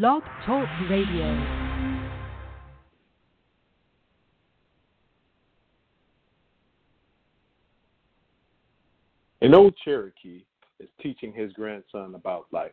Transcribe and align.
Blog 0.00 0.22
Talk 0.46 0.66
Radio. 0.88 1.26
An 9.42 9.52
old 9.52 9.74
Cherokee 9.84 10.46
is 10.80 10.88
teaching 11.02 11.34
his 11.34 11.52
grandson 11.52 12.14
about 12.14 12.46
life. 12.52 12.72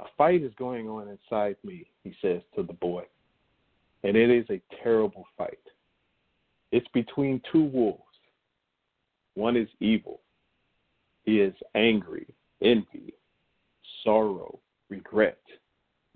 A 0.00 0.04
fight 0.18 0.42
is 0.42 0.52
going 0.58 0.86
on 0.86 1.08
inside 1.08 1.56
me, 1.64 1.86
he 2.04 2.14
says 2.20 2.42
to 2.54 2.62
the 2.62 2.74
boy, 2.74 3.04
and 4.04 4.18
it 4.18 4.28
is 4.28 4.44
a 4.50 4.60
terrible 4.82 5.24
fight. 5.38 5.56
It's 6.72 6.88
between 6.92 7.40
two 7.50 7.64
wolves. 7.64 8.02
One 9.32 9.56
is 9.56 9.68
evil. 9.80 10.20
He 11.24 11.40
is 11.40 11.54
angry, 11.74 12.26
envy, 12.60 13.14
sorrow, 14.04 14.58
regret, 14.88 15.40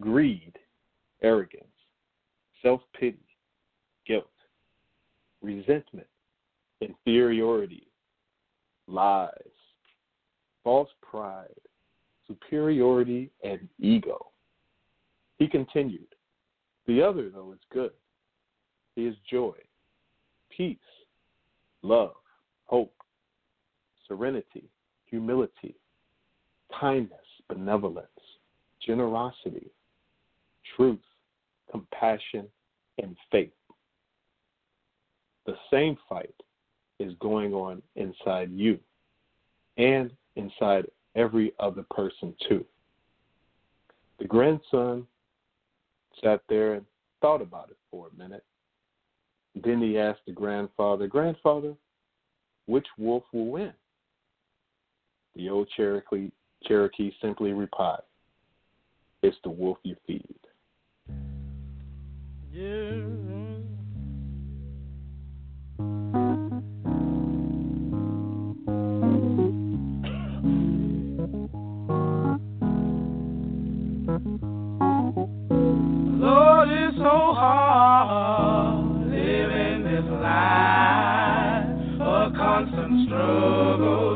greed, 0.00 0.52
arrogance, 1.22 1.64
self 2.62 2.80
pity, 2.98 3.18
guilt, 4.06 4.24
resentment, 5.42 6.06
inferiority, 6.80 7.88
lies, 8.86 9.30
false 10.64 10.90
pride, 11.02 11.48
superiority, 12.26 13.30
and 13.44 13.68
ego. 13.80 14.26
He 15.38 15.48
continued, 15.48 16.06
The 16.86 17.02
other, 17.02 17.30
though, 17.30 17.52
is 17.52 17.60
good. 17.72 17.92
He 18.94 19.06
is 19.06 19.16
joy, 19.30 19.54
peace, 20.56 20.76
love, 21.82 22.12
hope, 22.66 22.94
serenity, 24.06 24.64
humility, 25.06 25.74
kindness, 26.78 27.18
benevolence, 27.48 28.06
generosity, 28.86 29.70
truth, 30.76 31.00
compassion, 31.70 32.46
and 33.02 33.16
faith. 33.30 33.52
The 35.46 35.56
same 35.70 35.96
fight 36.08 36.34
is 36.98 37.14
going 37.20 37.52
on 37.52 37.82
inside 37.96 38.50
you 38.52 38.78
and 39.76 40.10
inside 40.36 40.86
every 41.16 41.52
other 41.58 41.84
person, 41.90 42.34
too. 42.48 42.64
The 44.18 44.26
grandson 44.26 45.06
sat 46.22 46.40
there 46.48 46.74
and 46.74 46.86
thought 47.20 47.42
about 47.42 47.70
it 47.70 47.76
for 47.90 48.08
a 48.08 48.18
minute. 48.18 48.44
Then 49.54 49.80
he 49.80 49.98
asked 49.98 50.20
the 50.26 50.32
grandfather, 50.32 51.06
Grandfather, 51.06 51.74
which 52.66 52.86
wolf 52.96 53.24
will 53.32 53.50
win? 53.50 53.72
The 55.34 55.48
old 55.50 55.68
Cherokee, 55.76 56.30
Cherokee 56.64 57.12
simply 57.20 57.52
replied, 57.52 58.02
It's 59.24 59.36
the 59.44 59.50
wolf 59.50 59.78
you 59.84 59.94
feed. 60.04 60.24
Yeah. 62.52 63.02
Lord, 76.18 76.68
it's 76.68 76.96
so 76.96 77.32
hard 77.32 79.06
living 79.08 79.84
this 79.84 80.04
life, 80.20 81.68
a 82.00 82.32
constant 82.36 83.06
struggle 83.06 84.11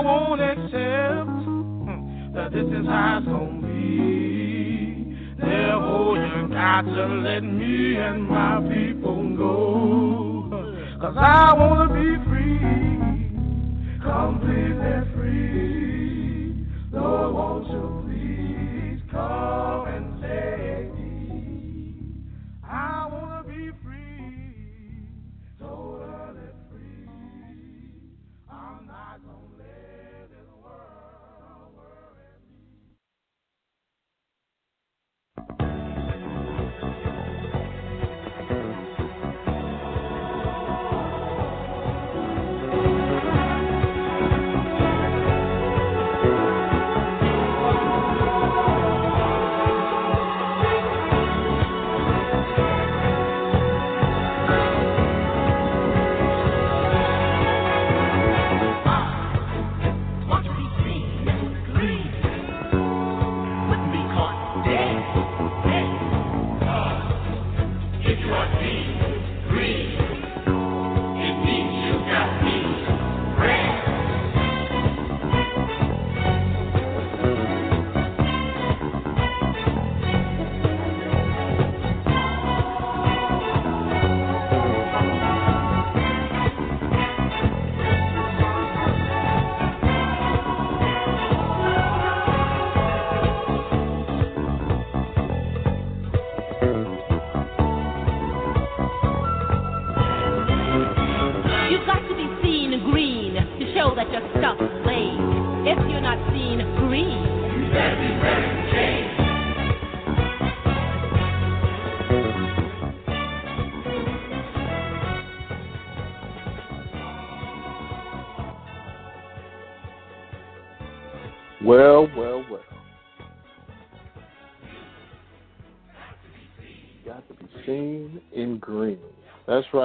I 0.00 0.02
won't 0.02 0.40
accept 0.40 1.28
hmm, 1.44 2.32
that 2.32 2.52
this 2.52 2.64
is 2.64 2.86
how 2.86 3.18
it's 3.18 3.26
gonna 3.26 3.60
be. 3.68 5.14
Therefore, 5.38 6.16
you 6.16 6.48
got 6.48 6.80
to 6.86 7.06
let 7.20 7.44
me 7.44 7.96
and 7.96 8.26
my 8.26 8.62
people 8.62 9.36
go. 9.36 10.96
Cause 11.02 11.16
I 11.18 11.52
wanna 11.52 11.92
be 11.92 12.16
free, 12.30 13.28
completely 14.00 15.04
free. 15.12 16.66
Lord, 16.92 17.34
won't 17.34 17.68
you 17.68 17.99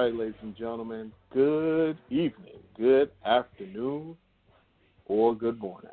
right, 0.06 0.14
ladies 0.14 0.36
and 0.44 0.56
gentlemen. 0.56 1.12
Good 1.34 1.98
evening, 2.12 2.60
good 2.78 3.10
afternoon, 3.26 4.16
or 5.08 5.34
good 5.34 5.60
morning. 5.60 5.90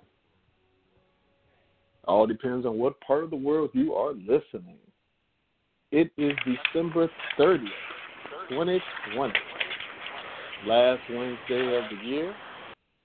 All 2.05 2.27
depends 2.27 2.67
on 2.67 2.77
what 2.77 3.01
part 3.01 3.25
of 3.25 3.31
the 3.31 3.37
world 3.37 3.71
you 3.73 3.95
are 3.95 4.13
listening. 4.13 4.77
It 5.93 6.11
is 6.19 6.33
December 6.45 7.09
30th, 7.39 7.65
2020. 8.51 9.33
Last 10.67 11.01
Wednesday 11.09 11.79
of 11.79 11.85
the 11.91 12.07
year. 12.07 12.35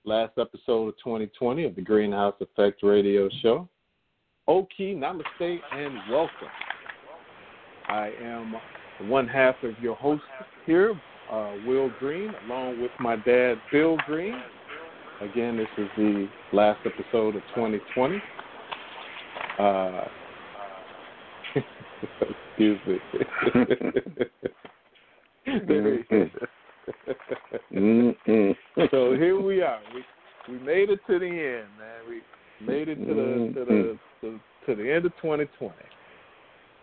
Last 0.03 0.33
episode 0.37 0.89
of 0.89 0.95
2020 1.01 1.63
of 1.63 1.75
the 1.75 1.81
Greenhouse 1.81 2.35
Effect 2.41 2.83
Radio 2.83 3.29
Show. 3.41 3.69
Oki, 4.49 4.93
namaste, 4.93 5.59
and 5.71 5.99
welcome. 6.11 6.49
I 7.87 8.11
am 8.21 8.55
one 9.03 9.27
half 9.27 9.55
of 9.63 9.77
your 9.79 9.95
host 9.95 10.23
here, 10.65 10.99
uh, 11.31 11.53
Will 11.65 11.91
Green, 11.99 12.33
along 12.45 12.81
with 12.81 12.91
my 12.99 13.15
dad, 13.15 13.55
Bill 13.71 13.97
Green. 14.05 14.35
Again, 15.21 15.57
this 15.57 15.67
is 15.77 15.87
the 15.97 16.27
last 16.53 16.79
episode 16.85 17.35
of 17.35 17.41
2020. 17.55 18.21
Uh, 19.59 20.01
excuse 22.49 22.79
me. 22.87 22.97
Mm-mm. 27.73 28.55
so 28.91 29.13
here 29.15 29.39
we 29.39 29.61
are. 29.61 29.79
We 29.93 30.03
we 30.53 30.59
made 30.63 30.89
it 30.89 30.99
to 31.07 31.19
the 31.19 31.25
end, 31.25 31.67
man. 31.77 32.01
We 32.07 32.21
made 32.65 32.89
it 32.89 32.95
to 32.95 33.13
the 33.13 33.53
to 33.53 33.65
the 33.65 33.97
to, 34.21 34.39
to 34.65 34.75
the 34.75 34.91
end 34.91 35.05
of 35.05 35.13
2020. 35.21 35.73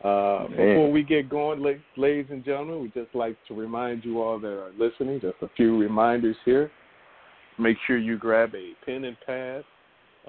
Uh, 0.02 0.48
before 0.48 0.90
we 0.90 1.02
get 1.02 1.28
going, 1.30 1.62
ladies 1.96 2.26
and 2.30 2.44
gentlemen, 2.44 2.80
we'd 2.80 2.94
just 2.94 3.14
like 3.14 3.36
to 3.48 3.54
remind 3.54 4.04
you 4.04 4.20
all 4.22 4.38
that 4.38 4.48
are 4.48 4.72
listening. 4.78 5.20
Just 5.20 5.36
a 5.40 5.48
few 5.56 5.78
reminders 5.78 6.36
here. 6.44 6.70
Make 7.58 7.76
sure 7.86 7.96
you 7.96 8.18
grab 8.18 8.54
a 8.54 8.72
pen 8.84 9.04
and 9.04 9.16
pad, 9.24 9.64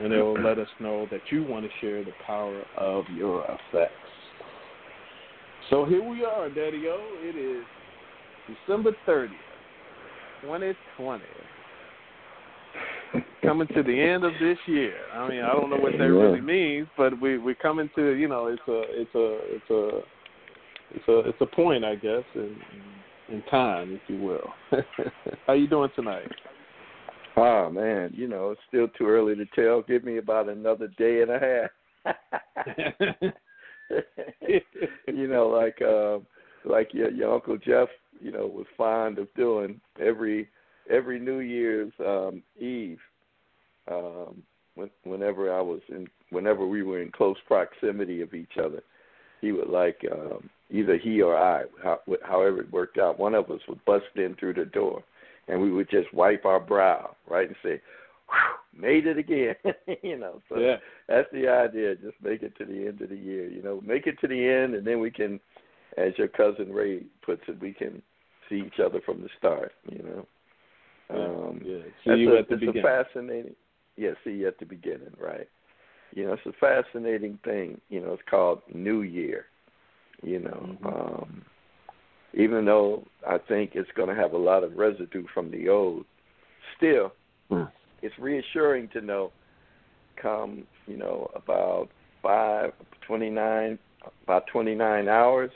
and 0.00 0.12
it 0.12 0.20
will 0.22 0.40
let 0.40 0.58
us 0.58 0.68
know 0.80 1.06
that 1.10 1.20
you 1.30 1.44
want 1.44 1.64
to 1.64 1.70
share 1.80 2.04
the 2.04 2.12
power 2.26 2.62
of 2.76 3.04
your 3.14 3.44
effects. 3.44 3.92
So 5.70 5.84
here 5.84 6.02
we 6.02 6.24
are, 6.24 6.48
Daddy 6.48 6.84
O. 6.88 6.98
It 7.22 7.36
is 7.36 7.64
December 8.66 8.92
30th, 9.06 9.30
2020. 10.42 11.24
Coming 13.42 13.68
to 13.68 13.82
the 13.82 14.00
end 14.00 14.24
of 14.24 14.32
this 14.40 14.58
year. 14.66 14.94
I 15.12 15.28
mean, 15.28 15.42
I 15.42 15.52
don't 15.52 15.70
know 15.70 15.76
what 15.76 15.92
that 15.92 15.98
really 15.98 16.40
means, 16.40 16.88
but 16.96 17.20
we 17.20 17.38
we're 17.38 17.54
coming 17.54 17.88
to 17.94 18.14
you 18.14 18.26
know 18.26 18.46
it's 18.46 18.62
a 18.66 18.82
it's 18.88 19.14
a 19.14 19.38
it's 19.54 19.70
a 19.70 20.00
it's 20.94 21.08
a 21.08 21.18
it's 21.28 21.38
a 21.40 21.46
point 21.46 21.84
I 21.84 21.94
guess 21.94 22.24
in 22.34 22.56
in 23.28 23.42
time, 23.42 23.92
if 23.92 24.00
you 24.08 24.20
will. 24.20 24.52
How 25.46 25.52
you 25.54 25.68
doing 25.68 25.90
tonight? 25.94 26.28
Oh 27.36 27.70
man, 27.70 28.12
you 28.14 28.28
know 28.28 28.50
it's 28.50 28.60
still 28.68 28.88
too 28.88 29.06
early 29.06 29.34
to 29.34 29.46
tell. 29.54 29.82
Give 29.82 30.04
me 30.04 30.18
about 30.18 30.48
another 30.48 30.88
day 30.98 31.22
and 31.22 31.30
a 31.30 31.68
half. 32.04 32.14
you 35.08 35.28
know, 35.28 35.48
like 35.48 35.80
uh, 35.82 36.18
like 36.68 36.94
your 36.94 37.10
your 37.10 37.34
uncle 37.34 37.58
Jeff, 37.58 37.88
you 38.20 38.32
know, 38.32 38.46
was 38.46 38.66
fond 38.76 39.18
of 39.18 39.32
doing 39.34 39.80
every 40.00 40.48
every 40.90 41.18
New 41.18 41.40
Year's 41.40 41.92
um, 42.00 42.42
Eve. 42.58 43.00
Um, 43.88 44.42
when, 44.74 44.90
whenever 45.04 45.54
I 45.54 45.60
was 45.60 45.80
in, 45.88 46.06
whenever 46.30 46.66
we 46.66 46.82
were 46.82 47.00
in 47.00 47.10
close 47.10 47.36
proximity 47.46 48.20
of 48.20 48.34
each 48.34 48.58
other, 48.62 48.82
he 49.40 49.52
would 49.52 49.68
like 49.68 50.00
um, 50.10 50.50
either 50.70 50.98
he 50.98 51.22
or 51.22 51.36
I, 51.36 51.64
how, 51.82 52.00
however 52.24 52.60
it 52.60 52.72
worked 52.72 52.98
out, 52.98 53.18
one 53.18 53.34
of 53.34 53.50
us 53.50 53.60
would 53.68 53.84
bust 53.84 54.04
in 54.16 54.34
through 54.38 54.54
the 54.54 54.64
door, 54.64 55.02
and 55.48 55.60
we 55.60 55.70
would 55.70 55.88
just 55.90 56.12
wipe 56.12 56.44
our 56.44 56.60
brow, 56.60 57.16
right, 57.28 57.46
and 57.46 57.56
say, 57.62 57.80
Whew, 58.28 58.80
"Made 58.82 59.06
it 59.06 59.18
again," 59.18 59.54
you 60.02 60.18
know. 60.18 60.40
So 60.48 60.58
yeah. 60.58 60.76
that's 61.08 61.28
the 61.32 61.48
idea. 61.48 61.94
Just 61.96 62.16
make 62.22 62.42
it 62.42 62.56
to 62.58 62.64
the 62.64 62.86
end 62.88 63.00
of 63.00 63.10
the 63.10 63.16
year. 63.16 63.48
You 63.48 63.62
know, 63.62 63.80
make 63.86 64.06
it 64.06 64.18
to 64.20 64.26
the 64.28 64.48
end, 64.48 64.74
and 64.74 64.86
then 64.86 65.00
we 65.00 65.10
can, 65.10 65.38
as 65.96 66.12
your 66.18 66.28
cousin 66.28 66.72
Ray 66.72 67.02
puts 67.24 67.42
it, 67.48 67.60
we 67.60 67.72
can 67.72 68.02
see 68.48 68.62
each 68.66 68.80
other 68.84 69.00
from 69.04 69.22
the 69.22 69.28
start. 69.38 69.72
You 69.90 70.02
know. 70.02 70.26
Um, 71.08 71.60
yeah. 71.64 71.78
See 72.04 72.20
you 72.20 72.34
a, 72.34 72.40
at 72.40 72.48
the 72.48 72.54
it's 72.54 72.60
beginning. 72.60 72.84
a 72.84 73.04
fascinating. 73.04 73.54
Yeah, 73.96 74.10
see 74.24 74.30
you 74.32 74.48
at 74.48 74.58
the 74.58 74.66
beginning, 74.66 75.14
right? 75.20 75.48
You 76.14 76.26
know, 76.26 76.32
it's 76.34 76.46
a 76.46 76.52
fascinating 76.60 77.38
thing. 77.44 77.80
You 77.88 78.00
know, 78.00 78.12
it's 78.12 78.22
called 78.28 78.62
New 78.74 79.02
Year. 79.02 79.46
You 80.22 80.40
know, 80.40 80.76
Mhm. 80.82 80.86
um, 81.22 81.44
even 82.36 82.64
though 82.66 83.02
I 83.26 83.38
think 83.38 83.72
it's 83.74 83.90
going 83.96 84.08
to 84.08 84.14
have 84.14 84.32
a 84.32 84.38
lot 84.38 84.62
of 84.62 84.76
residue 84.76 85.24
from 85.34 85.50
the 85.50 85.68
old, 85.68 86.04
still, 86.76 87.12
Mm. 87.50 87.70
it's 88.02 88.18
reassuring 88.18 88.88
to 88.88 89.00
know. 89.00 89.32
Come, 90.20 90.66
you 90.86 90.96
know, 90.96 91.30
about 91.34 91.88
five 92.22 92.72
twenty 93.02 93.30
nine, 93.30 93.78
about 94.24 94.46
twenty 94.48 94.74
nine 94.74 95.08
hours 95.08 95.52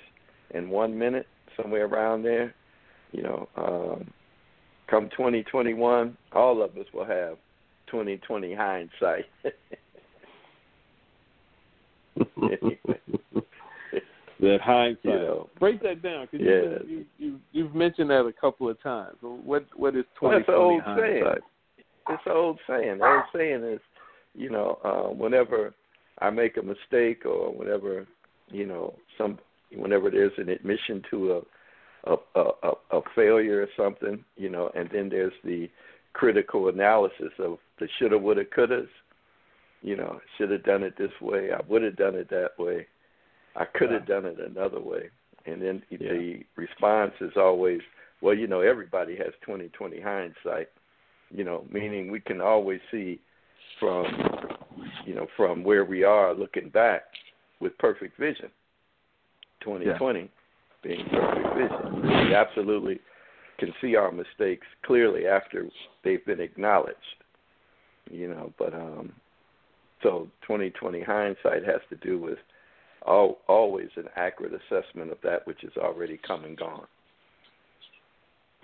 and 0.52 0.70
one 0.70 0.96
minute, 0.96 1.26
somewhere 1.56 1.86
around 1.86 2.22
there. 2.22 2.54
You 3.12 3.22
know, 3.22 3.48
um, 3.56 4.12
come 4.86 5.08
2021, 5.10 6.16
all 6.32 6.62
of 6.62 6.76
us 6.76 6.86
will 6.92 7.04
have 7.06 7.38
2020 7.88 8.54
hindsight. 8.54 9.26
that 14.40 14.60
hindsight. 14.62 15.04
You 15.04 15.10
know. 15.12 15.48
Break 15.58 15.82
that 15.82 16.02
down 16.02 16.28
because 16.30 16.46
Yeah. 16.46 16.78
you, 16.86 16.86
you 16.88 17.06
you 17.18 17.40
you've 17.52 17.74
mentioned 17.74 18.10
that 18.10 18.26
a 18.26 18.32
couple 18.32 18.68
of 18.68 18.80
times. 18.82 19.16
What 19.20 19.66
what 19.76 19.96
is 19.96 20.04
Well, 20.20 20.32
twenty 20.32 20.36
that's 20.38 20.46
twenty 20.46 20.60
old 20.60 20.82
saying. 20.98 21.24
hindsight? 21.24 21.42
It's 22.08 22.22
an 22.26 22.32
old 22.32 22.58
saying. 22.68 22.98
The 22.98 23.04
old 23.06 23.22
saying 23.34 23.64
is, 23.64 23.80
you 24.34 24.50
know, 24.50 24.78
uh, 24.84 25.12
whenever 25.14 25.74
I 26.18 26.30
make 26.30 26.56
a 26.56 26.62
mistake 26.62 27.24
or 27.24 27.52
whenever, 27.52 28.06
you 28.48 28.66
know, 28.66 28.94
some 29.16 29.38
whenever 29.74 30.10
there's 30.10 30.32
an 30.38 30.48
admission 30.48 31.02
to 31.10 31.32
a 31.32 31.40
a, 32.12 32.16
a, 32.34 32.50
a 32.62 32.98
a 32.98 33.00
failure 33.14 33.62
or 33.62 33.68
something, 33.76 34.24
you 34.36 34.48
know, 34.48 34.70
and 34.74 34.88
then 34.92 35.08
there's 35.08 35.32
the 35.44 35.68
critical 36.12 36.68
analysis 36.68 37.32
of 37.38 37.58
the 37.78 37.88
shoulda, 37.98 38.18
woulda, 38.18 38.44
couldas. 38.44 38.88
You 39.82 39.96
know, 39.96 40.20
should 40.36 40.50
have 40.50 40.64
done 40.64 40.82
it 40.82 40.94
this 40.98 41.12
way. 41.22 41.50
I 41.52 41.60
would 41.66 41.82
have 41.82 41.96
done 41.96 42.14
it 42.14 42.28
that 42.28 42.50
way. 42.58 42.86
I 43.56 43.64
could 43.64 43.90
have 43.90 44.06
done 44.06 44.24
it 44.24 44.38
another 44.38 44.80
way. 44.80 45.10
And 45.46 45.60
then 45.60 45.82
the 45.90 46.40
response 46.56 47.12
is 47.20 47.32
always, 47.36 47.80
well, 48.20 48.34
you 48.34 48.46
know, 48.46 48.60
everybody 48.60 49.16
has 49.16 49.32
20/20 49.46 50.00
hindsight. 50.00 50.68
You 51.30 51.44
know, 51.44 51.64
meaning 51.70 52.10
we 52.10 52.20
can 52.20 52.40
always 52.40 52.80
see 52.90 53.20
from, 53.78 54.06
you 55.06 55.14
know, 55.14 55.26
from 55.36 55.62
where 55.64 55.84
we 55.84 56.04
are 56.04 56.34
looking 56.34 56.68
back 56.68 57.02
with 57.60 57.76
perfect 57.78 58.18
vision. 58.18 58.50
2020 59.60 60.30
being 60.82 61.06
perfect 61.10 61.54
vision. 61.56 62.02
We 62.02 62.34
absolutely 62.34 63.00
can 63.58 63.72
see 63.80 63.94
our 63.94 64.10
mistakes 64.10 64.66
clearly 64.84 65.26
after 65.26 65.68
they've 66.02 66.24
been 66.24 66.40
acknowledged. 66.40 66.96
You 68.10 68.28
know, 68.28 68.52
but 68.58 68.74
um 68.74 69.12
so 70.02 70.28
2020 70.42 71.02
hindsight 71.02 71.64
has 71.64 71.80
to 71.90 71.96
do 71.96 72.18
with 72.18 72.38
always 73.02 73.88
an 73.96 74.06
accurate 74.16 74.52
assessment 74.52 75.10
of 75.10 75.18
that 75.22 75.46
which 75.46 75.64
is 75.64 75.72
already 75.76 76.18
come 76.26 76.44
and 76.44 76.56
gone. 76.56 76.86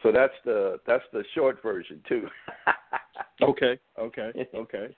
So 0.02 0.12
that's 0.12 0.34
the 0.44 0.78
that's 0.86 1.04
the 1.12 1.24
short 1.34 1.62
version 1.62 2.00
too. 2.08 2.28
Okay, 3.42 3.78
okay, 3.98 4.32
okay. 4.54 4.94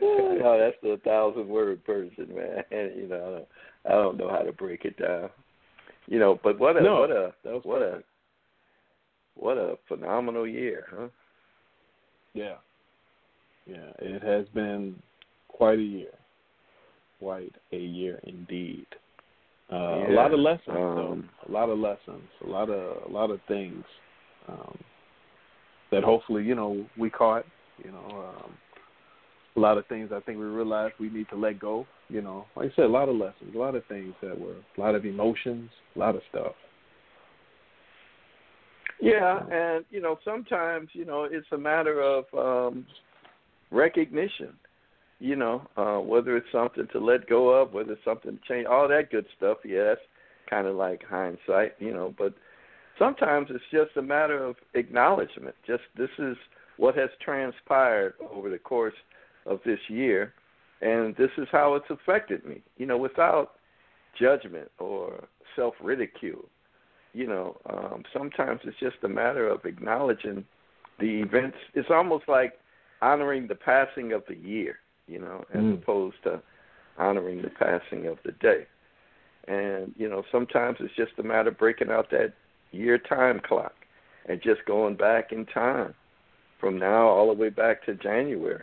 no, 0.00 0.58
that's 0.58 0.76
the 0.82 1.00
thousand 1.04 1.46
word 1.46 1.80
version, 1.86 2.28
man. 2.34 2.64
You 2.72 3.06
know, 3.08 3.16
I 3.16 3.30
don't, 3.30 3.48
I 3.86 4.02
don't 4.02 4.16
know 4.16 4.28
how 4.28 4.42
to 4.42 4.52
break 4.52 4.84
it 4.84 4.98
down. 4.98 5.30
You 6.08 6.18
know, 6.18 6.40
but 6.42 6.58
what 6.58 6.76
a 6.76 6.82
No, 6.82 7.00
what 7.00 7.10
a 7.10 7.32
that 7.44 7.52
was 7.52 7.62
what 7.64 7.82
a 7.82 8.02
what 9.36 9.58
a 9.58 9.76
phenomenal 9.86 10.46
year, 10.46 10.86
huh? 10.90 11.08
Yeah, 12.34 12.56
yeah. 13.66 13.92
It 14.00 14.22
has 14.22 14.46
been 14.48 15.00
quite 15.46 15.78
a 15.78 15.82
year, 15.82 16.14
quite 17.22 17.54
a 17.72 17.76
year 17.78 18.20
indeed. 18.24 18.86
Uh, 19.72 19.76
A 19.76 20.12
lot 20.12 20.34
of 20.34 20.40
lessons, 20.40 20.68
um, 20.68 20.74
though. 20.74 21.22
A 21.48 21.50
lot 21.52 21.70
of 21.70 21.78
lessons. 21.78 22.28
A 22.44 22.48
lot 22.48 22.68
of 22.68 23.08
a 23.08 23.12
lot 23.12 23.30
of 23.30 23.40
things 23.46 23.84
um, 24.48 24.76
that 25.92 26.02
hopefully 26.02 26.42
you 26.42 26.54
know 26.54 26.84
we 26.98 27.08
caught. 27.08 27.44
You 27.82 27.92
know, 27.92 28.34
um, 28.44 28.52
a 29.56 29.60
lot 29.60 29.78
of 29.78 29.86
things 29.86 30.10
I 30.12 30.20
think 30.20 30.38
we 30.38 30.44
realized 30.44 30.94
we 31.00 31.08
need 31.08 31.28
to 31.30 31.36
let 31.36 31.58
go. 31.58 31.86
You 32.08 32.22
know, 32.22 32.44
like 32.56 32.72
I 32.72 32.76
said, 32.76 32.84
a 32.84 32.88
lot 32.88 33.08
of 33.08 33.16
lessons, 33.16 33.54
a 33.54 33.58
lot 33.58 33.74
of 33.76 33.84
things 33.86 34.14
that 34.20 34.38
were, 34.38 34.56
a 34.76 34.80
lot 34.80 34.94
of 34.94 35.06
emotions, 35.06 35.70
a 35.96 35.98
lot 35.98 36.14
of 36.16 36.22
stuff. 36.28 36.52
Yeah, 39.00 39.40
and 39.50 39.84
you 39.90 40.00
know, 40.00 40.18
sometimes 40.24 40.88
you 40.92 41.04
know 41.04 41.24
it's 41.30 41.46
a 41.52 41.58
matter 41.58 42.02
of 42.02 42.24
um 42.34 42.84
recognition. 43.70 44.52
You 45.22 45.36
know, 45.36 45.62
uh, 45.76 45.98
whether 45.98 46.36
it's 46.36 46.50
something 46.50 46.88
to 46.90 46.98
let 46.98 47.28
go 47.28 47.50
of, 47.50 47.72
whether 47.72 47.92
it's 47.92 48.04
something 48.04 48.32
to 48.32 48.48
change, 48.48 48.66
all 48.66 48.88
that 48.88 49.12
good 49.12 49.24
stuff. 49.36 49.58
Yeah, 49.64 49.84
that's 49.84 50.00
kind 50.50 50.66
of 50.66 50.74
like 50.74 51.04
hindsight. 51.08 51.76
You 51.78 51.94
know, 51.94 52.12
but 52.18 52.34
sometimes 52.98 53.46
it's 53.50 53.62
just 53.70 53.96
a 53.96 54.02
matter 54.02 54.42
of 54.44 54.56
acknowledgement. 54.74 55.54
Just 55.64 55.84
this 55.96 56.10
is 56.18 56.36
what 56.76 56.96
has 56.96 57.08
transpired 57.24 58.14
over 58.34 58.50
the 58.50 58.58
course 58.58 58.96
of 59.46 59.60
this 59.64 59.78
year, 59.86 60.34
and 60.80 61.14
this 61.14 61.30
is 61.38 61.46
how 61.52 61.76
it's 61.76 61.88
affected 61.88 62.44
me. 62.44 62.60
You 62.76 62.86
know, 62.86 62.98
without 62.98 63.52
judgment 64.18 64.72
or 64.80 65.28
self 65.54 65.74
ridicule. 65.80 66.46
You 67.12 67.28
know, 67.28 67.58
um, 67.70 68.02
sometimes 68.12 68.62
it's 68.64 68.76
just 68.80 68.96
a 69.04 69.08
matter 69.08 69.48
of 69.48 69.64
acknowledging 69.66 70.44
the 70.98 71.20
events. 71.20 71.58
It's 71.74 71.90
almost 71.90 72.24
like 72.26 72.54
honoring 73.02 73.46
the 73.46 73.54
passing 73.54 74.12
of 74.12 74.24
the 74.28 74.36
year, 74.36 74.76
you 75.12 75.18
know, 75.18 75.44
as 75.52 75.60
Mm. 75.60 75.74
opposed 75.74 76.22
to 76.22 76.42
honoring 76.96 77.42
the 77.42 77.50
passing 77.50 78.06
of 78.06 78.18
the 78.22 78.32
day. 78.32 78.66
And, 79.48 79.92
you 79.96 80.08
know, 80.08 80.22
sometimes 80.32 80.80
it's 80.80 80.94
just 80.94 81.18
a 81.18 81.22
matter 81.22 81.50
of 81.50 81.58
breaking 81.58 81.90
out 81.90 82.10
that 82.10 82.32
year 82.70 82.96
time 82.96 83.40
clock 83.40 83.74
and 84.26 84.40
just 84.40 84.64
going 84.64 84.94
back 84.94 85.32
in 85.32 85.44
time 85.46 85.94
from 86.58 86.78
now 86.78 87.08
all 87.08 87.26
the 87.26 87.40
way 87.40 87.50
back 87.50 87.84
to 87.84 87.94
January. 87.94 88.62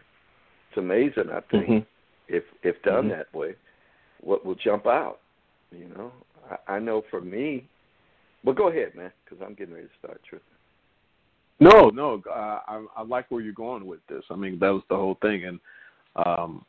It's 0.69 0.77
amazing, 0.77 1.29
I 1.29 1.41
think, 1.41 1.69
Mhm. 1.69 1.85
if 2.27 2.43
if 2.63 2.81
done 2.81 3.05
Mhm. 3.05 3.09
that 3.09 3.33
way, 3.33 3.55
what 4.21 4.45
will 4.45 4.55
jump 4.55 4.87
out. 4.87 5.19
You 5.71 5.89
know, 5.89 6.11
I, 6.49 6.75
I 6.75 6.79
know 6.79 7.01
for 7.01 7.21
me. 7.21 7.67
But 8.43 8.55
go 8.55 8.69
ahead, 8.69 8.95
man, 8.95 9.11
because 9.23 9.41
I'm 9.41 9.53
getting 9.53 9.75
ready 9.75 9.87
to 9.87 9.97
start 9.97 10.23
tripping. 10.23 10.55
No, 11.59 11.89
no, 11.89 12.23
uh, 12.29 12.61
I, 12.67 12.85
I 12.95 13.01
like 13.01 13.29
where 13.29 13.41
you're 13.41 13.53
going 13.53 13.85
with 13.85 13.99
this. 14.07 14.23
I 14.29 14.35
mean, 14.35 14.57
that 14.59 14.69
was 14.69 14.83
the 14.89 14.95
whole 14.95 15.15
thing, 15.15 15.43
and 15.45 15.59
um, 16.25 16.65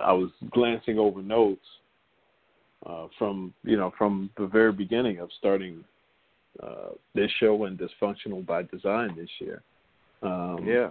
I 0.00 0.12
was 0.12 0.30
glancing 0.50 0.98
over 0.98 1.22
notes 1.22 1.64
uh, 2.86 3.08
from 3.18 3.52
you 3.64 3.76
know 3.76 3.92
from 3.96 4.30
the 4.38 4.46
very 4.46 4.72
beginning 4.72 5.18
of 5.18 5.30
starting 5.38 5.84
uh, 6.62 6.90
this 7.14 7.30
show 7.38 7.64
and 7.64 7.78
dysfunctional 7.78 8.44
by 8.44 8.62
design 8.62 9.14
this 9.16 9.30
year. 9.38 9.62
Um, 10.22 10.64
yeah, 10.66 10.90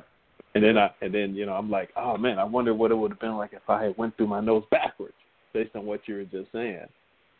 and 0.55 0.63
then 0.63 0.77
I 0.77 0.91
and 1.01 1.13
then 1.13 1.35
you 1.35 1.45
know 1.45 1.53
I'm 1.53 1.69
like, 1.69 1.89
oh 1.95 2.17
man, 2.17 2.39
I 2.39 2.43
wonder 2.43 2.73
what 2.73 2.91
it 2.91 2.95
would 2.95 3.11
have 3.11 3.19
been 3.19 3.37
like 3.37 3.53
if 3.53 3.69
I 3.69 3.83
had 3.83 3.97
went 3.97 4.15
through 4.17 4.27
my 4.27 4.41
notes 4.41 4.67
backwards, 4.71 5.13
based 5.53 5.75
on 5.75 5.85
what 5.85 6.01
you 6.07 6.15
were 6.15 6.23
just 6.23 6.51
saying. 6.51 6.85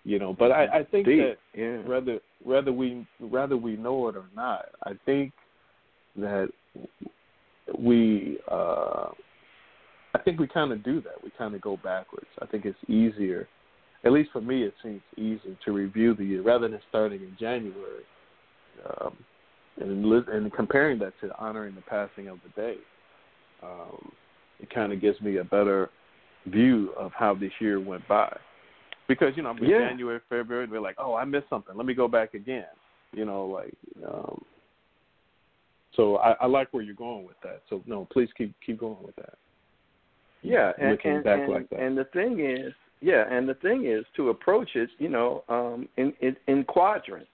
You 0.04 0.18
know, 0.18 0.36
but 0.38 0.52
I, 0.52 0.80
I 0.80 0.84
think 0.84 1.06
deep. 1.06 1.20
that 1.20 1.38
Yeah, 1.54 1.78
whether 1.88 2.20
whether 2.44 2.74
we 2.74 3.06
whether 3.20 3.56
we 3.56 3.76
know 3.76 4.08
it 4.08 4.16
or 4.16 4.26
not, 4.36 4.66
I 4.86 4.94
think 5.06 5.32
that 6.16 6.50
we 7.78 8.38
uh 8.50 9.10
I 10.14 10.20
think 10.20 10.40
we 10.40 10.48
kind 10.48 10.72
of 10.72 10.84
do 10.84 11.02
that. 11.02 11.24
We 11.24 11.32
kind 11.38 11.56
of 11.56 11.62
go 11.62 11.78
backwards. 11.78 12.28
I 12.42 12.46
think 12.46 12.66
it's 12.66 12.78
easier, 12.90 13.48
at 14.04 14.12
least 14.12 14.32
for 14.32 14.42
me, 14.42 14.64
it 14.64 14.74
seems 14.84 15.02
easier 15.16 15.56
to 15.64 15.72
review 15.72 16.16
the 16.16 16.26
year 16.26 16.42
rather 16.42 16.68
than 16.68 16.80
starting 16.90 17.22
in 17.22 17.36
January, 17.40 18.04
um, 18.90 19.16
and 19.80 20.06
and 20.30 20.54
comparing 20.54 21.00
that 21.00 21.14
to 21.22 21.38
honoring 21.38 21.76
the 21.76 21.82
passing 21.82 22.28
of 22.28 22.40
the 22.44 22.62
day. 22.62 22.76
Um, 23.64 24.12
it 24.60 24.74
kind 24.74 24.92
of 24.92 25.02
gives 25.02 25.22
me 25.22 25.38
a 25.38 25.44
better 25.44 25.90
view 26.48 26.92
of 26.98 27.12
how 27.14 27.36
this 27.36 27.52
year 27.60 27.80
went 27.80 28.08
by 28.08 28.36
because 29.08 29.34
you 29.36 29.44
know 29.44 29.52
in 29.52 29.64
Yeah. 29.64 29.90
January, 29.90 30.20
February, 30.30 30.68
we're 30.68 30.80
like, 30.80 30.96
oh, 30.98 31.16
I 31.16 31.26
missed 31.26 31.50
something. 31.50 31.76
Let 31.76 31.86
me 31.86 31.94
go 31.94 32.08
back 32.08 32.34
again. 32.34 32.66
You 33.14 33.26
know, 33.26 33.46
like. 33.46 33.74
Um, 34.08 34.44
so 35.96 36.18
I, 36.18 36.32
I 36.40 36.46
like 36.46 36.70
where 36.72 36.82
you're 36.84 36.96
going 36.96 37.26
with 37.26 37.36
that. 37.44 37.64
So 37.70 37.84
no, 37.86 38.08
please 38.12 38.30
keep 38.38 38.54
keep 38.66 38.80
going 38.80 39.04
with 39.04 39.16
that. 39.18 39.38
Yeah, 40.42 40.72
and 40.80 40.92
looking 40.92 41.16
and, 41.16 41.24
back 41.24 41.40
and, 41.42 41.52
like 41.52 41.70
that. 41.70 41.80
and 41.80 41.98
the 41.98 42.06
thing 42.06 42.40
is, 42.40 42.74
yeah, 43.02 43.26
and 43.32 43.48
the 43.48 43.56
thing 43.56 43.86
is 43.86 44.06
to 44.16 44.30
approach 44.30 44.70
it, 44.76 44.90
you 45.00 45.10
know, 45.10 45.44
um, 45.50 45.88
in, 45.98 46.14
in 46.22 46.36
in 46.48 46.64
quadrants. 46.64 47.28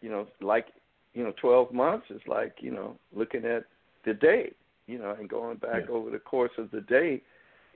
You 0.00 0.10
know, 0.10 0.26
like 0.40 0.66
you 1.14 1.24
know, 1.24 1.32
twelve 1.40 1.72
months 1.72 2.06
is 2.10 2.20
like 2.26 2.54
you 2.60 2.70
know 2.70 2.96
looking 3.14 3.44
at 3.44 3.64
the 4.04 4.14
day, 4.14 4.52
you 4.86 4.98
know, 4.98 5.16
and 5.18 5.28
going 5.28 5.56
back 5.58 5.84
Yeah. 5.88 5.94
over 5.94 6.10
the 6.10 6.18
course 6.18 6.52
of 6.58 6.70
the 6.70 6.80
day 6.82 7.20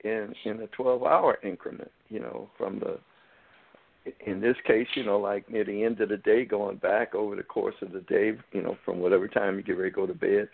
in 0.03 0.33
in 0.45 0.61
a 0.61 0.67
twelve 0.67 1.03
hour 1.03 1.37
increment. 1.43 1.91
You 2.09 2.19
know, 2.19 2.49
from 2.57 2.79
the 2.79 2.99
in 4.25 4.41
this 4.41 4.57
case, 4.65 4.87
you 4.95 5.03
know, 5.03 5.17
like 5.17 5.49
near 5.49 5.63
the 5.63 5.83
end 5.83 6.01
of 6.01 6.09
the 6.09 6.17
day, 6.17 6.45
going 6.45 6.77
back 6.77 7.15
over 7.15 7.35
the 7.35 7.43
course 7.43 7.75
of 7.81 7.91
the 7.91 8.01
day, 8.01 8.33
you 8.51 8.61
know, 8.61 8.77
from 8.83 8.99
whatever 8.99 9.27
time 9.27 9.55
you 9.57 9.63
get 9.63 9.77
ready 9.77 9.91
to 9.91 9.95
go 9.95 10.05
to 10.05 10.13
bed, 10.13 10.49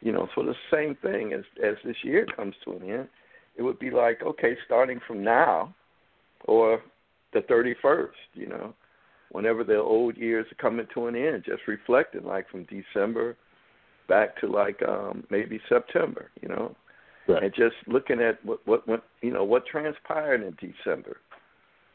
you 0.00 0.12
know, 0.12 0.28
so 0.34 0.42
the 0.42 0.54
same 0.72 0.96
thing 0.96 1.32
as 1.32 1.44
as 1.62 1.76
this 1.84 1.96
year 2.02 2.26
comes 2.36 2.54
to 2.64 2.72
an 2.72 2.90
end, 2.90 3.08
it 3.56 3.62
would 3.62 3.78
be 3.78 3.90
like, 3.90 4.22
okay, 4.22 4.56
starting 4.66 5.00
from 5.06 5.22
now, 5.22 5.74
or 6.46 6.82
the 7.32 7.42
thirty 7.42 7.74
first, 7.80 8.16
you 8.34 8.46
know, 8.46 8.74
whenever 9.30 9.64
the 9.64 9.76
old 9.76 10.16
years 10.16 10.46
are 10.50 10.62
coming 10.62 10.86
to 10.94 11.06
an 11.06 11.16
end, 11.16 11.44
just 11.44 11.62
reflecting 11.66 12.24
like 12.24 12.48
from 12.50 12.64
December 12.64 13.36
back 14.08 14.38
to 14.40 14.46
like 14.46 14.80
um 14.86 15.24
maybe 15.30 15.60
September, 15.68 16.30
you 16.40 16.48
know, 16.48 16.76
Right. 17.26 17.42
and 17.42 17.54
just 17.54 17.76
looking 17.86 18.20
at 18.20 18.44
what 18.44 18.60
what 18.66 18.86
what 18.86 19.04
you 19.22 19.32
know 19.32 19.44
what 19.44 19.64
transpired 19.66 20.42
in 20.42 20.56
December, 20.60 21.16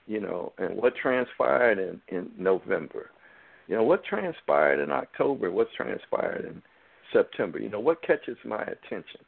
you 0.08 0.20
know, 0.20 0.54
and 0.58 0.76
what 0.76 0.96
transpired 0.96 1.78
in 1.78 2.02
in 2.08 2.32
November, 2.38 3.12
you 3.68 3.76
know, 3.76 3.84
what 3.84 4.04
transpired 4.04 4.80
in 4.80 4.92
October, 4.92 5.52
what 5.52 5.68
transpired 5.78 6.46
in 6.46 6.64
September, 7.14 7.60
you 7.60 7.70
know, 7.70 7.80
what 7.80 8.02
catches 8.02 8.38
my 8.44 8.62
attention, 8.64 9.22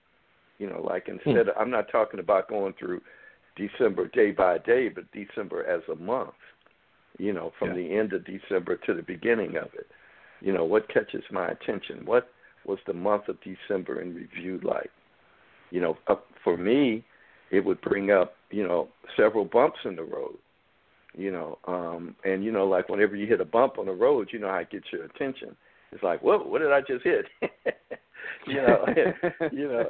you 0.61 0.69
know, 0.69 0.81
like 0.81 1.07
instead 1.07 1.47
of, 1.49 1.55
I'm 1.59 1.71
not 1.71 1.91
talking 1.91 2.19
about 2.19 2.47
going 2.47 2.73
through 2.77 3.01
December 3.55 4.07
day 4.07 4.31
by 4.31 4.59
day, 4.59 4.89
but 4.89 5.05
December 5.11 5.65
as 5.65 5.81
a 5.91 5.95
month, 5.95 6.39
you 7.17 7.33
know, 7.33 7.51
from 7.57 7.69
Yeah. 7.69 7.75
the 7.75 7.97
end 7.97 8.13
of 8.13 8.23
December 8.25 8.77
to 8.85 8.93
the 8.93 9.01
beginning 9.01 9.57
of 9.57 9.73
it, 9.73 9.87
you 10.39 10.53
know, 10.53 10.63
what 10.63 10.87
catches 10.87 11.23
my 11.31 11.47
attention, 11.49 12.05
what 12.05 12.29
was 12.65 12.79
the 12.85 12.93
month 12.93 13.27
of 13.27 13.37
December 13.41 14.01
in 14.01 14.13
review 14.13 14.59
like 14.63 14.91
you 15.71 15.81
know, 15.81 15.97
up 16.07 16.25
for 16.43 16.57
me, 16.57 17.03
it 17.49 17.61
would 17.65 17.81
bring 17.81 18.11
up, 18.11 18.33
you 18.51 18.67
know, 18.67 18.89
several 19.17 19.45
bumps 19.45 19.79
in 19.85 19.95
the 19.95 20.03
road. 20.03 20.37
You 21.17 21.31
know, 21.31 21.57
um, 21.67 22.15
and 22.23 22.43
you 22.43 22.51
know, 22.51 22.65
like 22.65 22.87
whenever 22.87 23.15
you 23.17 23.27
hit 23.27 23.41
a 23.41 23.45
bump 23.45 23.77
on 23.79 23.85
the 23.87 23.91
road, 23.91 24.29
you 24.31 24.39
know 24.39 24.47
how 24.47 24.57
it 24.59 24.69
gets 24.69 24.85
your 24.93 25.03
attention. 25.03 25.57
It's 25.91 26.03
like, 26.03 26.21
whoa, 26.21 26.41
what 26.43 26.59
did 26.59 26.71
I 26.71 26.79
just 26.81 27.03
hit? 27.03 27.25
you 28.47 28.55
know, 28.55 28.85
you 29.51 29.67
know, 29.67 29.85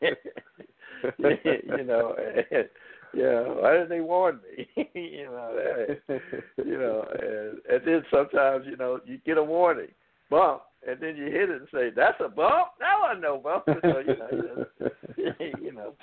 you 1.18 1.84
know, 1.84 2.14
yeah. 3.14 3.40
Why 3.42 3.72
didn't 3.72 3.88
they 3.88 4.00
warn 4.00 4.40
me? 4.56 4.88
you 4.94 5.24
know, 5.24 5.56
that, 5.56 6.20
you 6.58 6.78
know, 6.78 7.04
and, 7.12 7.58
and 7.70 7.86
then 7.86 8.02
sometimes 8.10 8.66
you 8.68 8.76
know 8.76 9.00
you 9.04 9.18
get 9.24 9.38
a 9.38 9.44
warning 9.44 9.88
bump, 10.30 10.62
and 10.86 11.00
then 11.00 11.16
you 11.16 11.26
hit 11.26 11.50
it 11.50 11.60
and 11.60 11.68
say, 11.72 11.90
"That's 11.94 12.20
a 12.20 12.28
bump." 12.28 12.68
That 12.80 12.94
wasn't 13.00 13.22
no 13.22 13.38
bump. 13.38 13.64
So, 13.66 13.98
you 14.00 14.16
know, 14.16 14.66
just, 14.80 15.40
you 15.62 15.72
know, 15.72 15.94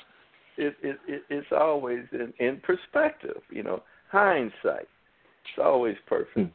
it, 0.58 0.75
it 0.82 0.98
it 1.08 1.24
it's 1.29 1.48
always 1.51 2.05
in 2.12 2.34
in 2.39 2.62
perspective. 2.62 3.41
You 3.50 3.63
know, 3.63 3.84
hindsight. 4.12 4.88
It's 5.43 5.62
always 5.62 5.96
perfect. 6.08 6.51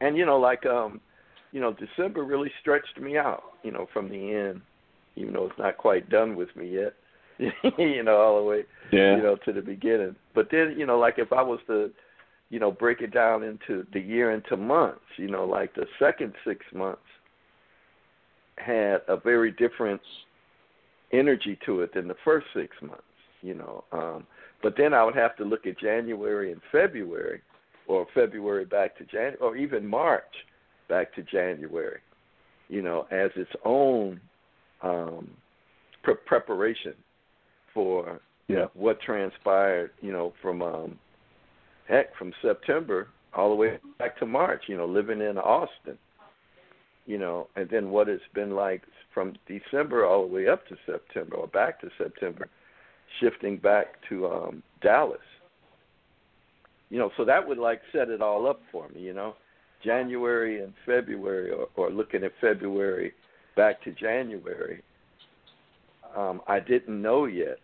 And 0.00 0.16
you 0.16 0.26
know, 0.26 0.38
like 0.38 0.66
um, 0.66 1.00
you 1.54 1.60
know, 1.60 1.72
December 1.72 2.24
really 2.24 2.50
stretched 2.60 3.00
me 3.00 3.16
out. 3.16 3.44
You 3.62 3.70
know, 3.70 3.86
from 3.92 4.10
the 4.10 4.34
end, 4.34 4.60
even 5.14 5.32
though 5.32 5.46
it's 5.46 5.58
not 5.58 5.78
quite 5.78 6.10
done 6.10 6.34
with 6.34 6.54
me 6.56 6.68
yet. 6.68 6.94
you 7.78 8.02
know, 8.02 8.16
all 8.16 8.38
the 8.38 8.44
way 8.44 8.64
yeah. 8.92 9.16
you 9.16 9.22
know, 9.22 9.36
to 9.44 9.52
the 9.52 9.60
beginning. 9.60 10.14
But 10.34 10.48
then, 10.50 10.74
you 10.76 10.86
know, 10.86 10.98
like 10.98 11.14
if 11.18 11.32
I 11.32 11.42
was 11.42 11.60
to, 11.68 11.90
you 12.50 12.60
know, 12.60 12.70
break 12.70 13.00
it 13.00 13.12
down 13.12 13.42
into 13.42 13.86
the 13.92 14.00
year 14.00 14.32
into 14.32 14.56
months, 14.56 15.00
you 15.16 15.28
know, 15.28 15.44
like 15.44 15.74
the 15.74 15.86
second 15.98 16.34
six 16.46 16.64
months 16.72 17.00
had 18.56 18.98
a 19.08 19.16
very 19.16 19.50
different 19.50 20.00
energy 21.12 21.58
to 21.66 21.80
it 21.82 21.94
than 21.94 22.06
the 22.06 22.16
first 22.24 22.46
six 22.54 22.76
months, 22.82 23.02
you 23.42 23.54
know. 23.54 23.84
Um 23.92 24.26
but 24.62 24.74
then 24.76 24.94
I 24.94 25.04
would 25.04 25.16
have 25.16 25.36
to 25.36 25.44
look 25.44 25.66
at 25.66 25.78
January 25.78 26.52
and 26.52 26.60
February 26.72 27.42
or 27.86 28.06
February 28.14 28.64
back 28.64 28.96
to 28.98 29.04
Jan 29.04 29.34
or 29.40 29.56
even 29.56 29.86
March 29.86 30.22
back 30.88 31.14
to 31.14 31.22
January, 31.22 32.00
you 32.68 32.82
know, 32.82 33.06
as 33.10 33.30
its 33.36 33.50
own 33.64 34.20
um 34.82 35.30
pre- 36.02 36.14
preparation 36.26 36.94
for 37.72 38.20
Yeah. 38.48 38.66
what 38.74 39.00
transpired, 39.00 39.90
you 40.00 40.12
know, 40.12 40.32
from 40.42 40.62
um 40.62 40.98
heck 41.88 42.14
from 42.16 42.32
September 42.42 43.08
all 43.34 43.48
the 43.50 43.54
way 43.56 43.78
back 43.98 44.16
to 44.18 44.26
March, 44.26 44.62
you 44.68 44.76
know, 44.76 44.86
living 44.86 45.20
in 45.20 45.38
Austin. 45.38 45.98
you 47.06 47.18
know, 47.18 47.48
and 47.56 47.68
then 47.68 47.90
what 47.90 48.08
it's 48.08 48.22
been 48.34 48.52
like 48.52 48.82
from 49.12 49.34
December 49.46 50.06
all 50.06 50.26
the 50.26 50.32
way 50.34 50.48
up 50.48 50.66
to 50.68 50.76
September 50.86 51.36
or 51.36 51.46
back 51.48 51.78
to 51.80 51.90
September, 51.98 52.48
shifting 53.20 53.58
back 53.58 53.86
to 54.08 54.26
um 54.26 54.62
Dallas. 54.82 55.20
You 56.90 56.98
know, 56.98 57.10
so 57.16 57.24
that 57.24 57.46
would 57.46 57.58
like 57.58 57.80
set 57.92 58.08
it 58.08 58.22
all 58.22 58.46
up 58.46 58.60
for 58.72 58.88
me, 58.88 59.00
you 59.00 59.12
know. 59.12 59.34
January 59.84 60.62
and 60.62 60.72
February 60.86 61.50
or, 61.50 61.68
or 61.76 61.90
looking 61.90 62.24
at 62.24 62.32
February 62.40 63.12
back 63.56 63.82
to 63.84 63.92
January, 63.92 64.82
um, 66.16 66.40
I 66.48 66.60
didn't 66.60 67.00
know 67.00 67.26
yet 67.26 67.58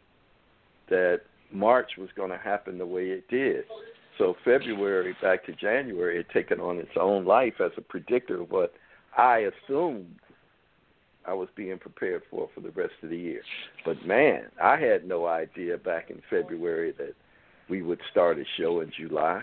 that 0.88 1.20
March 1.52 1.92
was 1.98 2.08
going 2.16 2.30
to 2.30 2.38
happen 2.38 2.78
the 2.78 2.86
way 2.86 3.06
it 3.06 3.28
did. 3.28 3.64
So 4.18 4.36
February 4.44 5.16
back 5.22 5.46
to 5.46 5.52
January 5.52 6.18
had 6.18 6.28
taken 6.30 6.60
on 6.60 6.78
its 6.78 6.90
own 7.00 7.24
life 7.24 7.54
as 7.64 7.70
a 7.76 7.80
predictor 7.80 8.42
of 8.42 8.50
what 8.50 8.74
I 9.16 9.48
assumed 9.66 10.16
I 11.26 11.32
was 11.32 11.48
being 11.54 11.78
prepared 11.78 12.22
for 12.30 12.48
for 12.54 12.60
the 12.60 12.70
rest 12.70 12.92
of 13.02 13.10
the 13.10 13.16
year. 13.16 13.42
But 13.84 14.04
man, 14.06 14.44
I 14.62 14.78
had 14.78 15.06
no 15.06 15.26
idea 15.26 15.78
back 15.78 16.10
in 16.10 16.20
February 16.28 16.92
that 16.98 17.14
we 17.68 17.82
would 17.82 18.00
start 18.10 18.38
a 18.38 18.44
show 18.58 18.80
in 18.80 18.90
July, 18.98 19.42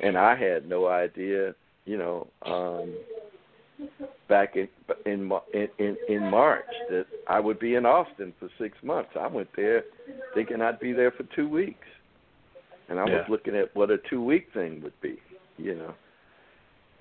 and 0.00 0.16
I 0.16 0.34
had 0.36 0.68
no 0.68 0.86
idea, 0.88 1.54
you 1.84 1.98
know, 1.98 2.28
um, 2.42 2.94
back 4.28 4.56
in 4.56 4.68
in 5.06 5.30
in 5.78 5.96
in 6.08 6.22
March 6.22 6.64
that 6.90 7.06
I 7.26 7.40
would 7.40 7.58
be 7.58 7.74
in 7.74 7.86
Austin 7.86 8.32
for 8.38 8.48
six 8.58 8.76
months. 8.82 9.10
I 9.18 9.26
went 9.26 9.48
there 9.56 9.84
thinking 10.34 10.60
I'd 10.60 10.80
be 10.80 10.92
there 10.92 11.10
for 11.10 11.24
two 11.34 11.48
weeks, 11.48 11.86
and 12.88 12.98
I 13.00 13.06
Yeah. 13.06 13.18
was 13.18 13.28
looking 13.28 13.56
at 13.56 13.74
what 13.74 13.90
a 13.90 13.98
two 13.98 14.22
week 14.22 14.52
thing 14.52 14.82
would 14.82 14.98
be, 15.00 15.20
you 15.56 15.74
know. 15.74 15.94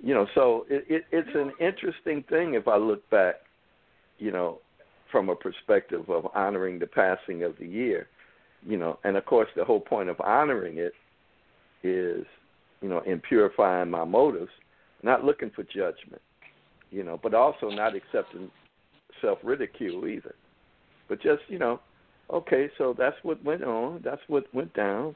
You 0.01 0.13
know, 0.13 0.27
so 0.35 0.65
it, 0.69 0.85
it 0.87 1.05
it's 1.11 1.35
an 1.35 1.51
interesting 1.59 2.23
thing 2.23 2.53
if 2.53 2.67
I 2.67 2.77
look 2.77 3.07
back, 3.09 3.35
you 4.19 4.31
know, 4.31 4.59
from 5.11 5.29
a 5.29 5.35
perspective 5.35 6.09
of 6.09 6.27
honoring 6.35 6.79
the 6.79 6.87
passing 6.87 7.43
of 7.43 7.57
the 7.57 7.65
year, 7.67 8.07
you 8.65 8.77
know, 8.77 8.99
and 9.03 9.17
of 9.17 9.25
course 9.25 9.49
the 9.55 9.65
whole 9.65 9.79
point 9.79 10.09
of 10.09 10.19
honoring 10.21 10.77
it 10.77 10.93
is, 11.83 12.25
you 12.81 12.89
know, 12.89 13.01
in 13.01 13.19
purifying 13.19 13.89
my 13.89 14.03
motives, 14.03 14.51
not 15.03 15.23
looking 15.23 15.51
for 15.51 15.63
judgment 15.63 16.21
you 16.91 17.03
know, 17.03 17.19
but 17.21 17.33
also 17.33 17.69
not 17.69 17.95
accepting 17.95 18.49
self 19.21 19.39
ridicule 19.43 20.07
either. 20.07 20.35
But 21.09 21.21
just, 21.21 21.41
you 21.47 21.59
know, 21.59 21.79
okay, 22.31 22.69
so 22.77 22.95
that's 22.97 23.15
what 23.23 23.43
went 23.43 23.63
on, 23.63 24.01
that's 24.03 24.21
what 24.27 24.53
went 24.53 24.73
down. 24.73 25.15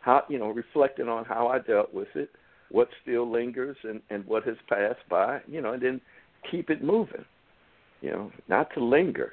How 0.00 0.24
you 0.28 0.38
know, 0.38 0.50
reflecting 0.50 1.08
on 1.08 1.24
how 1.24 1.48
I 1.48 1.58
dealt 1.58 1.92
with 1.92 2.08
it, 2.14 2.30
what 2.70 2.88
still 3.02 3.30
lingers 3.30 3.76
and, 3.82 4.00
and 4.10 4.24
what 4.26 4.44
has 4.44 4.56
passed 4.68 5.06
by, 5.08 5.40
you 5.48 5.60
know, 5.60 5.72
and 5.72 5.82
then 5.82 6.00
keep 6.50 6.70
it 6.70 6.82
moving. 6.82 7.24
You 8.02 8.10
know, 8.10 8.32
not 8.48 8.68
to 8.74 8.84
linger. 8.84 9.32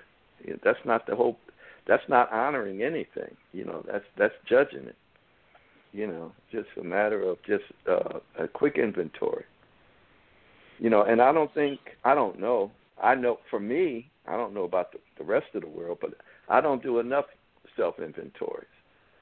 That's 0.63 0.79
not 0.85 1.05
the 1.05 1.15
whole 1.15 1.37
that's 1.85 2.03
not 2.07 2.31
honoring 2.31 2.81
anything. 2.81 3.35
You 3.51 3.65
know, 3.65 3.83
that's 3.89 4.05
that's 4.17 4.33
judging 4.49 4.85
it. 4.87 4.95
You 5.93 6.07
know, 6.07 6.31
just 6.51 6.67
a 6.79 6.83
matter 6.83 7.21
of 7.21 7.37
just 7.43 7.63
uh, 7.87 8.19
a 8.39 8.47
quick 8.47 8.77
inventory. 8.77 9.45
You 10.79 10.89
know 10.89 11.03
and 11.03 11.21
i 11.21 11.31
don't 11.31 11.53
think 11.53 11.79
i 12.03 12.13
don't 12.15 12.39
know. 12.39 12.71
I 13.01 13.15
know 13.15 13.39
for 13.49 13.59
me 13.59 14.09
i 14.27 14.35
don't 14.35 14.53
know 14.53 14.63
about 14.63 14.91
the, 14.91 14.99
the 15.17 15.23
rest 15.23 15.45
of 15.53 15.61
the 15.61 15.67
world 15.67 15.99
but 16.01 16.11
i 16.49 16.59
don't 16.59 16.81
do 16.83 16.99
enough 16.99 17.25
self 17.77 17.99
inventories 17.99 18.67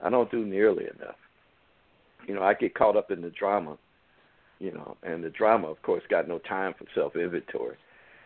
i 0.01 0.09
don't 0.09 0.31
do 0.31 0.45
nearly 0.45 0.85
enough. 0.85 1.17
You 2.27 2.35
know 2.35 2.43
i 2.43 2.53
get 2.53 2.73
caught 2.73 2.95
up 2.95 3.11
in 3.11 3.21
the 3.21 3.31
drama 3.31 3.77
you 4.59 4.71
know 4.71 4.95
and 5.03 5.23
the 5.23 5.29
drama 5.29 5.67
of 5.67 5.81
course 5.81 6.03
got 6.09 6.27
no 6.27 6.39
time 6.39 6.73
for 6.77 6.85
self 6.95 7.15
inventory 7.15 7.75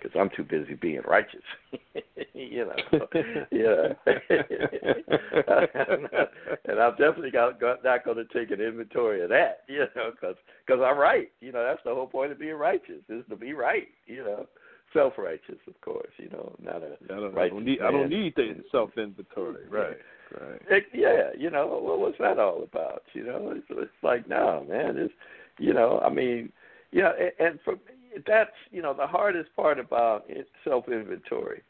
because 0.05 0.19
i'm 0.19 0.29
too 0.35 0.43
busy 0.43 0.73
being 0.75 1.01
righteous 1.07 1.41
you 2.33 2.65
know 2.65 2.75
yeah 3.51 3.93
and 6.65 6.79
i'm 6.79 6.91
definitely 6.91 7.31
got, 7.31 7.59
got 7.59 7.83
not 7.83 8.05
going 8.05 8.17
to 8.17 8.25
take 8.25 8.51
an 8.51 8.61
inventory 8.61 9.23
of 9.23 9.29
that 9.29 9.63
you 9.67 9.79
know 9.95 10.11
because 10.11 10.35
because 10.65 10.81
i'm 10.83 10.97
right 10.97 11.31
you 11.41 11.51
know 11.51 11.63
that's 11.63 11.81
the 11.85 11.93
whole 11.93 12.07
point 12.07 12.31
of 12.31 12.39
being 12.39 12.55
righteous 12.55 13.01
is 13.09 13.23
to 13.29 13.35
be 13.35 13.53
right 13.53 13.87
you 14.05 14.23
know 14.23 14.45
self 14.93 15.13
righteous 15.17 15.59
of 15.67 15.79
course 15.81 16.11
you 16.17 16.29
know 16.29 16.55
not 16.61 16.83
a 16.83 16.97
I 17.03 17.07
don't, 17.19 17.37
I 17.37 17.49
don't 17.49 17.65
need 17.65 17.81
I 17.81 17.91
don't 17.91 18.09
need 18.09 18.33
the 18.35 18.63
self 18.71 18.97
inventory. 18.97 19.67
Right. 19.69 19.97
Right. 20.41 20.61
It, 20.69 20.85
yeah, 20.93 21.29
you 21.37 21.51
know, 21.51 21.67
what 21.67 21.99
what's 21.99 22.17
that 22.17 22.39
all 22.39 22.63
about? 22.63 23.03
You 23.13 23.25
know, 23.25 23.53
it's, 23.55 23.67
it's 23.69 23.91
like, 24.01 24.27
no, 24.27 24.65
man, 24.67 24.97
it's, 24.97 25.13
you 25.59 25.71
know, 25.71 26.01
I 26.03 26.09
mean, 26.09 26.51
yeah, 26.91 27.11
and, 27.19 27.31
and 27.39 27.59
for 27.63 27.73
me, 27.73 27.79
that's, 28.27 28.51
you 28.71 28.81
know, 28.81 28.93
the 28.93 29.07
hardest 29.07 29.49
part 29.55 29.79
about 29.79 30.29
self 30.63 30.87
inventory, 30.87 31.61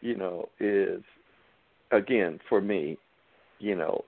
you 0.00 0.16
know, 0.16 0.48
is, 0.60 1.02
again, 1.90 2.40
for 2.48 2.60
me, 2.60 2.98
you 3.58 3.74
know, 3.74 4.04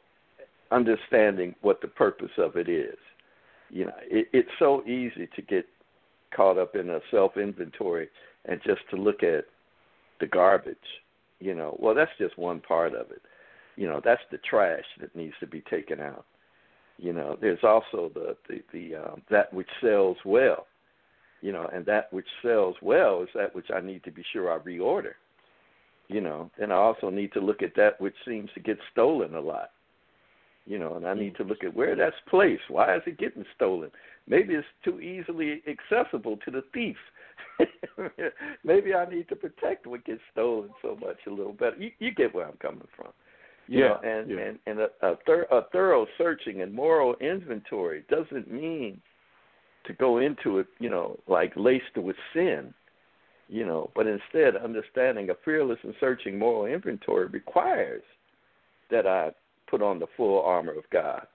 understanding 0.70 1.54
what 1.60 1.80
the 1.80 1.88
purpose 1.88 2.32
of 2.38 2.56
it 2.56 2.68
is. 2.68 2.98
You 3.70 3.86
know, 3.86 3.96
it, 4.02 4.28
it's 4.32 4.50
so 4.58 4.82
easy 4.84 5.28
to 5.34 5.42
get 5.42 5.66
caught 6.34 6.58
up 6.58 6.74
in 6.76 6.90
a 6.90 7.00
self 7.10 7.36
inventory 7.36 8.08
and 8.46 8.60
just 8.64 8.80
to 8.90 8.96
look 8.96 9.22
at 9.22 9.44
the 10.20 10.26
garbage. 10.26 10.76
You 11.40 11.54
know, 11.54 11.76
well, 11.80 11.94
that's 11.94 12.10
just 12.18 12.38
one 12.38 12.60
part 12.60 12.94
of 12.94 13.10
it 13.10 13.22
you 13.76 13.86
know 13.86 14.00
that's 14.04 14.22
the 14.30 14.38
trash 14.38 14.84
that 15.00 15.14
needs 15.16 15.34
to 15.40 15.46
be 15.46 15.62
taken 15.62 16.00
out 16.00 16.24
you 16.98 17.12
know 17.12 17.36
there's 17.40 17.62
also 17.62 18.10
the 18.14 18.36
the, 18.48 18.62
the 18.72 18.96
um, 18.96 19.22
that 19.30 19.52
which 19.52 19.68
sells 19.80 20.16
well 20.24 20.66
you 21.44 21.52
know 21.52 21.68
and 21.74 21.84
that 21.84 22.10
which 22.10 22.26
sells 22.42 22.74
well 22.80 23.22
is 23.22 23.28
that 23.34 23.54
which 23.54 23.66
i 23.72 23.78
need 23.78 24.02
to 24.02 24.10
be 24.10 24.24
sure 24.32 24.50
i 24.50 24.58
reorder 24.64 25.12
you 26.08 26.20
know. 26.20 26.50
And 26.58 26.72
i 26.72 26.76
also 26.76 27.10
need 27.10 27.32
to 27.34 27.40
look 27.40 27.62
at 27.62 27.76
that 27.76 28.00
which 28.00 28.14
seems 28.26 28.50
to 28.54 28.60
get 28.60 28.78
stolen 28.90 29.34
a 29.34 29.40
lot 29.40 29.70
you 30.64 30.78
know 30.78 30.94
and 30.94 31.06
i 31.06 31.12
need 31.12 31.36
to 31.36 31.44
look 31.44 31.62
at 31.62 31.76
where 31.76 31.94
that's 31.94 32.16
placed. 32.30 32.62
Why 32.68 32.96
is 32.96 33.02
it 33.06 33.18
getting 33.18 33.44
stolen? 33.54 33.90
Maybe 34.26 34.54
it's 34.54 34.66
too 34.82 35.00
easily 35.00 35.62
accessible 35.68 36.38
to 36.46 36.50
the 36.50 36.62
thief. 36.72 36.96
Maybe 38.64 38.94
i 38.94 39.04
need 39.04 39.28
to 39.28 39.36
protect 39.36 39.86
what 39.86 40.06
gets 40.06 40.22
stolen 40.32 40.70
so 40.80 40.96
much 40.98 41.18
a 41.26 41.30
little 41.30 41.52
better. 41.52 41.76
You, 41.78 41.90
you 41.98 42.10
get 42.14 42.34
where 42.34 42.46
i'm 42.48 42.56
coming 42.56 42.88
from. 42.96 43.12
You 43.68 43.80
Yeah, 43.80 43.88
know, 43.88 44.00
and 44.02 44.30
yeah. 44.30 44.40
and 44.46 44.58
and 44.66 44.78
a, 44.80 44.88
a, 45.02 45.16
thir- 45.26 45.48
a 45.50 45.62
thorough 45.72 46.06
searching 46.16 46.62
and 46.62 46.72
moral 46.72 47.16
inventory 47.20 48.04
doesn't 48.08 48.50
mean 48.50 49.02
to 49.84 49.92
go 49.92 50.18
into 50.18 50.58
it, 50.58 50.66
you 50.78 50.90
know, 50.90 51.18
like 51.26 51.52
laced 51.56 51.96
with 51.96 52.16
sin, 52.32 52.72
you 53.48 53.66
know, 53.66 53.90
but 53.94 54.06
instead 54.06 54.56
understanding 54.56 55.30
a 55.30 55.34
fearless 55.44 55.78
and 55.82 55.94
searching 56.00 56.38
moral 56.38 56.66
inventory 56.66 57.26
requires 57.26 58.02
that 58.90 59.06
I 59.06 59.30
put 59.68 59.82
on 59.82 59.98
the 59.98 60.06
full 60.16 60.42
armor 60.42 60.72
of 60.72 60.84
God. 60.90 61.26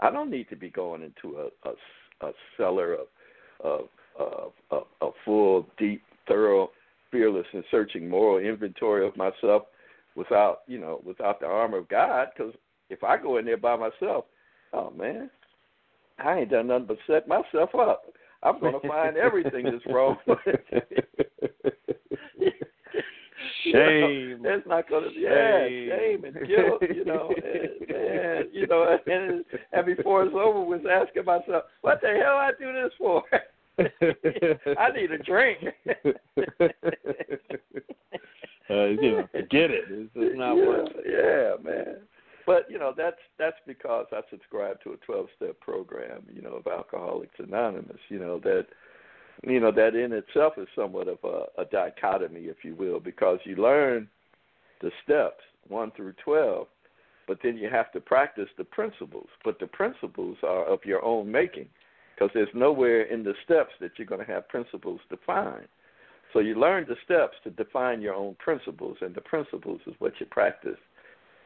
I 0.00 0.10
don't 0.10 0.30
need 0.30 0.48
to 0.50 0.56
be 0.56 0.70
going 0.70 1.02
into 1.02 1.38
a 1.38 1.68
a, 1.68 2.26
a 2.26 2.32
cellar 2.56 2.94
of 2.94 3.06
of 3.60 3.80
of 4.18 4.52
a, 4.70 5.06
a 5.06 5.10
full, 5.24 5.66
deep, 5.78 6.02
thorough, 6.26 6.70
fearless 7.10 7.46
and 7.52 7.64
searching 7.70 8.08
moral 8.08 8.38
inventory 8.38 9.06
of 9.06 9.16
myself 9.16 9.64
without 10.14 10.60
you 10.66 10.78
know 10.78 11.00
without 11.04 11.40
the 11.40 11.46
armor 11.46 11.78
of 11.78 11.88
God. 11.88 12.28
Because 12.36 12.54
if 12.90 13.02
I 13.02 13.16
go 13.16 13.38
in 13.38 13.44
there 13.44 13.56
by 13.56 13.76
myself, 13.76 14.24
oh 14.72 14.90
man, 14.90 15.30
I 16.18 16.38
ain't 16.40 16.50
done 16.50 16.68
nothing 16.68 16.86
but 16.86 16.98
set 17.06 17.28
myself 17.28 17.74
up. 17.74 18.04
I'm 18.42 18.60
going 18.60 18.80
to 18.80 18.88
find 18.88 19.16
everything 19.16 19.64
that's 19.64 19.86
wrong. 19.86 20.16
Shame. 23.72 24.28
You 24.36 24.38
know, 24.38 24.54
it's 24.54 24.66
not 24.66 24.88
going 24.88 25.04
to 25.04 25.18
yeah, 25.18 25.66
Shame. 25.66 26.24
and 26.24 26.34
guilt. 26.46 26.82
You 26.82 27.04
know, 27.04 27.32
and, 27.36 27.88
man, 27.88 28.44
you 28.52 28.66
know, 28.66 28.98
and, 29.06 29.44
and 29.72 29.86
before 29.86 30.24
it's 30.24 30.34
over, 30.34 30.60
was 30.60 30.80
asking 30.90 31.24
myself, 31.24 31.64
what 31.80 32.00
the 32.00 32.08
hell 32.08 32.36
I 32.36 32.52
do 32.58 32.72
this 32.72 32.92
for? 32.98 33.22
I 34.78 34.90
need 34.92 35.10
a 35.10 35.18
drink. 35.18 35.58
uh, 38.70 38.84
you 38.84 39.12
know, 39.12 39.28
forget 39.32 39.70
it. 39.70 39.84
It's, 39.90 40.10
it's 40.14 40.38
not 40.38 40.54
yeah, 40.54 40.66
worth 40.66 40.88
it. 40.94 41.58
Yeah, 41.64 41.70
man. 41.70 41.96
But 42.46 42.70
you 42.70 42.78
know 42.78 42.94
that's 42.96 43.18
that's 43.38 43.56
because 43.66 44.06
I 44.12 44.20
subscribe 44.30 44.80
to 44.82 44.92
a 44.92 44.96
twelve 44.98 45.26
step 45.36 45.58
program, 45.60 46.22
you 46.32 46.42
know, 46.42 46.54
of 46.54 46.66
Alcoholics 46.66 47.34
Anonymous. 47.38 47.98
You 48.08 48.20
know 48.20 48.38
that 48.40 48.66
you 49.42 49.60
know 49.60 49.72
that 49.72 49.96
in 49.96 50.12
itself 50.12 50.54
is 50.56 50.68
somewhat 50.74 51.08
of 51.08 51.18
a, 51.24 51.60
a 51.60 51.64
dichotomy, 51.64 52.42
if 52.42 52.58
you 52.62 52.74
will, 52.76 53.00
because 53.00 53.40
you 53.44 53.56
learn 53.56 54.08
the 54.80 54.90
steps 55.02 55.42
one 55.68 55.90
through 55.96 56.14
twelve, 56.24 56.68
but 57.26 57.38
then 57.42 57.56
you 57.56 57.68
have 57.68 57.90
to 57.92 58.00
practice 58.00 58.48
the 58.56 58.64
principles. 58.64 59.28
But 59.44 59.58
the 59.58 59.66
principles 59.66 60.36
are 60.44 60.64
of 60.64 60.78
your 60.84 61.04
own 61.04 61.30
making, 61.30 61.68
because 62.14 62.30
there's 62.32 62.48
nowhere 62.54 63.02
in 63.02 63.24
the 63.24 63.34
steps 63.44 63.72
that 63.80 63.90
you're 63.96 64.06
going 64.06 64.24
to 64.24 64.32
have 64.32 64.48
principles 64.48 65.00
defined. 65.10 65.66
So 66.32 66.40
you 66.40 66.54
learn 66.54 66.86
the 66.88 66.96
steps 67.04 67.34
to 67.44 67.50
define 67.50 68.00
your 68.00 68.14
own 68.14 68.36
principles, 68.38 68.98
and 69.00 69.14
the 69.14 69.20
principles 69.20 69.80
is 69.86 69.94
what 69.98 70.12
you 70.20 70.26
practice, 70.26 70.78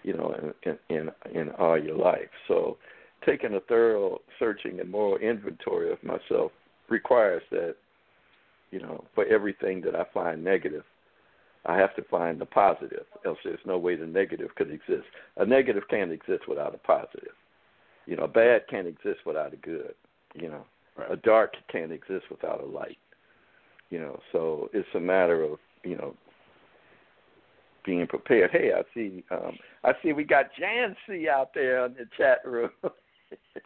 you 0.03 0.15
know, 0.15 0.35
in 0.65 0.79
in 0.89 1.11
in 1.35 1.51
all 1.59 1.79
your 1.79 1.97
life. 1.97 2.31
So 2.49 2.79
taking 3.27 3.55
a 3.55 3.61
thorough 3.61 4.21
searching 4.39 4.81
and 4.81 4.91
moral 4.91 5.17
inventory 5.19 5.93
of 5.93 6.03
myself 6.03 6.53
requires 6.89 7.43
that 7.51 7.77
You 8.73 8.81
know, 8.81 9.05
for 9.15 9.25
everything 9.27 9.81
that 9.83 9.97
I 9.97 10.05
find 10.15 10.45
negative, 10.45 10.85
I 11.67 11.77
have 11.77 11.95
to 11.97 12.03
find 12.05 12.41
the 12.41 12.47
positive. 12.47 13.05
Else, 13.27 13.39
there's 13.45 13.67
no 13.67 13.79
way 13.79 13.97
the 13.97 14.07
negative 14.07 14.55
could 14.55 14.71
exist. 14.71 15.07
A 15.37 15.45
negative 15.45 15.83
can't 15.91 16.13
exist 16.13 16.47
without 16.49 16.75
a 16.75 16.79
positive. 16.79 17.35
You 18.07 18.17
know, 18.17 18.25
a 18.25 18.29
bad 18.29 18.69
can't 18.69 18.87
exist 18.87 19.27
without 19.27 19.53
a 19.53 19.57
good. 19.57 19.95
You 20.35 20.49
know, 20.51 20.65
Right. 20.97 21.11
a 21.11 21.17
dark 21.17 21.55
can't 21.69 21.93
exist 21.93 22.31
without 22.31 22.61
a 22.61 22.67
light. 22.67 22.99
You 23.91 23.99
know, 24.01 24.21
so 24.33 24.71
it's 24.73 24.95
a 24.95 25.01
matter 25.01 25.43
of 25.43 25.59
you 25.83 25.97
know 25.97 26.15
being 27.85 28.07
prepared. 28.07 28.51
Hey, 28.51 28.73
I 28.77 28.83
see, 28.95 29.25
um, 29.31 29.57
I 29.85 29.93
see 30.03 30.13
we 30.13 30.25
got 30.25 30.47
Jan 30.59 30.97
C 31.07 31.29
out 31.29 31.53
there 31.55 31.87
in 31.87 31.95
the 31.95 32.07
chat 32.17 32.39
room. 32.45 32.71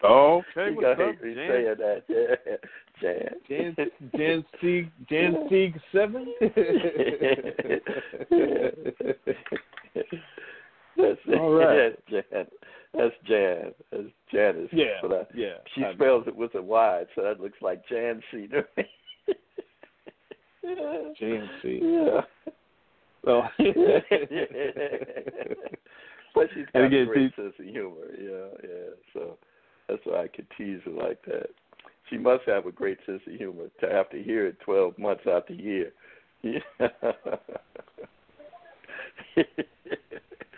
Oh, 0.02 0.42
okay. 0.56 0.70
you 0.70 0.76
What's 0.76 1.00
up, 1.00 1.20
Jan? 1.22 1.34
saying 1.34 1.74
that, 1.78 2.02
yeah. 2.08 2.56
Jan. 3.00 3.74
Jan 3.76 3.76
Jan 4.16 4.44
Sieg 4.60 4.90
Jan 5.10 5.46
Sieg 5.50 5.80
seven. 5.92 6.32
That's 10.96 11.18
All 11.38 11.52
right. 11.52 11.92
That's 12.10 12.24
Jan. 12.30 12.46
That's 12.94 13.14
Jan. 13.26 13.72
That's 13.90 14.04
Janice. 14.32 14.68
yeah, 14.72 14.86
But 15.02 15.12
I, 15.12 15.22
yeah. 15.34 15.54
she 15.74 15.84
I- 15.84 15.94
spells 15.94 16.24
it 16.28 16.36
with 16.36 16.54
a 16.54 16.62
Y, 16.62 17.04
so 17.14 17.22
that 17.22 17.40
looks 17.40 17.58
like 17.60 17.82
Jan 17.88 18.22
C 18.30 18.46
to 18.48 18.64
me. 18.76 18.84
Jan 21.18 21.50
C. 21.62 21.80
Yeah. 21.82 22.20
So. 23.24 23.42
but 26.34 26.48
she's 26.54 26.66
got 26.66 26.74
And 26.74 26.84
a 26.84 26.86
again, 26.86 27.06
great 27.06 27.32
she- 27.36 27.42
sense 27.42 27.54
of 27.58 27.64
humor. 27.64 28.06
Yeah, 28.18 28.48
yeah. 28.62 28.90
So 29.12 29.38
that's 29.88 30.02
why 30.04 30.24
I 30.24 30.28
could 30.28 30.46
tease 30.56 30.80
her 30.84 30.90
like 30.90 31.22
that. 31.26 31.48
She 32.10 32.18
must 32.18 32.42
have 32.46 32.66
a 32.66 32.72
great 32.72 32.98
sense 33.06 33.22
of 33.26 33.34
humor 33.34 33.68
to 33.80 33.88
have 33.88 34.10
to 34.10 34.22
hear 34.22 34.46
it 34.46 34.60
twelve 34.64 34.98
months 34.98 35.26
out 35.26 35.48
the 35.48 35.54
year. 35.54 35.92
Yeah. 36.42 36.60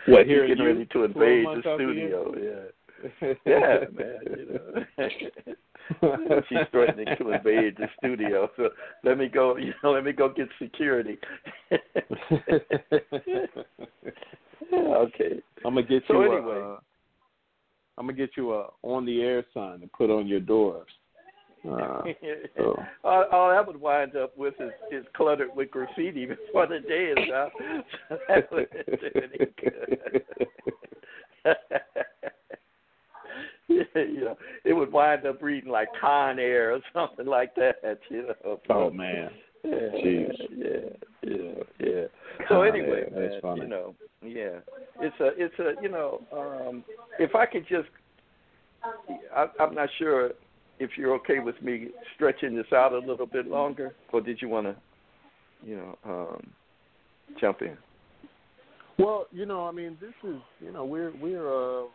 What, 0.07 0.25
hearing 0.25 0.47
getting 0.49 0.63
you 0.63 0.69
ready 0.71 0.85
to 0.85 1.03
invade 1.03 1.43
months 1.43 1.63
the 1.65 1.69
out 1.69 1.77
the 1.79 1.83
studio. 1.83 2.33
Yeah. 2.37 2.71
Yeah, 3.21 3.85
man. 3.93 4.19
You 4.25 4.45
know. 4.53 5.09
She's 6.49 6.67
threatening 6.71 7.07
to 7.17 7.31
invade 7.31 7.77
the 7.77 7.87
studio. 7.97 8.49
So 8.57 8.69
let 9.03 9.17
me 9.17 9.27
go. 9.27 9.57
You 9.57 9.73
know, 9.83 9.91
let 9.91 10.03
me 10.03 10.11
go 10.11 10.29
get 10.29 10.49
security. 10.61 11.17
okay. 14.73 15.41
I'm 15.65 15.75
gonna 15.75 15.83
get 15.83 16.03
So 16.07 16.21
you. 16.21 16.37
anyway. 16.37 16.57
a, 16.57 16.73
uh, 16.73 16.79
I'm 17.97 18.05
gonna 18.05 18.17
get 18.17 18.31
you 18.35 18.53
a 18.53 18.67
on 18.83 19.05
the 19.05 19.21
air 19.21 19.43
sign 19.53 19.79
to 19.81 19.87
put 19.87 20.09
on 20.09 20.27
your 20.27 20.39
doors. 20.39 20.89
Uh, 21.67 22.01
so. 22.55 22.79
all, 23.03 23.25
all 23.31 23.49
that 23.49 23.65
would 23.65 23.81
wind 23.81 24.15
up 24.15 24.37
with 24.37 24.53
is, 24.59 24.71
is 24.91 25.05
cluttered 25.15 25.49
with 25.55 25.71
graffiti 25.71 26.25
before 26.25 26.67
the 26.67 26.79
day 26.79 27.13
is 27.17 27.29
out. 27.33 27.51
So 28.09 28.17
that 28.27 28.51
wouldn't 28.51 28.85
do 28.85 29.09
any 29.15 29.47
good. 29.61 29.99
you 33.95 34.21
know, 34.21 34.37
it 34.63 34.73
would 34.73 34.91
wind 34.91 35.25
up 35.25 35.41
reading 35.41 35.69
like 35.69 35.89
Con 35.99 36.39
Air 36.39 36.73
or 36.73 36.79
something 36.93 37.25
like 37.25 37.53
that. 37.55 37.99
You 38.09 38.27
know. 38.27 38.59
oh 38.69 38.89
man. 38.89 39.29
Yeah, 39.63 39.71
Jeez. 39.71 40.31
yeah, 40.55 40.67
yeah, 41.23 41.63
yeah. 41.79 42.03
So 42.47 42.55
Con 42.55 42.67
anyway, 42.67 43.01
Air, 43.01 43.09
that's 43.11 43.33
man, 43.33 43.41
funny. 43.41 43.61
you 43.61 43.67
know, 43.67 43.95
yeah, 44.21 44.59
it's 45.01 45.19
a, 45.19 45.29
it's 45.35 45.59
a, 45.59 45.81
you 45.81 45.89
know, 45.89 46.21
um, 46.31 46.83
if 47.19 47.35
I 47.35 47.45
could 47.45 47.67
just, 47.67 47.89
I, 49.35 49.47
I'm 49.59 49.75
not 49.75 49.89
sure 49.97 50.31
if 50.79 50.91
you're 50.95 51.13
okay 51.15 51.39
with 51.39 51.61
me 51.61 51.87
stretching 52.15 52.55
this 52.55 52.67
out 52.73 52.93
a 52.93 52.99
little 52.99 53.25
bit 53.25 53.47
longer, 53.47 53.95
or 54.13 54.21
did 54.21 54.41
you 54.41 54.47
want 54.47 54.67
to, 54.67 54.75
you 55.65 55.75
know, 55.75 55.97
um, 56.05 56.47
jump 57.41 57.61
in? 57.61 57.77
Well, 58.99 59.25
you 59.31 59.45
know, 59.45 59.67
I 59.67 59.71
mean, 59.71 59.97
this 59.99 60.13
is, 60.23 60.39
you 60.59 60.71
know, 60.71 60.85
we're 60.85 61.11
we're 61.21 61.81
uh, 61.81 61.85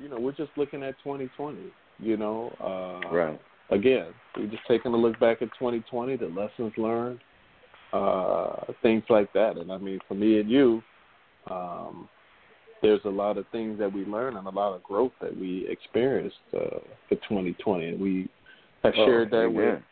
you 0.00 0.08
know, 0.08 0.18
we're 0.18 0.32
just 0.32 0.50
looking 0.56 0.82
at 0.82 0.96
2020. 1.02 1.72
You 2.00 2.16
know, 2.16 2.52
uh, 2.60 3.12
Right. 3.12 3.40
again, 3.70 4.06
we're 4.36 4.46
just 4.46 4.62
taking 4.68 4.94
a 4.94 4.96
look 4.96 5.18
back 5.18 5.42
at 5.42 5.48
2020, 5.58 6.16
the 6.16 6.26
lessons 6.26 6.72
learned, 6.76 7.18
uh, 7.92 8.72
things 8.82 9.02
like 9.08 9.32
that. 9.32 9.56
And 9.56 9.72
I 9.72 9.78
mean, 9.78 9.98
for 10.06 10.14
me 10.14 10.38
and 10.38 10.48
you, 10.48 10.82
um, 11.50 12.08
there's 12.82 13.04
a 13.04 13.10
lot 13.10 13.36
of 13.36 13.46
things 13.48 13.78
that 13.80 13.92
we 13.92 14.04
learned 14.04 14.36
and 14.36 14.46
a 14.46 14.50
lot 14.50 14.74
of 14.74 14.82
growth 14.84 15.12
that 15.20 15.36
we 15.36 15.66
experienced 15.68 16.36
uh, 16.54 16.78
for 17.08 17.16
2020, 17.16 17.88
and 17.88 18.00
we 18.00 18.28
have 18.84 18.94
Oh, 18.96 19.04
shared 19.04 19.30
that 19.32 19.46
amen. 19.46 19.54
with, 19.54 19.82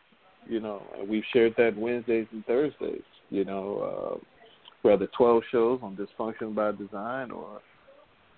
you 0.49 0.59
know, 0.61 0.81
and 0.97 1.09
we've 1.09 1.25
shared 1.33 1.53
that 1.57 1.77
Wednesdays 1.77 2.27
and 2.31 2.45
Thursdays. 2.45 3.01
You 3.29 3.43
know, 3.43 4.19
uh, 4.21 4.25
whether 4.83 5.07
12 5.17 5.43
shows 5.51 5.79
on 5.83 5.97
Dysfunction 5.97 6.55
by 6.55 6.71
Design 6.71 7.31
or 7.31 7.59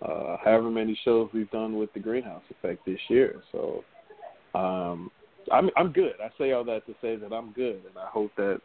uh, 0.02 0.38
however 0.44 0.70
many 0.70 1.00
shows 1.04 1.30
we've 1.34 1.52
done 1.52 1.78
with 1.78 1.92
the 1.94 2.00
Greenhouse 2.00 2.44
Effect 2.50 2.86
this 2.86 3.00
year. 3.10 3.42
So 3.52 3.84
um, 4.56 5.12
I'm 5.52 5.70
I'm 5.76 5.92
good. 5.92 6.14
I 6.24 6.30
say 6.38 6.52
all 6.52 6.64
that 6.66 6.86
to 6.88 6.94
say 7.02 7.16
that 7.16 7.34
I'm 7.34 7.52
good, 7.52 7.82
and 7.88 7.98
I 7.98 8.08
hope 8.08 8.32
that 8.38 8.62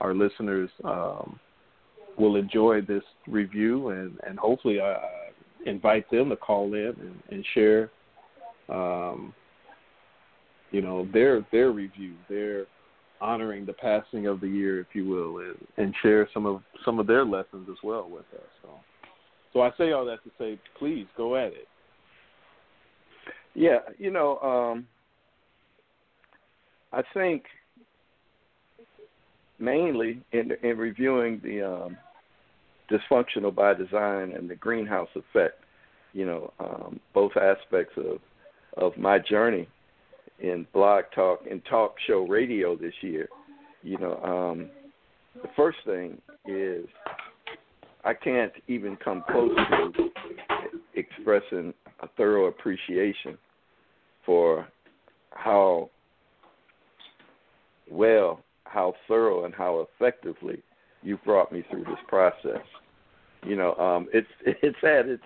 our 0.00 0.14
listeners 0.14 0.70
um, 0.84 1.38
will 2.18 2.36
enjoy 2.36 2.80
this 2.80 3.02
review, 3.26 3.88
and 3.90 4.18
and 4.26 4.38
hopefully 4.38 4.80
I, 4.80 4.92
I 4.92 5.28
invite 5.66 6.10
them 6.10 6.30
to 6.30 6.36
call 6.36 6.74
in 6.74 6.94
and, 7.00 7.22
and 7.30 7.44
share, 7.54 7.90
um, 8.68 9.34
you 10.70 10.80
know, 10.80 11.06
their 11.12 11.46
their 11.52 11.70
review, 11.70 12.14
their 12.28 12.66
honoring 13.20 13.66
the 13.66 13.72
passing 13.72 14.26
of 14.26 14.40
the 14.40 14.48
year, 14.48 14.80
if 14.80 14.86
you 14.92 15.06
will, 15.06 15.38
and, 15.38 15.56
and 15.76 15.94
share 16.02 16.28
some 16.32 16.46
of 16.46 16.62
some 16.84 16.98
of 16.98 17.06
their 17.06 17.24
lessons 17.24 17.68
as 17.70 17.78
well 17.82 18.08
with 18.08 18.26
us. 18.34 18.48
So, 18.62 18.68
so 19.52 19.62
I 19.62 19.70
say 19.78 19.92
all 19.92 20.04
that 20.06 20.22
to 20.24 20.30
say, 20.38 20.58
please 20.78 21.06
go 21.16 21.36
at 21.36 21.52
it. 21.52 21.68
Yeah, 23.54 23.78
you 23.98 24.10
know, 24.10 24.38
um, 24.38 24.86
I 26.92 27.02
think 27.14 27.44
mainly 29.58 30.22
in 30.32 30.52
in 30.62 30.78
reviewing 30.78 31.40
the 31.42 31.62
um, 31.62 31.96
dysfunctional 32.90 33.54
by 33.54 33.74
design 33.74 34.32
and 34.32 34.48
the 34.48 34.54
greenhouse 34.54 35.08
effect, 35.14 35.60
you 36.12 36.24
know, 36.24 36.52
um, 36.60 37.00
both 37.14 37.32
aspects 37.36 37.94
of 37.96 38.18
of 38.76 38.96
my 38.96 39.18
journey 39.18 39.66
in 40.40 40.66
blog 40.72 41.04
talk 41.14 41.40
and 41.50 41.62
talk 41.68 41.94
show 42.06 42.26
radio 42.26 42.76
this 42.76 42.94
year. 43.00 43.28
You 43.82 43.98
know, 43.98 44.16
um, 44.22 44.70
the 45.42 45.48
first 45.56 45.78
thing 45.84 46.20
is 46.46 46.86
I 48.08 48.14
can't 48.14 48.52
even 48.68 48.96
come 48.96 49.22
close 49.30 49.54
to 49.54 50.10
expressing 50.94 51.74
a 52.00 52.08
thorough 52.16 52.46
appreciation 52.46 53.36
for 54.24 54.66
how 55.32 55.90
well, 57.90 58.40
how 58.64 58.94
thorough, 59.08 59.44
and 59.44 59.54
how 59.54 59.86
effectively 60.00 60.62
you've 61.02 61.22
brought 61.22 61.52
me 61.52 61.62
through 61.70 61.84
this 61.84 61.98
process. 62.08 62.64
You 63.46 63.56
know, 63.56 63.74
um, 63.74 64.08
it's 64.14 64.26
it's 64.62 64.78
had 64.80 65.06
its 65.06 65.22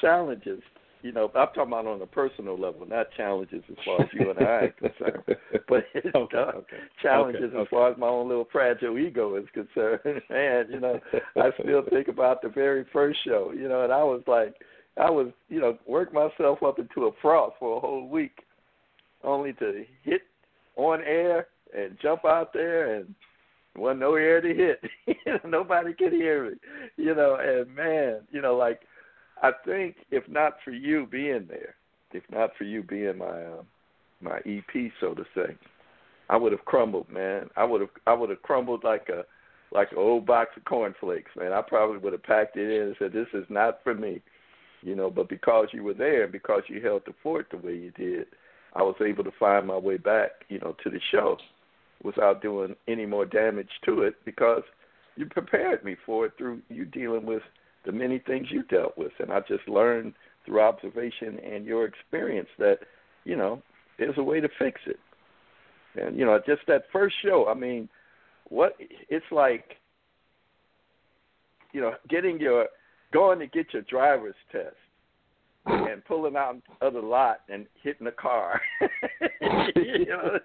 challenges. 0.00 0.60
You 1.02 1.10
know, 1.10 1.24
I'm 1.34 1.48
talking 1.48 1.62
about 1.66 1.86
on 1.86 2.00
a 2.00 2.06
personal 2.06 2.58
level, 2.58 2.86
not 2.86 3.08
challenges 3.16 3.62
as 3.68 3.76
far 3.84 4.02
as 4.02 4.08
you 4.12 4.30
and 4.30 4.38
I 4.38 4.42
are 4.42 4.74
concerned, 4.78 5.24
but 5.68 5.84
it's 5.94 6.14
Okay, 6.14 6.36
uh, 6.36 6.40
okay. 6.40 6.76
challenges 7.02 7.50
Okay, 7.52 7.60
as 7.60 7.66
far 7.70 7.90
as 7.90 7.98
my 7.98 8.06
own 8.06 8.28
little 8.28 8.46
fragile 8.52 8.96
ego 8.98 9.34
is 9.34 9.44
concerned. 9.52 10.00
and 10.30 10.70
you 10.70 10.78
know, 10.78 11.00
I 11.36 11.50
still 11.60 11.82
think 11.90 12.06
about 12.06 12.40
the 12.40 12.48
very 12.48 12.86
first 12.92 13.18
show. 13.24 13.52
You 13.52 13.68
know, 13.68 13.82
and 13.82 13.92
I 13.92 14.04
was 14.04 14.22
like, 14.28 14.54
I 14.96 15.10
was, 15.10 15.32
you 15.48 15.60
know, 15.60 15.76
worked 15.86 16.14
myself 16.14 16.62
up 16.62 16.78
into 16.78 17.06
a 17.06 17.10
frost 17.20 17.56
for 17.58 17.78
a 17.78 17.80
whole 17.80 18.08
week, 18.08 18.38
only 19.24 19.54
to 19.54 19.84
hit 20.04 20.22
on 20.76 21.00
air 21.02 21.48
and 21.76 21.96
jump 22.00 22.24
out 22.24 22.52
there 22.52 22.94
and 22.94 23.14
wasn't 23.76 24.00
no 24.00 24.14
air 24.14 24.40
to 24.40 24.54
hit. 24.54 24.82
Nobody 25.44 25.94
could 25.94 26.12
hear 26.12 26.50
me. 26.50 26.56
You 26.96 27.14
know, 27.14 27.38
and 27.40 27.74
man, 27.74 28.20
you 28.30 28.42
know, 28.42 28.56
like 28.56 28.80
I 29.42 29.50
think 29.64 29.96
if 30.10 30.28
not 30.28 30.54
for 30.64 30.70
you 30.70 31.06
being 31.06 31.46
there, 31.48 31.74
if 32.12 32.22
not 32.30 32.50
for 32.56 32.64
you 32.64 32.82
being 32.82 33.18
my 33.18 33.44
uh, 33.44 33.62
my 34.20 34.38
EP, 34.46 34.92
so 35.00 35.14
to 35.14 35.24
say, 35.34 35.56
I 36.30 36.36
would 36.36 36.52
have 36.52 36.64
crumbled, 36.64 37.10
man. 37.10 37.50
I 37.56 37.64
would 37.64 37.80
have 37.80 37.90
I 38.06 38.14
would 38.14 38.30
have 38.30 38.42
crumbled 38.42 38.84
like 38.84 39.08
a 39.08 39.24
like 39.74 39.90
an 39.92 39.98
old 39.98 40.26
box 40.26 40.50
of 40.56 40.64
cornflakes, 40.64 41.30
man. 41.36 41.52
I 41.52 41.62
probably 41.62 41.98
would 41.98 42.12
have 42.12 42.22
packed 42.22 42.56
it 42.56 42.70
in 42.70 42.88
and 42.88 42.96
said, 42.98 43.12
"This 43.12 43.26
is 43.34 43.46
not 43.48 43.82
for 43.82 43.94
me," 43.94 44.22
you 44.82 44.94
know. 44.94 45.10
But 45.10 45.28
because 45.28 45.68
you 45.72 45.82
were 45.82 45.94
there 45.94 46.24
and 46.24 46.32
because 46.32 46.62
you 46.68 46.80
held 46.80 47.02
the 47.04 47.14
fort 47.22 47.48
the 47.50 47.56
way 47.56 47.74
you 47.74 47.90
did, 47.92 48.26
I 48.74 48.82
was 48.82 48.96
able 49.04 49.24
to 49.24 49.32
find 49.40 49.66
my 49.66 49.76
way 49.76 49.96
back, 49.96 50.30
you 50.48 50.60
know, 50.60 50.76
to 50.84 50.90
the 50.90 51.00
show 51.10 51.36
without 52.04 52.42
doing 52.42 52.76
any 52.88 53.06
more 53.06 53.24
damage 53.24 53.70
to 53.86 54.02
it 54.02 54.14
because 54.24 54.62
you 55.16 55.26
prepared 55.26 55.84
me 55.84 55.96
for 56.06 56.26
it 56.26 56.32
through 56.36 56.60
you 56.68 56.84
dealing 56.84 57.24
with 57.24 57.42
the 57.84 57.92
many 57.92 58.18
things 58.18 58.48
you 58.50 58.62
dealt 58.64 58.96
with, 58.96 59.12
and 59.18 59.32
I 59.32 59.40
just 59.40 59.68
learned 59.68 60.14
through 60.44 60.60
observation 60.60 61.38
and 61.40 61.64
your 61.64 61.84
experience 61.84 62.48
that, 62.58 62.78
you 63.24 63.36
know, 63.36 63.62
there's 63.98 64.18
a 64.18 64.22
way 64.22 64.40
to 64.40 64.48
fix 64.58 64.80
it. 64.86 64.98
And 65.94 66.18
you 66.18 66.24
know, 66.24 66.40
just 66.46 66.62
that 66.68 66.84
first 66.92 67.14
show. 67.22 67.46
I 67.48 67.54
mean, 67.54 67.88
what 68.48 68.76
it's 69.08 69.26
like. 69.30 69.76
You 71.72 71.80
know, 71.80 71.94
getting 72.08 72.38
your 72.38 72.66
going 73.12 73.38
to 73.38 73.46
get 73.46 73.72
your 73.72 73.82
driver's 73.82 74.34
test 74.50 74.76
and 75.64 76.04
pulling 76.04 76.36
out 76.36 76.56
of 76.80 76.94
the 76.94 77.00
lot 77.00 77.40
and 77.48 77.66
hitting 77.82 78.04
the 78.04 78.10
car. 78.10 78.60
you 79.76 80.06
know, 80.06 80.38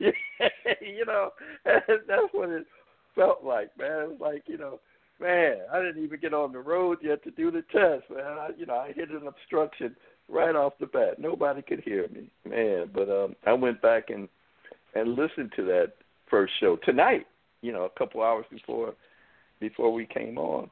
you 0.80 1.04
know, 1.06 1.30
that's 1.64 2.32
what 2.32 2.48
it 2.48 2.66
felt 3.14 3.44
like, 3.44 3.76
man. 3.78 4.02
It 4.02 4.10
was 4.10 4.18
like, 4.20 4.42
you 4.46 4.58
know, 4.58 4.80
man, 5.20 5.58
I 5.72 5.80
didn't 5.80 6.02
even 6.02 6.20
get 6.20 6.34
on 6.34 6.52
the 6.52 6.60
road 6.60 6.98
yet 7.02 7.22
to 7.24 7.30
do 7.30 7.50
the 7.50 7.62
test, 7.62 8.10
man. 8.10 8.38
I, 8.38 8.48
you 8.56 8.66
know, 8.66 8.76
I 8.76 8.92
hit 8.92 9.10
an 9.10 9.26
obstruction 9.26 9.94
right 10.28 10.54
off 10.54 10.74
the 10.80 10.86
bat. 10.86 11.18
Nobody 11.18 11.62
could 11.62 11.80
hear 11.80 12.08
me, 12.08 12.30
man. 12.48 12.90
But 12.92 13.10
um, 13.10 13.36
I 13.46 13.52
went 13.52 13.82
back 13.82 14.10
and 14.10 14.28
and 14.94 15.14
listened 15.14 15.52
to 15.54 15.64
that 15.66 15.92
first 16.28 16.52
show 16.60 16.76
tonight. 16.84 17.26
You 17.62 17.72
know, 17.72 17.84
a 17.84 17.98
couple 17.98 18.22
hours 18.22 18.46
before 18.50 18.94
before 19.60 19.92
we 19.92 20.06
came 20.06 20.38
on, 20.38 20.70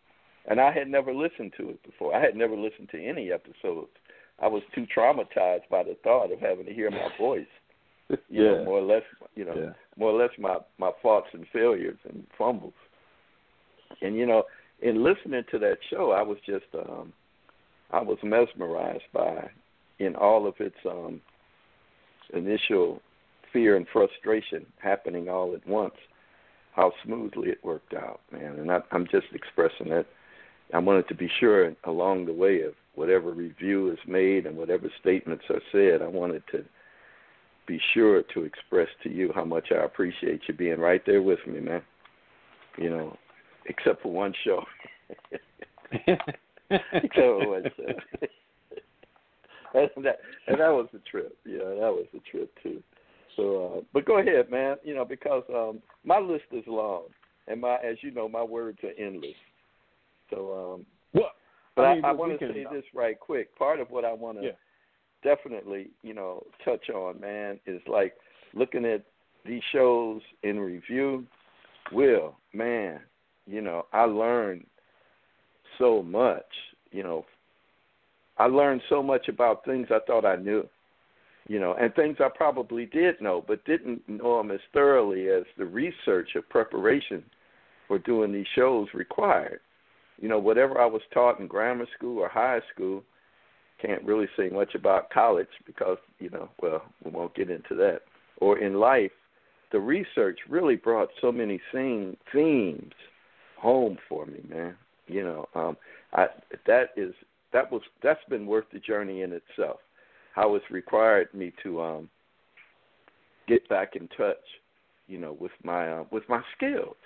and 0.48 0.60
I 0.60 0.72
had 0.72 0.88
never 0.88 1.12
listened 1.12 1.52
to 1.58 1.70
it 1.70 1.82
before. 1.84 2.14
I 2.14 2.20
had 2.20 2.34
never 2.34 2.56
listened 2.56 2.88
to 2.92 3.04
any 3.04 3.30
episodes. 3.32 3.90
I 4.40 4.46
was 4.46 4.62
too 4.74 4.86
traumatized 4.96 5.68
by 5.70 5.82
the 5.82 5.96
thought 6.02 6.32
of 6.32 6.40
having 6.40 6.66
to 6.66 6.72
hear 6.72 6.90
my 6.90 7.08
voice. 7.18 7.46
You 8.08 8.16
yeah. 8.30 8.42
know, 8.42 8.64
more 8.64 8.78
or 8.78 8.82
less, 8.82 9.02
you 9.34 9.44
know, 9.44 9.54
Yeah. 9.56 9.72
more 9.96 10.10
or 10.10 10.18
less 10.18 10.30
my 10.38 10.58
my 10.78 10.90
faults 11.02 11.28
and 11.32 11.46
failures 11.52 11.98
and 12.08 12.26
fumbles. 12.36 12.74
And 14.02 14.16
you 14.16 14.26
know, 14.26 14.44
in 14.80 15.02
listening 15.02 15.44
to 15.50 15.58
that 15.58 15.78
show, 15.90 16.12
I 16.12 16.22
was 16.22 16.38
just 16.46 16.66
um 16.74 17.12
I 17.90 18.02
was 18.02 18.18
mesmerized 18.22 19.10
by 19.12 19.50
in 19.98 20.14
all 20.16 20.46
of 20.46 20.54
its 20.60 20.76
um 20.84 21.20
initial 22.32 23.00
fear 23.52 23.76
and 23.76 23.86
frustration 23.92 24.66
happening 24.78 25.28
all 25.28 25.54
at 25.54 25.66
once, 25.66 25.94
how 26.74 26.92
smoothly 27.04 27.48
it 27.48 27.64
worked 27.64 27.94
out, 27.94 28.20
man. 28.30 28.58
And 28.58 28.70
I, 28.70 28.80
I'm 28.92 29.06
just 29.10 29.26
expressing 29.32 29.88
that. 29.88 30.06
I 30.74 30.78
wanted 30.78 31.08
to 31.08 31.14
be 31.14 31.30
sure 31.40 31.72
along 31.84 32.26
the 32.26 32.32
way 32.34 32.60
of 32.60 32.74
whatever 32.94 33.30
review 33.30 33.90
is 33.90 33.98
made 34.06 34.44
and 34.44 34.56
whatever 34.56 34.90
statements 35.00 35.44
are 35.48 35.62
said, 35.72 36.02
I 36.02 36.08
wanted 36.08 36.42
to 36.52 36.64
be 37.68 37.80
sure 37.94 38.22
to 38.34 38.42
express 38.44 38.88
to 39.02 39.10
you 39.10 39.30
how 39.34 39.44
much 39.44 39.68
I 39.70 39.84
appreciate 39.84 40.40
you 40.48 40.54
being 40.54 40.80
right 40.80 41.02
there 41.06 41.22
with 41.22 41.38
me, 41.46 41.60
man. 41.60 41.82
You 42.78 42.90
know, 42.90 43.16
except 43.66 44.02
for 44.02 44.12
one 44.12 44.32
show. 44.44 44.64
except 45.92 47.14
for 47.14 47.48
one 47.48 47.64
show. 47.76 48.18
and 49.74 50.04
that 50.04 50.18
and 50.46 50.58
that 50.58 50.70
was 50.70 50.88
a 50.94 51.10
trip. 51.10 51.36
Yeah, 51.44 51.58
that 51.58 51.92
was 51.92 52.06
a 52.14 52.30
trip 52.30 52.50
too. 52.62 52.82
So, 53.36 53.76
uh, 53.78 53.80
but 53.92 54.04
go 54.04 54.18
ahead, 54.18 54.50
man. 54.50 54.76
You 54.82 54.94
know, 54.94 55.04
because 55.04 55.44
um, 55.54 55.80
my 56.04 56.18
list 56.18 56.44
is 56.50 56.64
long, 56.66 57.04
and 57.46 57.60
my, 57.60 57.76
as 57.76 57.96
you 58.00 58.10
know, 58.10 58.28
my 58.28 58.42
words 58.42 58.78
are 58.82 59.04
endless. 59.04 59.36
So, 60.30 60.74
um, 60.74 60.86
Well, 61.14 61.30
but 61.76 61.84
I 61.84 61.90
I, 61.90 61.94
mean, 61.94 62.04
I, 62.04 62.12
we 62.12 62.18
want 62.18 62.40
to 62.40 62.52
say 62.52 62.66
this 62.72 62.84
right 62.94 63.18
quick. 63.18 63.56
Part 63.56 63.78
of 63.80 63.90
what 63.90 64.04
I 64.04 64.12
want 64.12 64.38
to 64.38 64.46
Yeah. 64.46 64.52
Definitely, 65.22 65.88
you 66.02 66.14
know, 66.14 66.42
touch 66.64 66.90
on, 66.90 67.20
man, 67.20 67.58
is 67.66 67.80
like 67.86 68.14
looking 68.54 68.84
at 68.84 69.04
these 69.44 69.62
shows 69.72 70.20
in 70.42 70.58
review. 70.58 71.26
Will, 71.92 72.36
man, 72.52 73.00
you 73.46 73.60
know, 73.60 73.86
I 73.92 74.02
learned 74.02 74.66
so 75.78 76.02
much. 76.02 76.44
You 76.90 77.02
know, 77.02 77.24
I 78.38 78.46
learned 78.46 78.82
so 78.88 79.02
much 79.02 79.28
about 79.28 79.64
things 79.64 79.88
I 79.90 79.98
thought 80.06 80.24
I 80.24 80.36
knew. 80.36 80.68
You 81.46 81.58
know, 81.58 81.74
and 81.80 81.94
things 81.94 82.18
I 82.20 82.28
probably 82.34 82.84
did 82.84 83.22
know, 83.22 83.42
but 83.46 83.64
didn't 83.64 84.06
know 84.06 84.36
them 84.36 84.50
as 84.50 84.60
thoroughly 84.74 85.28
as 85.28 85.44
the 85.56 85.64
research 85.64 86.30
or 86.34 86.42
preparation 86.42 87.24
for 87.86 87.98
doing 87.98 88.32
these 88.32 88.46
shows 88.54 88.88
required 88.92 89.60
you 90.20 90.28
know, 90.28 90.38
whatever 90.38 90.80
I 90.80 90.86
was 90.86 91.02
taught 91.14 91.40
in 91.40 91.46
grammar 91.46 91.86
school 91.96 92.18
or 92.18 92.28
high 92.28 92.60
school, 92.74 93.02
can't 93.80 94.02
really 94.02 94.28
say 94.36 94.48
much 94.48 94.74
about 94.74 95.10
college 95.10 95.48
because, 95.66 95.98
you 96.18 96.30
know, 96.30 96.48
well, 96.60 96.82
we 97.04 97.10
won't 97.10 97.34
get 97.34 97.50
into 97.50 97.74
that. 97.76 98.00
Or 98.38 98.58
in 98.58 98.74
life, 98.74 99.12
the 99.72 99.80
research 99.80 100.38
really 100.48 100.76
brought 100.76 101.08
so 101.20 101.30
many 101.30 101.60
thing, 101.72 102.16
themes 102.32 102.92
home 103.56 103.98
for 104.08 104.26
me, 104.26 104.40
man. 104.48 104.74
You 105.06 105.24
know, 105.24 105.48
um 105.54 105.76
I 106.12 106.26
that 106.66 106.90
is 106.96 107.14
that 107.52 107.70
was 107.70 107.82
that's 108.02 108.20
been 108.28 108.46
worth 108.46 108.66
the 108.72 108.78
journey 108.78 109.22
in 109.22 109.32
itself. 109.32 109.80
How 110.34 110.54
it's 110.54 110.70
required 110.70 111.32
me 111.34 111.52
to 111.62 111.82
um 111.82 112.10
get 113.46 113.68
back 113.68 113.96
in 113.96 114.08
touch, 114.08 114.36
you 115.08 115.18
know, 115.18 115.36
with 115.40 115.52
my 115.64 115.90
uh, 115.90 116.04
with 116.10 116.24
my 116.28 116.42
skills. 116.56 116.96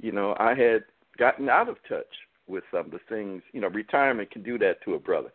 You 0.00 0.12
know, 0.12 0.36
I 0.38 0.54
had 0.54 0.84
gotten 1.18 1.48
out 1.48 1.68
of 1.68 1.76
touch 1.88 2.06
with 2.46 2.64
some 2.70 2.86
of 2.86 2.92
the 2.92 3.00
things. 3.08 3.42
You 3.52 3.60
know, 3.60 3.68
retirement 3.68 4.30
can 4.30 4.42
do 4.42 4.58
that 4.58 4.82
to 4.84 4.94
a 4.94 4.98
brother. 4.98 5.32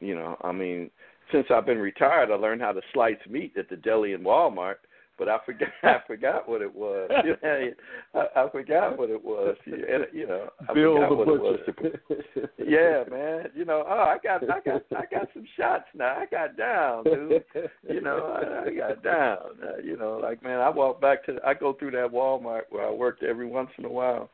You 0.00 0.14
know, 0.14 0.36
I 0.42 0.52
mean, 0.52 0.90
since 1.32 1.46
I've 1.50 1.66
been 1.66 1.78
retired, 1.78 2.30
I 2.30 2.34
learned 2.34 2.62
how 2.62 2.72
to 2.72 2.80
slice 2.92 3.16
meat 3.28 3.54
at 3.58 3.68
the 3.68 3.76
deli 3.76 4.12
in 4.12 4.22
Walmart, 4.22 4.76
but 5.18 5.28
I 5.28 5.38
forgot 5.44 5.68
I 5.82 5.96
forgot 6.06 6.48
what 6.48 6.62
it 6.62 6.74
was. 6.74 7.10
You 7.24 7.36
know, 7.42 7.70
I, 8.14 8.40
I 8.44 8.50
forgot 8.50 8.98
what 8.98 9.10
it 9.10 9.22
was. 9.22 9.56
You, 9.66 9.74
and, 9.74 10.06
you 10.12 10.26
know, 10.26 10.48
I 10.68 10.72
Bill 10.72 10.94
forgot 10.94 11.08
the 11.08 11.14
what 11.14 11.28
it 11.28 11.40
was. 11.40 11.58
Butcher. 11.66 12.50
To, 12.56 12.64
yeah, 12.64 13.04
man. 13.10 13.46
You 13.54 13.64
know, 13.64 13.84
oh, 13.86 13.92
I 13.92 14.16
got 14.22 14.42
I 14.44 14.60
got 14.60 14.82
I 14.96 15.04
got 15.10 15.28
some 15.34 15.46
shots 15.56 15.84
now. 15.94 16.16
I 16.16 16.26
got 16.30 16.56
down, 16.56 17.04
dude 17.04 17.44
you 17.88 18.00
know, 18.00 18.18
I, 18.18 18.68
I 18.68 18.74
got 18.74 19.02
down. 19.02 19.38
Uh, 19.62 19.82
you 19.82 19.96
know, 19.96 20.18
like 20.22 20.42
man, 20.42 20.60
I 20.60 20.70
walk 20.70 21.00
back 21.00 21.24
to, 21.26 21.38
I 21.44 21.54
go 21.54 21.72
through 21.72 21.92
that 21.92 22.10
Walmart 22.12 22.62
where 22.70 22.86
I 22.86 22.92
worked 22.92 23.22
every 23.22 23.46
once 23.46 23.70
in 23.78 23.84
a 23.84 23.90
while, 23.90 24.30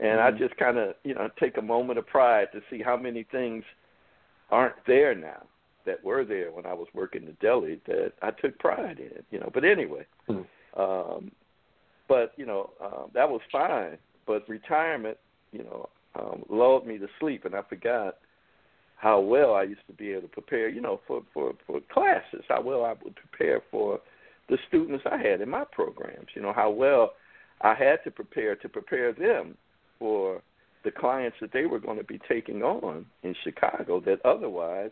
and 0.00 0.20
I 0.20 0.30
just 0.30 0.56
kind 0.56 0.78
of, 0.78 0.94
you 1.04 1.14
know, 1.14 1.28
take 1.40 1.56
a 1.56 1.62
moment 1.62 1.98
of 1.98 2.06
pride 2.06 2.48
to 2.52 2.60
see 2.70 2.82
how 2.82 2.96
many 2.96 3.26
things 3.30 3.64
aren't 4.50 4.76
there 4.86 5.14
now 5.14 5.42
that 5.86 6.02
were 6.04 6.24
there 6.24 6.52
when 6.52 6.66
I 6.66 6.74
was 6.74 6.86
working 6.94 7.24
the 7.24 7.32
deli 7.32 7.80
that 7.86 8.12
I 8.22 8.30
took 8.30 8.58
pride 8.58 8.98
in. 8.98 9.22
You 9.30 9.40
know, 9.40 9.50
but 9.52 9.64
anyway, 9.64 10.06
Hmm. 10.26 10.42
um, 10.76 11.30
but 12.08 12.32
you 12.36 12.46
know, 12.46 12.70
um, 12.80 13.10
that 13.14 13.28
was 13.28 13.40
fine. 13.50 13.98
But 14.26 14.48
retirement, 14.48 15.16
you 15.52 15.64
know, 15.64 15.88
um, 16.14 16.44
lulled 16.48 16.86
me 16.86 16.98
to 16.98 17.08
sleep, 17.18 17.44
and 17.44 17.54
I 17.54 17.62
forgot 17.62 18.16
how 18.96 19.20
well 19.20 19.54
I 19.54 19.62
used 19.62 19.86
to 19.86 19.92
be 19.92 20.10
able 20.10 20.22
to 20.22 20.28
prepare, 20.28 20.68
you 20.68 20.80
know, 20.80 21.00
for, 21.06 21.22
for, 21.32 21.52
for 21.66 21.80
classes, 21.92 22.44
how 22.48 22.60
well 22.60 22.84
I 22.84 22.94
would 23.02 23.14
prepare 23.14 23.62
for 23.70 24.00
the 24.48 24.58
students 24.66 25.04
I 25.10 25.18
had 25.18 25.40
in 25.40 25.48
my 25.48 25.64
programs, 25.70 26.28
you 26.34 26.42
know, 26.42 26.52
how 26.52 26.70
well 26.70 27.12
I 27.60 27.74
had 27.74 28.02
to 28.04 28.10
prepare 28.10 28.56
to 28.56 28.68
prepare 28.68 29.12
them 29.12 29.56
for 29.98 30.42
the 30.88 31.00
clients 31.00 31.36
that 31.42 31.52
they 31.52 31.66
were 31.66 31.78
going 31.78 31.98
to 31.98 32.04
be 32.04 32.18
taking 32.26 32.62
on 32.62 33.04
in 33.22 33.34
Chicago 33.44 34.00
that 34.00 34.24
otherwise 34.24 34.90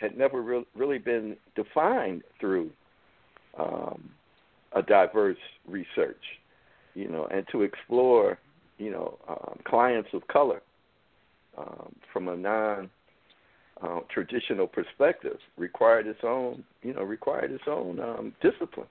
had 0.00 0.16
never 0.16 0.40
re- 0.40 0.66
really 0.74 0.96
been 0.96 1.36
defined 1.54 2.22
through 2.40 2.70
um, 3.58 4.08
a 4.74 4.80
diverse 4.80 5.36
research, 5.66 6.22
you 6.94 7.08
know, 7.08 7.26
and 7.30 7.44
to 7.52 7.60
explore, 7.60 8.38
you 8.78 8.90
know, 8.90 9.18
um, 9.28 9.58
clients 9.64 10.08
of 10.14 10.26
color 10.28 10.62
um, 11.58 11.94
from 12.10 12.28
a 12.28 12.36
non 12.36 12.88
uh, 13.82 14.00
traditional 14.12 14.66
perspective 14.66 15.36
required 15.58 16.06
its 16.06 16.20
own, 16.24 16.64
you 16.82 16.94
know, 16.94 17.02
required 17.02 17.50
its 17.50 17.64
own 17.66 18.00
um, 18.00 18.32
discipline. 18.40 18.88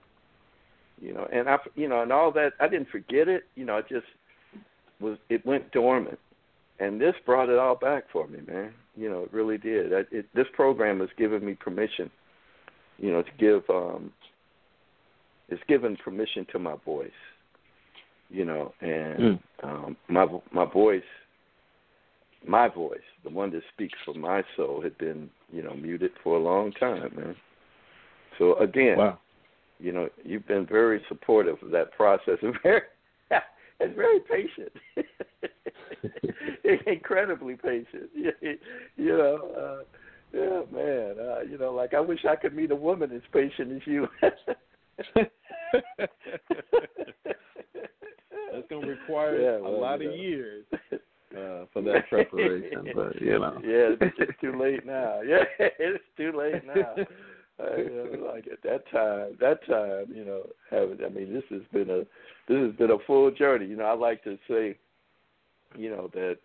You 1.02 1.14
know, 1.14 1.28
and 1.34 1.50
I, 1.50 1.58
you 1.74 1.90
know, 1.90 2.04
and 2.04 2.12
all 2.12 2.32
that. 2.34 2.52
I 2.60 2.68
didn't 2.68 2.90
forget 2.90 3.28
it. 3.28 3.46
You 3.56 3.66
know, 3.66 3.78
it 3.78 3.86
just 3.90 4.06
was. 5.00 5.18
It 5.30 5.44
went 5.46 5.72
dormant, 5.72 6.20
and 6.80 7.00
this 7.02 7.16
brought 7.26 7.50
it 7.50 7.58
all 7.58 7.76
back 7.76 8.04
for 8.12 8.28
me, 8.28 8.40
man. 8.48 8.74
You 8.96 9.10
know, 9.10 9.24
it 9.24 9.34
really 9.34 9.58
did. 9.58 9.94
I, 9.94 10.02
it, 10.12 10.26
this 10.34 10.48
program 10.54 11.00
has 11.00 11.10
given 11.18 11.46
me 11.46 11.54
permission. 11.56 12.10
You 12.98 13.12
know, 13.12 13.22
to 13.22 13.32
give. 13.40 13.64
um 13.70 14.12
It's 15.50 15.64
given 15.68 15.96
permission 15.98 16.46
to 16.52 16.60
my 16.60 16.76
voice. 16.86 17.22
You 18.30 18.46
know, 18.46 18.74
and 18.82 19.20
Mm. 19.20 19.40
um, 19.64 19.98
my 20.10 20.26
my 20.52 20.66
voice 20.66 21.04
my 22.48 22.68
voice, 22.68 23.00
the 23.24 23.30
one 23.30 23.52
that 23.52 23.64
speaks 23.74 23.98
for 24.06 24.14
my 24.14 24.44
soul, 24.56 24.80
had 24.82 24.98
been, 24.98 25.30
you 25.52 25.64
know, 25.64 25.74
muted 25.74 26.12
for 26.24 26.38
a 26.38 26.40
long 26.40 26.72
time, 26.74 27.12
man. 27.16 27.36
So 28.38 28.56
again, 28.60 28.98
Wow. 28.98 29.18
you 29.80 29.92
know, 29.92 30.10
you've 30.24 30.48
been 30.48 30.66
very 30.66 31.04
supportive 31.10 31.62
of 31.64 31.72
that 31.72 31.92
process 31.94 32.38
and 32.42 32.54
very 32.64 32.82
and 33.80 33.96
very 33.96 34.20
patient. 34.20 34.72
Incredibly 36.88 37.56
patient. 37.56 38.10
you 38.96 39.18
know, 39.18 39.52
uh 39.58 39.84
yeah, 40.34 40.62
man. 40.72 41.16
Uh, 41.20 41.40
you 41.50 41.58
know, 41.58 41.72
like 41.74 41.94
I 41.94 42.02
wish 42.02 42.26
I 42.26 42.36
could 42.36 42.54
meet 42.56 42.72
a 42.72 42.76
woman 42.76 43.12
as 43.14 43.22
patient 43.32 43.72
as 43.72 43.82
you. 43.86 44.08
That's 48.52 48.68
gonna 48.70 48.88
require 48.88 49.42
Yeah, 49.42 49.58
a 49.66 49.70
lot 49.70 50.02
you 50.02 50.10
of 50.10 50.16
years 50.18 50.66
uh, 50.92 51.66
for 51.72 51.82
that 51.84 52.10
preparation, 52.10 52.90
but 52.94 53.22
you 53.22 53.40
know. 53.40 53.62
Yeah, 53.64 53.96
it's 54.18 54.42
too 54.42 54.60
late 54.60 54.86
now. 54.86 55.22
Yeah, 55.22 55.44
it's 55.60 56.04
too 56.18 56.34
late 56.38 56.66
now. 56.66 56.96
I 57.60 58.16
like 58.34 58.48
at 58.52 58.62
that 58.64 58.90
time, 58.92 59.38
that 59.40 59.66
time, 59.68 60.14
you 60.16 60.24
know, 60.24 60.44
having. 60.70 61.04
I 61.04 61.10
mean, 61.10 61.34
this 61.34 61.44
has 61.50 61.62
been 61.74 61.90
a 61.90 62.00
this 62.48 62.62
has 62.66 62.76
been 62.76 62.92
a 62.92 63.00
full 63.08 63.32
journey. 63.32 63.66
You 63.66 63.78
know, 63.78 63.86
I 63.86 63.94
like 63.96 64.24
to 64.26 64.38
say, 64.48 64.78
you 65.76 65.90
know, 65.90 66.10
that, 66.14 66.38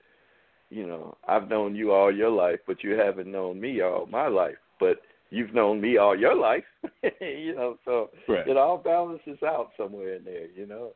you 0.70 0.87
know, 0.87 1.16
I've 1.29 1.48
known 1.48 1.75
you 1.75 1.92
all 1.92 2.14
your 2.14 2.31
life, 2.31 2.61
but 2.66 2.83
you 2.83 2.92
haven't 2.92 3.31
known 3.31 3.61
me 3.61 3.83
all 3.83 4.07
my 4.07 4.29
life. 4.29 4.57
But 4.81 5.03
you've 5.31 5.55
known 5.55 5.81
me 5.81 5.98
all 5.98 6.18
your 6.18 6.35
life, 6.35 6.64
you 7.20 7.55
know. 7.55 7.79
So 7.85 8.11
Right. 8.29 8.46
it 8.48 8.57
all 8.57 8.79
balances 8.79 9.42
out 9.44 9.70
somewhere 9.77 10.14
in 10.14 10.25
there, 10.25 10.46
you 10.57 10.66
know. 10.66 10.92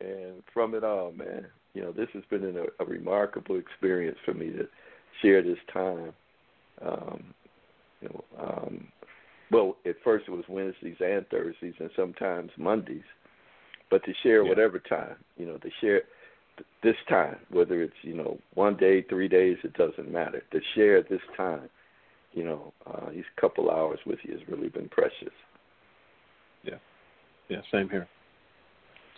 And 0.00 0.42
from 0.54 0.74
it 0.74 0.84
all, 0.84 1.12
man, 1.12 1.46
you 1.74 1.82
know, 1.82 1.92
this 1.92 2.08
has 2.14 2.22
been 2.30 2.44
a, 2.56 2.82
a 2.82 2.86
remarkable 2.86 3.56
experience 3.56 4.18
for 4.24 4.32
me 4.32 4.50
to 4.50 4.66
share 5.22 5.42
this 5.42 5.58
time. 5.72 6.12
Um, 6.82 7.34
you 8.00 8.08
know, 8.08 8.24
um, 8.38 8.88
well, 9.50 9.76
at 9.86 9.96
first 10.04 10.26
it 10.28 10.30
was 10.30 10.44
Wednesdays 10.48 10.96
and 11.00 11.26
Thursdays, 11.28 11.74
and 11.78 11.90
sometimes 11.96 12.50
Mondays. 12.56 13.02
But 13.90 14.04
to 14.04 14.14
share 14.22 14.42
Yeah. 14.42 14.48
whatever 14.48 14.78
time, 14.78 15.16
you 15.36 15.46
know, 15.46 15.58
to 15.58 15.70
share 15.80 16.02
this 16.82 16.96
time, 17.08 17.38
whether 17.50 17.82
it's 17.82 17.96
you 18.02 18.14
know 18.14 18.38
one 18.54 18.76
day, 18.76 19.02
three 19.02 19.28
days, 19.28 19.58
it 19.64 19.72
doesn't 19.74 20.10
matter. 20.10 20.42
To 20.52 20.60
share 20.74 21.02
this 21.02 21.22
time, 21.36 21.68
you 22.32 22.44
know, 22.44 22.72
uh, 22.86 23.10
these 23.10 23.24
couple 23.40 23.70
hours 23.70 23.98
with 24.06 24.18
you 24.24 24.32
has 24.36 24.48
really 24.48 24.68
been 24.68 24.88
precious. 24.88 25.32
Yeah, 26.62 26.78
yeah, 27.48 27.62
same 27.72 27.88
here. 27.88 28.06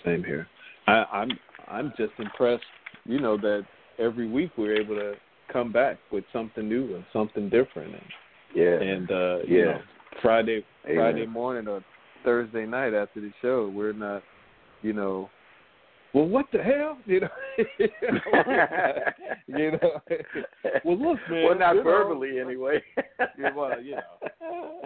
Same 0.04 0.24
here. 0.24 0.46
I, 0.86 1.04
I'm 1.12 1.30
I'm 1.68 1.92
just 1.96 2.12
impressed, 2.18 2.64
you 3.04 3.20
know, 3.20 3.36
that 3.38 3.66
every 3.98 4.28
week 4.28 4.50
we're 4.56 4.80
able 4.80 4.94
to 4.96 5.14
come 5.52 5.72
back 5.72 5.98
with 6.10 6.24
something 6.32 6.68
new 6.68 6.94
and 6.94 7.04
something 7.12 7.48
different, 7.48 7.94
and, 7.94 8.12
Yeah, 8.54 8.80
and 8.80 9.10
uh, 9.10 9.38
you 9.46 9.58
Yeah. 9.58 9.64
know, 9.64 9.80
Friday 10.20 10.64
Amen. 10.84 10.96
Friday 10.96 11.26
morning 11.26 11.68
or 11.68 11.82
Thursday 12.24 12.66
night 12.66 12.94
after 12.94 13.20
the 13.20 13.32
show, 13.40 13.72
we're 13.74 13.92
not, 13.92 14.22
you 14.82 14.92
know, 14.92 15.30
well, 16.14 16.26
what 16.26 16.46
the 16.52 16.62
hell, 16.62 16.98
you 17.06 17.20
know, 17.20 17.28
you 19.46 19.72
know, 19.72 20.00
well, 20.84 20.98
look, 20.98 21.18
man, 21.30 21.44
well, 21.44 21.58
not 21.58 21.72
you 21.76 21.78
know. 21.78 21.84
verbally 21.84 22.38
anyway. 22.38 22.82
Yeah, 23.38 23.54
well, 23.54 23.80
you 23.80 23.96
know. 23.96 24.80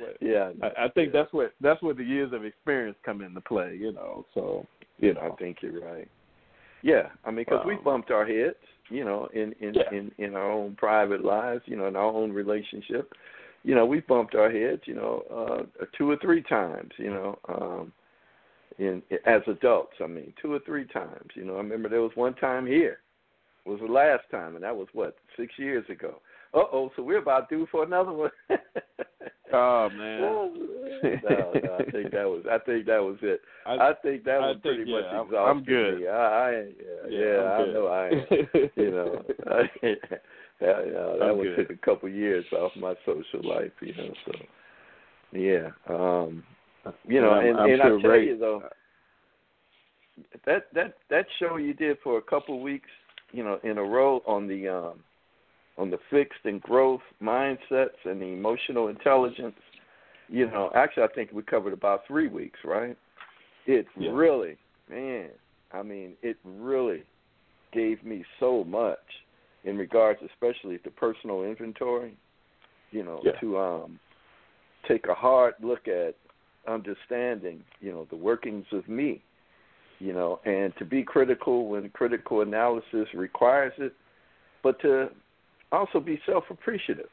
But 0.00 0.16
yeah, 0.20 0.50
I, 0.62 0.84
I 0.86 0.88
think 0.88 1.12
that's 1.12 1.32
what 1.32 1.52
that's 1.60 1.82
where 1.82 1.94
the 1.94 2.02
years 2.04 2.32
of 2.32 2.44
experience 2.44 2.96
come 3.04 3.20
into 3.20 3.40
play, 3.42 3.76
you 3.78 3.92
know. 3.92 4.24
So, 4.34 4.66
you 4.98 5.12
know, 5.12 5.20
I 5.20 5.36
think 5.36 5.58
you're 5.60 5.80
right. 5.80 6.08
Yeah, 6.82 7.08
I 7.24 7.30
mean, 7.30 7.44
because 7.48 7.64
we 7.66 7.74
Um, 7.74 7.84
bumped 7.84 8.10
our 8.10 8.24
heads, 8.26 8.56
you 8.88 9.04
know, 9.04 9.28
in 9.34 9.52
in, 9.60 9.74
Yeah. 9.74 9.90
in 9.92 10.10
in 10.18 10.34
our 10.34 10.50
own 10.50 10.74
private 10.76 11.22
lives, 11.22 11.62
you 11.66 11.76
know, 11.76 11.86
in 11.86 11.96
our 11.96 12.06
own 12.06 12.32
relationship. 12.32 13.12
You 13.64 13.74
know, 13.74 13.86
we 13.86 14.00
bumped 14.00 14.34
our 14.34 14.50
heads, 14.50 14.82
you 14.86 14.94
know, 14.94 15.66
uh 15.80 15.84
two 15.96 16.10
or 16.10 16.16
three 16.16 16.42
times, 16.42 16.90
you 16.96 17.10
know, 17.10 17.38
um 17.48 17.92
in 18.78 19.02
as 19.26 19.42
adults. 19.46 19.94
I 20.02 20.06
mean, 20.06 20.32
two 20.40 20.52
or 20.52 20.60
three 20.60 20.86
times. 20.86 21.30
You 21.34 21.44
know, 21.44 21.54
I 21.54 21.58
remember 21.58 21.88
there 21.88 22.02
was 22.02 22.12
one 22.14 22.34
time 22.34 22.66
here. 22.66 22.98
It 23.64 23.68
was 23.68 23.80
the 23.80 23.86
last 23.86 24.24
time, 24.30 24.56
and 24.56 24.64
that 24.64 24.76
was 24.76 24.88
what 24.92 25.16
six 25.36 25.52
years 25.58 25.84
ago. 25.88 26.20
Uh 26.54 26.64
oh, 26.72 26.90
so 26.96 27.02
we're 27.02 27.18
about 27.18 27.48
due 27.48 27.66
for 27.70 27.84
another 27.84 28.12
one. 28.12 28.30
oh 29.52 29.88
man, 29.90 30.20
no, 30.20 30.52
no, 31.02 31.78
I 31.78 31.90
think 31.90 32.10
that 32.10 32.26
was. 32.26 32.44
I 32.50 32.58
think 32.58 32.86
that 32.86 33.02
was 33.02 33.16
it. 33.22 33.40
I, 33.64 33.74
I 33.74 33.92
think 34.02 34.24
that 34.24 34.42
I 34.42 34.48
was 34.48 34.56
think, 34.62 34.76
pretty 34.76 34.90
yeah, 34.90 34.96
much 35.00 35.26
exhausting. 35.26 35.38
I'm 35.38 35.64
good. 35.64 36.00
Me. 36.00 36.08
I, 36.08 36.12
I, 36.12 36.50
yeah, 36.50 37.08
yeah, 37.08 37.40
I'm 37.40 37.60
I 37.60 37.64
good. 37.64 37.74
know. 37.74 37.86
I, 37.86 38.10
you 38.76 38.90
know, 38.90 39.22
yeah, 40.62 40.80
yeah, 40.86 41.16
that 41.18 41.22
I'm 41.22 41.36
one 41.36 41.46
good. 41.46 41.56
took 41.56 41.70
a 41.70 41.76
couple 41.84 42.08
years 42.08 42.44
off 42.52 42.72
my 42.76 42.94
social 43.04 43.48
life. 43.48 43.72
You 43.80 43.94
know, 43.94 44.14
so 44.26 44.32
yeah, 45.32 45.70
um, 45.88 46.42
you 47.06 47.20
know, 47.20 47.32
I'm, 47.32 47.46
and, 47.46 47.58
I'm 47.58 47.70
and 47.70 47.80
sure 47.80 47.98
I 47.98 48.02
tell 48.02 48.10
Ray, 48.10 48.26
you 48.26 48.38
though, 48.38 48.62
that 50.46 50.66
that 50.74 50.94
that 51.10 51.26
show 51.38 51.56
you 51.56 51.74
did 51.74 51.96
for 52.04 52.18
a 52.18 52.22
couple 52.22 52.60
weeks, 52.60 52.88
you 53.32 53.42
know, 53.42 53.58
in 53.64 53.78
a 53.78 53.82
row 53.82 54.22
on 54.26 54.46
the 54.46 54.68
um 54.68 55.00
on 55.78 55.90
the 55.90 55.98
fixed 56.10 56.40
and 56.44 56.60
growth 56.60 57.00
mindsets 57.22 57.98
and 58.04 58.20
the 58.20 58.26
emotional 58.26 58.88
intelligence. 58.88 59.56
You 60.28 60.46
know, 60.46 60.70
actually, 60.74 61.02
I 61.04 61.08
think 61.08 61.32
we 61.32 61.42
covered 61.42 61.72
about 61.72 62.06
three 62.06 62.28
weeks, 62.28 62.58
right? 62.64 62.96
It 63.66 63.86
Yeah. 63.98 64.10
really, 64.12 64.56
man, 64.88 65.30
I 65.72 65.82
mean, 65.82 66.14
it 66.22 66.36
really 66.44 67.02
gave 67.72 68.02
me 68.04 68.24
so 68.38 68.64
much 68.64 68.98
in 69.64 69.78
regards, 69.78 70.20
especially 70.22 70.78
to 70.78 70.90
personal 70.90 71.44
inventory. 71.44 72.16
You 72.90 73.04
know, 73.04 73.20
Yeah. 73.22 73.32
to 73.40 73.58
um 73.58 73.98
take 74.86 75.06
a 75.08 75.14
hard 75.14 75.54
look 75.60 75.88
at 75.88 76.14
understanding, 76.66 77.64
you 77.80 77.92
know, 77.92 78.04
the 78.10 78.16
workings 78.16 78.66
of 78.72 78.88
me, 78.88 79.22
you 79.98 80.12
know, 80.12 80.40
and 80.44 80.76
to 80.76 80.84
be 80.84 81.02
critical 81.02 81.68
when 81.68 81.88
critical 81.90 82.40
analysis 82.42 83.08
requires 83.14 83.72
it, 83.78 83.94
but 84.62 84.80
to 84.80 85.10
also 85.70 86.00
be 86.00 86.20
self 86.26 86.44
appreciative, 86.50 87.08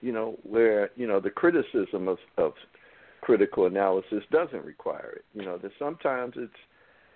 you 0.00 0.12
know, 0.12 0.38
where, 0.44 0.90
you 0.96 1.06
know, 1.06 1.20
the 1.20 1.30
criticism 1.30 2.08
of, 2.08 2.18
of 2.38 2.54
critical 3.20 3.66
analysis 3.66 4.24
doesn't 4.30 4.64
require 4.64 5.12
it. 5.16 5.24
You 5.34 5.44
know, 5.44 5.58
that 5.58 5.72
sometimes 5.78 6.34
it's 6.36 6.52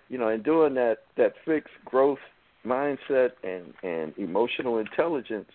you 0.09 0.17
know, 0.17 0.29
in 0.29 0.43
doing 0.43 0.73
that 0.75 0.97
that 1.17 1.33
fixed 1.45 1.73
growth 1.83 2.19
mindset 2.65 3.31
and, 3.43 3.73
and 3.83 4.13
emotional 4.17 4.79
intelligence 4.79 5.49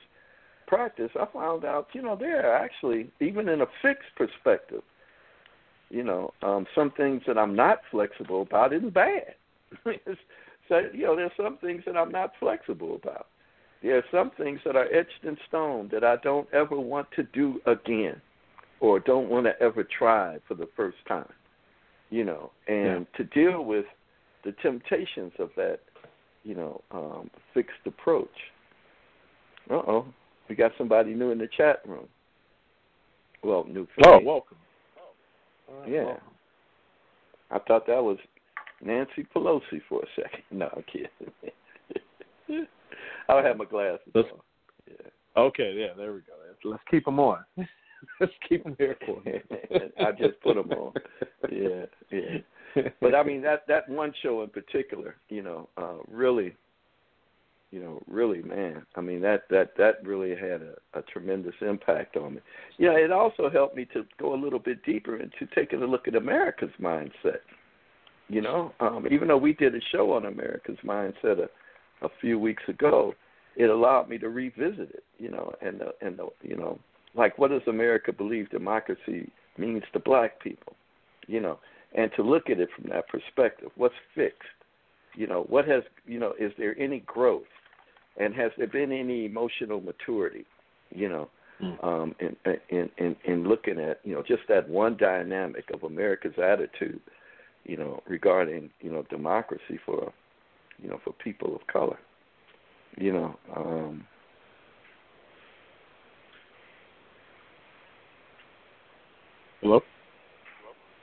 practice, 0.66 1.10
I 1.20 1.26
found 1.32 1.64
out, 1.64 1.88
you 1.92 2.00
know, 2.00 2.16
there 2.16 2.50
are 2.50 2.56
actually, 2.56 3.10
even 3.20 3.48
in 3.48 3.60
a 3.60 3.66
fixed 3.82 4.08
perspective, 4.16 4.82
you 5.90 6.04
know, 6.04 6.32
um, 6.42 6.66
some 6.74 6.92
things 6.92 7.22
that 7.26 7.36
I'm 7.36 7.56
not 7.56 7.80
flexible 7.90 8.42
about 8.42 8.72
isn't 8.72 8.94
bad. 8.94 9.34
so, 9.84 10.80
you 10.94 11.02
know, 11.02 11.16
there's 11.16 11.32
some 11.36 11.58
things 11.58 11.82
that 11.86 11.96
I'm 11.96 12.12
not 12.12 12.32
flexible 12.38 12.94
about. 12.94 13.26
There 13.82 13.96
are 13.96 14.04
some 14.12 14.30
things 14.36 14.60
that 14.64 14.76
are 14.76 14.86
etched 14.94 15.24
in 15.24 15.36
stone 15.48 15.88
that 15.92 16.04
I 16.04 16.16
don't 16.22 16.46
ever 16.52 16.78
want 16.78 17.08
to 17.16 17.24
do 17.24 17.60
again 17.66 18.20
or 18.78 19.00
don't 19.00 19.28
want 19.28 19.46
to 19.46 19.60
ever 19.60 19.84
try 19.84 20.38
for 20.46 20.54
the 20.54 20.68
first 20.76 20.98
time. 21.08 21.32
You 22.10 22.24
know, 22.24 22.50
and 22.66 23.06
to 23.16 23.24
deal 23.24 23.64
with 23.64 23.84
the 24.44 24.52
temptations 24.62 25.32
of 25.38 25.50
that, 25.56 25.80
you 26.42 26.54
know, 26.54 26.80
um, 26.90 27.30
fixed 27.54 27.86
approach. 27.86 28.28
Uh 29.70 29.74
oh. 29.86 30.06
We 30.48 30.56
got 30.56 30.72
somebody 30.76 31.14
new 31.14 31.30
in 31.30 31.38
the 31.38 31.48
chat 31.56 31.80
room. 31.86 32.08
Well, 33.42 33.64
new 33.68 33.86
for 33.94 34.08
oh, 34.08 34.18
me. 34.18 34.26
welcome. 34.26 34.58
Yeah. 35.88 36.16
I 37.50 37.58
thought 37.60 37.86
that 37.86 38.02
was 38.02 38.18
Nancy 38.82 39.26
Pelosi 39.34 39.80
for 39.88 40.02
a 40.02 40.06
second. 40.16 40.42
No, 40.50 40.68
I'm 40.74 40.84
kidding. 40.92 42.66
I'll 43.28 43.42
have 43.42 43.56
my 43.56 43.64
glasses 43.64 44.00
Let's- 44.14 44.28
on. 44.32 44.40
Yeah. 44.88 45.10
Okay, 45.36 45.74
yeah, 45.76 45.94
there 45.96 46.12
we 46.12 46.20
go. 46.20 46.32
Let's, 46.44 46.58
let's 46.64 46.82
keep 46.90 47.04
them 47.04 47.20
on. 47.20 47.44
let's 48.20 48.32
keep 48.48 48.64
them 48.64 48.76
there 48.78 48.96
for 49.06 49.20
me. 49.24 49.40
I 50.00 50.12
just 50.12 50.40
put 50.42 50.56
'em 50.56 50.70
on. 50.70 50.92
Yeah, 51.50 51.86
yeah. 52.10 52.82
But 53.00 53.14
I 53.14 53.22
mean 53.22 53.42
that 53.42 53.66
that 53.68 53.88
one 53.88 54.12
show 54.22 54.42
in 54.42 54.50
particular, 54.50 55.16
you 55.28 55.42
know, 55.42 55.68
uh 55.76 55.98
really 56.08 56.56
you 57.70 57.80
know, 57.80 58.02
really 58.08 58.42
man, 58.42 58.84
I 58.96 59.00
mean 59.00 59.20
that 59.22 59.42
that 59.50 59.76
that 59.76 60.04
really 60.04 60.30
had 60.30 60.62
a, 60.62 60.74
a 60.98 61.02
tremendous 61.02 61.54
impact 61.60 62.16
on 62.16 62.34
me. 62.34 62.40
Yeah, 62.78 62.92
it 62.92 63.12
also 63.12 63.48
helped 63.50 63.76
me 63.76 63.86
to 63.92 64.04
go 64.18 64.34
a 64.34 64.42
little 64.42 64.58
bit 64.58 64.84
deeper 64.84 65.16
into 65.16 65.46
taking 65.54 65.82
a 65.82 65.86
look 65.86 66.08
at 66.08 66.16
America's 66.16 66.70
mindset. 66.80 67.40
You 68.28 68.40
know, 68.42 68.72
um, 68.78 69.06
even 69.10 69.26
though 69.28 69.36
we 69.36 69.52
did 69.52 69.74
a 69.74 69.80
show 69.90 70.12
on 70.12 70.26
America's 70.26 70.78
mindset 70.84 71.38
a, 71.40 72.06
a 72.06 72.08
few 72.20 72.38
weeks 72.38 72.62
ago, 72.68 73.12
it 73.56 73.68
allowed 73.70 74.08
me 74.08 74.18
to 74.18 74.28
revisit 74.28 74.90
it. 74.90 75.04
You 75.18 75.30
know, 75.30 75.52
and 75.60 75.80
the, 75.80 76.06
and 76.06 76.16
the, 76.16 76.28
you 76.42 76.56
know, 76.56 76.78
like 77.14 77.38
what 77.38 77.50
does 77.50 77.62
America 77.66 78.12
believe 78.12 78.50
democracy 78.50 79.30
means 79.58 79.82
to 79.92 79.98
black 79.98 80.40
people? 80.40 80.74
You 81.26 81.40
know, 81.40 81.58
and 81.94 82.10
to 82.16 82.22
look 82.22 82.50
at 82.50 82.60
it 82.60 82.68
from 82.74 82.90
that 82.90 83.08
perspective. 83.08 83.70
What's 83.76 83.94
fixed? 84.14 84.42
You 85.14 85.26
know, 85.26 85.44
what 85.48 85.66
has 85.66 85.82
you 86.06 86.18
know, 86.18 86.34
is 86.38 86.52
there 86.58 86.78
any 86.78 87.00
growth? 87.00 87.42
And 88.18 88.34
has 88.34 88.50
there 88.58 88.66
been 88.66 88.92
any 88.92 89.24
emotional 89.24 89.80
maturity? 89.80 90.44
You 90.90 91.08
know, 91.08 91.30
Mm. 91.62 91.84
um, 91.84 92.14
in, 92.20 92.36
in 92.70 92.90
in 92.96 93.16
in 93.24 93.46
looking 93.46 93.78
at 93.78 94.00
you 94.02 94.14
know 94.14 94.22
just 94.22 94.42
that 94.48 94.66
one 94.68 94.96
dynamic 94.96 95.64
of 95.74 95.82
America's 95.82 96.38
attitude, 96.42 97.00
you 97.64 97.76
know, 97.76 98.02
regarding 98.08 98.70
you 98.80 98.90
know 98.90 99.02
democracy 99.10 99.78
for 99.84 100.10
you 100.82 100.88
know 100.88 100.98
for 101.04 101.12
people 101.12 101.54
of 101.54 101.66
color. 101.66 101.98
You 102.96 103.12
know, 103.12 103.38
um, 103.54 104.06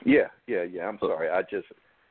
Yeah, 0.04 0.28
yeah, 0.46 0.62
yeah. 0.62 0.88
I'm 0.88 0.98
sorry. 1.00 1.28
I 1.28 1.42
just 1.42 1.66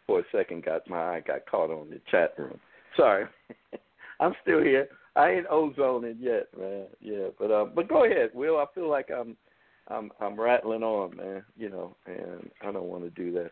for 0.06 0.20
a 0.20 0.24
second 0.32 0.64
got 0.66 0.88
my 0.90 1.16
eye 1.16 1.24
got 1.26 1.46
caught 1.50 1.72
on 1.72 1.90
the 1.90 2.00
chat 2.10 2.34
room. 2.38 2.60
Sorry. 2.96 3.26
I'm 4.20 4.34
still 4.42 4.62
here. 4.62 4.88
I 5.16 5.32
ain't 5.32 5.48
ozoning 5.48 6.18
yet, 6.20 6.48
man. 6.58 6.86
Yeah, 7.02 7.28
but 7.40 7.52
um, 7.52 7.72
but 7.76 7.88
go 7.88 8.06
ahead, 8.06 8.30
Will. 8.34 8.58
I 8.58 8.66
feel 8.74 8.90
like 8.90 9.10
I'm 9.12 9.36
I'm 9.88 10.12
I'm 10.22 10.40
rattling 10.40 10.84
on, 10.84 11.16
man. 11.16 11.44
You 11.58 11.70
know, 11.70 11.96
and 12.06 12.50
I 12.62 12.72
don't 12.72 12.86
want 12.86 13.04
to 13.04 13.10
do 13.10 13.32
that. 13.34 13.52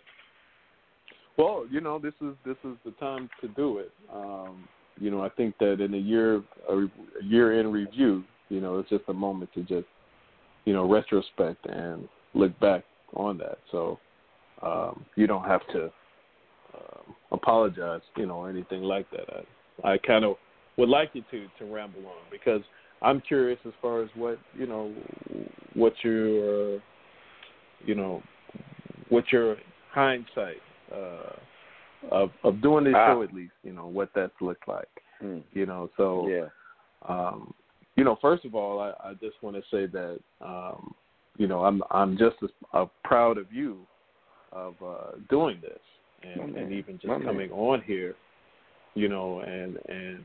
Well, 1.38 1.66
you 1.70 1.82
know, 1.82 2.00
this 2.00 2.14
is 2.22 2.36
this 2.46 2.58
is 2.64 2.78
the 2.86 2.92
time 2.92 3.30
to 3.42 3.48
do 3.50 3.80
it. 3.80 3.92
Um, 4.14 4.68
you 5.00 5.12
know, 5.12 5.24
I 5.24 5.30
think 5.30 5.58
that 5.60 5.82
in 5.82 5.94
a 5.94 5.98
year 5.98 6.42
a, 6.70 6.78
a 6.78 6.90
year 7.24 7.60
in 7.60 7.72
review, 7.72 8.24
you 8.50 8.62
know, 8.62 8.80
it's 8.80 8.90
just 8.90 9.04
a 9.08 9.14
moment 9.14 9.52
to 9.56 9.62
just 9.62 9.88
you 10.66 10.74
know 10.74 10.90
retrospect 10.90 11.66
and 11.66 12.08
look 12.34 12.58
back 12.60 12.84
on 13.16 13.38
that. 13.40 13.58
So 13.72 14.00
um, 14.62 15.06
you 15.16 15.28
don't 15.28 15.46
have 15.46 15.66
to 15.68 15.86
um, 16.74 17.16
apologize, 17.32 18.02
you 18.18 18.26
know, 18.26 18.36
or 18.36 18.50
anything 18.50 18.82
like 18.82 19.10
that. 19.12 19.46
I, 19.84 19.94
I 19.94 19.98
kind 20.00 20.26
of 20.26 20.36
would 20.78 20.90
like 20.90 21.12
you 21.14 21.24
to 21.32 21.48
to 21.60 21.66
ramble 21.66 22.06
on 22.08 22.24
because 22.32 22.62
I'm 23.02 23.22
curious 23.22 23.60
as 23.66 23.74
far 23.82 24.02
as 24.04 24.10
what 24.16 24.38
you 24.58 24.68
know, 24.68 24.94
what 25.74 25.94
your 26.04 26.80
you 27.86 27.96
know, 27.96 28.22
what 29.10 29.32
your 29.32 29.58
hindsight 29.92 30.62
uh, 30.94 31.34
of 32.12 32.32
of 32.44 32.62
doing 32.62 32.86
this 32.86 32.96
Ah. 32.96 33.08
show 33.08 33.24
at 33.24 33.34
least, 33.34 33.54
you 33.64 33.74
know, 33.74 33.88
what 33.88 34.10
that's 34.16 34.34
looked 34.42 34.68
like, 34.68 34.88
Mm. 35.22 35.44
you 35.54 35.66
know. 35.66 35.90
So 35.98 36.28
Yeah. 36.30 36.50
um, 37.08 37.54
you 37.96 38.04
know, 38.04 38.18
first 38.22 38.44
of 38.44 38.56
all, 38.56 38.80
I, 38.80 38.90
I 39.10 39.14
just 39.14 39.42
want 39.42 39.56
to 39.56 39.64
say 39.72 39.86
that 39.86 40.20
um, 40.42 40.94
you 41.38 41.48
know 41.48 41.64
I'm 41.64 41.82
I'm 41.92 42.18
just 42.18 42.38
as 42.44 42.50
uh, 42.74 42.86
proud 43.04 43.38
of 43.38 43.52
you 43.52 43.88
of 44.52 44.76
uh, 44.86 45.12
doing 45.30 45.60
this 45.62 45.80
and, 46.24 46.54
man. 46.54 46.64
and 46.64 46.74
even 46.74 46.96
just 46.96 47.08
My 47.08 47.18
man. 47.18 47.28
coming 47.28 47.52
on 47.52 47.82
here, 47.82 48.16
you 48.94 49.10
know, 49.10 49.40
and 49.40 49.78
and 49.88 50.24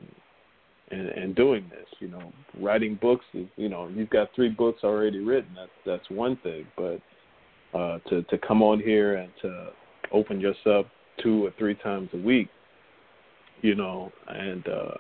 and 0.91 1.09
and 1.09 1.35
doing 1.35 1.64
this, 1.71 1.87
you 2.01 2.09
know, 2.09 2.33
writing 2.59 2.99
books 3.01 3.25
is 3.35 3.47
you 3.57 3.68
know 3.68 3.89
you've 3.89 4.11
got 4.11 4.29
three 4.35 4.49
books 4.49 4.83
already 4.85 5.18
written. 5.18 5.51
That's 5.55 5.71
that's 5.87 6.11
one 6.11 6.37
thing, 6.39 6.66
but 6.77 7.01
uh, 7.79 7.99
to 8.09 8.23
to 8.23 8.39
come 8.39 8.62
on 8.62 8.81
here 8.81 9.16
and 9.16 9.31
to 9.43 9.68
open 10.12 10.41
yourself 10.41 10.87
two 11.23 11.45
or 11.47 11.53
three 11.59 11.75
times 11.75 12.09
a 12.14 12.16
week, 12.16 12.49
you 13.62 13.75
know, 13.75 14.11
and 14.29 14.66
uh, 14.66 14.95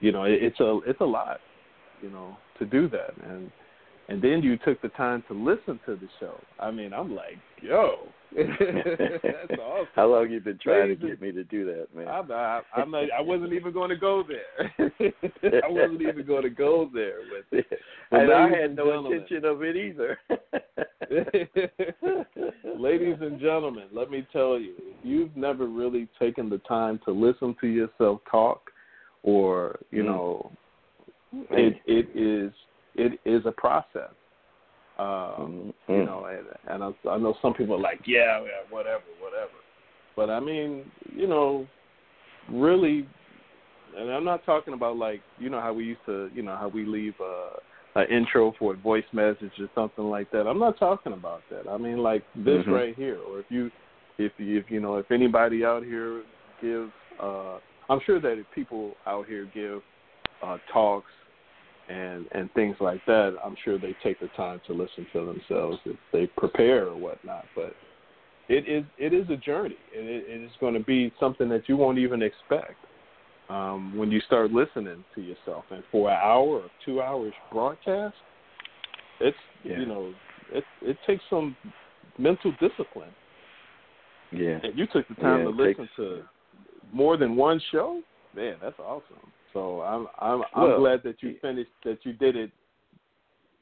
you 0.00 0.12
know 0.12 0.24
it, 0.24 0.42
it's 0.42 0.60
a 0.60 0.80
it's 0.86 1.00
a 1.00 1.04
lot, 1.04 1.40
you 2.02 2.10
know, 2.10 2.36
to 2.58 2.64
do 2.64 2.88
that, 2.88 3.12
and 3.24 3.50
and 4.10 4.20
then 4.20 4.42
you 4.42 4.56
took 4.58 4.82
the 4.82 4.88
time 4.90 5.22
to 5.28 5.34
listen 5.34 5.78
to 5.86 5.94
the 5.94 6.08
show. 6.18 6.34
I 6.58 6.70
mean, 6.72 6.92
I'm 6.92 7.14
like, 7.14 7.38
yo, 7.62 8.08
that's 8.36 9.60
awesome. 9.60 9.86
How 9.94 10.08
long 10.08 10.30
you 10.30 10.40
been 10.40 10.58
trying 10.62 10.88
Ladies 10.88 11.00
to 11.00 11.06
get 11.08 11.22
me 11.22 11.30
to 11.32 11.44
do 11.44 11.64
that, 11.66 11.86
man? 11.94 12.08
I'm 12.08 12.26
not, 12.26 12.64
I'm 12.74 12.90
not, 12.90 13.04
I 13.16 13.20
wasn't 13.20 13.52
even 13.52 13.72
going 13.72 13.90
to 13.90 13.96
go 13.96 14.24
there. 14.26 14.74
I 15.64 15.68
wasn't 15.68 16.02
even 16.02 16.26
going 16.26 16.42
to 16.42 16.50
go 16.50 16.90
there 16.92 17.18
with 17.30 17.44
it. 17.52 17.78
And 18.12 18.32
I 18.32 18.48
had 18.48 18.74
no 18.74 18.86
gentlemen. 18.86 19.12
intention 19.12 19.44
of 19.44 19.62
it 19.62 19.76
either. 19.76 20.18
Ladies 22.76 23.16
and 23.20 23.38
gentlemen, 23.40 23.84
let 23.92 24.10
me 24.10 24.26
tell 24.32 24.58
you, 24.58 24.74
if 24.78 24.96
you've 25.04 25.36
never 25.36 25.66
really 25.68 26.08
taken 26.18 26.50
the 26.50 26.58
time 26.58 26.98
to 27.04 27.12
listen 27.12 27.54
to 27.60 27.68
yourself 27.68 28.20
talk, 28.28 28.70
or 29.22 29.78
you 29.92 30.02
Mm. 30.02 30.06
know, 30.06 30.52
it 31.50 31.80
it 31.86 32.08
is 32.16 32.52
it 32.94 33.18
is 33.24 33.44
a 33.46 33.52
process. 33.52 34.10
Um, 34.98 35.72
Mm. 35.88 35.98
you 35.98 36.04
know, 36.04 36.26
and, 36.26 36.46
and 36.68 36.84
I, 36.84 37.08
I 37.08 37.16
know 37.16 37.34
some 37.40 37.54
people 37.54 37.76
are 37.76 37.80
like, 37.80 38.00
yeah, 38.06 38.40
yeah, 38.42 38.62
whatever, 38.68 39.04
whatever. 39.20 39.52
But 40.14 40.28
I 40.28 40.40
mean, 40.40 40.84
you 41.16 41.26
know, 41.26 41.66
really, 42.50 43.06
and 43.96 44.10
I'm 44.10 44.24
not 44.24 44.44
talking 44.44 44.74
about 44.74 44.96
like, 44.96 45.22
you 45.38 45.48
know, 45.48 45.60
how 45.60 45.72
we 45.72 45.84
used 45.84 46.04
to, 46.06 46.30
you 46.34 46.42
know, 46.42 46.56
how 46.56 46.68
we 46.68 46.84
leave 46.84 47.14
uh, 47.20 48.00
an 48.00 48.06
intro 48.10 48.52
for 48.58 48.74
a 48.74 48.76
voice 48.76 49.04
message 49.12 49.52
or 49.58 49.68
something 49.74 50.04
like 50.04 50.30
that. 50.32 50.46
I'm 50.46 50.58
not 50.58 50.78
talking 50.78 51.14
about 51.14 51.42
that. 51.50 51.68
I 51.68 51.78
mean, 51.78 51.98
like 51.98 52.22
this 52.36 52.64
Mhm. 52.66 52.72
right 52.72 52.94
here, 52.94 53.18
or 53.20 53.40
if 53.40 53.46
you, 53.50 53.70
if 54.18 54.32
you, 54.38 54.58
if 54.58 54.70
you 54.70 54.80
know, 54.80 54.98
if 54.98 55.10
anybody 55.10 55.64
out 55.64 55.82
here 55.82 56.22
gives, 56.60 56.92
uh, 57.18 57.58
I'm 57.88 58.00
sure 58.00 58.20
that 58.20 58.38
if 58.38 58.46
people 58.54 58.96
out 59.06 59.26
here 59.26 59.46
give 59.54 59.82
uh, 60.42 60.58
talks 60.72 61.10
and 61.90 62.26
and 62.32 62.52
things 62.54 62.76
like 62.80 63.04
that, 63.06 63.34
I'm 63.44 63.56
sure 63.64 63.78
they 63.78 63.94
take 64.02 64.20
the 64.20 64.28
time 64.28 64.60
to 64.66 64.72
listen 64.72 65.06
to 65.12 65.26
themselves 65.26 65.78
if 65.84 65.96
they 66.12 66.26
prepare 66.26 66.86
or 66.88 66.96
whatnot. 66.96 67.46
But 67.56 67.74
it 68.48 68.68
is 68.68 68.84
it 68.98 69.12
is 69.12 69.28
a 69.30 69.36
journey, 69.36 69.76
and 69.96 70.08
it, 70.08 70.24
it 70.28 70.40
is 70.42 70.52
going 70.60 70.74
to 70.74 70.80
be 70.80 71.12
something 71.18 71.48
that 71.48 71.68
you 71.68 71.76
won't 71.76 71.98
even 71.98 72.22
expect 72.22 72.76
um, 73.48 73.96
when 73.96 74.10
you 74.10 74.20
start 74.20 74.52
listening 74.52 75.04
to 75.14 75.20
yourself. 75.20 75.64
And 75.70 75.82
for 75.90 76.10
an 76.10 76.18
hour 76.22 76.60
or 76.62 76.70
two 76.84 77.02
hours 77.02 77.32
broadcast, 77.52 78.14
it's 79.20 79.36
Yeah. 79.64 79.78
you 79.80 79.86
know 79.86 80.14
it 80.52 80.64
it 80.82 80.96
takes 81.06 81.24
some 81.28 81.56
mental 82.18 82.52
discipline, 82.60 83.14
yeah. 84.32 84.58
and 84.62 84.78
you 84.78 84.86
took 84.92 85.08
the 85.08 85.14
time 85.16 85.38
Yeah, 85.40 85.44
to 85.44 85.50
listen 85.50 85.84
takes- 85.86 85.96
to 85.96 86.22
more 86.92 87.16
than 87.16 87.36
one 87.36 87.60
show. 87.72 88.02
Man, 88.34 88.56
that's 88.60 88.78
awesome. 88.78 89.32
So 89.52 89.80
I'm 89.82 90.06
I'm 90.18 90.42
I'm 90.54 90.68
Well, 90.68 90.78
glad 90.78 91.02
that 91.04 91.22
you 91.22 91.30
eh, 91.30 91.34
finished 91.40 91.70
that 91.84 91.98
you 92.04 92.12
did 92.12 92.36
it 92.36 92.50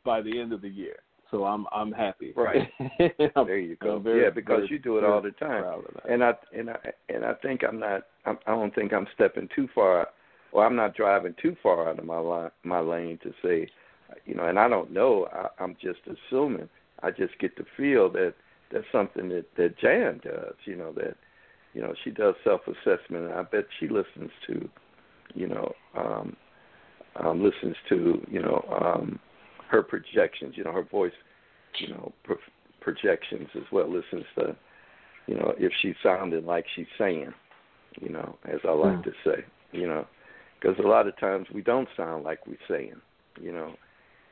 by 0.04 0.20
the 0.22 0.40
end 0.40 0.52
of 0.52 0.60
the 0.62 0.68
year. 0.68 0.96
So 1.30 1.44
I'm 1.44 1.66
I'm 1.72 1.92
happy. 1.92 2.32
Right. 2.36 2.68
I'm- 3.00 3.46
There 3.46 3.58
you 3.58 3.76
go. 3.76 3.98
Very- 3.98 4.22
yeah, 4.24 4.30
because 4.30 4.60
very- 4.60 4.68
you 4.70 4.78
do 4.78 4.98
it 4.98 5.04
all 5.04 5.20
the 5.20 5.30
time. 5.32 5.62
proud 5.62 5.84
of 5.86 5.94
that. 5.94 6.10
And 6.10 6.22
I 6.24 6.32
and 6.56 6.70
I 6.70 6.76
and 7.08 7.24
I 7.24 7.34
think 7.34 7.62
I'm 7.66 7.78
not. 7.78 8.02
I'm, 8.26 8.38
I 8.46 8.52
don't 8.52 8.74
think 8.74 8.92
I'm 8.92 9.06
stepping 9.14 9.48
too 9.54 9.68
far, 9.74 10.08
or 10.52 10.64
I'm 10.66 10.76
not 10.76 10.94
driving 10.96 11.34
too 11.40 11.56
far 11.62 11.88
out 11.88 11.98
of 11.98 12.04
my 12.04 12.18
line, 12.18 12.50
my 12.64 12.80
lane 12.80 13.18
to 13.22 13.32
say, 13.42 13.68
you 14.26 14.34
know. 14.34 14.44
And 14.44 14.58
I 14.58 14.68
don't 14.68 14.90
know. 14.90 15.28
I, 15.32 15.62
I'm 15.62 15.76
just 15.80 16.00
assuming. 16.06 16.68
I 17.02 17.10
just 17.10 17.38
get 17.38 17.56
the 17.56 17.64
feel 17.76 18.10
that 18.12 18.34
that's 18.72 18.84
something 18.90 19.28
that 19.28 19.44
that 19.56 19.78
Jan 19.78 20.20
does. 20.24 20.54
You 20.64 20.76
know 20.76 20.92
that, 20.92 21.16
you 21.74 21.80
know, 21.82 21.94
she 22.04 22.10
does 22.10 22.34
self 22.44 22.62
assessment, 22.66 23.24
and 23.26 23.34
I 23.34 23.42
bet 23.42 23.66
she 23.78 23.86
listens 23.88 24.30
to, 24.46 24.68
you 25.34 25.48
know, 25.48 25.72
um, 25.96 26.36
um, 27.16 27.42
listens 27.42 27.76
to 27.88 28.20
you 28.30 28.40
know 28.40 28.64
um, 28.80 29.18
her 29.70 29.82
projections. 29.82 30.54
You 30.56 30.64
know, 30.64 30.72
her 30.72 30.84
voice, 30.84 31.12
you 31.78 31.88
know, 31.88 32.12
pro- 32.24 32.36
projections 32.80 33.48
as 33.54 33.64
well. 33.72 33.88
Listens 33.88 34.24
to 34.38 34.56
you 35.28 35.34
know, 35.36 35.54
if 35.58 35.70
she's 35.80 35.94
sounding 36.02 36.46
like 36.46 36.64
she's 36.74 36.86
saying, 36.96 37.32
you 38.00 38.08
know, 38.08 38.36
as 38.46 38.60
I 38.64 38.72
like 38.72 38.98
Mm. 38.98 39.04
to 39.04 39.12
say, 39.24 39.44
you 39.72 39.86
know, 39.86 40.06
because 40.58 40.78
a 40.78 40.88
lot 40.88 41.06
of 41.06 41.16
times 41.18 41.50
we 41.50 41.60
don't 41.60 41.88
sound 41.96 42.24
like 42.24 42.46
we're 42.46 42.56
saying, 42.66 43.00
you 43.40 43.52
know, 43.52 43.76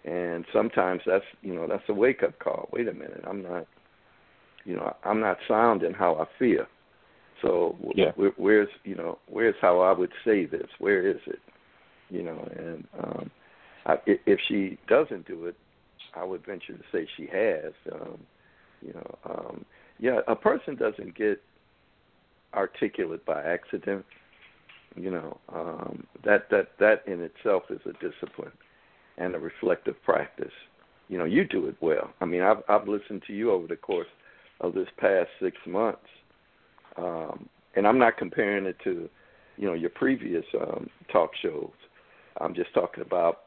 and 0.05 0.47
sometimes 0.53 1.03
that's, 1.05 1.25
you 1.43 1.55
know, 1.55 1.67
that's 1.67 1.89
a 1.89 1.95
wake 1.95 2.23
up 2.23 2.39
call. 2.39 2.69
Wait 2.73 2.89
a 2.89 2.93
minute, 2.95 3.23
I'm 3.27 3.43
not, 3.43 3.67
you 4.65 4.75
know, 4.75 4.97
I'm 5.05 5.21
not 5.21 5.37
sounding 5.47 5.93
how 5.93 6.15
I 6.17 6.27
feel. 6.39 6.67
So 7.43 7.77
Yeah. 7.95 8.13
where, 8.17 8.33
where's, 8.37 8.69
you 8.85 8.95
know, 8.95 9.19
where's 9.27 9.55
how 9.61 9.81
I 9.81 9.93
would 9.93 10.13
say 10.25 10.47
this? 10.47 10.69
Where 10.79 11.07
is 11.07 11.21
it? 11.27 11.41
You 12.11 12.23
know, 12.23 12.49
and 12.57 12.87
um, 13.03 13.31
I, 13.85 13.99
if 14.07 14.41
she 14.49 14.79
doesn't 14.89 15.27
do 15.27 15.47
it, 15.47 15.57
I 16.15 16.25
would 16.25 16.45
venture 16.47 16.73
to 16.73 16.85
say 16.93 17.07
she 17.17 17.27
has. 17.27 17.73
Um, 17.93 18.19
you 18.81 18.93
know, 18.93 19.19
um, 19.25 19.65
yeah, 19.99 20.21
a 20.29 20.37
person 20.37 20.77
doesn't 20.77 21.15
get 21.17 21.43
articulate 22.55 23.25
by 23.25 23.43
accident. 23.43 24.05
You 24.95 25.11
know, 25.11 25.39
um, 25.53 26.07
that 26.25 26.49
that 26.51 26.69
that 26.79 27.03
in 27.07 27.21
itself 27.21 27.65
is 27.71 27.81
a 27.87 27.93
discipline 27.95 28.53
and 29.19 29.35
a 29.35 29.39
reflective 29.39 30.03
practice. 30.05 30.53
You 31.09 31.19
know, 31.19 31.25
you 31.25 31.45
do 31.45 31.67
it 31.67 31.77
well. 31.81 32.11
I 32.21 32.25
mean, 32.25 32.43
I've 32.43 32.63
I've 32.69 32.89
listened 32.89 33.23
to 33.27 33.33
you 33.33 33.51
over 33.51 33.67
the 33.67 33.77
course 33.77 34.09
of 34.61 34.75
this 34.75 34.89
past 34.99 35.29
six 35.41 35.57
months, 35.67 36.07
um, 36.99 37.49
and 37.75 37.87
I'm 37.87 37.99
not 37.99 38.17
comparing 38.17 38.67
it 38.67 38.77
to, 38.85 39.09
you 39.57 39.67
know, 39.67 39.75
your 39.75 39.91
previous 39.91 40.45
um, 40.61 40.89
talk 41.13 41.31
shows. 41.43 41.71
I'm 42.41 42.55
just 42.55 42.73
talking 42.75 43.03
about 43.03 43.43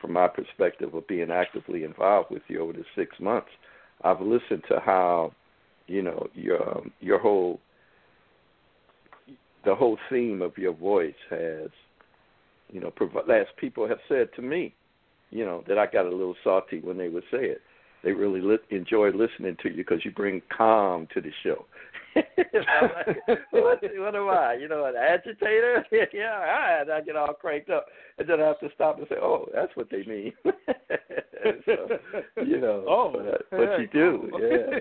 from 0.00 0.12
my 0.12 0.28
perspective 0.28 0.94
of 0.94 1.06
being 1.06 1.30
actively 1.30 1.84
involved 1.84 2.30
with 2.30 2.42
you 2.48 2.60
over 2.60 2.72
the 2.72 2.84
six 2.94 3.18
months. 3.20 3.48
I've 4.02 4.20
listened 4.20 4.64
to 4.68 4.80
how, 4.84 5.32
you 5.86 6.02
know, 6.02 6.28
your 6.34 6.76
um, 6.76 6.92
your 7.00 7.18
whole 7.18 7.60
the 9.64 9.74
whole 9.74 9.98
theme 10.10 10.42
of 10.42 10.56
your 10.58 10.74
voice 10.74 11.14
has, 11.30 11.70
you 12.70 12.80
know, 12.80 12.90
prov- 12.90 13.30
as 13.30 13.46
people 13.56 13.88
have 13.88 13.98
said 14.08 14.28
to 14.36 14.42
me, 14.42 14.74
you 15.30 15.44
know, 15.44 15.64
that 15.66 15.78
I 15.78 15.86
got 15.86 16.06
a 16.06 16.10
little 16.10 16.36
salty 16.44 16.80
when 16.80 16.98
they 16.98 17.08
would 17.08 17.24
say 17.30 17.46
it. 17.46 17.62
They 18.04 18.12
really 18.12 18.40
li- 18.40 18.58
enjoy 18.70 19.10
listening 19.10 19.56
to 19.62 19.70
you 19.70 19.76
because 19.76 20.04
you 20.04 20.10
bring 20.10 20.42
calm 20.56 21.08
to 21.14 21.20
the 21.20 21.30
show. 21.42 21.64
Like, 22.14 22.26
what, 23.50 23.82
what 23.82 24.14
am 24.14 24.28
I? 24.28 24.56
You 24.60 24.68
know, 24.68 24.84
an 24.84 24.94
agitator? 24.96 25.84
yeah, 26.12 26.34
all 26.34 26.40
right. 26.40 26.90
I 26.90 27.00
get 27.00 27.16
all 27.16 27.34
cranked 27.34 27.70
up, 27.70 27.86
and 28.18 28.28
then 28.28 28.40
I 28.40 28.46
have 28.46 28.60
to 28.60 28.68
stop 28.74 28.98
and 28.98 29.06
say, 29.08 29.16
"Oh, 29.20 29.48
that's 29.52 29.74
what 29.74 29.90
they 29.90 30.04
mean." 30.04 30.32
so, 31.64 31.98
you 32.44 32.60
know, 32.60 32.84
Oh, 32.86 33.12
but, 33.12 33.50
but 33.50 33.80
you 33.80 33.88
do, 33.92 34.30
yeah, 34.40 34.78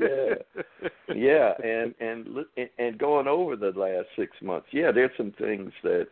yeah, 0.00 0.34
yeah 0.56 0.92
yeah, 1.14 1.52
and 1.62 1.94
and 2.00 2.46
and 2.78 2.98
going 2.98 3.26
over 3.26 3.56
the 3.56 3.72
last 3.76 4.08
six 4.16 4.32
months, 4.42 4.66
yeah, 4.72 4.90
there's 4.92 5.10
some 5.16 5.32
things 5.38 5.72
that, 5.82 6.06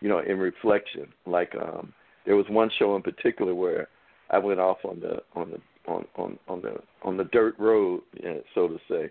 you 0.00 0.08
know, 0.08 0.20
in 0.20 0.38
reflection, 0.38 1.06
like 1.26 1.54
um, 1.54 1.92
there 2.26 2.36
was 2.36 2.46
one 2.48 2.70
show 2.78 2.96
in 2.96 3.02
particular 3.02 3.54
where 3.54 3.88
I 4.30 4.38
went 4.38 4.60
off 4.60 4.78
on 4.84 5.00
the 5.00 5.18
on 5.34 5.50
the 5.50 5.60
on 5.88 6.06
on 6.16 6.38
on 6.48 6.60
the 6.60 6.76
on 7.02 7.16
the 7.16 7.24
dirt 7.24 7.54
road, 7.58 8.02
you 8.12 8.28
know, 8.28 8.42
so 8.54 8.68
to 8.68 8.78
say, 8.88 9.10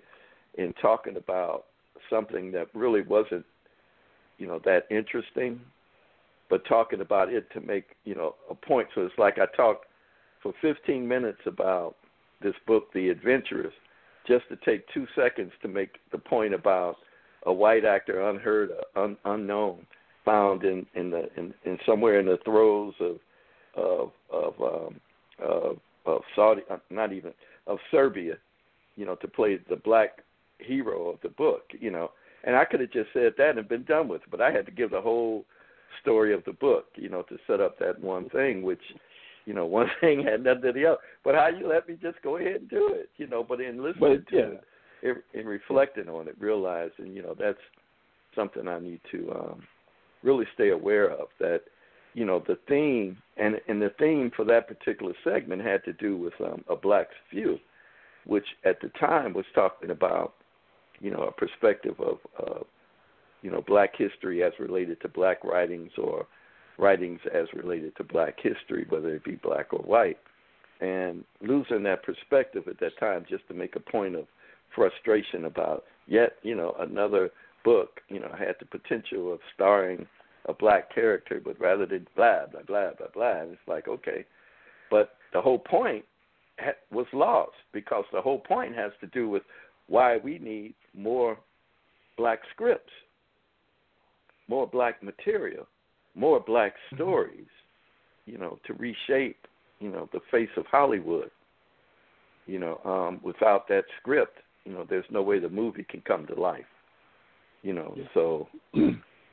in 0.57 0.73
talking 0.82 1.17
about 1.17 1.65
something 2.09 2.51
that 2.51 2.67
really 2.73 3.01
wasn't, 3.01 3.45
you 4.38 4.47
know, 4.47 4.59
that 4.63 4.84
interesting, 4.89 5.59
but 6.49 6.65
talking 6.65 7.01
about 7.01 7.32
it 7.34 7.51
to 7.53 7.61
make 7.61 7.86
you 8.05 8.15
know 8.15 8.36
a 8.49 8.55
point. 8.55 8.88
So 8.95 9.01
it's 9.01 9.17
like 9.17 9.38
I 9.39 9.45
talked 9.55 9.86
for 10.41 10.53
15 10.61 11.07
minutes 11.07 11.41
about 11.45 11.95
this 12.41 12.53
book, 12.67 12.93
The 12.93 13.09
Adventurers, 13.09 13.73
just 14.28 14.47
to 14.49 14.57
take 14.57 14.86
two 14.93 15.07
seconds 15.15 15.51
to 15.63 15.67
make 15.67 15.97
the 16.11 16.19
point 16.19 16.53
about 16.53 16.97
a 17.45 17.53
white 17.53 17.86
actor 17.86 18.30
unheard, 18.30 18.69
un, 18.95 19.17
unknown, 19.25 19.86
found 20.23 20.63
in 20.63 20.86
in 20.95 21.09
the 21.09 21.30
in, 21.38 21.53
in 21.65 21.78
somewhere 21.86 22.19
in 22.19 22.25
the 22.25 22.38
throes 22.45 22.93
of 22.99 23.17
of 23.75 24.11
of 24.32 24.53
um, 24.61 24.99
of, 25.39 25.78
of 26.08 26.22
Saudi, 26.36 26.62
uh, 26.70 26.78
not 26.89 27.14
even 27.14 27.34
of 27.68 27.78
Serbia, 27.91 28.36
you 28.95 29.05
know, 29.05 29.16
to 29.16 29.28
play 29.28 29.60
the 29.70 29.76
black 29.76 30.20
hero 30.60 31.10
of 31.10 31.20
the 31.22 31.30
book, 31.30 31.64
you 31.80 31.91
know. 31.91 32.12
And 32.43 32.55
I 32.55 32.66
could 32.66 32.80
have 32.80 32.91
just 32.91 33.10
said 33.14 33.34
that 33.38 33.58
and 33.58 33.68
been 33.68 33.84
done 33.84 34.08
with 34.08 34.22
it, 34.22 34.32
but 34.32 34.41
I 34.41 34.51
had 34.51 34.66
to 34.66 34.72
give 34.72 34.91
the 34.91 35.01
whole 35.01 35.45
story 36.01 36.34
of 36.34 36.43
the 36.45 36.53
book, 36.53 36.86
you 36.95 37.10
know, 37.10 37.24
to 37.24 37.38
set 37.47 37.60
up 37.60 37.78
that 37.80 37.99
one 37.99 38.30
thing, 38.30 38.62
which, 38.64 38.82
you 39.45 39.53
know, 39.53 39.66
one 39.80 39.88
thing 40.01 40.24
had 40.24 40.43
nothing 40.43 40.62
to 40.64 40.72
the 40.72 40.86
other. 40.86 40.97
But 41.24 41.36
how 41.36 41.47
you 41.49 41.68
let 41.68 41.88
me 41.88 41.97
just 42.01 42.22
go 42.22 42.38
ahead 42.38 42.62
and 42.62 42.70
do 42.70 42.89
it, 42.93 43.10
you 43.18 43.28
know? 43.28 43.43
But 43.43 43.62
in 43.62 43.84
listening 43.84 44.24
But, 44.30 44.36
yeah. 44.36 44.41
to 44.41 44.60
it, 45.03 45.24
in 45.34 45.45
reflecting 45.45 46.10
on 46.10 46.28
it, 46.28 46.36
realizing, 46.39 47.14
you 47.14 47.22
know, 47.22 47.36
that's 47.38 47.60
something 48.36 48.68
I 48.68 48.80
need 48.80 49.01
to 49.12 49.32
um, 49.32 49.64
really 50.24 50.45
stay 50.53 50.70
aware 50.70 51.10
of. 51.10 51.28
That, 51.39 51.62
you 52.18 52.26
know, 52.26 52.43
the 52.47 52.57
theme 52.68 53.15
and 53.38 53.61
and 53.68 53.80
the 53.80 53.91
theme 53.99 54.32
for 54.36 54.43
that 54.45 54.68
particular 54.68 55.13
segment 55.24 55.61
had 55.61 55.84
to 55.86 55.93
do 55.93 56.18
with 56.18 56.34
um, 56.43 56.63
a 56.68 56.76
black's 56.76 57.13
view, 57.32 57.59
which 58.26 58.47
at 58.65 58.82
the 58.82 58.89
time 58.99 59.34
was 59.34 59.45
talking 59.53 59.91
about, 59.91 60.34
you 60.99 61.11
know, 61.11 61.26
a 61.26 61.32
perspective 61.32 61.93
of, 61.99 62.18
of 62.39 62.65
you 63.43 63.51
know, 63.51 63.63
black 63.68 63.91
history 63.95 64.41
as 64.41 64.51
related 64.59 64.99
to 65.01 65.07
black 65.07 65.43
writings 65.43 65.91
or 65.95 66.26
writings 66.80 67.20
as 67.32 67.45
related 67.53 67.95
to 67.97 68.03
black 68.03 68.34
history, 68.41 68.88
whether 68.89 69.13
it 69.13 69.24
be 69.24 69.36
black 69.36 69.72
or 69.72 69.84
white. 69.84 70.18
And 70.82 71.24
losing 71.39 71.84
that 71.84 72.01
perspective 72.01 72.63
at 72.68 72.80
that 72.80 72.97
time 72.99 73.26
just 73.30 73.47
to 73.47 73.53
make 73.53 73.76
a 73.76 73.80
point 73.80 74.15
of 74.15 74.26
frustration 74.76 75.45
about 75.45 75.84
yet, 76.07 76.38
you 76.41 76.55
know, 76.55 76.76
another 76.80 77.30
book, 77.63 78.01
you 78.09 78.20
know, 78.20 78.34
had 78.36 78.55
the 78.59 78.65
potential 78.65 79.32
of 79.32 79.39
starring 79.53 80.07
a 80.48 80.54
black 80.54 80.93
character, 80.93 81.41
but 81.43 81.60
rather 81.60 81.86
than 81.86 82.08
blah, 82.16 82.45
blah, 82.52 82.62
blah, 82.64 82.91
blah, 82.98 83.08
blah. 83.14 83.41
And 83.41 83.52
it's 83.52 83.68
like, 83.68 83.88
okay. 83.88 84.26
But 84.89 85.12
the 85.34 85.41
whole 85.41 85.60
point 85.60 86.06
ha- 86.60 86.72
was 86.91 87.08
lost 87.14 87.52
because 87.74 88.06
the 88.14 88.22
whole 88.22 88.39
point 88.39 88.76
has 88.76 88.91
to 89.02 89.08
do 89.08 89.30
with 89.30 89.43
why 89.88 90.18
we 90.18 90.39
need 90.39 90.74
more 90.93 91.38
black 92.18 92.39
scripts 92.54 92.91
more 94.48 94.68
black 94.68 95.04
material, 95.04 95.68
more 96.16 96.39
black 96.39 96.74
stories, 96.95 97.48
you 98.26 98.38
know, 98.38 98.60
to 98.66 98.74
reshape, 98.74 99.48
you 99.80 99.89
know, 99.89 100.10
the 100.14 100.20
face 100.32 100.50
of 100.58 100.66
Hollywood. 100.68 101.30
You 102.45 102.60
know, 102.60 102.80
um, 102.86 103.20
without 103.24 103.68
that 103.68 103.84
script, 104.00 104.38
you 104.64 104.72
know, 104.74 104.86
there's 104.89 105.06
no 105.12 105.22
way 105.22 105.39
the 105.39 105.50
movie 105.50 105.86
can 105.89 106.02
come 106.02 106.26
to 106.28 106.36
life. 106.36 106.66
You 107.62 107.74
know, 107.74 107.93
Yeah. 107.98 108.06
so 108.14 108.48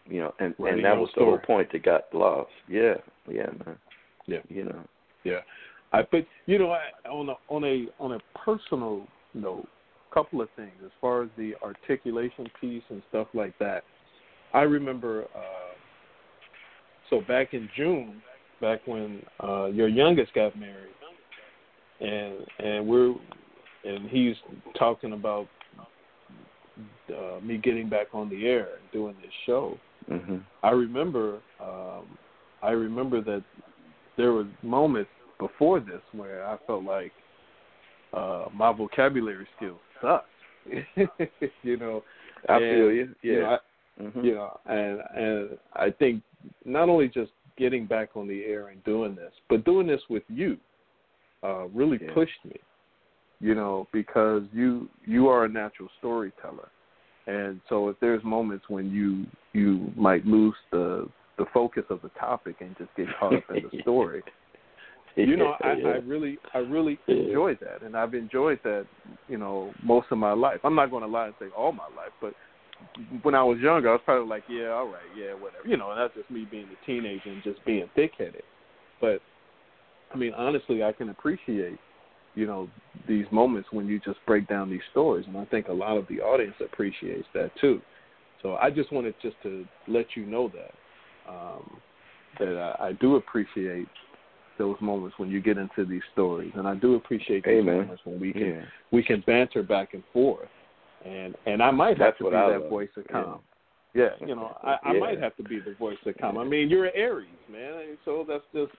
you 0.08 0.20
know, 0.20 0.34
and 0.38 0.54
and 0.58 0.84
that 0.84 0.96
was 0.96 1.08
the 1.16 1.24
whole 1.24 1.38
point 1.38 1.70
that 1.72 1.82
got 1.82 2.02
lost. 2.12 2.50
Yeah, 2.68 2.94
yeah, 3.30 3.46
man. 3.64 3.78
Yeah. 4.26 4.38
You 4.48 4.64
know. 4.64 4.84
Yeah, 5.24 5.40
I 5.92 6.02
but 6.10 6.26
you 6.46 6.58
know 6.58 6.72
I, 6.72 7.08
on 7.08 7.30
a 7.30 7.34
on 7.48 7.64
a 7.64 7.86
on 7.98 8.12
a 8.12 8.18
personal 8.44 9.06
note, 9.32 9.66
a 10.10 10.14
couple 10.14 10.40
of 10.40 10.48
things 10.56 10.72
as 10.84 10.90
far 11.00 11.22
as 11.22 11.30
the 11.38 11.54
articulation 11.62 12.46
piece 12.60 12.82
and 12.90 13.02
stuff 13.08 13.28
like 13.32 13.58
that. 13.58 13.84
I 14.52 14.62
remember 14.62 15.24
uh, 15.34 15.74
so 17.10 17.22
back 17.26 17.54
in 17.54 17.68
June, 17.76 18.22
back 18.60 18.80
when 18.86 19.22
uh, 19.42 19.66
your 19.66 19.88
youngest 19.88 20.34
got 20.34 20.58
married, 20.58 20.94
and 22.00 22.34
and 22.58 22.86
we're 22.86 23.14
and 23.84 24.08
he's 24.08 24.36
talking 24.78 25.12
about 25.12 25.46
uh, 27.10 27.40
me 27.42 27.58
getting 27.58 27.88
back 27.88 28.08
on 28.12 28.28
the 28.30 28.46
air 28.46 28.68
and 28.80 28.92
doing 28.92 29.14
this 29.22 29.32
show. 29.46 29.78
Mhm. 30.10 30.42
I 30.62 30.70
remember 30.70 31.40
um 31.60 32.18
I 32.62 32.70
remember 32.70 33.20
that 33.22 33.42
there 34.16 34.32
were 34.32 34.46
moments 34.62 35.10
before 35.38 35.80
this 35.80 36.00
where 36.12 36.46
I 36.46 36.56
felt 36.66 36.84
like 36.84 37.12
uh 38.12 38.46
my 38.52 38.72
vocabulary 38.72 39.46
skills 39.56 39.80
sucked. 40.00 40.28
you 41.62 41.76
know. 41.76 42.02
I 42.48 42.56
and, 42.56 42.62
feel 42.62 42.92
you. 42.92 43.14
You 43.22 43.40
know, 43.40 43.50
Yeah. 43.50 43.56
I, 43.56 44.02
Mhm. 44.02 44.24
you 44.24 44.34
know, 44.34 44.60
and 44.66 45.00
and 45.14 45.58
I 45.74 45.90
think 45.90 46.22
not 46.64 46.88
only 46.88 47.08
just 47.08 47.32
getting 47.56 47.86
back 47.86 48.16
on 48.16 48.26
the 48.26 48.44
air 48.44 48.68
and 48.68 48.82
doing 48.84 49.14
this, 49.14 49.32
but 49.48 49.64
doing 49.64 49.86
this 49.86 50.02
with 50.08 50.24
you 50.28 50.58
uh 51.42 51.66
really 51.68 51.98
Yeah. 52.02 52.12
pushed 52.12 52.44
me. 52.44 52.56
You 53.40 53.54
know, 53.54 53.88
because 53.92 54.44
you 54.52 54.88
you 55.06 55.28
are 55.28 55.44
a 55.44 55.48
natural 55.48 55.88
storyteller. 55.98 56.68
And 57.26 57.60
so 57.68 57.88
if 57.88 57.96
there's 58.00 58.22
moments 58.22 58.66
when 58.68 58.90
you 58.90 59.26
you 59.52 59.92
might 59.96 60.26
lose 60.26 60.54
the 60.70 61.08
the 61.38 61.46
focus 61.52 61.84
of 61.90 62.00
the 62.02 62.10
topic 62.10 62.56
and 62.60 62.76
just 62.78 62.90
get 62.96 63.06
caught 63.18 63.34
up 63.34 63.42
in 63.50 63.64
the 63.70 63.80
story, 63.82 64.22
you 65.16 65.36
know, 65.36 65.54
I, 65.62 65.68
I 65.68 65.96
really 66.04 66.38
I 66.52 66.58
really 66.58 66.98
enjoyed 67.08 67.58
that 67.60 67.82
and 67.82 67.96
I've 67.96 68.14
enjoyed 68.14 68.60
that, 68.64 68.86
you 69.28 69.38
know, 69.38 69.72
most 69.82 70.08
of 70.10 70.18
my 70.18 70.32
life. 70.32 70.60
I'm 70.64 70.74
not 70.74 70.90
gonna 70.90 71.06
lie 71.06 71.26
and 71.26 71.34
say 71.38 71.46
all 71.56 71.72
my 71.72 71.86
life, 71.96 72.12
but 72.20 72.34
when 73.22 73.34
I 73.34 73.42
was 73.42 73.58
younger 73.58 73.88
I 73.88 73.92
was 73.92 74.02
probably 74.04 74.28
like, 74.28 74.42
Yeah, 74.48 74.70
all 74.70 74.86
right, 74.86 75.02
yeah, 75.16 75.32
whatever. 75.32 75.66
You 75.66 75.76
know, 75.76 75.90
and 75.92 76.00
that's 76.00 76.14
just 76.14 76.30
me 76.30 76.46
being 76.50 76.66
a 76.66 76.86
teenager 76.86 77.30
and 77.30 77.42
just 77.42 77.64
being 77.64 77.88
thick 77.94 78.12
headed. 78.18 78.42
But 79.00 79.20
I 80.12 80.16
mean, 80.16 80.34
honestly 80.34 80.82
I 80.82 80.92
can 80.92 81.08
appreciate, 81.08 81.78
you 82.34 82.46
know, 82.46 82.68
these 83.06 83.26
moments 83.30 83.68
when 83.72 83.86
you 83.86 84.00
just 84.00 84.18
break 84.26 84.48
down 84.48 84.70
these 84.70 84.80
stories 84.90 85.26
and 85.26 85.36
I 85.36 85.44
think 85.46 85.68
a 85.68 85.72
lot 85.72 85.96
of 85.96 86.06
the 86.08 86.20
audience 86.20 86.54
appreciates 86.60 87.26
that 87.34 87.50
too. 87.60 87.80
So 88.42 88.56
I 88.56 88.70
just 88.70 88.92
wanted 88.92 89.14
just 89.22 89.36
to 89.42 89.64
let 89.88 90.16
you 90.16 90.26
know 90.26 90.48
that. 90.48 91.32
Um 91.32 91.80
that 92.38 92.76
I, 92.80 92.88
I 92.88 92.92
do 92.94 93.16
appreciate 93.16 93.86
those 94.58 94.76
moments 94.80 95.18
when 95.18 95.30
you 95.30 95.40
get 95.40 95.58
into 95.58 95.84
these 95.84 96.02
stories, 96.12 96.52
and 96.56 96.66
I 96.66 96.74
do 96.74 96.94
appreciate 96.94 97.44
those 97.44 97.60
Amen. 97.60 97.78
moments 97.78 98.02
when 98.04 98.20
we 98.20 98.32
can 98.32 98.46
yeah. 98.48 98.62
we 98.92 99.02
can 99.02 99.22
banter 99.26 99.62
back 99.62 99.94
and 99.94 100.02
forth, 100.12 100.48
and 101.04 101.34
and 101.46 101.62
I 101.62 101.70
might 101.70 101.98
have 101.98 101.98
That's 101.98 102.18
to 102.18 102.24
what 102.24 102.30
be 102.30 102.36
I 102.36 102.50
that 102.50 102.60
love. 102.60 102.70
voice 102.70 102.88
of 102.96 103.04
Yeah. 103.06 103.12
calm. 103.12 103.40
Yeah, 103.94 104.10
you 104.18 104.34
know, 104.34 104.56
I, 104.64 104.78
I 104.82 104.92
Yeah. 104.92 104.98
might 104.98 105.20
have 105.20 105.36
to 105.36 105.44
be 105.44 105.60
the 105.60 105.74
voice 105.74 105.98
of 106.04 106.18
calm. 106.18 106.36
I 106.36 106.42
mean, 106.42 106.68
you're 106.68 106.86
an 106.86 106.92
Aries, 106.96 107.28
man, 107.48 107.96
so 108.04 108.24
that's 108.26 108.42
just, 108.52 108.72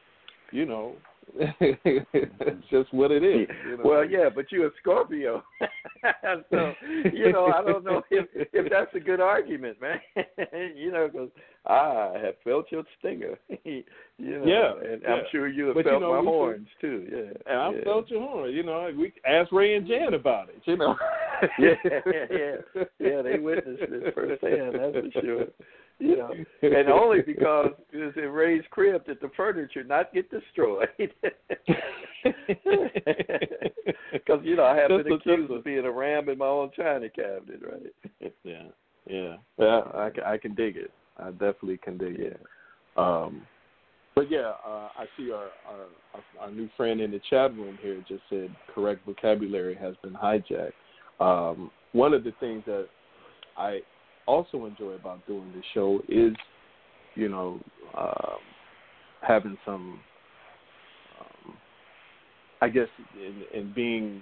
you 0.55 0.65
know, 0.65 0.93
it's 1.37 2.63
just 2.71 2.93
what 2.93 3.11
it 3.11 3.23
is. 3.23 3.47
You 3.67 3.77
know? 3.77 3.83
Well, 3.83 4.09
yeah, 4.09 4.29
but 4.33 4.51
you're 4.51 4.67
a 4.67 4.71
Scorpio, 4.81 5.43
so 6.49 6.73
you 7.13 7.31
know 7.31 7.47
I 7.47 7.61
don't 7.61 7.83
know 7.83 8.01
if 8.09 8.27
if 8.33 8.71
that's 8.71 8.93
a 8.95 8.99
good 8.99 9.19
argument, 9.19 9.77
man. 9.81 9.99
you 10.75 10.91
know, 10.91 11.09
because 11.11 11.29
I 11.65 12.13
have 12.23 12.35
felt 12.43 12.71
your 12.71 12.83
stinger. 12.99 13.37
you 13.65 13.83
know, 14.17 14.45
Yeah, 14.45 14.91
and 14.91 15.01
yeah. 15.01 15.09
I'm 15.09 15.23
sure 15.31 15.47
you 15.47 15.65
have 15.67 15.75
But 15.75 15.85
you 15.85 15.91
felt 15.91 16.01
know, 16.01 16.13
my 16.21 16.29
horns 16.29 16.67
too. 16.79 17.05
Yeah, 17.11 17.51
and 17.51 17.61
I 17.61 17.71
yeah. 17.71 17.83
felt 17.83 18.09
your 18.09 18.21
horn. 18.21 18.53
You 18.53 18.63
know, 18.63 18.89
we 18.97 19.11
asked 19.27 19.51
Ray 19.51 19.75
and 19.75 19.87
Jan 19.87 20.13
about 20.13 20.49
it. 20.49 20.61
You 20.65 20.77
know. 20.77 20.95
yeah, 21.59 21.73
yeah, 21.85 22.83
yeah. 22.99 23.21
They 23.21 23.39
witnessed 23.39 23.81
it 23.81 24.15
firsthand. 24.15 24.75
That's 24.75 25.13
for 25.13 25.21
sure. 25.21 25.45
You 25.99 26.17
know, 26.17 26.31
and 26.61 26.89
only 26.89 27.21
because 27.21 27.71
it 27.93 27.97
was 27.97 28.13
in 28.17 28.29
Ray's 28.29 28.63
crib 28.69 29.03
that 29.07 29.21
the 29.21 29.31
furniture 29.37 29.83
not 29.83 30.13
get 30.13 30.29
destroyed. 30.29 30.89
Because 34.11 34.39
you 34.43 34.55
know 34.55 34.63
I 34.63 34.75
have 34.77 34.89
That's 34.89 35.03
been 35.03 35.13
accused 35.13 35.51
of 35.51 35.63
being 35.63 35.85
a 35.85 35.91
ram 35.91 36.29
in 36.29 36.37
my 36.37 36.47
own 36.47 36.71
china 36.75 37.07
cabinet, 37.09 37.61
right? 37.61 38.31
Yeah, 38.43 38.63
yeah. 39.07 39.35
Well, 39.57 39.91
I, 39.93 40.09
can- 40.09 40.23
I 40.23 40.37
can 40.37 40.55
dig 40.55 40.77
it. 40.77 40.91
I 41.17 41.31
definitely 41.31 41.77
can 41.77 41.97
dig 41.97 42.19
it. 42.19 42.41
Um, 42.97 43.41
but 44.15 44.31
yeah, 44.31 44.53
uh, 44.65 44.89
I 44.97 45.05
see 45.17 45.31
our, 45.31 45.49
our 45.67 45.85
our 46.39 46.51
new 46.51 46.69
friend 46.77 47.01
in 47.01 47.11
the 47.11 47.21
chat 47.29 47.53
room 47.53 47.77
here 47.81 48.03
just 48.07 48.23
said 48.29 48.49
correct 48.73 49.05
vocabulary 49.05 49.75
has 49.75 49.95
been 50.01 50.13
hijacked. 50.13 50.71
Um, 51.19 51.69
one 51.91 52.13
of 52.13 52.23
the 52.23 52.33
things 52.39 52.63
that 52.65 52.87
I 53.57 53.79
also 54.27 54.65
enjoy 54.65 54.91
about 54.91 55.25
doing 55.27 55.51
this 55.55 55.65
show 55.73 56.01
is, 56.07 56.33
you 57.15 57.29
know, 57.29 57.59
um, 57.97 58.39
having 59.21 59.57
some, 59.65 59.99
um, 61.19 61.53
I 62.61 62.69
guess, 62.69 62.87
in, 63.15 63.43
in 63.59 63.73
being 63.73 64.21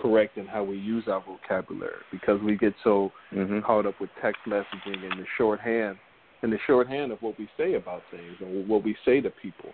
correct 0.00 0.36
in 0.36 0.46
how 0.46 0.62
we 0.62 0.76
use 0.78 1.04
our 1.08 1.22
vocabulary 1.22 2.02
because 2.12 2.40
we 2.42 2.56
get 2.56 2.74
so 2.84 3.12
Mm-hmm. 3.34 3.60
caught 3.60 3.84
up 3.84 4.00
with 4.00 4.08
text 4.22 4.40
messaging 4.48 5.04
and 5.10 5.20
the 5.20 5.26
shorthand 5.36 5.98
and 6.42 6.50
the 6.50 6.56
shorthand 6.66 7.12
of 7.12 7.20
what 7.20 7.38
we 7.38 7.46
say 7.58 7.74
about 7.74 8.00
things 8.10 8.36
and 8.40 8.66
what 8.66 8.82
we 8.82 8.96
say 9.04 9.20
to 9.20 9.28
people. 9.28 9.70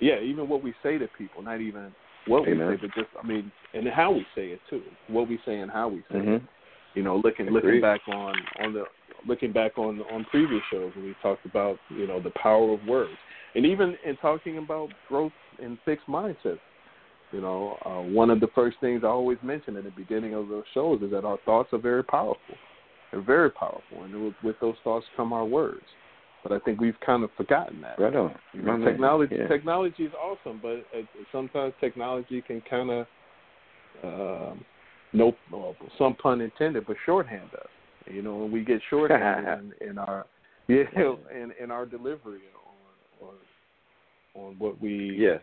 Yeah, 0.00 0.18
even 0.20 0.48
what 0.48 0.62
we 0.62 0.72
say 0.82 0.96
to 0.96 1.06
people, 1.18 1.42
not 1.42 1.60
even 1.60 1.92
what 2.26 2.48
Amen. 2.48 2.68
we 2.68 2.74
say, 2.74 2.80
but 2.80 2.94
just 2.94 3.08
I 3.22 3.26
mean, 3.26 3.52
and 3.74 3.86
how 3.88 4.12
we 4.12 4.26
say 4.34 4.46
it 4.48 4.60
too. 4.70 4.82
What 5.08 5.28
we 5.28 5.38
say 5.44 5.58
and 5.60 5.70
how 5.70 5.88
we 5.88 5.98
say 6.10 6.18
it. 6.18 6.26
Mhm. 6.26 6.48
You 6.94 7.02
know, 7.02 7.16
looking 7.22 7.48
Agreed. 7.48 7.64
looking 7.64 7.80
back 7.82 8.00
on 8.08 8.34
on 8.60 8.72
the 8.72 8.86
looking 9.26 9.52
back 9.52 9.78
on 9.78 10.00
on 10.12 10.24
previous 10.30 10.62
shows 10.70 10.92
when 10.94 11.04
we 11.04 11.14
talked 11.22 11.44
about 11.46 11.78
you 11.90 12.06
know 12.06 12.20
the 12.20 12.32
power 12.42 12.72
of 12.72 12.84
words, 12.86 13.16
and 13.54 13.66
even 13.66 13.96
in 14.04 14.16
talking 14.16 14.58
about 14.58 14.88
growth 15.08 15.32
and 15.62 15.78
fixed 15.84 16.06
mindsets. 16.06 16.58
You 17.32 17.40
know, 17.40 17.76
uh, 17.84 18.08
one 18.08 18.30
of 18.30 18.38
the 18.38 18.46
first 18.54 18.76
things 18.80 19.02
I 19.02 19.08
always 19.08 19.38
mention 19.42 19.76
at 19.76 19.82
the 19.82 19.90
beginning 19.90 20.34
of 20.34 20.48
those 20.48 20.62
shows 20.72 21.02
is 21.02 21.10
that 21.10 21.24
our 21.24 21.38
thoughts 21.44 21.70
are 21.72 21.78
very 21.78 22.04
powerful. 22.04 22.54
They're 23.10 23.20
very 23.20 23.50
powerful, 23.50 24.04
and 24.04 24.24
with, 24.24 24.34
with 24.44 24.56
those 24.60 24.76
thoughts 24.84 25.04
come 25.16 25.32
our 25.32 25.44
words. 25.44 25.84
But 26.42 26.52
I 26.52 26.60
think 26.60 26.80
we've 26.80 26.98
kind 27.04 27.24
of 27.24 27.30
forgotten 27.36 27.80
that. 27.80 27.98
Right 27.98 28.14
on. 28.14 28.34
You 28.52 28.62
know, 28.62 28.84
technology 28.84 29.34
Yeah. 29.34 29.48
technology 29.48 30.04
is 30.04 30.12
awesome, 30.14 30.60
but 30.62 30.86
uh, 30.96 31.02
sometimes 31.32 31.74
technology 31.80 32.42
can 32.42 32.60
kind 32.62 32.90
of, 32.90 33.06
um 34.04 34.64
no, 35.12 35.34
well, 35.50 35.74
some 35.98 36.14
pun 36.14 36.40
intended, 36.40 36.84
but 36.86 36.96
shorthand 37.04 37.48
us. 37.54 37.68
You 38.10 38.22
know, 38.22 38.36
when 38.36 38.52
we 38.52 38.64
get 38.64 38.80
shorthanded 38.88 39.72
in, 39.80 39.90
in 39.90 39.98
our, 39.98 40.26
yeah, 40.68 40.84
in 41.34 41.52
in 41.60 41.70
our 41.70 41.86
delivery 41.86 42.42
on 43.20 43.28
on 43.28 43.34
on 44.34 44.54
what 44.58 44.80
we 44.80 45.16
Yeah. 45.16 45.38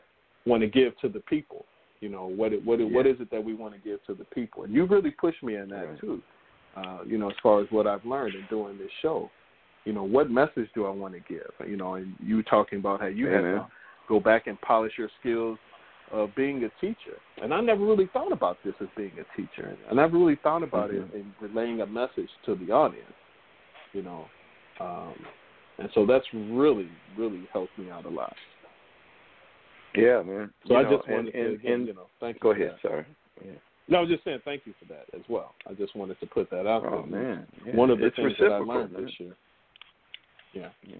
want 0.45 0.61
to 0.61 0.68
give 0.68 0.97
to 0.99 1.09
the 1.09 1.22
people. 1.22 1.66
You 1.99 2.09
know, 2.09 2.26
what 2.28 2.51
it, 2.51 2.64
what 2.66 2.82
it, 2.82 2.91
Yeah. 2.91 2.99
is 3.07 3.22
it 3.22 3.30
that 3.32 3.43
we 3.43 3.53
want 3.53 3.74
to 3.74 3.80
give 3.80 4.03
to 4.05 4.14
the 4.14 4.26
people? 4.26 4.64
And 4.64 4.74
you 4.74 4.86
really 4.86 5.11
pushed 5.11 5.41
me 5.41 5.55
in 5.55 5.70
that 5.70 5.88
Right. 5.88 5.99
too. 5.99 6.22
Uh, 6.76 6.99
you 7.05 7.18
know, 7.18 7.30
as 7.30 7.38
far 7.41 7.61
as 7.61 7.72
what 7.72 7.88
I've 7.88 8.03
learned 8.05 8.36
in 8.36 8.45
doing 8.49 8.78
this 8.78 8.91
show. 9.01 9.30
You 9.86 9.93
know, 9.93 10.03
what 10.03 10.30
message 10.30 10.70
do 10.74 10.86
I 10.86 10.89
want 10.89 11.14
to 11.14 11.20
give? 11.22 11.51
You 11.68 11.78
know, 11.78 11.95
and 11.95 12.16
you 12.20 12.41
talking 12.43 12.80
about 12.80 12.99
how 13.01 13.07
you 13.07 13.28
Yeah, 13.28 13.36
had 13.36 13.41
man. 13.41 13.59
to 13.59 13.68
go 14.07 14.20
back 14.20 14.47
and 14.47 14.59
polish 14.61 14.97
your 14.97 15.09
skills 15.20 15.59
of 16.12 16.34
being 16.36 16.64
a 16.64 16.70
teacher. 16.82 17.18
And 17.41 17.54
I 17.54 17.62
never 17.62 17.84
really 17.84 18.08
thought 18.14 18.32
about 18.32 18.58
this 18.64 18.74
as 18.82 18.88
being 18.95 19.12
a 19.20 19.38
teacher. 19.38 19.76
I 19.89 19.93
never 19.93 20.18
really 20.18 20.36
thought 20.43 20.64
about 20.64 20.91
Mhm. 20.91 21.10
it 21.10 21.16
in 21.16 21.36
relaying 21.39 21.82
a 21.82 21.86
message 21.86 22.30
to 22.45 22.56
the 22.56 22.72
audience. 22.72 23.14
You 23.93 24.01
know, 24.04 24.30
um, 24.80 25.14
and 25.78 25.89
so 25.93 26.06
that's 26.06 26.26
really, 26.34 26.89
really 27.18 27.47
helped 27.51 27.78
me 27.78 27.89
out 27.91 28.06
a 28.06 28.10
lot. 28.10 28.36
Yeah, 29.95 30.24
man. 30.24 30.51
So 30.68 30.74
You 30.74 30.80
I 30.80 30.84
know, 30.84 30.97
just 30.97 31.10
wanted 31.10 31.36
and, 31.36 31.62
to, 31.62 31.68
and, 31.72 31.88
you 31.88 31.93
know, 31.93 32.08
thank 32.20 32.36
you. 32.38 32.39
go 32.41 32.51
ahead. 32.51 32.72
that. 32.72 32.82
Sorry. 32.82 33.06
Yeah. 33.45 33.51
No, 33.88 33.97
I 33.99 34.01
was 34.01 34.10
just 34.10 34.24
saying 34.24 34.39
thank 34.45 34.66
you 34.66 34.74
for 34.80 34.86
that 34.86 35.06
as 35.14 35.22
well. 35.30 35.54
I 35.70 35.74
just 35.74 35.95
wanted 35.95 36.20
to 36.22 36.26
put 36.26 36.49
that 36.49 36.66
out 36.66 36.84
Oh 36.86 37.06
there. 37.10 37.22
man. 37.22 37.47
Yeah. 37.66 37.76
One 37.76 37.89
of 37.89 37.99
the 37.99 38.08
it's 38.08 38.16
things 38.16 38.34
that 38.39 38.51
I 38.51 38.58
learned 38.60 38.93
man. 38.93 39.04
this 39.06 39.20
year. 39.20 39.36
Yeah. 40.54 40.70
Yeah. 40.84 40.95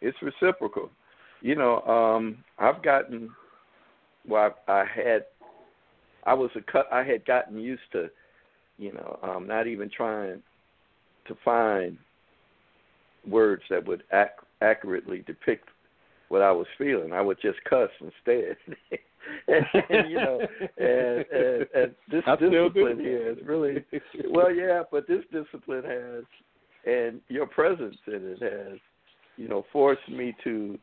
It's 0.00 0.20
reciprocal. 0.20 0.90
You 1.40 1.54
know, 1.54 1.80
um, 1.82 2.44
I've 2.58 2.82
gotten 2.82 3.30
well 4.26 4.54
I, 4.68 4.72
I 4.72 4.84
had 4.94 5.24
I 6.24 6.34
was 6.34 6.50
a 6.56 6.60
cut 6.70 6.86
I 6.92 7.02
had 7.04 7.24
gotten 7.24 7.58
used 7.58 7.82
to, 7.92 8.08
you 8.78 8.92
know, 8.92 9.18
um 9.22 9.46
not 9.46 9.66
even 9.66 9.90
trying 9.94 10.42
to 11.28 11.36
find 11.44 11.98
words 13.28 13.62
that 13.70 13.86
would 13.86 14.02
ac- 14.12 14.30
accurately 14.60 15.22
depict 15.26 15.68
what 16.28 16.42
I 16.42 16.50
was 16.50 16.66
feeling. 16.78 17.12
I 17.12 17.20
would 17.20 17.38
just 17.42 17.62
cuss 17.68 17.90
instead. 18.00 18.56
and, 19.48 19.66
and 19.90 20.10
you 20.10 20.16
know, 20.16 20.40
and, 20.78 21.24
and, 21.30 21.66
and 21.74 21.94
this 22.10 22.22
I 22.26 22.36
discipline 22.36 22.98
here 22.98 23.30
is 23.30 23.38
really 23.46 23.84
well, 24.30 24.52
yeah, 24.52 24.82
but 24.90 25.06
this 25.06 25.22
discipline 25.30 25.84
has, 25.84 26.24
and 26.86 27.20
your 27.28 27.46
presence 27.46 27.96
in 28.06 28.36
it 28.38 28.42
has, 28.42 28.78
you 29.36 29.48
know, 29.48 29.64
forced 29.72 30.08
me 30.08 30.34
to, 30.44 30.78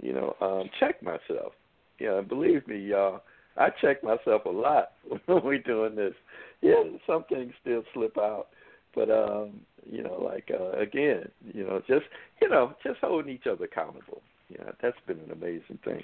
you 0.00 0.12
know, 0.12 0.34
um, 0.40 0.70
check 0.80 1.02
myself. 1.02 1.52
Yeah, 2.00 2.18
and 2.18 2.28
believe 2.28 2.66
me, 2.66 2.78
y'all, 2.78 3.20
I 3.56 3.68
check 3.80 4.02
myself 4.02 4.46
a 4.46 4.50
lot 4.50 4.92
when 5.26 5.44
we're 5.44 5.58
doing 5.58 5.94
this. 5.94 6.14
Yeah, 6.62 6.82
some 7.06 7.24
things 7.28 7.52
still 7.60 7.82
slip 7.94 8.16
out, 8.18 8.46
but 8.94 9.10
um, 9.10 9.60
you 9.88 10.02
know, 10.02 10.20
like 10.22 10.50
uh, 10.50 10.72
again, 10.78 11.28
you 11.52 11.64
know, 11.64 11.80
just 11.86 12.06
you 12.40 12.48
know, 12.48 12.74
just 12.82 12.98
holding 13.00 13.32
each 13.32 13.46
other 13.46 13.64
accountable. 13.64 14.22
Yeah, 14.48 14.70
that's 14.82 14.96
been 15.06 15.18
an 15.20 15.30
amazing 15.30 15.78
thing. 15.84 16.02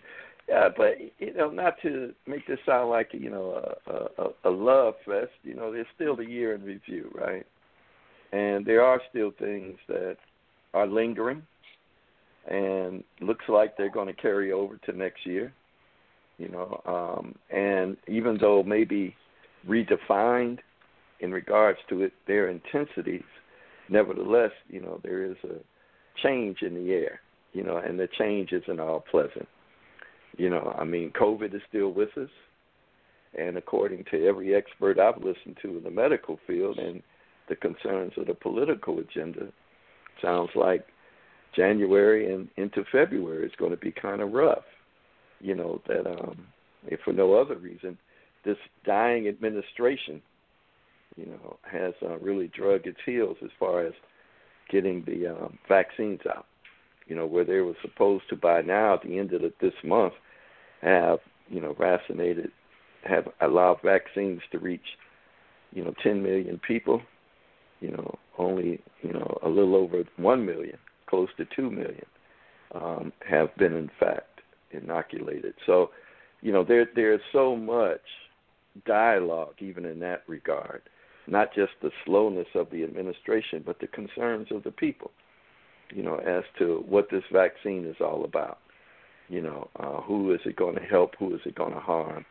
Yeah, 0.49 0.69
but 0.77 0.99
you 1.19 1.35
know, 1.35 1.51
not 1.51 1.75
to 1.83 2.13
make 2.27 2.47
this 2.47 2.59
sound 2.65 2.91
like 2.91 3.09
you 3.13 3.31
know 3.31 3.75
a, 3.87 4.23
a, 4.23 4.51
a 4.51 4.51
love 4.51 4.95
fest. 5.05 5.33
You 5.43 5.55
know, 5.55 5.73
there's 5.73 5.87
still 5.95 6.15
the 6.15 6.27
year 6.27 6.55
in 6.55 6.63
review, 6.63 7.11
right? 7.15 7.45
And 8.33 8.67
there 8.67 8.83
are 8.83 9.01
still 9.11 9.33
things 9.39 9.79
that 9.89 10.17
are 10.75 10.87
lingering, 10.87 11.43
and 12.49 13.03
looks 13.21 13.45
like 13.49 13.77
they're 13.77 13.91
going 13.91 14.09
to 14.09 14.23
carry 14.23 14.53
over 14.53 14.77
to 14.85 14.93
next 14.93 15.25
year. 15.27 15.53
You 16.39 16.49
know, 16.49 16.81
um, 16.87 17.35
and 17.51 17.97
even 18.09 18.37
though 18.41 18.63
maybe 18.63 19.15
redefined 19.67 20.59
in 21.21 21.33
regards 21.33 21.79
to 21.89 22.03
it, 22.03 22.13
their 22.27 22.49
intensities, 22.51 23.25
nevertheless, 23.89 24.51
you 24.69 24.81
know, 24.81 25.01
there 25.03 25.25
is 25.25 25.37
a 25.45 25.57
change 26.23 26.59
in 26.63 26.75
the 26.75 26.93
air. 26.93 27.21
You 27.53 27.63
know, 27.63 27.79
and 27.79 27.99
the 27.99 28.09
change 28.19 28.53
isn't 28.53 28.81
all 28.81 29.05
pleasant. 29.11 29.49
You 30.37 30.51
know, 30.51 30.75
I 30.79 30.85
mean, 30.85 31.11
COVID 31.19 31.55
is 31.55 31.63
still 31.69 31.91
with 31.91 32.11
us, 32.19 32.29
and 33.39 33.57
according 33.57 34.05
to 34.11 34.27
every 34.27 34.55
expert 34.55 34.99
I've 34.99 35.23
listened 35.23 35.57
to 35.63 35.79
in 35.79 35.83
the 35.83 35.91
medical 35.91 36.39
field 36.47 36.79
and 36.79 37.03
the 37.49 37.57
concerns 37.57 38.13
of 38.19 38.27
the 38.27 38.35
political 38.35 38.99
agenda, 38.99 39.49
sounds 40.21 40.51
like 40.55 40.85
January 41.55 42.33
and 42.33 42.49
into 42.57 42.85
February 42.93 43.47
is 43.47 43.53
going 43.59 43.71
to 43.71 43.77
be 43.79 43.91
kind 43.91 44.21
of 44.21 44.33
rough. 44.33 44.65
You 45.41 45.55
know 45.55 45.83
that, 45.87 46.07
um, 46.07 46.47
if 46.87 47.01
for 47.01 47.13
no 47.13 47.35
other 47.35 47.57
reason, 47.57 47.99
this 48.45 48.57
dying 48.85 49.29
administration, 49.29 50.23
you 51.17 51.27
know, 51.27 51.57
has 51.71 51.95
uh, 52.03 52.19
really 52.19 52.49
drug 52.49 52.87
its 52.87 52.99
heels 53.05 53.37
as 53.43 53.51
far 53.59 53.87
as 53.87 53.93
getting 54.71 55.05
the 55.05 55.29
um, 55.29 55.59
vaccines 55.69 56.21
out. 56.29 56.47
You 57.07 57.17
know, 57.17 57.27
where 57.27 57.45
they 57.45 57.61
were 57.61 57.77
supposed 57.83 58.25
to 58.31 58.37
by 58.37 58.63
now 58.63 58.95
at 58.95 59.03
the 59.03 59.19
end 59.19 59.33
of 59.33 59.43
the, 59.43 59.53
this 59.61 59.75
month 59.85 60.15
have, 60.83 61.19
you 61.49 61.61
know, 61.61 61.73
vaccinated, 61.73 62.51
have 63.05 63.29
allowed 63.41 63.79
vaccines 63.85 64.41
to 64.51 64.59
reach, 64.59 64.81
you 65.73 65.85
know, 65.85 65.95
10 66.03 66.23
million 66.23 66.61
people, 66.67 67.01
you 67.81 67.93
know, 67.93 68.19
only, 68.39 68.81
you 69.03 69.13
know, 69.13 69.39
a 69.43 69.49
little 69.49 69.77
over 69.77 70.03
1 70.17 70.47
million, 70.47 70.79
close 71.07 71.29
to 71.37 71.47
2 71.55 71.71
million, 71.71 72.07
um, 72.75 73.13
have 73.29 73.55
been 73.57 73.75
in 73.75 73.91
fact 74.01 74.36
inoculated. 74.71 75.55
So, 75.67 75.91
you 76.43 76.53
know, 76.53 76.65
there 76.65 76.89
there's 76.95 77.21
so 77.33 77.57
much 77.57 78.01
dialogue 78.87 79.55
even 79.61 79.85
in 79.85 79.99
that 80.01 80.23
regard, 80.27 80.83
not 81.27 81.55
just 81.55 81.73
the 81.83 81.91
slowness 82.05 82.49
of 82.55 82.71
the 82.71 82.85
administration, 82.85 83.63
but 83.65 83.81
the 83.81 83.87
concerns 83.87 84.49
of 84.51 84.63
the 84.65 84.71
people 84.71 85.11
you 85.95 86.03
know, 86.03 86.17
as 86.19 86.45
to 86.59 86.85
what 86.89 87.09
this 87.11 87.23
vaccine 87.33 87.85
is 87.87 87.97
all 88.01 88.25
about. 88.25 88.59
You 89.29 89.43
know, 89.43 89.69
uh, 89.79 90.01
who 90.03 90.33
is 90.33 90.41
it 90.45 90.57
going 90.57 90.77
to 90.77 90.83
help? 90.83 91.15
Who 91.19 91.35
is 91.35 91.41
it 91.45 91.55
going 91.55 91.73
to 91.73 91.81
harm? 91.81 92.25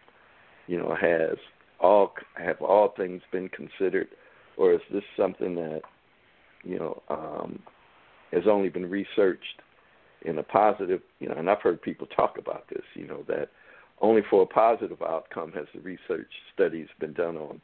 You 0.68 0.78
know, 0.78 0.96
has 1.00 1.38
all 1.80 2.14
have 2.36 2.62
all 2.62 2.94
things 2.96 3.22
been 3.32 3.50
considered, 3.50 4.08
or 4.58 4.74
is 4.74 4.82
this 4.92 5.04
something 5.18 5.56
that 5.56 5.82
you 6.64 6.80
know 6.80 7.04
um, 7.10 7.60
has 8.32 8.44
only 8.50 8.70
been 8.70 8.90
researched 8.90 9.62
in 10.26 10.38
a 10.38 10.44
positive? 10.44 11.02
You 11.20 11.30
know, 11.30 11.36
and 11.36 11.50
I've 11.50 11.62
heard 11.62 11.82
people 11.82 12.08
talk 12.08 12.38
about 12.38 12.68
this. 12.70 12.84
You 12.94 13.08
know, 13.08 13.24
that 13.28 13.50
only 14.02 14.22
for 14.30 14.44
a 14.44 14.46
positive 14.46 15.02
outcome 15.02 15.52
has 15.54 15.68
the 15.74 15.80
research 15.82 16.32
studies 16.54 16.88
been 17.00 17.14
done 17.14 17.38
on, 17.38 17.62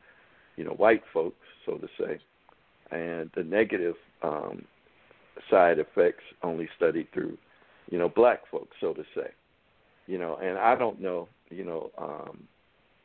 you 0.56 0.64
know, 0.64 0.72
white 0.72 1.04
folks, 1.14 1.46
so 1.66 1.78
to 1.78 1.88
say, 2.00 2.20
and 2.92 3.30
the 3.36 3.44
negative 3.44 3.96
um, 4.24 4.64
side 5.50 5.80
effects 5.80 6.24
only 6.44 6.70
studied 6.78 7.12
through, 7.14 7.38
you 7.90 7.98
know, 7.98 8.10
black 8.10 8.42
folks, 8.50 8.76
so 8.80 8.94
to 8.94 9.04
say. 9.16 9.32
You 10.08 10.18
know, 10.18 10.38
and 10.42 10.58
I 10.58 10.76
don't 10.76 11.00
know, 11.00 11.28
you 11.50 11.64
know, 11.64 11.92
um, 11.98 12.44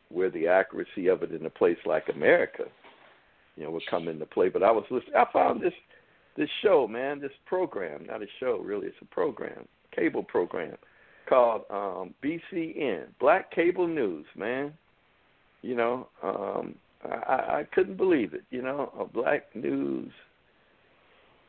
where 0.08 0.30
the 0.30 0.48
accuracy 0.48 1.08
of 1.08 1.22
it 1.22 1.32
in 1.32 1.46
a 1.46 1.50
place 1.50 1.78
like 1.84 2.08
America, 2.14 2.64
you 3.56 3.64
know, 3.64 3.70
would 3.70 3.86
come 3.88 4.08
into 4.08 4.26
play. 4.26 4.48
But 4.48 4.62
I 4.62 4.70
was 4.70 4.84
listening. 4.90 5.14
I 5.16 5.24
found 5.32 5.60
this 5.60 5.74
this 6.36 6.50
show, 6.62 6.86
man, 6.86 7.20
this 7.20 7.32
program, 7.46 8.06
not 8.06 8.22
a 8.22 8.26
show, 8.40 8.58
really, 8.62 8.88
it's 8.88 8.96
a 9.00 9.06
program, 9.06 9.66
cable 9.94 10.22
program 10.22 10.76
called 11.28 11.62
um, 11.70 12.14
BCN, 12.22 13.06
Black 13.18 13.50
Cable 13.50 13.88
News, 13.88 14.26
man. 14.36 14.72
You 15.62 15.74
know, 15.74 16.08
um, 16.22 16.76
I, 17.04 17.60
I 17.60 17.66
couldn't 17.74 17.96
believe 17.96 18.34
it. 18.34 18.44
You 18.50 18.62
know, 18.62 18.92
a 18.98 19.04
black 19.04 19.44
news 19.54 20.12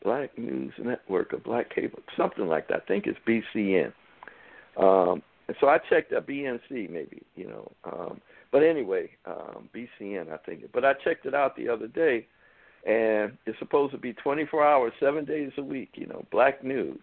Black 0.03 0.37
News 0.37 0.73
Network 0.77 1.33
or 1.33 1.37
Black 1.37 1.73
Cable, 1.73 1.99
something 2.15 2.47
like 2.47 2.67
that. 2.69 2.83
I 2.83 2.85
think 2.87 3.05
it's 3.07 3.19
BCN. 3.27 3.91
Um, 4.77 5.21
and 5.47 5.57
so 5.59 5.67
I 5.67 5.79
checked 5.89 6.11
a 6.11 6.21
BNC 6.21 6.89
maybe, 6.89 7.21
you 7.35 7.47
know. 7.47 7.71
Um, 7.83 8.21
but 8.51 8.63
anyway, 8.63 9.09
um, 9.25 9.69
BCN 9.75 10.31
I 10.31 10.37
think. 10.37 10.63
But 10.73 10.85
I 10.85 10.93
checked 11.03 11.25
it 11.25 11.33
out 11.33 11.55
the 11.55 11.69
other 11.69 11.87
day, 11.87 12.27
and 12.87 13.37
it's 13.45 13.59
supposed 13.59 13.91
to 13.91 13.97
be 13.97 14.13
24 14.13 14.65
hours, 14.65 14.93
seven 14.99 15.25
days 15.25 15.51
a 15.57 15.63
week. 15.63 15.89
You 15.95 16.07
know, 16.07 16.25
Black 16.31 16.63
News. 16.63 17.01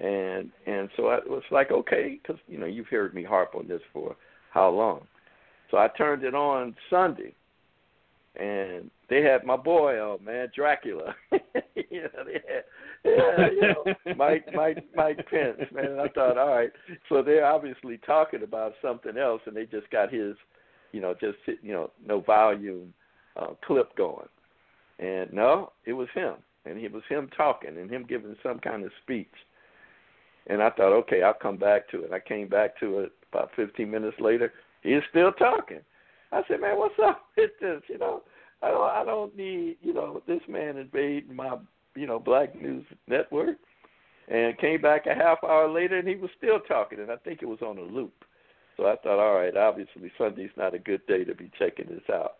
And 0.00 0.50
and 0.66 0.88
so 0.96 1.08
I 1.08 1.18
was 1.26 1.42
like, 1.50 1.70
okay, 1.70 2.18
because 2.22 2.40
you 2.46 2.58
know 2.58 2.66
you've 2.66 2.86
heard 2.86 3.12
me 3.12 3.24
harp 3.24 3.54
on 3.54 3.68
this 3.68 3.82
for 3.92 4.16
how 4.50 4.70
long. 4.70 5.06
So 5.70 5.76
I 5.76 5.88
turned 5.88 6.24
it 6.24 6.34
on 6.34 6.74
Sunday, 6.88 7.34
and 8.36 8.90
they 9.10 9.22
had 9.22 9.44
my 9.44 9.56
boy 9.56 10.00
on, 10.00 10.24
man, 10.24 10.48
Dracula. 10.54 11.14
you 11.32 12.02
know, 12.02 12.24
they 12.24 12.34
had, 12.34 12.64
yeah, 13.04 13.48
you 13.50 13.60
know, 13.60 14.14
Mike, 14.16 14.46
Mike, 14.54 14.84
Mike 14.94 15.26
Pence, 15.28 15.70
man. 15.72 15.86
And 15.86 16.00
I 16.00 16.08
thought, 16.08 16.38
all 16.38 16.54
right, 16.54 16.70
so 17.08 17.22
they're 17.22 17.44
obviously 17.44 17.98
talking 17.98 18.42
about 18.42 18.72
something 18.80 19.18
else, 19.18 19.42
and 19.46 19.56
they 19.56 19.66
just 19.66 19.90
got 19.90 20.12
his, 20.12 20.34
you 20.92 21.00
know, 21.00 21.14
just 21.20 21.38
you 21.62 21.72
know, 21.72 21.90
no 22.06 22.20
volume 22.20 22.94
uh, 23.36 23.48
clip 23.64 23.94
going, 23.96 24.28
and 25.00 25.32
no, 25.32 25.72
it 25.86 25.94
was 25.94 26.08
him, 26.14 26.34
and 26.66 26.78
it 26.78 26.92
was 26.92 27.02
him 27.08 27.28
talking 27.36 27.78
and 27.78 27.90
him 27.90 28.04
giving 28.06 28.36
some 28.42 28.58
kind 28.58 28.84
of 28.84 28.92
speech. 29.02 29.32
And 30.46 30.62
I 30.62 30.70
thought, 30.70 30.92
okay, 30.92 31.22
I'll 31.22 31.34
come 31.34 31.56
back 31.56 31.88
to 31.90 32.02
it. 32.02 32.12
I 32.12 32.20
came 32.20 32.48
back 32.48 32.78
to 32.80 33.00
it 33.00 33.12
about 33.32 33.50
15 33.56 33.90
minutes 33.90 34.16
later. 34.20 34.52
He's 34.82 35.02
still 35.10 35.32
talking. 35.32 35.80
I 36.32 36.42
said, 36.48 36.60
man, 36.60 36.78
what's 36.78 36.94
up 37.02 37.22
with 37.36 37.50
this? 37.60 37.82
You 37.88 37.98
know, 37.98 38.22
I 38.62 38.68
don't, 38.68 38.90
I 38.90 39.04
don't 39.04 39.36
need, 39.36 39.76
you 39.82 39.94
know, 39.94 40.22
this 40.26 40.40
man 40.48 40.76
invading 40.76 41.34
my, 41.34 41.56
you 41.94 42.06
know, 42.06 42.18
Black 42.18 42.60
News 42.60 42.84
Network. 43.08 43.56
And 44.28 44.56
came 44.58 44.80
back 44.80 45.06
a 45.06 45.14
half 45.14 45.42
hour 45.42 45.68
later, 45.68 45.98
and 45.98 46.06
he 46.06 46.14
was 46.14 46.30
still 46.38 46.60
talking, 46.60 47.00
and 47.00 47.10
I 47.10 47.16
think 47.16 47.42
it 47.42 47.48
was 47.48 47.62
on 47.62 47.78
a 47.78 47.82
loop. 47.82 48.12
So 48.76 48.86
I 48.86 48.94
thought, 49.02 49.18
all 49.18 49.34
right, 49.34 49.56
obviously 49.56 50.12
Sunday's 50.16 50.50
not 50.56 50.72
a 50.72 50.78
good 50.78 51.04
day 51.08 51.24
to 51.24 51.34
be 51.34 51.50
checking 51.58 51.88
this 51.88 52.08
out. 52.08 52.34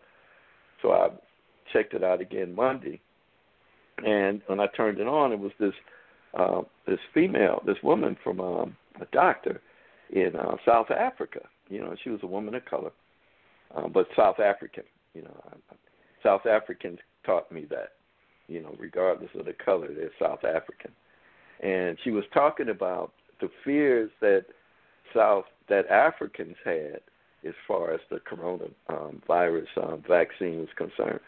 So 0.82 0.92
I 0.92 1.08
checked 1.72 1.94
it 1.94 2.04
out 2.04 2.20
again 2.20 2.54
Monday, 2.54 3.00
and 4.04 4.40
when 4.46 4.60
I 4.60 4.66
turned 4.68 4.98
it 4.98 5.06
on, 5.06 5.32
it 5.32 5.38
was 5.38 5.52
this 5.58 5.74
uh, 6.34 6.62
this 6.86 7.00
female, 7.12 7.62
this 7.66 7.76
woman 7.82 8.16
from 8.22 8.40
um, 8.40 8.76
a 9.00 9.06
doctor 9.12 9.60
in 10.10 10.36
uh, 10.36 10.56
South 10.64 10.90
Africa. 10.90 11.40
You 11.68 11.80
know, 11.80 11.94
she 12.02 12.10
was 12.10 12.20
a 12.22 12.26
woman 12.26 12.54
of 12.54 12.64
color, 12.64 12.92
uh, 13.74 13.88
but 13.88 14.06
South 14.16 14.38
African. 14.38 14.84
You 15.14 15.22
know, 15.22 15.36
South 16.22 16.46
Africans 16.46 16.98
taught 17.24 17.50
me 17.50 17.66
that. 17.70 17.92
You 18.48 18.62
know, 18.62 18.74
regardless 18.78 19.30
of 19.38 19.46
the 19.46 19.52
color, 19.52 19.88
they're 19.94 20.10
South 20.20 20.44
African. 20.44 20.90
And 21.60 21.96
she 22.02 22.10
was 22.10 22.24
talking 22.32 22.70
about 22.70 23.12
the 23.40 23.48
fears 23.64 24.10
that 24.20 24.46
South 25.14 25.44
that 25.68 25.86
Africans 25.88 26.56
had 26.64 27.00
as 27.46 27.54
far 27.66 27.92
as 27.92 28.00
the 28.10 28.20
coronavirus 28.20 29.66
um, 29.78 29.84
um, 29.84 30.02
vaccine 30.06 30.58
was 30.58 30.68
concerned, 30.76 31.20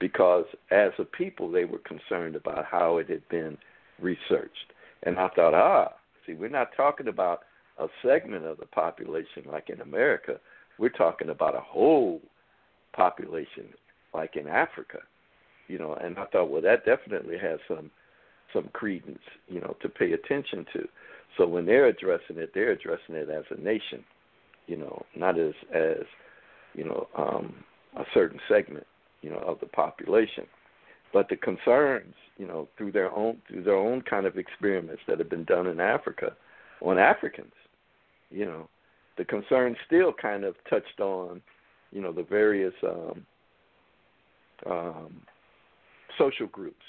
because 0.00 0.44
as 0.70 0.92
a 0.98 1.04
people 1.04 1.50
they 1.50 1.64
were 1.64 1.78
concerned 1.78 2.36
about 2.36 2.64
how 2.64 2.98
it 2.98 3.08
had 3.08 3.26
been 3.28 3.56
researched. 4.00 4.72
And 5.04 5.18
I 5.18 5.28
thought, 5.28 5.54
ah, 5.54 5.92
see, 6.26 6.34
we're 6.34 6.48
not 6.48 6.70
talking 6.76 7.08
about 7.08 7.40
a 7.78 7.86
segment 8.02 8.44
of 8.44 8.58
the 8.58 8.66
population 8.66 9.44
like 9.50 9.70
in 9.70 9.80
America. 9.80 10.38
We're 10.78 10.88
talking 10.88 11.30
about 11.30 11.56
a 11.56 11.60
whole 11.60 12.20
population 12.94 13.68
like 14.12 14.36
in 14.36 14.48
Africa, 14.48 14.98
you 15.68 15.78
know. 15.78 15.94
And 15.94 16.18
I 16.18 16.26
thought, 16.26 16.50
well, 16.50 16.62
that 16.62 16.84
definitely 16.84 17.38
has 17.38 17.58
some 17.68 17.90
some 18.52 18.68
credence, 18.72 19.22
you 19.48 19.60
know, 19.60 19.76
to 19.82 19.88
pay 19.88 20.12
attention 20.12 20.64
to. 20.72 20.88
So 21.36 21.46
when 21.46 21.66
they're 21.66 21.86
addressing 21.86 22.38
it, 22.38 22.52
they're 22.54 22.70
addressing 22.70 23.16
it 23.16 23.28
as 23.28 23.44
a 23.50 23.60
nation, 23.60 24.04
you 24.66 24.76
know, 24.76 25.04
not 25.16 25.38
as 25.38 25.52
as 25.74 26.04
you 26.74 26.84
know 26.84 27.08
um, 27.16 27.54
a 27.96 28.04
certain 28.14 28.40
segment, 28.48 28.86
you 29.24 29.30
know, 29.30 29.38
of 29.38 29.58
the 29.60 29.66
population. 29.66 30.44
But 31.12 31.28
the 31.28 31.36
concerns, 31.36 32.14
you 32.36 32.46
know, 32.46 32.68
through 32.76 32.92
their 32.92 33.10
own 33.10 33.38
through 33.48 33.64
their 33.64 33.76
own 33.76 34.02
kind 34.02 34.26
of 34.26 34.36
experiments 34.36 35.02
that 35.08 35.18
have 35.18 35.30
been 35.30 35.44
done 35.44 35.66
in 35.66 35.80
Africa 35.80 36.36
on 36.82 36.98
Africans, 36.98 37.52
you 38.30 38.44
know, 38.44 38.68
the 39.16 39.24
concerns 39.24 39.76
still 39.86 40.12
kind 40.12 40.44
of 40.44 40.56
touched 40.68 41.00
on, 41.00 41.40
you 41.92 42.02
know, 42.02 42.12
the 42.12 42.24
various 42.24 42.74
um, 42.82 43.26
um, 44.66 45.22
social 46.18 46.48
groups, 46.48 46.82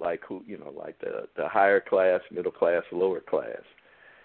like 0.00 0.20
who 0.28 0.42
you 0.46 0.58
know, 0.58 0.72
like 0.76 0.98
the 1.00 1.28
the 1.36 1.48
higher 1.48 1.80
class, 1.80 2.20
middle 2.30 2.52
class, 2.52 2.82
lower 2.92 3.20
class, 3.20 3.62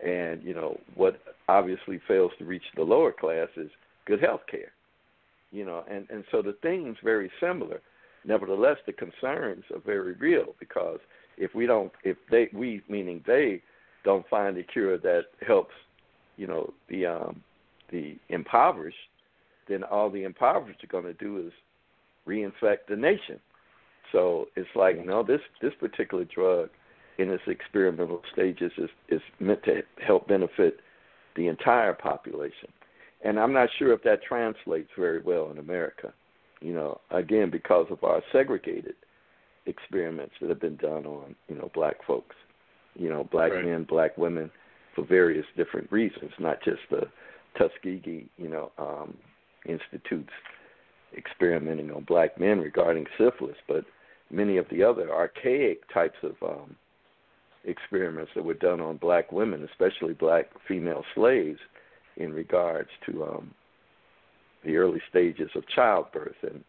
and 0.05 0.43
you 0.43 0.53
know 0.53 0.77
what 0.95 1.21
obviously 1.47 2.01
fails 2.07 2.31
to 2.39 2.45
reach 2.45 2.63
the 2.75 2.83
lower 2.83 3.13
class 3.13 3.47
is 3.55 3.69
good 4.05 4.21
health 4.21 4.41
care, 4.49 4.71
you 5.55 5.63
know, 5.63 5.83
and 5.89 6.05
and 6.09 6.25
so 6.31 6.41
the 6.41 6.57
things 6.61 6.97
very 7.03 7.31
similar. 7.39 7.81
Nevertheless, 8.25 8.77
the 8.85 8.93
concerns 8.93 9.63
are 9.73 9.79
very 9.79 10.13
real 10.13 10.55
because 10.59 10.99
if 11.37 11.55
we 11.55 11.65
don't, 11.65 11.91
if 12.03 12.17
they, 12.29 12.49
we 12.53 12.81
meaning 12.89 13.23
they, 13.25 13.61
don't 14.03 14.27
find 14.27 14.57
a 14.57 14.63
cure 14.63 14.97
that 14.97 15.25
helps, 15.45 15.73
you 16.35 16.47
know, 16.47 16.73
the 16.89 17.05
um, 17.05 17.41
the 17.91 18.17
impoverished, 18.29 18.97
then 19.69 19.83
all 19.83 20.09
the 20.09 20.23
impoverished 20.23 20.83
are 20.83 20.87
going 20.87 21.05
to 21.05 21.13
do 21.13 21.47
is 21.47 21.53
reinfect 22.27 22.87
the 22.89 22.95
nation. 22.95 23.39
So 24.11 24.47
it's 24.55 24.69
like 24.75 25.05
no, 25.05 25.23
this 25.23 25.41
this 25.61 25.73
particular 25.79 26.25
drug 26.25 26.69
in 27.17 27.29
its 27.29 27.43
experimental 27.47 28.21
stages 28.33 28.73
is 28.77 28.89
is 29.07 29.21
meant 29.39 29.63
to 29.63 29.83
help 30.05 30.27
benefit 30.27 30.81
the 31.37 31.47
entire 31.47 31.93
population. 31.93 32.69
And 33.25 33.39
I'm 33.39 33.51
not 33.51 33.69
sure 33.77 33.91
if 33.91 34.03
that 34.03 34.23
translates 34.23 34.89
very 34.97 35.19
well 35.19 35.49
in 35.51 35.57
America. 35.57 36.13
You 36.61 36.73
know, 36.73 37.01
again 37.11 37.49
because 37.49 37.87
of 37.89 38.03
our 38.03 38.21
segregated 38.31 38.95
experiments 39.65 40.35
that 40.39 40.49
have 40.49 40.61
been 40.61 40.77
done 40.77 41.05
on, 41.05 41.35
you 41.49 41.55
know, 41.55 41.69
black 41.73 41.95
folks. 42.05 42.35
You 42.97 43.09
know, 43.09 43.27
black 43.29 43.51
right. 43.51 43.65
men, 43.65 43.83
black 43.83 44.17
women 44.17 44.49
for 44.95 45.03
various 45.05 45.45
different 45.57 45.91
reasons, 45.91 46.31
not 46.39 46.63
just 46.63 46.79
the 46.89 47.07
Tuskegee, 47.57 48.29
you 48.37 48.47
know, 48.47 48.71
um, 48.77 49.17
institutes 49.67 50.31
experimenting 51.17 51.91
on 51.91 52.03
black 52.03 52.39
men 52.39 52.59
regarding 52.59 53.05
syphilis, 53.17 53.57
but 53.67 53.83
many 54.29 54.57
of 54.57 54.65
the 54.69 54.83
other 54.83 55.13
archaic 55.13 55.81
types 55.93 56.17
of 56.23 56.35
um, 56.41 56.75
experiments 57.65 58.31
that 58.35 58.45
were 58.45 58.53
done 58.53 58.79
on 58.79 58.97
black 58.97 59.31
women, 59.31 59.67
especially 59.69 60.13
black 60.13 60.45
female 60.67 61.03
slaves, 61.13 61.59
in 62.17 62.33
regards 62.33 62.89
to 63.05 63.23
um, 63.23 63.51
the 64.63 64.75
early 64.77 65.01
stages 65.09 65.49
of 65.55 65.67
childbirth 65.67 66.35
and 66.43 66.63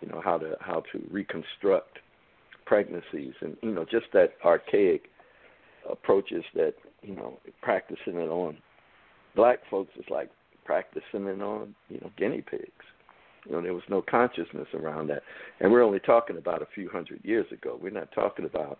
you 0.00 0.08
know 0.08 0.20
how 0.22 0.38
to 0.38 0.56
how 0.60 0.82
to 0.92 1.02
reconstruct 1.10 1.98
pregnancies 2.64 3.34
and 3.40 3.56
you 3.62 3.72
know 3.72 3.84
just 3.84 4.06
that 4.12 4.34
archaic 4.44 5.04
approaches 5.90 6.44
that 6.54 6.74
you 7.02 7.14
know 7.14 7.38
practicing 7.62 8.16
it 8.16 8.28
on 8.28 8.56
black 9.34 9.58
folks 9.70 9.92
is 9.98 10.04
like 10.10 10.30
practicing 10.64 11.26
it 11.26 11.42
on 11.42 11.74
you 11.88 11.98
know 12.00 12.10
guinea 12.16 12.42
pigs 12.42 12.84
you 13.46 13.52
know, 13.52 13.62
there 13.62 13.74
was 13.74 13.82
no 13.88 14.02
consciousness 14.02 14.68
around 14.74 15.08
that. 15.08 15.22
And 15.60 15.72
we're 15.72 15.82
only 15.82 16.00
talking 16.00 16.38
about 16.38 16.62
a 16.62 16.68
few 16.74 16.88
hundred 16.88 17.24
years 17.24 17.50
ago. 17.50 17.78
We're 17.80 17.90
not 17.90 18.12
talking 18.12 18.44
about, 18.44 18.78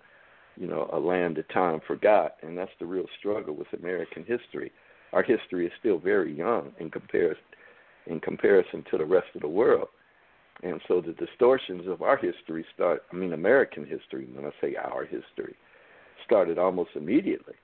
you 0.57 0.69
know, 0.69 0.89
a 0.93 0.99
land 0.99 1.37
that 1.37 1.49
time 1.51 1.81
forgot. 1.87 2.37
And 2.43 2.57
that's 2.57 2.71
the 2.79 2.87
real 2.87 3.07
struggle 3.19 3.55
with 3.55 3.67
American 3.79 4.25
history. 4.25 4.71
Our 5.13 5.23
history 5.23 5.67
is 5.67 5.73
still 5.79 5.99
very 5.99 6.35
young 6.35 6.73
in 6.79 6.91
comparison 6.91 7.43
in 8.07 8.19
comparison 8.19 8.85
to 8.91 8.99
the 8.99 9.05
rest 9.05 9.29
of 9.35 9.43
the 9.43 9.49
world. 9.49 9.87
And 10.65 10.81
so 10.89 11.01
the 11.01 11.13
distortions 11.13 11.87
of 11.87 12.03
our 12.03 12.17
history 12.17 12.65
start 12.75 13.03
I 13.13 13.17
mean 13.17 13.33
American 13.33 13.87
history, 13.87 14.29
when 14.35 14.45
I 14.45 14.51
say 14.61 14.75
our 14.77 15.05
history, 15.05 15.55
started 16.25 16.59
almost 16.59 16.91
immediately. 16.95 17.55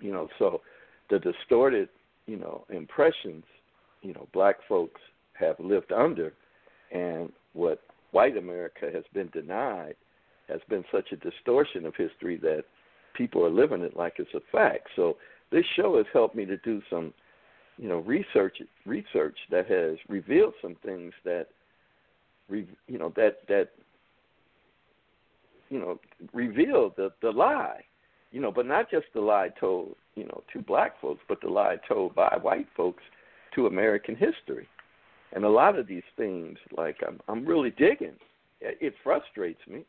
You 0.00 0.12
know, 0.12 0.28
so 0.38 0.60
the 1.10 1.18
distorted, 1.18 1.88
you 2.26 2.36
know, 2.36 2.64
impressions, 2.70 3.44
you 4.02 4.12
know, 4.14 4.28
black 4.32 4.56
folks 4.68 5.00
have 5.34 5.58
lived 5.58 5.92
under, 5.92 6.32
and 6.92 7.32
what 7.52 7.80
white 8.10 8.36
America 8.36 8.90
has 8.92 9.04
been 9.12 9.28
denied 9.28 9.94
has 10.48 10.60
been 10.68 10.84
such 10.92 11.12
a 11.12 11.16
distortion 11.16 11.86
of 11.86 11.94
history 11.96 12.36
that 12.38 12.64
people 13.14 13.44
are 13.44 13.50
living 13.50 13.82
it 13.82 13.96
like 13.96 14.14
it's 14.18 14.34
a 14.34 14.40
fact. 14.50 14.88
So 14.96 15.16
this 15.52 15.64
show 15.76 15.96
has 15.98 16.06
helped 16.12 16.34
me 16.34 16.44
to 16.46 16.56
do 16.58 16.82
some, 16.90 17.12
you 17.78 17.88
know, 17.88 17.98
research 17.98 18.58
research 18.86 19.36
that 19.50 19.70
has 19.70 19.98
revealed 20.08 20.54
some 20.60 20.76
things 20.84 21.12
that, 21.24 21.46
you 22.50 22.98
know, 22.98 23.12
that 23.16 23.46
that 23.48 23.68
you 25.70 25.78
know 25.78 25.98
revealed 26.32 26.94
the 26.96 27.10
the 27.22 27.30
lie, 27.30 27.82
you 28.30 28.40
know, 28.40 28.50
but 28.50 28.66
not 28.66 28.90
just 28.90 29.06
the 29.14 29.20
lie 29.20 29.50
told, 29.60 29.94
you 30.16 30.24
know, 30.24 30.42
to 30.52 30.60
black 30.60 31.00
folks, 31.00 31.22
but 31.28 31.40
the 31.40 31.48
lie 31.48 31.76
told 31.88 32.14
by 32.14 32.36
white 32.40 32.68
folks 32.76 33.02
to 33.54 33.66
American 33.66 34.16
history. 34.16 34.68
And 35.34 35.44
a 35.44 35.48
lot 35.48 35.78
of 35.78 35.86
these 35.86 36.02
things, 36.16 36.58
like 36.76 36.98
I'm, 37.06 37.20
I'm 37.28 37.46
really 37.46 37.70
digging. 37.70 38.16
It 38.60 38.94
frustrates 39.02 39.60
me, 39.66 39.84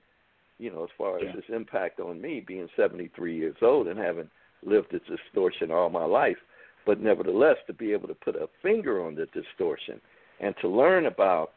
you 0.57 0.72
know, 0.72 0.84
as 0.84 0.89
far 0.97 1.18
as 1.18 1.26
yeah. 1.26 1.38
its 1.38 1.47
impact 1.53 1.99
on 1.99 2.20
me, 2.22 2.43
being 2.45 2.68
73 2.76 3.38
years 3.38 3.57
old 3.61 3.88
and 3.88 3.99
having 3.99 4.30
lived 4.68 4.91
this 4.91 5.01
distortion 5.07 5.72
all 5.72 5.89
my 5.89 6.05
life. 6.05 6.38
But 6.86 6.99
nevertheless, 6.99 7.57
to 7.68 7.74
be 7.74 7.93
able 7.93 8.07
to 8.09 8.16
put 8.16 8.36
a 8.36 8.49
finger 8.61 9.05
on 9.05 9.16
the 9.16 9.28
distortion 9.28 10.01
and 10.39 10.53
to 10.61 10.68
learn 10.68 11.05
about, 11.05 11.51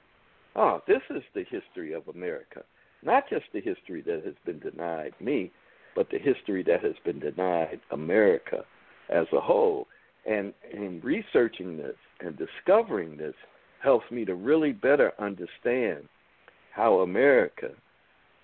oh, 0.55 0.81
this 0.87 1.03
is 1.11 1.23
the 1.35 1.45
history 1.51 1.93
of 1.93 2.07
America, 2.09 2.63
not 3.03 3.29
just 3.29 3.45
the 3.53 3.61
history 3.61 4.03
that 4.03 4.23
has 4.25 4.35
been 4.45 4.61
denied 4.61 5.15
me, 5.21 5.51
but 5.97 6.09
the 6.11 6.19
history 6.19 6.63
that 6.63 6.85
has 6.85 6.95
been 7.05 7.19
denied 7.19 7.81
America 7.91 8.65
as 9.09 9.27
a 9.33 9.41
whole. 9.41 9.87
and 10.27 10.53
in 10.73 11.01
researching 11.03 11.77
this 11.77 11.97
and 12.21 12.37
discovering 12.37 13.17
this 13.17 13.35
helps 13.81 14.11
me 14.11 14.25
to 14.25 14.35
really 14.35 14.73
better 14.73 15.13
understand 15.19 16.09
how 16.73 16.99
America 16.99 17.71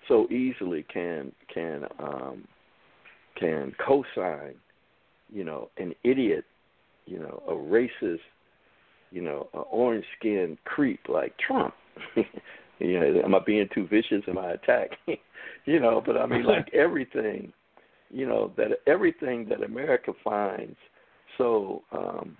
so 0.07 0.27
easily 0.29 0.83
can 0.91 1.31
can 1.53 1.85
um, 1.99 2.47
can 3.39 3.73
co-sign, 3.85 4.55
you 5.31 5.43
know, 5.43 5.69
an 5.77 5.93
idiot, 6.03 6.45
you 7.05 7.19
know, 7.19 7.41
a 7.47 7.53
racist, 7.53 8.19
you 9.11 9.21
know, 9.21 9.47
an 9.53 9.63
orange-skinned 9.71 10.57
creep 10.65 11.01
like 11.09 11.33
Trump. 11.37 11.73
you 12.79 12.99
know, 12.99 13.21
am 13.23 13.35
I 13.35 13.39
being 13.45 13.67
too 13.73 13.87
vicious 13.87 14.23
in 14.27 14.35
my 14.35 14.51
attack? 14.51 14.91
you 15.65 15.79
know, 15.79 16.01
but 16.05 16.17
I 16.17 16.25
mean, 16.25 16.43
like 16.43 16.69
everything, 16.73 17.53
you 18.09 18.27
know, 18.27 18.51
that 18.57 18.71
everything 18.87 19.47
that 19.49 19.63
America 19.63 20.11
finds 20.23 20.77
so 21.37 21.83
um, 21.91 22.37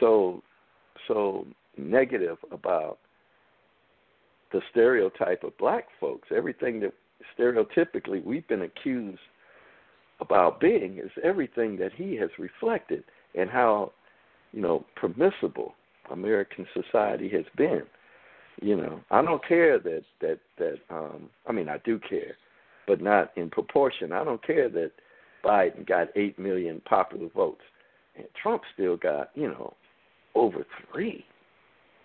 so 0.00 0.42
so 1.06 1.46
negative 1.76 2.38
about 2.50 2.98
the 4.52 4.60
stereotype 4.70 5.44
of 5.44 5.56
black 5.58 5.86
folks. 6.00 6.28
Everything 6.34 6.80
that 6.80 6.92
stereotypically 7.38 8.24
we've 8.24 8.46
been 8.48 8.62
accused 8.62 9.20
about 10.20 10.60
being 10.60 10.98
is 10.98 11.10
everything 11.22 11.76
that 11.78 11.92
he 11.92 12.16
has 12.16 12.30
reflected 12.38 13.04
and 13.34 13.48
how, 13.50 13.92
you 14.52 14.60
know, 14.60 14.84
permissible 14.96 15.74
American 16.10 16.66
society 16.74 17.28
has 17.28 17.44
been. 17.56 17.82
You 18.60 18.76
know, 18.76 19.00
I 19.10 19.22
don't 19.22 19.46
care 19.46 19.78
that 19.78 20.02
that 20.20 20.38
that 20.58 20.78
um 20.90 21.28
I 21.46 21.52
mean 21.52 21.68
I 21.68 21.78
do 21.84 22.00
care, 22.00 22.36
but 22.86 23.00
not 23.00 23.30
in 23.36 23.50
proportion. 23.50 24.12
I 24.12 24.24
don't 24.24 24.44
care 24.44 24.68
that 24.68 24.90
Biden 25.44 25.86
got 25.86 26.08
eight 26.16 26.38
million 26.38 26.80
popular 26.84 27.28
votes. 27.34 27.62
And 28.16 28.26
Trump 28.42 28.62
still 28.74 28.96
got, 28.96 29.30
you 29.36 29.46
know, 29.46 29.74
over 30.34 30.66
three 30.90 31.24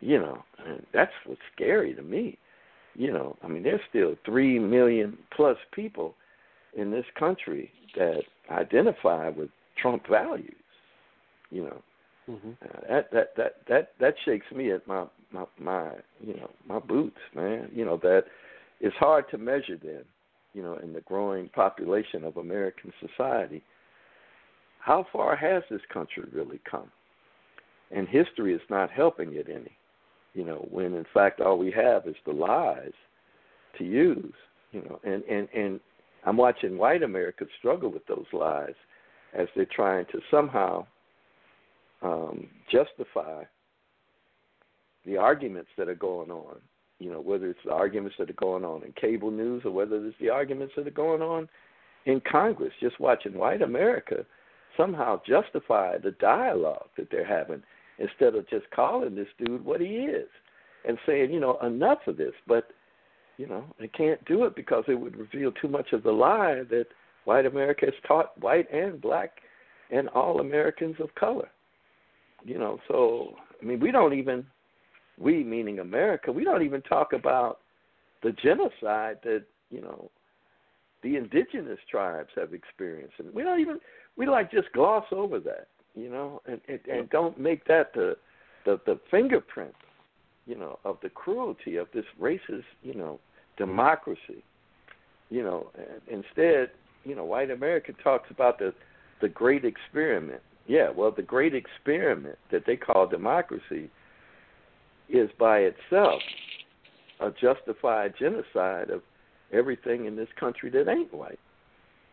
you 0.03 0.19
know, 0.19 0.43
and 0.65 0.85
that's 0.93 1.11
what's 1.25 1.39
scary 1.55 1.93
to 1.93 2.01
me. 2.01 2.37
You 2.95 3.11
know, 3.11 3.37
I 3.41 3.47
mean, 3.47 3.63
there's 3.63 3.81
still 3.89 4.15
three 4.25 4.59
million 4.59 5.17
plus 5.35 5.57
people 5.73 6.13
in 6.75 6.91
this 6.91 7.05
country 7.17 7.71
that 7.95 8.21
identify 8.49 9.29
with 9.29 9.49
Trump 9.81 10.03
values. 10.09 10.53
You 11.49 11.63
know, 11.63 11.81
mm-hmm. 12.29 12.51
uh, 12.63 12.79
that 12.89 13.11
that 13.11 13.35
that 13.37 13.53
that 13.67 13.91
that 13.99 14.15
shakes 14.25 14.45
me 14.53 14.71
at 14.71 14.85
my 14.87 15.05
my 15.31 15.45
my 15.59 15.91
you 16.19 16.35
know 16.35 16.49
my 16.67 16.79
boots, 16.79 17.19
man. 17.35 17.69
You 17.73 17.85
know 17.85 17.97
that 18.03 18.23
it's 18.79 18.95
hard 18.97 19.25
to 19.31 19.37
measure 19.37 19.77
then. 19.81 20.03
You 20.53 20.61
know, 20.61 20.77
in 20.83 20.93
the 20.93 21.01
growing 21.01 21.49
population 21.49 22.23
of 22.23 22.37
American 22.37 22.93
society, 22.99 23.63
how 24.79 25.07
far 25.11 25.35
has 25.35 25.63
this 25.69 25.81
country 25.91 26.25
really 26.31 26.61
come? 26.69 26.91
And 27.89 28.07
history 28.07 28.53
is 28.53 28.61
not 28.69 28.91
helping 28.91 29.33
it 29.33 29.47
any 29.49 29.77
you 30.33 30.43
know, 30.43 30.67
when 30.69 30.93
in 30.93 31.05
fact 31.13 31.39
all 31.39 31.57
we 31.57 31.71
have 31.71 32.07
is 32.07 32.15
the 32.25 32.31
lies 32.31 32.91
to 33.77 33.83
use, 33.83 34.33
you 34.71 34.81
know, 34.81 34.99
and 35.03 35.23
and 35.23 35.47
and 35.55 35.79
I'm 36.25 36.37
watching 36.37 36.77
white 36.77 37.03
America 37.03 37.45
struggle 37.59 37.91
with 37.91 38.05
those 38.07 38.25
lies 38.31 38.75
as 39.33 39.47
they're 39.55 39.65
trying 39.65 40.05
to 40.11 40.19
somehow 40.31 40.85
um, 42.01 42.47
justify 42.71 43.43
the 45.05 45.17
arguments 45.17 45.69
that 45.77 45.89
are 45.89 45.95
going 45.95 46.31
on. 46.31 46.57
You 46.99 47.11
know, 47.11 47.19
whether 47.19 47.49
it's 47.49 47.59
the 47.65 47.73
arguments 47.73 48.15
that 48.19 48.29
are 48.29 48.33
going 48.33 48.63
on 48.63 48.83
in 48.83 48.93
cable 48.93 49.31
news 49.31 49.63
or 49.65 49.71
whether 49.71 49.97
it's 50.05 50.15
the 50.21 50.29
arguments 50.29 50.73
that 50.77 50.87
are 50.87 50.91
going 50.91 51.21
on 51.21 51.49
in 52.05 52.21
Congress. 52.29 52.71
Just 52.79 52.99
watching 52.99 53.37
white 53.37 53.61
America 53.61 54.25
somehow 54.77 55.21
justify 55.27 55.97
the 55.97 56.11
dialogue 56.11 56.87
that 56.97 57.09
they're 57.11 57.25
having 57.25 57.61
instead 57.99 58.35
of 58.35 58.47
just 58.49 58.69
calling 58.71 59.15
this 59.15 59.27
dude 59.37 59.63
what 59.63 59.81
he 59.81 59.87
is 59.87 60.29
and 60.87 60.97
saying, 61.05 61.31
you 61.31 61.39
know, 61.39 61.57
enough 61.59 61.99
of 62.07 62.17
this. 62.17 62.33
But, 62.47 62.67
you 63.37 63.47
know, 63.47 63.65
they 63.79 63.87
can't 63.87 64.23
do 64.25 64.45
it 64.45 64.55
because 64.55 64.83
it 64.87 64.95
would 64.95 65.15
reveal 65.15 65.51
too 65.51 65.67
much 65.67 65.93
of 65.93 66.03
the 66.03 66.11
lie 66.11 66.63
that 66.69 66.85
white 67.25 67.45
America 67.45 67.85
has 67.85 67.95
taught 68.07 68.39
white 68.41 68.71
and 68.71 69.01
black 69.01 69.37
and 69.91 70.09
all 70.09 70.39
Americans 70.39 70.95
of 70.99 71.13
color. 71.15 71.49
You 72.43 72.59
know, 72.59 72.79
so 72.87 73.35
I 73.61 73.65
mean 73.65 73.79
we 73.79 73.91
don't 73.91 74.13
even 74.13 74.45
we 75.17 75.43
meaning 75.43 75.79
America, 75.79 76.31
we 76.31 76.43
don't 76.43 76.63
even 76.63 76.81
talk 76.81 77.13
about 77.13 77.59
the 78.23 78.31
genocide 78.31 79.17
that, 79.23 79.43
you 79.69 79.81
know, 79.81 80.09
the 81.03 81.17
indigenous 81.17 81.79
tribes 81.91 82.29
have 82.35 82.53
experienced. 82.53 83.15
And 83.19 83.33
we 83.33 83.43
don't 83.43 83.59
even 83.59 83.79
we 84.17 84.25
like 84.25 84.51
just 84.51 84.71
gloss 84.73 85.05
over 85.11 85.39
that 85.41 85.67
you 85.95 86.09
know, 86.09 86.41
and 86.45 86.59
and, 86.67 86.79
and 86.91 87.09
don't 87.09 87.39
make 87.39 87.65
that 87.65 87.93
the 87.93 88.15
the 88.65 88.79
the 88.85 88.99
fingerprint, 89.11 89.73
you 90.45 90.57
know, 90.57 90.79
of 90.83 90.97
the 91.01 91.09
cruelty 91.09 91.77
of 91.77 91.87
this 91.93 92.05
racist, 92.19 92.63
you 92.81 92.93
know, 92.93 93.19
democracy. 93.57 94.43
You 95.29 95.43
know, 95.43 95.71
instead, 96.07 96.71
you 97.03 97.15
know, 97.15 97.23
white 97.23 97.49
America 97.49 97.93
talks 98.03 98.29
about 98.29 98.59
the 98.59 98.73
the 99.21 99.29
great 99.29 99.63
experiment. 99.63 100.41
Yeah, 100.67 100.89
well, 100.89 101.11
the 101.11 101.21
great 101.21 101.53
experiment 101.53 102.37
that 102.51 102.63
they 102.65 102.75
call 102.75 103.07
democracy 103.07 103.89
is 105.09 105.29
by 105.39 105.59
itself 105.59 106.21
a 107.19 107.31
justified 107.31 108.13
genocide 108.19 108.89
of 108.89 109.01
everything 109.51 110.05
in 110.05 110.15
this 110.15 110.27
country 110.39 110.69
that 110.71 110.89
ain't 110.89 111.13
white. 111.13 111.39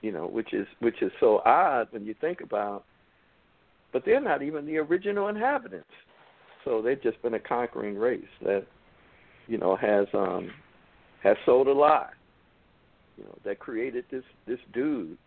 You 0.03 0.13
know, 0.13 0.27
which 0.27 0.55
is 0.55 0.67
which 0.79 1.03
is 1.03 1.13
so 1.21 1.43
odd 1.45 1.89
when 1.91 2.05
you 2.05 2.15
think 2.21 2.41
about 2.41 2.85
but 3.93 4.05
they're 4.05 4.21
not 4.21 4.43
even 4.43 4.67
the 4.67 4.79
original 4.79 5.29
inhabitants. 5.29 5.89
So 6.65 6.83
they've 6.83 7.03
just 7.03 7.21
been 7.23 7.35
a 7.35 7.41
conquering 7.41 7.97
race 7.97 8.23
that, 8.43 8.67
you 9.47 9.59
know, 9.59 9.77
has 9.77 10.07
um 10.15 10.51
has 11.23 11.37
sold 11.45 11.69
a 11.69 11.73
lie. 11.73 12.11
You 13.17 13.25
know, 13.25 13.39
that 13.45 13.59
created 13.59 14.05
this 14.11 14.25
this 14.47 14.59
dude, 14.73 15.19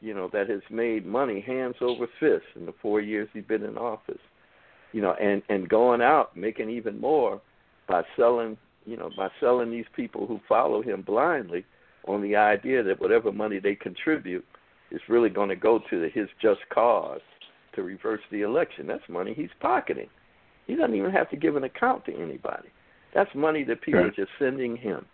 you 0.00 0.14
know, 0.14 0.28
that 0.32 0.48
has 0.48 0.62
made 0.70 1.06
money 1.06 1.40
hands 1.40 1.76
over 1.80 2.06
fist 2.18 2.46
in 2.56 2.66
the 2.66 2.74
four 2.82 3.00
years 3.00 3.28
he's 3.32 3.44
been 3.44 3.64
in 3.64 3.76
office. 3.78 4.20
You 4.92 5.02
know, 5.02 5.14
and 5.20 5.42
and 5.48 5.68
going 5.68 6.02
out 6.02 6.36
making 6.36 6.70
even 6.70 7.00
more 7.00 7.40
by 7.88 8.02
selling, 8.16 8.56
you 8.86 8.96
know, 8.96 9.10
by 9.16 9.28
selling 9.40 9.70
these 9.70 9.86
people 9.94 10.26
who 10.26 10.40
follow 10.48 10.82
him 10.82 11.02
blindly 11.02 11.64
on 12.06 12.22
the 12.22 12.36
idea 12.36 12.82
that 12.82 13.00
whatever 13.00 13.30
money 13.30 13.58
they 13.58 13.74
contribute 13.74 14.44
is 14.90 15.00
really 15.08 15.28
going 15.28 15.48
to 15.48 15.56
go 15.56 15.80
to 15.90 16.08
his 16.12 16.28
just 16.40 16.60
cause 16.72 17.20
to 17.74 17.82
reverse 17.82 18.20
the 18.32 18.42
election. 18.42 18.86
That's 18.86 19.02
money 19.08 19.34
he's 19.34 19.50
pocketing. 19.60 20.08
He 20.70 20.76
doesn't 20.76 20.94
even 20.94 21.10
have 21.10 21.28
to 21.30 21.36
give 21.36 21.56
an 21.56 21.64
account 21.64 22.04
to 22.04 22.14
anybody. 22.14 22.68
That's 23.12 23.30
money 23.34 23.64
that 23.64 23.82
people 23.82 24.02
right. 24.02 24.06
are 24.08 24.14
just 24.14 24.30
sending 24.38 24.76
him. 24.76 25.04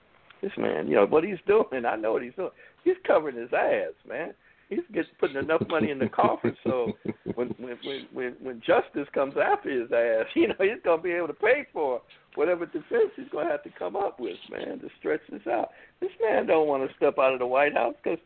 This 0.43 0.53
man, 0.59 0.87
you 0.87 0.97
know 0.97 1.07
what 1.07 1.25
he's 1.25 1.39
doing. 1.47 1.87
I 1.87 1.97
know 1.97 2.13
what 2.13 2.23
he's 2.23 2.35
doing. 2.35 2.51
He's 2.85 2.97
covering 3.07 3.37
his 3.37 3.49
ass, 3.55 3.95
man. 4.07 4.35
He's 4.69 4.81
just 4.95 5.09
putting 5.19 5.37
enough 5.37 5.63
money 5.71 5.91
in 5.91 5.99
the 5.99 6.11
coffers 6.11 6.59
so 6.63 6.93
when 7.37 7.55
when 7.59 7.79
when 8.13 8.37
when 8.43 8.61
justice 8.67 9.09
comes 9.15 9.33
after 9.43 9.71
his 9.71 9.91
ass, 9.93 10.27
you 10.35 10.49
know 10.49 10.55
he's 10.59 10.83
gonna 10.85 11.01
be 11.01 11.13
able 11.13 11.29
to 11.29 11.33
pay 11.33 11.67
for 11.73 12.03
whatever 12.35 12.67
defense 12.67 13.13
he's 13.17 13.31
gonna 13.33 13.49
have 13.49 13.63
to 13.63 13.71
come 13.79 13.97
up 13.97 14.21
with, 14.21 14.37
man, 14.51 14.79
to 14.81 14.89
stretch 14.99 15.23
this 15.31 15.47
out. 15.51 15.71
This 16.01 16.11
man 16.23 16.47
don't 16.47 16.69
want 16.69 16.87
to 16.87 16.95
step 16.97 17.15
out 17.19 17.33
of 17.33 17.39
the 17.39 17.47
White 17.47 17.73
House 17.73 17.95
because 18.05 18.19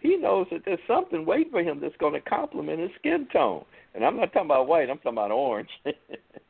he 0.00 0.16
knows 0.16 0.46
that 0.52 0.62
there's 0.64 0.78
something 0.86 1.26
waiting 1.26 1.50
for 1.50 1.60
him 1.60 1.80
that's 1.80 1.96
going 1.98 2.14
to 2.14 2.20
complement 2.20 2.80
his 2.80 2.90
skin 2.98 3.26
tone. 3.32 3.64
And 3.94 4.04
I'm 4.04 4.16
not 4.16 4.32
talking 4.32 4.46
about 4.46 4.68
white. 4.68 4.88
I'm 4.88 4.98
talking 4.98 5.12
about 5.12 5.32
orange. 5.32 5.68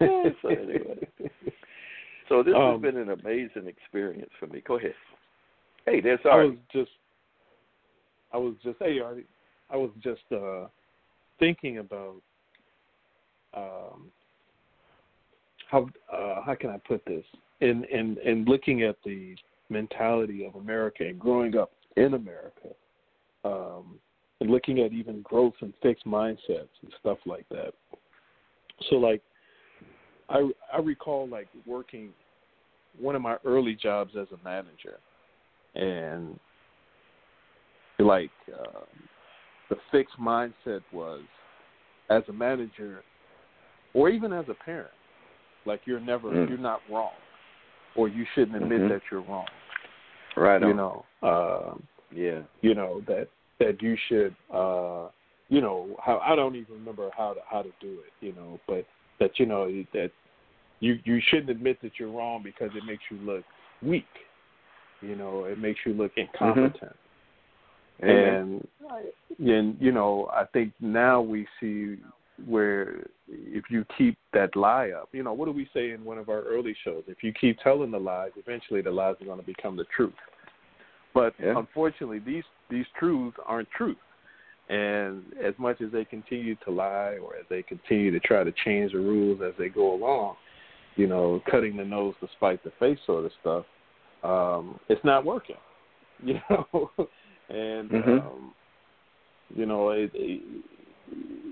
so 0.42 0.48
anyway, 0.48 1.08
so 2.28 2.42
this 2.42 2.54
um, 2.56 2.72
has 2.72 2.80
been 2.80 2.96
an 2.96 3.10
amazing 3.10 3.66
experience 3.66 4.30
for 4.38 4.46
me. 4.46 4.62
Go 4.66 4.78
ahead. 4.78 4.94
Hey, 5.86 6.00
there's 6.00 6.20
Artie. 6.24 6.48
I 6.48 6.50
was 6.50 6.56
just, 6.72 6.90
I 8.32 8.36
was 8.38 8.54
just, 8.62 8.76
hey 8.80 8.98
Artie, 9.00 9.26
I 9.70 9.76
was 9.76 9.90
just 10.02 10.22
uh 10.32 10.66
thinking 11.38 11.78
about 11.78 12.16
um 13.54 14.10
how 15.70 15.88
uh 16.12 16.42
how 16.44 16.54
can 16.58 16.70
I 16.70 16.78
put 16.78 17.04
this? 17.04 17.24
In 17.60 17.84
in 17.84 18.16
in 18.24 18.44
looking 18.46 18.82
at 18.84 18.96
the 19.04 19.36
mentality 19.68 20.44
of 20.44 20.56
America 20.56 21.06
and 21.06 21.18
growing 21.18 21.56
up 21.56 21.72
in 21.96 22.14
America, 22.14 22.68
um, 23.44 23.98
and 24.40 24.50
looking 24.50 24.80
at 24.80 24.92
even 24.92 25.22
growth 25.22 25.54
and 25.60 25.72
fixed 25.82 26.06
mindsets 26.06 26.68
and 26.82 26.92
stuff 26.98 27.18
like 27.26 27.48
that. 27.50 27.72
So, 28.88 28.96
like, 28.96 29.22
I 30.30 30.50
I 30.72 30.78
recall 30.78 31.28
like 31.28 31.48
working 31.66 32.10
one 32.98 33.14
of 33.14 33.22
my 33.22 33.36
early 33.44 33.74
jobs 33.74 34.12
as 34.18 34.26
a 34.32 34.44
manager, 34.44 34.98
and 35.74 36.38
like 37.98 38.30
uh, 38.52 38.80
the 39.68 39.76
fixed 39.92 40.18
mindset 40.18 40.80
was 40.92 41.22
as 42.08 42.22
a 42.28 42.32
manager 42.32 43.02
or 43.94 44.08
even 44.08 44.32
as 44.32 44.44
a 44.48 44.54
parent, 44.64 44.90
like 45.66 45.80
you're 45.84 46.00
never 46.00 46.30
mm. 46.30 46.48
you're 46.48 46.58
not 46.58 46.80
wrong, 46.90 47.12
or 47.96 48.08
you 48.08 48.24
shouldn't 48.34 48.56
admit 48.56 48.80
mm-hmm. 48.80 48.88
that 48.88 49.02
you're 49.10 49.22
wrong. 49.22 49.46
Right. 50.36 50.60
You 50.60 50.68
on. 50.68 50.76
know. 50.76 51.04
Uh, 51.22 51.74
yeah. 52.14 52.40
You 52.62 52.74
know 52.74 53.02
that 53.06 53.28
that 53.58 53.82
you 53.82 53.96
should 54.08 54.34
uh 54.52 55.08
you 55.48 55.60
know 55.60 55.96
how 56.04 56.18
I 56.18 56.34
don't 56.34 56.56
even 56.56 56.74
remember 56.74 57.10
how 57.16 57.34
to 57.34 57.40
how 57.48 57.62
to 57.62 57.70
do 57.80 57.98
it, 58.00 58.24
you 58.24 58.32
know, 58.32 58.58
but 58.66 58.86
that 59.20 59.38
you 59.38 59.46
know 59.46 59.66
that 59.92 60.10
you 60.80 60.98
you 61.04 61.20
shouldn't 61.28 61.50
admit 61.50 61.78
that 61.82 61.92
you're 61.98 62.10
wrong 62.10 62.42
because 62.42 62.70
it 62.74 62.84
makes 62.84 63.02
you 63.10 63.18
look 63.18 63.44
weak. 63.82 64.04
You 65.00 65.16
know, 65.16 65.44
it 65.44 65.58
makes 65.58 65.80
you 65.86 65.94
look 65.94 66.12
incompetent. 66.16 66.96
Mm-hmm. 68.02 68.08
And 68.08 68.68
and 69.38 69.76
you 69.80 69.92
know, 69.92 70.28
I 70.32 70.44
think 70.52 70.72
now 70.80 71.20
we 71.20 71.46
see 71.60 71.96
where 72.46 73.06
if 73.28 73.64
you 73.70 73.84
keep 73.96 74.16
that 74.32 74.56
lie 74.56 74.90
up, 74.90 75.10
you 75.12 75.22
know, 75.22 75.32
what 75.32 75.44
do 75.44 75.52
we 75.52 75.68
say 75.74 75.90
in 75.90 76.04
one 76.04 76.18
of 76.18 76.28
our 76.28 76.42
early 76.42 76.74
shows? 76.84 77.04
If 77.06 77.22
you 77.22 77.32
keep 77.38 77.58
telling 77.60 77.90
the 77.90 77.98
lies, 77.98 78.30
eventually 78.36 78.80
the 78.80 78.90
lies 78.90 79.16
are 79.20 79.26
going 79.26 79.40
to 79.40 79.46
become 79.46 79.76
the 79.76 79.84
truth. 79.94 80.14
But 81.12 81.34
Yeah. 81.38 81.58
unfortunately, 81.58 82.20
these 82.20 82.44
these 82.68 82.86
truths 82.98 83.36
aren't 83.44 83.70
truth. 83.70 83.98
And 84.70 85.24
as 85.44 85.54
much 85.58 85.80
as 85.80 85.90
they 85.90 86.04
continue 86.04 86.54
to 86.64 86.70
lie, 86.70 87.18
or 87.20 87.34
as 87.34 87.44
they 87.50 87.60
continue 87.62 88.12
to 88.12 88.20
try 88.20 88.44
to 88.44 88.52
change 88.64 88.92
the 88.92 88.98
rules 88.98 89.40
as 89.42 89.52
they 89.58 89.68
go 89.68 89.94
along, 89.94 90.36
you 90.94 91.08
know, 91.08 91.42
cutting 91.50 91.76
the 91.76 91.84
nose 91.84 92.14
to 92.20 92.28
spite 92.36 92.62
the 92.62 92.70
face 92.78 92.98
sort 93.04 93.24
of 93.24 93.32
stuff, 93.40 93.64
um, 94.22 94.78
it's 94.88 95.04
not 95.04 95.24
working. 95.24 95.56
You 96.22 96.38
know, 96.50 96.90
and 97.48 97.90
Mhm. 97.90 98.20
um, 98.20 98.54
you 99.56 99.64
know, 99.64 99.88
it, 99.88 100.10
it, 100.12 100.42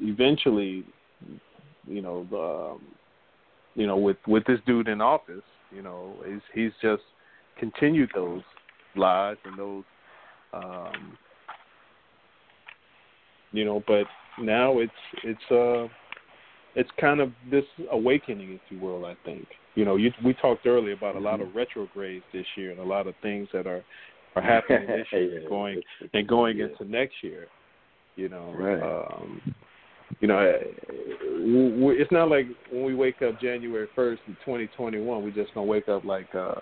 eventually, 0.02 0.84
you 1.86 2.02
know, 2.02 2.26
the, 2.30 2.72
um, 2.74 2.82
you 3.74 3.86
know, 3.86 3.96
with 3.96 4.18
with 4.26 4.44
this 4.44 4.60
dude 4.66 4.88
in 4.88 5.00
office, 5.00 5.42
you 5.74 5.80
know, 5.80 6.14
he's 6.26 6.42
he's 6.52 6.72
just 6.82 7.02
continued 7.58 8.10
those 8.14 8.42
lies 8.94 9.38
and 9.44 9.58
those, 9.58 9.84
um, 10.52 11.16
you 13.52 13.64
know, 13.64 13.82
but 13.86 14.04
now 14.40 14.78
it's 14.78 14.92
it's 15.24 15.50
uh 15.50 15.88
it's 16.74 16.90
kind 17.00 17.20
of 17.20 17.32
this 17.50 17.64
awakening, 17.90 18.52
if 18.52 18.60
you 18.68 18.78
will. 18.78 19.04
I 19.04 19.16
think 19.24 19.46
you 19.74 19.84
know, 19.84 19.96
you, 19.96 20.10
we 20.24 20.34
talked 20.34 20.66
earlier 20.66 20.94
about 20.94 21.14
a 21.14 21.20
lot 21.20 21.40
of 21.40 21.54
retrogrades 21.54 22.24
this 22.32 22.46
year 22.56 22.72
and 22.72 22.80
a 22.80 22.84
lot 22.84 23.06
of 23.06 23.14
things 23.22 23.48
that 23.52 23.66
are 23.66 23.84
are 24.36 24.42
happening 24.54 24.86
this 24.86 25.06
year, 25.12 25.40
Yeah, 25.40 25.48
going 25.48 25.82
and 26.12 26.26
going 26.26 26.58
yeah. 26.58 26.66
into 26.66 26.84
next 26.84 27.14
year. 27.22 27.46
You 28.16 28.28
know, 28.28 28.52
Right. 28.56 28.82
um, 28.82 29.40
you 30.20 30.26
know, 30.26 30.40
it's 30.40 32.10
not 32.10 32.28
like 32.28 32.46
when 32.72 32.82
we 32.82 32.94
wake 32.94 33.22
up 33.22 33.40
January 33.40 33.86
first 33.94 34.22
in 34.26 34.34
2021, 34.44 35.22
we 35.22 35.30
just 35.30 35.54
gonna 35.54 35.66
wake 35.66 35.88
up 35.88 36.04
like, 36.04 36.34
uh, 36.34 36.56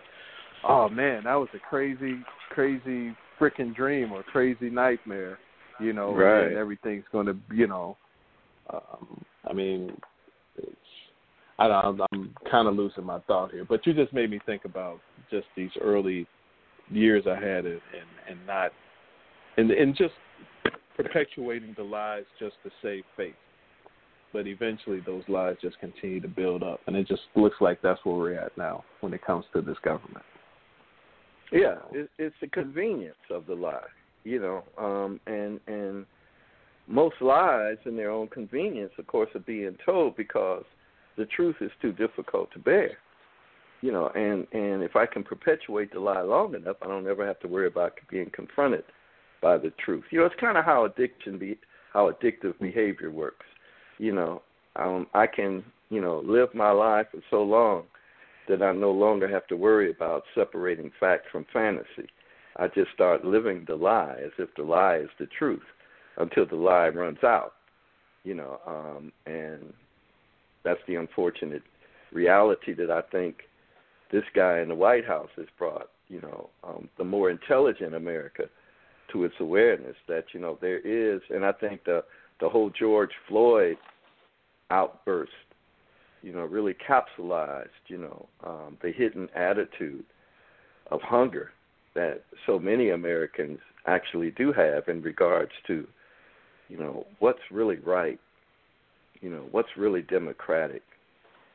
oh 0.69 0.89
man, 0.91 1.25
that 1.25 1.35
was 1.35 1.49
a 1.55 1.59
crazy, 1.59 2.19
crazy 2.51 3.17
freaking 3.41 3.75
dream 3.75 4.13
or 4.13 4.23
crazy 4.23 4.69
nightmare. 4.69 5.39
You 5.79 5.93
know, 5.93 6.15
Right. 6.15 6.49
and 6.49 6.57
everything's 6.57 7.05
gonna, 7.13 7.35
you 7.53 7.67
know, 7.67 7.97
um, 8.71 9.25
I 9.49 9.53
mean, 9.53 9.97
it's, 10.57 10.77
I 11.59 11.69
don't, 11.69 12.01
I'm 12.13 12.35
kind 12.51 12.69
of 12.69 12.75
losing 12.75 13.05
my 13.05 13.21
thought 13.21 13.51
here, 13.53 13.65
but 13.65 13.87
you 13.87 13.93
just 13.93 14.13
made 14.13 14.31
me 14.31 14.41
think 14.47 14.65
about 14.65 15.01
just 15.31 15.47
these 15.57 15.71
early 15.81 16.27
years 16.91 17.25
I 17.27 17.35
had 17.35 17.67
and 17.67 17.75
and, 17.75 18.09
and 18.29 18.47
not 18.47 18.73
and 19.57 19.71
and 19.71 19.97
just 19.97 20.15
perpetuating 20.97 21.75
the 21.77 21.83
lies 21.83 22.25
just 22.39 22.57
to 22.65 22.71
save 22.83 23.05
face. 23.17 23.35
But 24.33 24.47
eventually, 24.47 25.01
those 25.07 25.23
lies 25.29 25.57
just 25.63 25.79
continue 25.79 26.21
to 26.21 26.29
build 26.29 26.63
up, 26.63 26.81
and 26.87 26.97
it 26.97 27.07
just 27.07 27.23
looks 27.37 27.57
like 27.61 27.81
that's 27.81 28.01
where 28.05 28.17
we're 28.17 28.35
at 28.35 28.57
now 28.59 28.85
when 29.01 29.15
it 29.15 29.25
comes 29.25 29.45
to 29.55 29.63
this 29.63 29.77
government. 29.83 30.25
Yeah, 31.53 31.77
it, 31.93 32.11
it's 32.19 32.35
the 32.41 32.49
convenience 32.49 33.15
of 33.31 33.47
the 33.47 33.55
lie, 33.55 33.81
you 34.27 34.41
know, 34.41 34.65
um, 34.77 35.21
and 35.27 35.61
and 35.69 36.05
most 36.89 37.17
lies 37.21 37.77
in 37.85 37.97
their 37.97 38.11
own 38.11 38.27
convenience, 38.29 38.93
of 38.99 39.07
course, 39.07 39.31
are 39.35 39.41
being 39.41 39.77
told 39.85 40.17
because 40.17 40.65
the 41.17 41.27
truth 41.27 41.57
is 41.61 41.71
too 41.81 41.93
difficult 41.93 42.53
to 42.53 42.59
bear, 42.59 42.99
you 43.83 43.93
know. 43.93 44.09
And 44.15 44.47
and 44.53 44.83
if 44.83 44.97
I 44.97 45.07
can 45.07 45.23
perpetuate 45.23 45.93
the 45.93 46.01
lie 46.01 46.23
long 46.23 46.55
enough, 46.55 46.77
I 46.83 46.89
don't 46.89 47.07
ever 47.07 47.25
have 47.25 47.39
to 47.41 47.49
worry 47.49 47.69
about 47.69 47.93
being 48.11 48.31
confronted 48.35 48.85
by 49.41 49.59
the 49.59 49.73
truth. 49.85 50.05
You 50.11 50.21
know, 50.21 50.27
it's 50.27 50.41
kind 50.41 50.59
of 50.59 50.65
how 50.65 50.85
addiction 50.87 51.39
be 51.39 51.57
how 51.93 52.11
addictive 52.11 52.59
behavior 52.61 53.13
works. 53.13 53.47
You 53.99 54.13
know, 54.13 54.43
um, 54.75 55.07
I 55.15 55.29
can 55.29 55.65
you 55.89 56.01
know 56.01 56.21
live 56.25 56.53
my 56.53 56.73
life 56.73 57.07
for 57.13 57.21
so 57.31 57.43
long 57.45 57.85
that 58.49 58.61
I 58.61 58.73
no 58.73 58.91
longer 58.91 59.29
have 59.29 59.47
to 59.49 59.57
worry 59.57 59.91
about 59.91 60.25
separating 60.35 60.91
fact 60.99 61.27
from 61.31 61.47
fantasy. 61.53 62.09
I 62.59 62.69
just 62.69 62.91
start 62.95 63.25
living 63.25 63.65
the 63.67 63.77
lie 63.77 64.17
as 64.25 64.33
if 64.39 64.49
the 64.57 64.63
lie 64.63 64.97
is 64.97 65.09
the 65.19 65.27
truth 65.27 65.63
until 66.17 66.47
the 66.47 66.57
lie 66.57 66.89
runs 66.89 67.23
out. 67.23 67.55
You 68.25 68.35
know, 68.35 68.61
um, 68.67 69.13
and 69.27 69.73
that's 70.65 70.81
the 70.89 70.97
unfortunate 70.97 71.63
reality 72.13 72.75
that 72.75 72.91
I 72.91 73.03
think 73.03 73.43
this 74.11 74.25
guy 74.35 74.61
in 74.61 74.69
the 74.69 74.75
White 74.75 75.07
House 75.07 75.31
has 75.37 75.47
brought. 75.59 75.91
You 76.09 76.21
know, 76.21 76.51
um, 76.65 76.89
the 76.99 77.05
more 77.05 77.31
intelligent 77.31 77.95
America 77.95 78.45
to 79.13 79.25
its 79.25 79.35
awareness 79.41 79.97
that 80.09 80.25
you 80.33 80.41
know 80.41 80.59
there 80.61 80.79
is, 80.79 81.21
and 81.31 81.45
I 81.45 81.53
think 81.53 81.85
the 81.85 82.05
the 82.41 82.49
whole 82.49 82.71
George 82.71 83.13
Floyd 83.29 83.77
outburst 84.71 85.33
you 86.27 86.33
know, 86.33 86.45
really 86.45 86.75
capsulized, 86.75 87.69
you 87.87 87.99
know, 87.99 88.27
um, 88.45 88.77
the 88.83 88.91
hidden 88.91 89.29
attitude 89.37 90.05
of 90.91 91.01
hunger 91.03 91.53
that 91.97 92.23
so 92.47 92.59
many 92.59 92.91
Americans 92.91 93.59
actually 93.87 94.31
do 94.33 94.53
have 94.53 94.89
in 94.89 95.03
regards 95.03 95.53
to, 95.67 95.87
you 96.69 96.79
know, 96.79 97.07
what's 97.19 97.41
really 97.51 97.77
right, 97.77 98.19
you 99.21 99.31
know, 99.31 99.45
what's 99.51 99.69
really 99.77 100.03
democratic, 100.03 100.83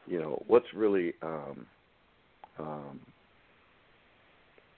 you 0.08 0.20
know, 0.20 0.44
what's 0.48 0.74
really, 0.76 1.14
um, 1.22 1.66
um, 2.60 3.00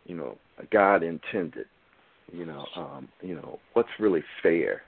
you 0.05 0.15
know, 0.15 0.37
God 0.71 1.01
intended, 1.03 1.65
you 2.31 2.45
know, 2.45 2.65
um, 2.75 3.07
you 3.21 3.35
know, 3.35 3.59
what's 3.73 3.89
really 3.99 4.23
fair, 4.41 4.83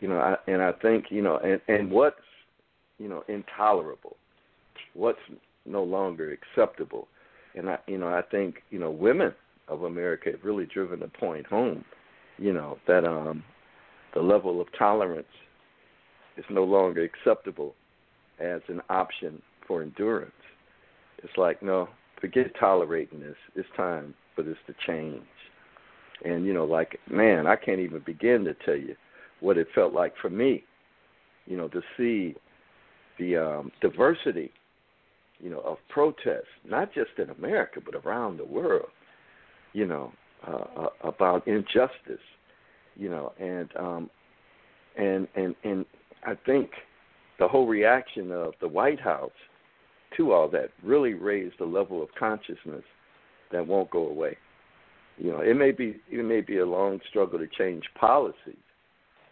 you 0.00 0.08
know, 0.08 0.18
I, 0.18 0.36
and 0.50 0.60
I 0.60 0.72
think, 0.72 1.06
you 1.10 1.22
know, 1.22 1.38
and 1.38 1.60
and 1.68 1.90
what's 1.90 2.16
you 2.98 3.08
know 3.08 3.24
intolerable 3.28 4.16
what's 4.94 5.18
no 5.66 5.82
longer 5.82 6.32
acceptable 6.32 7.08
and 7.54 7.68
i 7.68 7.78
you 7.86 7.98
know 7.98 8.08
i 8.08 8.22
think 8.22 8.56
you 8.70 8.78
know 8.78 8.90
women 8.90 9.32
of 9.68 9.84
america 9.84 10.30
have 10.30 10.44
really 10.44 10.66
driven 10.66 11.00
the 11.00 11.08
point 11.08 11.46
home 11.46 11.84
you 12.38 12.52
know 12.52 12.78
that 12.86 13.04
um 13.04 13.42
the 14.14 14.20
level 14.20 14.60
of 14.60 14.68
tolerance 14.78 15.26
is 16.36 16.44
no 16.50 16.64
longer 16.64 17.02
acceptable 17.02 17.74
as 18.40 18.60
an 18.68 18.80
option 18.88 19.40
for 19.66 19.82
endurance. 19.82 20.32
It's 21.22 21.36
like 21.36 21.62
no 21.62 21.88
forget 22.20 22.46
tolerating 22.58 23.20
this. 23.20 23.36
It's 23.54 23.68
time 23.76 24.14
for 24.34 24.42
this 24.42 24.56
to 24.66 24.74
change. 24.86 25.22
And 26.24 26.46
you 26.46 26.54
know 26.54 26.64
like 26.64 26.98
man 27.10 27.46
i 27.46 27.56
can't 27.56 27.80
even 27.80 28.00
begin 28.06 28.44
to 28.44 28.54
tell 28.64 28.76
you 28.76 28.94
what 29.40 29.58
it 29.58 29.66
felt 29.74 29.92
like 29.92 30.14
for 30.22 30.30
me 30.30 30.64
you 31.44 31.56
know 31.56 31.68
to 31.68 31.82
see 31.96 32.34
the 33.18 33.36
um, 33.36 33.70
diversity, 33.80 34.50
you 35.38 35.50
know, 35.50 35.60
of 35.60 35.76
protests, 35.88 36.50
not 36.64 36.92
just 36.92 37.10
in 37.18 37.30
America 37.30 37.80
but 37.84 37.94
around 37.94 38.38
the 38.38 38.44
world, 38.44 38.88
you 39.74 39.86
know, 39.86 40.10
uh, 40.46 40.64
uh, 40.76 40.88
about 41.02 41.46
injustice, 41.46 42.24
you 42.96 43.10
know, 43.10 43.32
and 43.38 43.68
um, 43.78 44.10
and 44.96 45.28
and 45.34 45.54
and 45.64 45.84
I 46.24 46.34
think 46.46 46.70
the 47.38 47.46
whole 47.46 47.66
reaction 47.66 48.32
of 48.32 48.54
the 48.62 48.68
White 48.68 49.00
House 49.00 49.30
to 50.16 50.32
all 50.32 50.48
that 50.48 50.70
really 50.82 51.12
raised 51.12 51.56
the 51.58 51.66
level 51.66 52.02
of 52.02 52.08
consciousness 52.18 52.84
that 53.52 53.66
won't 53.66 53.90
go 53.90 54.08
away. 54.08 54.38
You 55.18 55.32
know, 55.32 55.40
it 55.40 55.54
may 55.54 55.72
be 55.72 55.96
it 56.10 56.24
may 56.24 56.40
be 56.40 56.58
a 56.58 56.66
long 56.66 57.00
struggle 57.10 57.38
to 57.38 57.48
change 57.58 57.82
policies, 58.00 58.56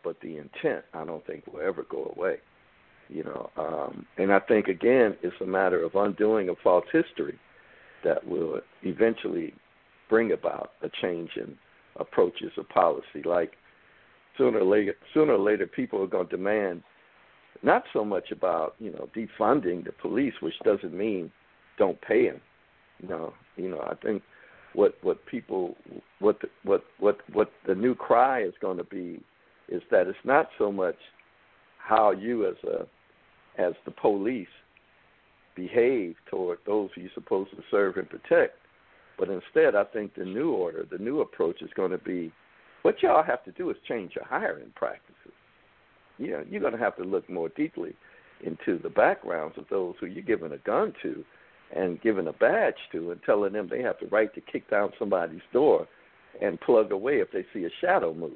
but 0.05 0.21
the 0.21 0.37
intent 0.37 0.85
I 0.93 1.05
don't 1.05 1.27
think 1.27 1.47
will 1.47 1.63
ever 1.63 1.87
go 1.89 2.13
away 2.15 2.37
you 3.09 3.25
know 3.25 3.51
um 3.57 4.07
and 4.17 4.33
i 4.33 4.39
think 4.39 4.69
again 4.69 5.17
it's 5.23 5.35
a 5.41 5.47
matter 5.47 5.83
of 5.83 5.95
undoing 5.95 6.49
a 6.49 6.55
false 6.63 6.87
history 6.93 7.39
that 8.05 8.27
will 8.27 8.61
eventually 8.83 9.53
bring 10.09 10.33
about 10.33 10.73
a 10.83 10.89
change 11.01 11.31
in 11.37 11.57
approaches 11.97 12.51
or 12.57 12.65
policy 12.65 13.23
like 13.25 13.53
sooner 14.39 14.61
or 14.61 14.65
later 14.65 14.95
sooner 15.13 15.35
or 15.35 15.39
later 15.39 15.67
people 15.67 16.03
are 16.03 16.07
going 16.07 16.27
to 16.27 16.37
demand 16.37 16.83
not 17.63 17.85
so 17.93 18.05
much 18.05 18.31
about 18.31 18.75
you 18.79 18.91
know 18.91 19.09
defunding 19.15 19.85
the 19.85 19.93
police 20.01 20.35
which 20.41 20.55
doesn't 20.65 20.95
mean 20.95 21.31
don't 21.79 22.01
pay 22.01 22.29
them 22.29 22.41
no 23.07 23.33
you 23.57 23.69
know 23.69 23.81
i 23.91 23.95
think 24.05 24.23
what 24.75 24.97
what 25.03 25.25
people 25.27 25.77
what 26.19 26.41
the, 26.41 26.49
what 26.65 26.83
what 26.99 27.19
what 27.33 27.53
the 27.67 27.75
new 27.75 27.95
cry 27.95 28.43
is 28.43 28.55
going 28.61 28.79
to 28.79 28.85
be 28.85 29.21
is 29.69 29.83
that 29.91 30.07
it's 30.07 30.19
not 30.25 30.49
so 30.59 30.73
much 30.73 30.97
how 31.79 32.11
you 32.11 32.47
as 32.47 32.57
a 32.65 32.87
as 33.61 33.75
the 33.85 33.91
police 33.91 34.49
behave 35.55 36.15
toward 36.31 36.59
those 36.67 36.91
you're 36.97 37.11
supposed 37.15 37.51
to 37.51 37.63
serve 37.71 37.97
and 37.97 38.09
protect. 38.09 38.57
But 39.19 39.29
instead, 39.29 39.75
I 39.75 39.85
think 39.85 40.15
the 40.15 40.25
new 40.25 40.53
order, 40.53 40.87
the 40.91 40.99
new 40.99 41.21
approach 41.21 41.63
is 41.63 41.71
going 41.75 41.91
to 41.91 41.99
be 41.99 42.33
what 42.83 43.03
y'all 43.03 43.23
have 43.23 43.45
to 43.45 43.53
do 43.53 43.71
is 43.71 43.77
change 43.87 44.13
your 44.17 44.25
hiring 44.25 44.73
practices. 44.75 45.33
you 46.19 46.33
know, 46.33 46.45
you're 46.49 46.61
going 46.61 46.73
to 46.73 46.79
have 46.79 46.97
to 46.97 47.05
look 47.05 47.29
more 47.31 47.49
deeply 47.51 47.95
into 48.45 48.79
the 48.83 48.91
backgrounds 48.91 49.57
of 49.57 49.65
those 49.71 49.95
who 50.01 50.07
you're 50.07 50.23
giving 50.23 50.53
a 50.53 50.59
gun 50.59 50.93
to 51.03 51.25
and 51.75 52.01
giving 52.03 52.27
a 52.27 52.33
badge 52.33 52.75
to 52.91 53.13
and 53.13 53.21
telling 53.25 53.53
them 53.53 53.69
they 53.71 53.83
have 53.83 53.97
the 54.01 54.09
right 54.09 54.35
to 54.35 54.41
kick 54.41 54.69
down 54.69 54.91
somebody's 54.99 55.41
door 55.53 55.87
and 56.41 56.61
plug 56.61 56.93
away 56.93 57.21
if 57.21 57.31
they 57.33 57.45
see 57.55 57.65
a 57.65 57.71
shadow 57.81 58.13
move. 58.13 58.33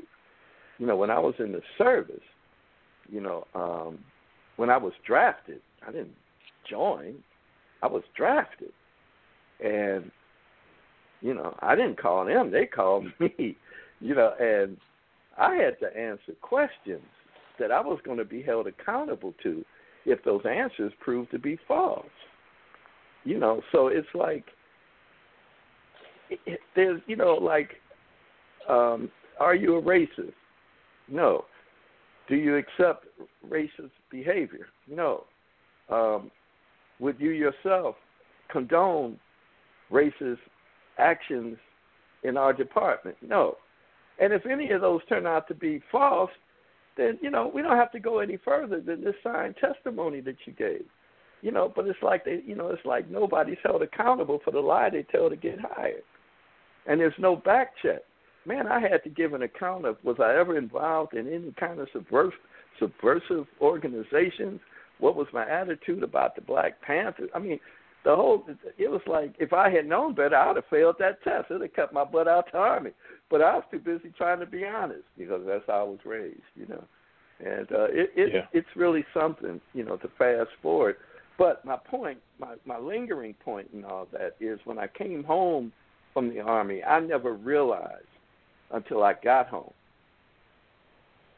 You 0.78 0.86
know, 0.86 0.96
when 0.96 1.10
I 1.10 1.18
was 1.18 1.34
in 1.38 1.52
the 1.52 1.62
service, 1.76 2.20
you 3.08 3.20
know, 3.20 3.46
um, 3.54 3.98
when 4.56 4.70
I 4.70 4.76
was 4.76 4.92
drafted, 5.06 5.60
I 5.86 5.92
didn't 5.92 6.14
join. 6.68 7.16
I 7.82 7.86
was 7.86 8.02
drafted. 8.16 8.72
And, 9.64 10.10
you 11.20 11.34
know, 11.34 11.56
I 11.60 11.74
didn't 11.74 12.00
call 12.00 12.24
them, 12.24 12.50
they 12.50 12.66
called 12.66 13.06
me. 13.20 13.56
You 14.00 14.14
know, 14.14 14.34
and 14.38 14.76
I 15.38 15.54
had 15.54 15.78
to 15.80 15.86
answer 15.96 16.32
questions 16.42 17.02
that 17.58 17.70
I 17.70 17.80
was 17.80 17.98
going 18.04 18.18
to 18.18 18.24
be 18.24 18.42
held 18.42 18.66
accountable 18.66 19.34
to 19.42 19.64
if 20.04 20.22
those 20.24 20.42
answers 20.48 20.92
proved 21.00 21.30
to 21.30 21.38
be 21.38 21.58
false. 21.66 22.06
You 23.24 23.38
know, 23.38 23.62
so 23.72 23.88
it's 23.88 24.06
like 24.14 24.44
it, 26.30 26.60
there's, 26.74 27.00
you 27.06 27.16
know, 27.16 27.34
like, 27.34 27.70
um, 28.68 29.10
are 29.38 29.54
you 29.54 29.76
a 29.76 29.82
racist? 29.82 30.32
No. 31.08 31.44
Do 32.28 32.36
you 32.36 32.56
accept 32.56 33.06
racist 33.48 33.90
behavior? 34.10 34.66
No. 34.88 35.24
Um, 35.88 36.30
would 36.98 37.20
you 37.20 37.30
yourself 37.30 37.96
condone 38.50 39.18
racist 39.92 40.38
actions 40.98 41.56
in 42.22 42.36
our 42.36 42.52
department? 42.52 43.16
No. 43.22 43.56
And 44.18 44.32
if 44.32 44.46
any 44.46 44.70
of 44.70 44.80
those 44.80 45.00
turn 45.08 45.26
out 45.26 45.46
to 45.48 45.54
be 45.54 45.82
false, 45.92 46.30
then 46.96 47.18
you 47.20 47.30
know 47.30 47.50
we 47.54 47.62
don't 47.62 47.76
have 47.76 47.92
to 47.92 48.00
go 48.00 48.20
any 48.20 48.38
further 48.38 48.80
than 48.80 49.04
this 49.04 49.14
signed 49.22 49.56
testimony 49.60 50.20
that 50.22 50.36
you 50.46 50.52
gave. 50.52 50.84
You 51.42 51.52
know, 51.52 51.70
but 51.74 51.86
it's 51.86 52.02
like 52.02 52.24
they, 52.24 52.40
you 52.46 52.54
know, 52.54 52.68
it's 52.70 52.84
like 52.84 53.10
nobody's 53.10 53.58
held 53.62 53.82
accountable 53.82 54.40
for 54.44 54.50
the 54.50 54.60
lie 54.60 54.88
they 54.90 55.02
tell 55.02 55.28
to 55.28 55.36
get 55.36 55.58
hired, 55.60 56.02
and 56.86 56.98
there's 56.98 57.14
no 57.18 57.36
back 57.36 57.72
check. 57.82 58.00
Man, 58.46 58.66
I 58.68 58.80
had 58.80 59.02
to 59.04 59.10
give 59.10 59.34
an 59.34 59.42
account 59.42 59.84
of 59.84 59.96
was 60.02 60.16
I 60.18 60.38
ever 60.38 60.56
involved 60.56 61.14
in 61.14 61.28
any 61.32 61.52
kind 61.58 61.78
of 61.78 61.88
subversive, 61.92 62.38
subversive 62.78 63.46
organizations? 63.60 64.60
What 64.98 65.14
was 65.14 65.26
my 65.32 65.48
attitude 65.48 66.02
about 66.02 66.36
the 66.36 66.40
Black 66.40 66.80
Panthers? 66.80 67.28
I 67.34 67.38
mean, 67.38 67.60
the 68.06 68.14
whole 68.14 68.44
it 68.78 68.88
was 68.88 69.00
like 69.08 69.34
if 69.40 69.52
I 69.52 69.68
had 69.68 69.84
known 69.84 70.14
better, 70.14 70.36
I'd 70.36 70.54
have 70.54 70.64
failed 70.70 70.94
that 71.00 71.20
test. 71.24 71.46
It'd 71.50 71.60
have 71.60 71.74
cut 71.74 71.92
my 71.92 72.04
butt 72.04 72.28
out 72.28 72.46
to 72.52 72.56
army. 72.56 72.92
But 73.28 73.42
I 73.42 73.56
was 73.56 73.64
too 73.68 73.80
busy 73.80 74.14
trying 74.16 74.38
to 74.38 74.46
be 74.46 74.64
honest 74.64 75.02
because 75.18 75.42
that's 75.44 75.64
how 75.66 75.80
I 75.80 75.82
was 75.82 75.98
raised, 76.04 76.38
you 76.54 76.66
know. 76.68 76.84
And 77.44 77.70
uh, 77.72 77.88
it, 77.90 78.10
it 78.14 78.32
Yeah. 78.32 78.46
it's 78.52 78.68
really 78.76 79.04
something, 79.12 79.60
you 79.74 79.84
know, 79.84 79.96
to 79.96 80.08
fast 80.16 80.50
forward. 80.62 80.96
But 81.36 81.64
my 81.64 81.76
point, 81.76 82.18
my 82.38 82.54
my 82.64 82.78
lingering 82.78 83.34
point 83.44 83.70
in 83.74 83.84
all 83.84 84.06
that 84.12 84.36
is 84.38 84.60
when 84.64 84.78
I 84.78 84.86
came 84.86 85.24
home 85.24 85.72
from 86.14 86.28
the 86.28 86.40
army, 86.40 86.84
I 86.84 87.00
never 87.00 87.32
realized 87.34 88.06
until 88.70 89.02
I 89.02 89.14
got 89.14 89.48
home. 89.48 89.72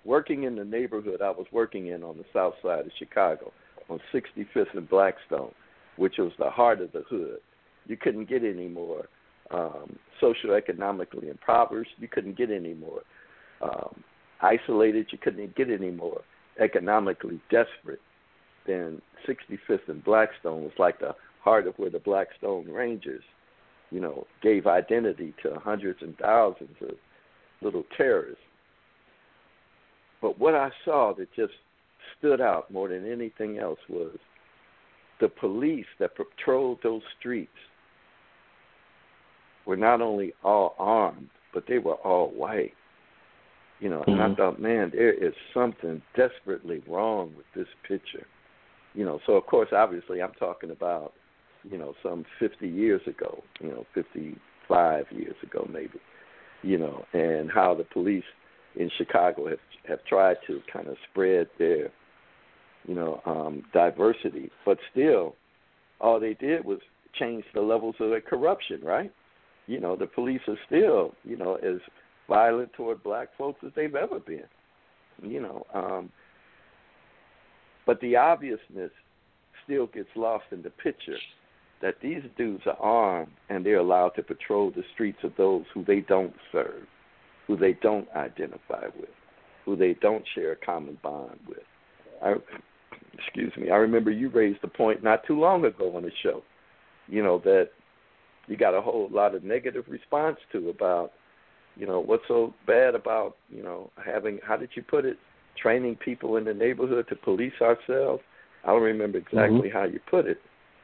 Working 0.05 0.43
in 0.43 0.55
the 0.55 0.65
neighborhood 0.67 1.23
I 1.23 1.31
was 1.31 1.47
working 1.51 1.87
in 1.87 2.03
on 2.03 2.19
the 2.19 2.25
south 2.35 2.55
side 2.63 2.81
of 2.81 2.93
Chicago, 2.99 3.53
on 3.89 4.01
65th 4.13 4.75
and 4.75 4.89
Blackstone, 4.89 5.53
which 5.99 6.15
was 6.19 6.33
the 6.39 6.51
heart 6.51 6.81
of 6.81 6.93
the 6.93 7.03
hood. 7.09 7.39
You 7.87 7.97
couldn't 7.97 8.29
get 8.29 8.45
any 8.45 8.69
more 8.69 9.09
um, 9.51 9.99
socioeconomically 10.23 11.31
impoverished. 11.31 11.91
You 11.99 12.09
couldn't 12.09 12.37
get 12.37 12.51
any 12.51 12.75
more 12.75 13.03
um, 13.63 14.03
isolated. 14.41 15.07
You 15.11 15.19
couldn't 15.19 15.57
get 15.57 15.71
any 15.71 15.91
more 15.91 16.23
economically 16.61 17.41
desperate 17.51 18.01
than 18.67 19.01
65th 19.27 19.89
and 19.89 20.05
Blackstone 20.05 20.63
was 20.63 20.73
like 20.79 21.01
the 21.01 21.15
heart 21.43 21.67
of 21.67 21.75
where 21.79 21.91
the 21.91 21.99
Blackstone 21.99 22.69
Rangers, 22.69 23.23
you 23.91 24.01
know, 24.01 24.27
gave 24.43 24.67
identity 24.67 25.35
to 25.43 25.59
hundreds 25.59 26.01
and 26.03 26.17
thousands 26.19 26.77
of 26.83 26.91
little 27.63 27.85
terrorists. 27.97 28.43
But 30.21 30.39
what 30.39 30.55
I 30.55 30.71
saw 30.85 31.15
that 31.15 31.33
just 31.35 31.55
stood 32.19 32.41
out 32.41 32.71
more 32.71 32.89
than 32.89 33.11
anything 33.11 33.59
else 33.59 33.79
was 33.89 34.17
the 35.21 35.29
police 35.29 35.87
that 35.99 36.17
patrolled 36.17 36.79
those 36.83 37.03
streets 37.19 37.51
were 39.67 39.77
not 39.77 40.01
only 40.01 40.33
all 40.43 40.75
armed, 40.79 41.29
but 41.53 41.65
they 41.69 41.79
were 41.79 41.97
all 41.97 42.31
white. 42.31 42.75
You 43.81 43.91
know, 43.91 44.03
and 44.07 44.21
I 44.21 44.29
Mhm. 44.29 44.37
thought, 44.37 44.59
man, 44.59 44.91
there 44.91 45.13
is 45.13 45.35
something 45.55 46.03
desperately 46.15 46.83
wrong 46.87 47.35
with 47.37 47.47
this 47.53 47.69
picture. 47.85 48.27
You 48.95 49.05
know, 49.05 49.21
so 49.27 49.35
of 49.35 49.47
course, 49.47 49.73
obviously, 49.73 50.21
I'm 50.21 50.33
talking 50.33 50.71
about, 50.71 51.13
you 51.71 51.79
know, 51.79 51.95
some 52.03 52.25
50 52.39 52.67
years 52.67 53.07
ago, 53.07 53.43
you 53.61 53.69
know, 53.69 53.87
55 53.95 55.13
years 55.13 55.37
ago, 55.43 55.69
maybe, 55.71 56.01
you 56.63 56.79
know, 56.79 57.07
and 57.13 57.51
how 57.51 57.75
the 57.75 57.85
police 57.85 58.25
in 58.75 58.91
Chicago 58.91 59.49
have 59.49 59.61
have 59.85 60.05
tried 60.05 60.37
to 60.47 60.61
kind 60.73 60.87
of 60.89 60.97
spread 61.11 61.49
their, 61.59 61.91
you 62.87 62.95
know, 62.95 63.21
um, 63.27 63.63
diversity, 63.73 64.51
but 64.65 64.79
still, 64.91 65.35
all 66.01 66.21
they 66.21 66.35
did 66.35 66.65
was 66.65 66.79
change 67.19 67.45
the 67.55 67.61
levels 67.61 67.97
of 68.01 68.11
their 68.11 68.21
corruption, 68.21 68.81
right? 68.83 69.13
You 69.67 69.81
know, 69.81 69.97
the 69.97 70.07
police 70.07 70.41
are 70.49 70.59
still, 70.67 71.15
you 71.25 71.37
know, 71.37 71.57
as 71.57 71.81
violent 72.29 72.73
toward 72.75 73.03
black 73.03 73.29
folks 73.37 73.61
as 73.67 73.73
they've 73.75 73.95
ever 73.95 74.21
been. 74.21 74.45
You 75.23 75.43
know, 75.43 75.67
um, 75.75 76.11
but 77.87 78.01
the 78.01 78.17
obviousness 78.17 78.91
still 79.65 79.87
gets 79.87 80.09
lost 80.15 80.45
in 80.53 80.63
the 80.63 80.71
picture 80.71 81.19
that 81.83 81.97
these 82.03 82.23
dudes 82.37 82.63
are 82.67 82.77
armed 82.77 83.33
and 83.49 83.65
they're 83.65 83.79
allowed 83.79 84.11
to 84.11 84.23
patrol 84.23 84.71
the 84.71 84.83
streets 84.95 85.19
of 85.23 85.33
those 85.37 85.65
who 85.75 85.85
they 85.85 86.01
don't 86.01 86.35
serve, 86.53 86.87
who 87.47 87.57
they 87.57 87.75
don't 87.83 88.09
identify 88.15 88.85
with, 88.99 89.11
who 89.65 89.77
they 89.77 89.95
don't 89.95 90.25
share 90.35 90.53
a 90.53 90.57
common 90.57 90.99
bond 91.03 91.39
with. 91.49 91.59
I, 92.23 92.35
excuse 93.19 93.53
me. 93.57 93.71
I 93.71 93.77
remember 93.77 94.11
you 94.11 94.31
raised 94.31 94.61
the 94.63 94.69
point 94.69 95.03
not 95.03 95.27
too 95.27 95.39
long 95.39 95.65
ago 95.65 95.97
on 95.97 96.03
the 96.03 96.11
show. 96.23 96.43
You 97.07 97.23
know 97.23 97.41
that 97.45 97.71
you 98.47 98.57
got 98.57 98.75
a 98.75 98.81
whole 98.81 99.09
lot 99.11 99.35
of 99.35 99.45
negative 99.45 99.85
response 99.89 100.39
to 100.53 100.71
about, 100.71 101.13
you 101.77 101.87
know, 101.87 102.01
what's 102.01 102.25
so 102.27 102.55
bad 102.67 102.95
about, 102.95 103.37
you 103.51 103.63
know, 103.63 103.91
having 104.05 104.39
how 104.43 104.57
did 104.57 104.71
you 104.75 104.83
put 104.83 105.05
it, 105.05 105.19
training 105.61 105.97
people 105.97 106.37
in 106.37 106.45
the 106.45 106.55
neighborhood 106.55 107.07
to 107.09 107.17
police 107.17 107.53
ourselves. 107.61 108.23
I 108.65 108.69
don't 108.69 108.83
remember 108.83 109.19
exactly 109.19 109.69
mm-hmm. 109.69 109.77
how 109.77 109.85
you 109.85 110.01
put 110.11 110.27
it, 110.27 110.39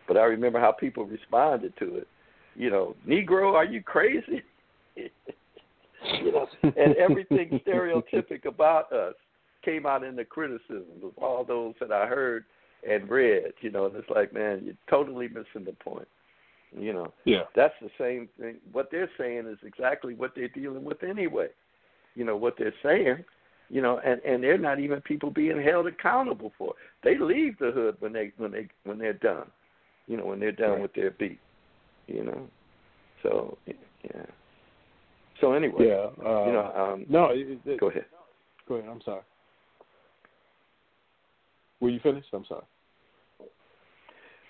but 0.07 0.17
I 0.17 0.25
remember 0.25 0.61
how 0.61 0.73
people 0.73 1.05
responded 1.05 1.75
to 1.79 1.97
it. 1.97 2.09
You 2.55 2.71
know, 2.71 2.95
Negro, 3.07 3.55
are 3.55 3.65
you 3.65 3.83
crazy? 3.83 4.43
you 4.97 6.33
know, 6.33 6.47
and 6.63 6.95
everything 6.97 7.61
stereotypic 7.67 8.47
about 8.47 8.93
us 8.93 9.15
came 9.65 9.87
out 9.87 10.03
in 10.05 10.17
the 10.17 10.25
criticisms 10.25 11.03
of 11.03 11.13
all 11.19 11.45
those 11.45 11.75
that 11.81 11.93
I 11.93 12.07
heard 12.07 12.45
and 12.89 13.09
read. 13.09 13.53
You 13.61 13.71
know, 13.71 13.87
and 13.87 13.97
it's 13.97 14.11
like, 14.11 14.33
man, 14.33 14.63
you're 14.65 14.75
totally 14.91 15.29
missing 15.29 15.65
the 15.65 15.73
point. 15.73 16.09
You 16.77 16.93
know, 16.93 17.13
Yeah. 17.25 17.45
that's 17.55 17.75
the 17.81 17.91
same 17.99 18.29
thing. 18.39 18.57
What 18.73 18.91
they're 18.91 19.11
saying 19.17 19.47
is 19.47 19.59
exactly 19.65 20.15
what 20.15 20.33
they're 20.35 20.49
dealing 20.49 20.85
with 20.85 21.03
anyway. 21.05 21.49
You 22.17 22.25
know 22.25 22.37
what 22.37 22.57
they're 22.59 22.75
saying. 22.83 23.25
You 23.71 23.81
know, 23.81 23.99
and 24.05 24.21
and 24.25 24.43
they're 24.43 24.59
not 24.59 24.79
even 24.81 25.01
people 25.01 25.31
being 25.31 25.61
held 25.63 25.87
accountable 25.87 26.53
for. 26.59 26.71
it. 26.71 26.77
They 27.03 27.17
leave 27.19 27.59
the 27.59 27.71
hood 27.71 27.97
when 28.01 28.13
they 28.13 28.33
when 28.37 28.51
they 28.51 28.69
when 28.85 28.99
they're 28.99 29.13
done. 29.15 29.51
You 30.07 30.17
know, 30.19 30.27
when 30.27 30.39
they're 30.41 30.53
done 30.53 30.73
Right. 30.73 30.83
with 30.83 30.93
their 30.95 31.13
beat. 31.13 31.39
You 32.07 32.25
know, 32.25 32.49
so 33.23 33.57
yeah. 33.67 34.27
So 35.41 35.53
anyway, 35.55 35.87
Yeah. 35.87 36.11
Uh, 36.25 36.47
you 36.47 36.53
know, 36.53 36.73
um, 36.77 37.07
no, 37.09 37.31
it, 37.31 37.59
it, 37.65 37.81
go 37.81 37.89
ahead. 37.89 38.05
Go 38.69 38.75
ahead. 38.77 38.91
I'm 38.91 39.01
sorry. 39.03 39.23
Were 41.85 41.91
you 41.91 42.01
finished? 42.01 42.29
I'm 42.33 42.47
sorry. 42.47 42.65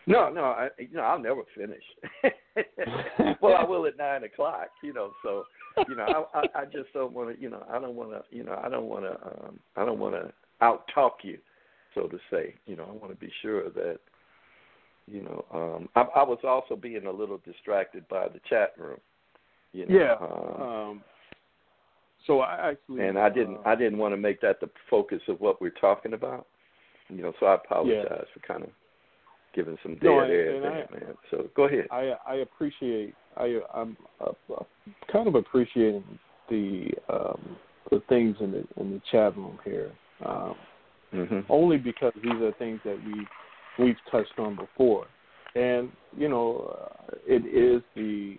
No, 0.07 0.31
no, 0.31 0.45
I 0.45 0.69
you 0.79 0.93
know 0.93 1.03
I'll 1.03 1.19
never 1.19 1.43
finish. 1.57 1.83
well, 3.43 3.57
I 3.57 3.65
will 3.65 3.87
at 3.87 3.97
nine 3.99 4.23
o'clock. 4.23 4.69
You 4.85 4.93
know, 4.93 5.11
so 5.25 5.43
you 5.89 5.97
know 5.97 6.29
I 6.33 6.39
I, 6.39 6.61
I 6.61 6.65
just 6.67 6.93
don't 6.93 7.13
want 7.13 7.35
to. 7.35 7.43
You 7.43 7.51
know, 7.51 7.67
I 7.69 7.81
don't 7.81 7.97
want 7.97 8.11
to. 8.11 8.23
You 8.31 8.45
know, 8.45 8.61
I 8.65 8.69
don't 8.69 8.85
want 8.85 9.03
to. 9.03 9.15
Um, 9.27 9.59
I 9.75 9.85
don't 9.85 9.99
want 9.99 10.15
to 10.15 10.33
out 10.61 10.85
talk 10.95 11.19
you, 11.25 11.39
so 11.97 12.03
to 12.07 12.21
say. 12.31 12.55
You 12.67 12.77
know, 12.77 12.85
I 12.85 12.93
want 12.93 13.11
to 13.11 13.17
be 13.17 13.33
sure 13.43 13.69
that. 13.71 13.99
You 15.09 15.23
know, 15.23 15.45
um, 15.53 15.89
I, 15.97 16.21
I 16.21 16.23
was 16.23 16.39
also 16.45 16.77
being 16.77 17.07
a 17.07 17.11
little 17.11 17.41
distracted 17.45 18.07
by 18.07 18.29
the 18.29 18.41
chat 18.49 18.75
room. 18.79 19.01
You 19.73 19.87
know, 19.87 19.99
Yeah. 19.99 20.15
um, 20.21 20.63
Um, 20.63 21.05
so 22.29 22.43
I 22.43 22.71
actually 22.71 23.09
and 23.09 23.19
I 23.19 23.29
didn't. 23.29 23.57
uh, 23.57 23.71
I 23.71 23.75
didn't 23.75 23.99
want 23.99 24.13
to 24.13 24.19
make 24.19 24.41
that 24.43 24.61
the 24.61 24.71
focus 24.89 25.21
of 25.27 25.41
what 25.41 25.61
we're 25.61 25.71
talking 25.71 26.13
about. 26.13 26.47
You 27.09 27.23
know, 27.23 27.33
so 27.39 27.47
I 27.47 27.55
apologize 27.57 28.27
for 28.33 28.41
kind 28.47 28.63
of 28.65 28.71
giving 29.55 29.77
some 29.83 29.95
dead 29.95 30.05
No, 30.05 30.21
air 30.21 30.61
there, 30.61 30.89
I- 30.89 30.93
man. 30.93 31.17
So 31.31 31.49
go 31.55 31.65
ahead. 31.65 31.87
I 31.91 32.15
I 32.27 32.35
appreciate 32.37 33.15
I 33.37 33.61
I'm 33.73 33.97
uh, 34.21 34.33
uh, 34.53 34.65
kind 35.13 35.29
of 35.29 35.35
appreciating 35.35 36.19
the 36.49 36.91
um, 37.09 37.57
the 37.91 38.01
things 38.09 38.37
in 38.41 38.53
the 38.53 38.65
in 38.81 38.91
the 38.91 39.01
chat 39.11 39.37
room 39.37 39.59
here. 39.65 39.93
Um, 40.25 40.55
hmm 41.13 41.41
only 41.49 41.77
because 41.77 42.13
these 42.17 42.41
are 42.43 42.53
things 42.59 42.81
that 42.85 42.99
we 43.05 43.85
we've 43.85 43.97
touched 44.11 44.39
on 44.39 44.57
before, 44.57 45.07
and 45.55 45.91
you 46.17 46.29
know 46.29 46.75
uh, 46.79 47.15
it 47.27 47.45
is 47.47 47.83
the 47.95 48.37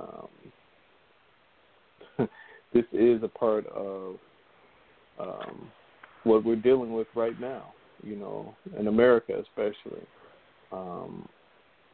um, 0.00 0.28
this 2.72 2.84
is 2.92 3.22
a 3.22 3.28
part 3.28 3.66
of 3.66 4.16
um, 5.18 5.70
what 6.26 6.44
we're 6.44 6.56
dealing 6.56 6.92
with 6.92 7.06
right 7.14 7.38
now. 7.40 7.72
You 8.02 8.16
know, 8.16 8.54
in 8.78 8.88
America 8.88 9.32
especially. 9.40 10.02
Um, 10.72 11.28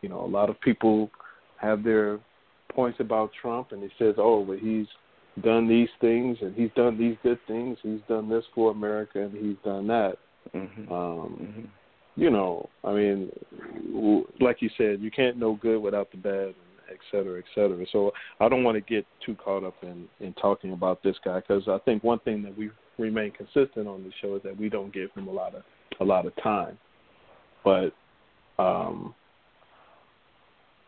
you 0.00 0.08
know, 0.08 0.24
a 0.24 0.26
lot 0.26 0.50
of 0.50 0.60
people 0.60 1.10
have 1.58 1.84
their 1.84 2.18
points 2.74 2.98
about 3.00 3.30
Trump, 3.40 3.72
and 3.72 3.82
it 3.84 3.92
says, 3.98 4.14
"Oh, 4.18 4.44
but 4.44 4.58
he's 4.58 4.86
done 5.42 5.68
these 5.68 5.88
things, 6.00 6.38
and 6.40 6.54
he's 6.54 6.70
done 6.74 6.98
these 6.98 7.16
good 7.22 7.38
things. 7.46 7.78
He's 7.82 8.00
done 8.08 8.28
this 8.28 8.44
for 8.54 8.72
America, 8.72 9.20
and 9.20 9.32
he's 9.32 9.56
done 9.64 9.86
that." 9.86 10.18
hmm 10.52 10.92
Um, 10.92 11.28
hmm 11.54 11.66
you 12.14 12.28
know, 12.30 12.68
I 12.84 12.92
mean, 12.92 13.30
like 14.38 14.60
you 14.60 14.68
said, 14.76 15.00
you 15.00 15.10
can't 15.10 15.38
know 15.38 15.58
good 15.62 15.78
without 15.78 16.10
the 16.10 16.18
bad, 16.18 16.54
et 16.90 16.98
cetera, 17.10 17.38
et 17.38 17.44
cetera. 17.54 17.86
So 17.90 18.12
I 18.38 18.50
don't 18.50 18.64
want 18.64 18.76
to 18.76 18.82
get 18.82 19.06
too 19.24 19.34
caught 19.34 19.64
up 19.64 19.76
in 19.82 20.06
in 20.20 20.34
talking 20.34 20.72
about 20.72 21.02
this 21.02 21.16
guy 21.24 21.40
because 21.40 21.68
I 21.68 21.78
think 21.86 22.04
one 22.04 22.18
thing 22.20 22.42
that 22.42 22.56
we 22.56 22.70
remain 22.98 23.32
consistent 23.32 23.88
on 23.88 24.02
the 24.02 24.10
show 24.20 24.36
is 24.36 24.42
that 24.42 24.58
we 24.58 24.68
don't 24.68 24.92
give 24.92 25.10
him 25.12 25.28
a 25.28 25.32
lot 25.32 25.54
of 25.54 25.62
a 26.00 26.04
lot 26.04 26.26
of 26.26 26.32
time, 26.42 26.78
but 27.64 27.92
um, 28.58 29.14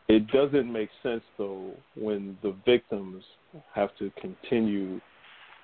it 0.09 0.27
doesn't 0.29 0.71
make 0.71 0.89
sense 1.03 1.23
though 1.39 1.73
when 1.97 2.37
the 2.43 2.55
victims 2.65 3.23
have 3.75 3.91
to 3.99 4.11
continue 4.21 5.01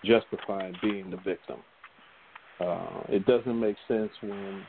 justifying 0.05 0.75
being 0.83 1.11
the 1.11 1.17
victim. 1.19 1.59
Uh, 2.61 3.03
it 3.09 3.25
doesn't 3.27 3.59
make 3.59 3.77
sense 3.89 4.11
when 4.23 4.62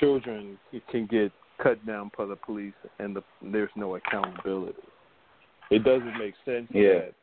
children 0.00 0.58
can 0.90 1.06
get 1.06 1.30
cut 1.62 1.84
down 1.86 2.10
by 2.16 2.24
the 2.24 2.36
police 2.36 2.72
and 2.98 3.14
the, 3.14 3.22
there's 3.52 3.70
no 3.76 3.96
accountability. 3.96 4.78
It 5.70 5.84
doesn't 5.84 6.18
make 6.18 6.34
sense 6.44 6.66
Yeah. 6.70 6.92
that 6.94 7.14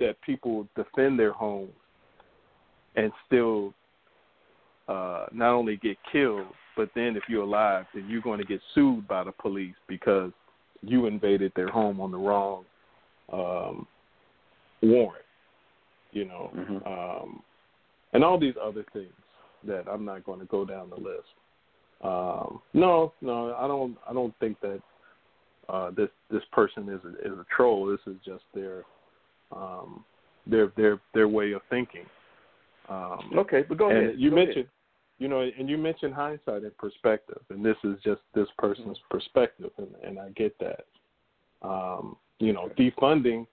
that 0.00 0.20
people 0.22 0.68
defend 0.76 1.18
their 1.18 1.32
homes 1.32 1.72
and 2.98 3.12
still 3.26 3.72
uh, 4.88 5.26
not 5.32 5.52
only 5.52 5.76
get 5.76 5.96
killed, 6.10 6.46
but 6.76 6.90
then 6.94 7.16
if 7.16 7.22
you're 7.28 7.44
alive, 7.44 7.86
then 7.94 8.08
you're 8.08 8.22
going 8.22 8.40
to 8.40 8.44
get 8.44 8.60
sued 8.74 9.06
by 9.06 9.22
the 9.22 9.32
police 9.32 9.74
because 9.86 10.32
you 10.82 11.06
invaded 11.06 11.52
their 11.54 11.68
home 11.68 12.00
on 12.00 12.10
the 12.10 12.18
wrong 12.18 12.64
um, 13.32 13.86
warrant. 14.82 15.24
You 16.10 16.24
know, 16.24 16.50
Mhm. 16.54 16.86
um, 16.86 17.42
and 18.14 18.24
all 18.24 18.38
these 18.38 18.56
other 18.60 18.84
things 18.92 19.12
that 19.64 19.86
I'm 19.86 20.04
not 20.04 20.24
going 20.24 20.40
to 20.40 20.46
go 20.46 20.64
down 20.64 20.88
the 20.90 20.96
list. 20.96 21.28
Um, 22.00 22.62
no, 22.72 23.12
no, 23.20 23.54
I 23.54 23.68
don't. 23.68 23.96
I 24.08 24.12
don't 24.14 24.34
think 24.38 24.58
that 24.60 24.80
uh, 25.68 25.90
this 25.90 26.08
this 26.30 26.44
person 26.50 26.88
is 26.88 27.00
a, 27.04 27.32
is 27.32 27.38
a 27.38 27.44
troll. 27.54 27.86
This 27.86 28.00
is 28.06 28.16
just 28.24 28.44
their 28.54 28.84
um, 29.52 30.04
their 30.46 30.68
their 30.76 30.98
their 31.12 31.28
way 31.28 31.52
of 31.52 31.60
thinking. 31.68 32.06
Um, 32.88 33.30
Okay, 33.38 33.64
but 33.68 33.78
go 33.78 33.90
ahead. 33.90 34.14
you 34.16 34.30
Go 34.30 34.36
mentioned, 34.36 34.56
ahead. 34.56 34.70
you 35.18 35.28
know, 35.28 35.40
and 35.40 35.68
you 35.68 35.76
mentioned 35.76 36.14
hindsight 36.14 36.62
and 36.62 36.76
perspective, 36.78 37.40
and 37.50 37.64
this 37.64 37.76
is 37.84 37.96
just 38.04 38.20
this 38.34 38.48
person's 38.58 38.98
perspective, 39.10 39.70
and, 39.78 39.88
and 40.02 40.18
I 40.18 40.30
get 40.30 40.56
that. 40.58 40.86
Um, 41.62 42.16
you 42.38 42.52
know, 42.52 42.70
defunding 42.78 43.46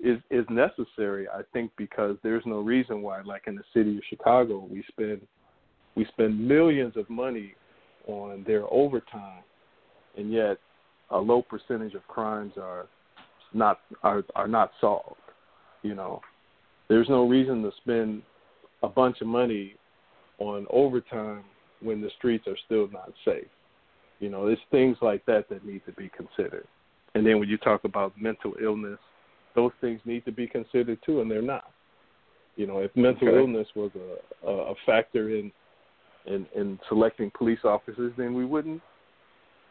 is 0.00 0.18
is 0.30 0.44
necessary, 0.50 1.28
I 1.28 1.42
think, 1.52 1.70
because 1.76 2.16
there's 2.22 2.42
no 2.44 2.58
reason 2.60 3.02
why, 3.02 3.22
like 3.22 3.44
in 3.46 3.54
the 3.54 3.62
city 3.72 3.96
of 3.96 4.02
Chicago, 4.10 4.66
we 4.70 4.84
spend 4.88 5.22
we 5.94 6.04
spend 6.06 6.38
millions 6.46 6.96
of 6.96 7.08
money 7.08 7.54
on 8.08 8.42
their 8.46 8.64
overtime, 8.72 9.44
and 10.18 10.32
yet 10.32 10.58
a 11.10 11.18
low 11.18 11.40
percentage 11.42 11.94
of 11.94 12.06
crimes 12.08 12.54
are 12.60 12.86
not 13.54 13.80
are 14.02 14.24
are 14.34 14.48
not 14.48 14.72
solved. 14.80 15.16
You 15.82 15.94
know, 15.94 16.20
there's 16.88 17.08
no 17.08 17.28
reason 17.28 17.62
to 17.62 17.70
spend 17.82 18.22
a 18.82 18.88
bunch 18.88 19.20
of 19.20 19.26
money 19.26 19.74
on 20.38 20.66
overtime 20.70 21.44
when 21.80 22.00
the 22.00 22.10
streets 22.18 22.46
are 22.46 22.56
still 22.66 22.88
not 22.90 23.12
safe. 23.24 23.46
You 24.20 24.30
know, 24.30 24.46
it's 24.46 24.60
things 24.70 24.96
like 25.02 25.24
that 25.26 25.48
that 25.48 25.64
need 25.64 25.82
to 25.86 25.92
be 25.92 26.10
considered. 26.16 26.66
And 27.14 27.26
then 27.26 27.38
when 27.38 27.48
you 27.48 27.58
talk 27.58 27.84
about 27.84 28.12
mental 28.20 28.54
illness, 28.62 28.98
those 29.54 29.72
things 29.80 30.00
need 30.04 30.24
to 30.24 30.32
be 30.32 30.46
considered 30.46 30.98
too, 31.04 31.20
and 31.20 31.30
they're 31.30 31.42
not. 31.42 31.70
You 32.56 32.66
know, 32.66 32.78
if 32.78 32.94
mental 32.94 33.28
Okay. 33.28 33.36
illness 33.38 33.68
was 33.74 33.90
a, 33.96 34.48
a 34.48 34.72
a 34.72 34.74
factor 34.86 35.30
in, 35.30 35.50
in 36.26 36.46
in 36.54 36.78
selecting 36.88 37.30
police 37.36 37.64
officers, 37.64 38.12
then 38.16 38.34
we 38.34 38.44
wouldn't. 38.44 38.82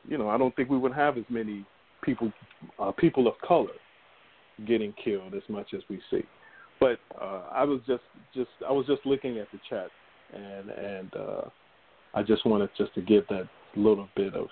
You 0.08 0.18
know, 0.18 0.30
I 0.30 0.38
don't 0.38 0.56
think 0.56 0.70
we 0.70 0.78
would 0.78 0.94
have 0.94 1.18
as 1.18 1.26
many 1.30 1.66
people 2.02 2.32
uh, 2.80 2.92
people 2.92 3.28
of 3.28 3.36
color 3.40 3.74
getting 4.66 4.94
killed 4.94 5.34
as 5.34 5.44
much 5.48 5.74
as 5.74 5.82
we 5.90 6.02
see. 6.10 6.24
But 6.82 7.00
uh, 7.22 7.44
I 7.54 7.64
was 7.64 7.80
just 7.88 8.04
just 8.34 8.50
I 8.68 8.72
was 8.72 8.88
just 8.88 9.06
looking 9.06 9.38
at 9.38 9.48
the 9.54 9.60
chat, 9.70 9.90
and 10.34 10.70
and 10.72 11.16
uh, 11.16 11.42
I 12.16 12.24
just 12.24 12.46
wanted 12.46 12.72
just 12.76 12.94
to 12.96 13.02
give 13.02 13.26
that 13.30 13.48
little 13.78 14.10
bit 14.16 14.34
of. 14.34 14.48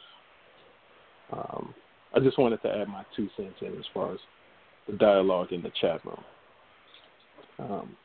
Um, 1.33 1.73
I 2.15 2.19
just 2.19 2.37
wanted 2.37 2.61
to 2.61 2.69
add 2.69 2.87
my 2.87 3.03
two 3.15 3.27
cents 3.35 3.55
in 3.61 3.77
as 3.77 3.85
far 3.93 4.13
as 4.13 4.19
the 4.87 4.93
dialogue 4.93 5.51
in 5.51 5.61
the 5.61 5.71
chat 5.81 5.99
room. 6.05 6.23
Um, 7.59 7.95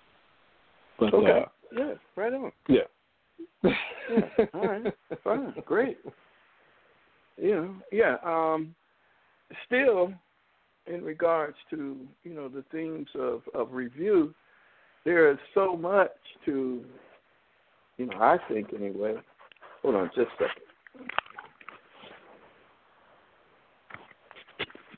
but 0.99 1.15
Okay. 1.15 1.31
uh, 1.31 1.45
yeah, 1.77 1.93
right 2.17 2.33
on. 2.33 2.53
yeah. 2.69 2.81
Yeah, 4.11 4.21
all 4.53 4.69
right, 4.69 4.95
fine, 5.23 5.55
great. 5.65 5.99
You 7.37 7.51
know, 7.51 7.75
yeah. 7.91 8.17
Um, 8.25 8.77
still, 9.67 10.13
in 10.87 11.03
regards 11.03 11.57
to 11.71 11.97
you 12.23 12.35
know 12.35 12.49
the 12.49 12.65
themes 12.71 13.09
of 13.15 13.43
of 13.55 13.73
review, 13.73 14.35
there 15.05 15.31
is 15.31 15.39
so 15.53 15.77
much 15.77 16.11
to, 16.47 16.83
you 17.99 18.07
know, 18.07 18.17
I 18.17 18.39
think 18.49 18.73
anyway. 18.75 19.15
Hold 19.83 19.97
on, 19.97 20.11
just 20.15 20.29
a 20.41 20.45
second. 20.45 21.09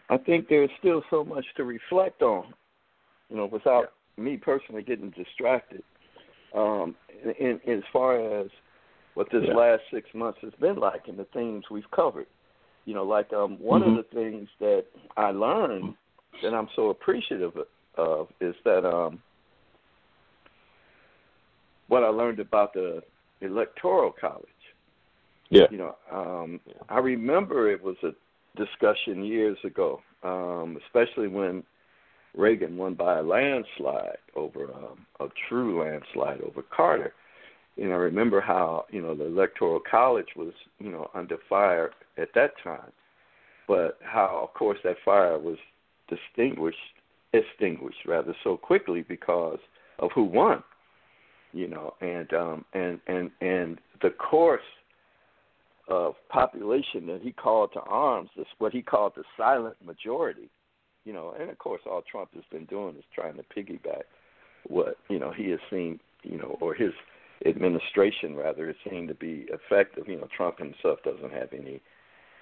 I 0.09 0.17
think 0.19 0.49
there's 0.49 0.71
still 0.79 1.03
so 1.11 1.25
much 1.25 1.45
to 1.57 1.65
reflect 1.65 2.23
on, 2.23 2.55
you 3.29 3.37
know, 3.37 3.47
without 3.47 3.93
me 4.17 4.37
personally 4.37 4.83
getting 4.83 5.11
distracted. 5.11 5.83
Um, 6.55 6.95
in, 7.41 7.59
in 7.67 7.79
as 7.79 7.83
far 7.93 8.41
as 8.41 8.47
what 9.15 9.29
this 9.31 9.43
Yeah. 9.45 9.55
last 9.55 9.83
six 9.91 10.09
months 10.15 10.39
has 10.43 10.53
been 10.61 10.77
like 10.77 11.09
and 11.09 11.19
the 11.19 11.25
themes 11.35 11.65
we've 11.71 11.91
covered. 11.91 12.27
You 12.87 12.95
know, 12.95 13.05
like 13.05 13.33
um, 13.33 13.59
one 13.61 13.83
Mhm. 13.83 13.89
of 13.89 13.97
the 13.97 14.03
things 14.15 14.49
that 14.61 14.87
I 15.17 15.33
learned 15.33 15.95
that 16.43 16.55
I'm 16.55 16.69
so 16.75 16.91
appreciative 16.91 17.53
of 17.97 18.33
is 18.41 18.55
that 18.65 18.85
um, 18.85 19.23
what 21.89 22.05
I 22.05 22.09
learned 22.09 22.41
about 22.41 22.73
the 22.73 23.03
electoral 23.41 24.13
college. 24.13 24.47
Yeah. 25.51 25.67
You 25.71 25.79
know, 25.79 25.97
um, 26.11 26.61
I 26.89 26.99
remember 26.99 27.71
it 27.71 27.83
was 27.83 27.97
a 28.03 28.15
discussion 28.57 29.25
years 29.25 29.59
ago, 29.65 30.03
um, 30.23 30.77
especially 30.87 31.29
when 31.29 31.63
Reagan 32.35 32.77
won 32.77 32.95
by 32.95 33.19
a 33.19 33.23
landslide 33.23 34.19
over 34.35 34.73
um, 34.73 35.07
a 35.21 35.29
true 35.49 35.83
landslide 35.83 36.41
over 36.41 36.63
Carter. 36.63 37.15
And 37.77 37.93
I 37.93 37.97
remember 37.97 38.41
how 38.41 38.87
you 38.91 39.03
know 39.03 39.15
the 39.15 39.27
electoral 39.27 39.81
college 39.81 40.29
was 40.37 40.53
you 40.79 40.91
know 40.91 41.11
under 41.15 41.39
fire 41.49 41.93
at 42.19 42.29
that 42.35 42.53
time, 42.63 42.93
but 43.69 43.99
how 44.03 44.41
of 44.43 44.55
course 44.55 44.79
that 44.85 44.97
fire 45.05 45.39
was 45.39 45.59
distinguished 46.09 46.77
extinguished 47.33 48.07
rather 48.07 48.35
so 48.45 48.57
quickly 48.57 49.05
because 49.07 49.59
of 49.99 50.11
who 50.15 50.25
won 50.25 50.63
you 51.53 51.67
know 51.67 51.95
and 52.01 52.33
um 52.33 52.65
and 52.75 53.01
and 53.07 53.31
and 53.41 53.79
the 54.03 54.11
course 54.11 54.61
of 55.89 56.15
population 56.29 57.07
that 57.07 57.21
he 57.23 57.33
called 57.33 57.73
to 57.73 57.81
arms 57.81 58.31
is 58.37 58.47
what 58.59 58.73
he 58.73 58.83
called 58.83 59.13
the 59.17 59.25
silent 59.37 59.77
majority 59.85 60.49
you 61.05 61.13
know 61.13 61.35
and 61.39 61.51
of 61.51 61.59
course 61.59 61.81
all 61.87 62.03
trump 62.11 62.29
has 62.35 62.45
been 62.51 62.65
doing 62.67 62.97
is 62.97 63.05
trying 63.15 63.35
to 63.35 63.43
piggyback 63.57 64.03
what 64.69 64.97
you 65.09 65.19
know 65.19 65.33
he 65.33 65.51
has 65.51 65.61
seen 65.71 65.99
you 66.23 66.39
know 66.39 66.57
or 66.61 66.75
his 66.75 66.93
administration 67.45 68.35
rather 68.35 68.67
has 68.67 68.77
seen 68.89 69.07
to 69.07 69.15
be 69.15 69.47
effective. 69.51 70.09
You 70.09 70.17
know 70.17 70.29
trump 70.37 70.59
himself 70.59 71.01
doesn't 71.05 71.33
have 71.33 71.49
any 71.53 71.81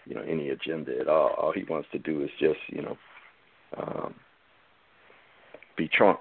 you 0.06 0.14
know 0.14 0.22
any 0.22 0.50
agenda 0.50 0.92
at 0.98 1.08
all 1.08 1.34
all 1.38 1.52
he 1.52 1.64
wants 1.64 1.88
to 1.92 1.98
do 1.98 2.22
is 2.22 2.30
just 2.38 2.58
you 2.68 2.82
know 2.82 2.96
um 3.76 4.14
be 5.76 5.88
trump 5.88 6.20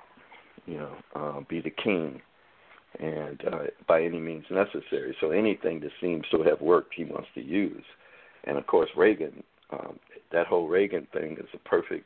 you 0.66 0.78
know 0.78 0.96
um 1.16 1.46
be 1.50 1.62
the 1.62 1.70
king 1.70 2.22
and 3.00 3.42
uh, 3.52 3.64
by 3.88 4.04
any 4.04 4.20
means 4.20 4.46
necessary. 4.52 5.16
So 5.20 5.32
anything 5.32 5.80
that 5.80 5.92
seems 6.00 6.26
to 6.30 6.44
have 6.44 6.62
worked, 6.62 6.94
he 6.96 7.06
wants 7.06 7.28
to 7.36 7.42
use. 7.42 7.84
And 8.44 8.58
of 8.58 8.68
course, 8.68 8.90
Reagan, 8.96 9.44
um, 9.72 10.00
that 10.32 10.48
whole 10.48 10.68
Reagan 10.68 11.08
thing 11.12 11.38
is 11.40 11.48
a 11.54 11.70
perfect 11.70 12.06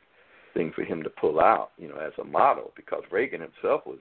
thing 0.54 0.72
for 0.74 0.84
him 0.84 1.02
to 1.02 1.10
pull 1.10 1.40
out, 1.40 1.70
you 1.76 1.88
know, 1.88 1.98
as 1.98 2.12
a 2.18 2.24
model, 2.24 2.72
because 2.74 3.02
Reagan 3.10 3.42
himself 3.42 3.82
was 3.86 3.98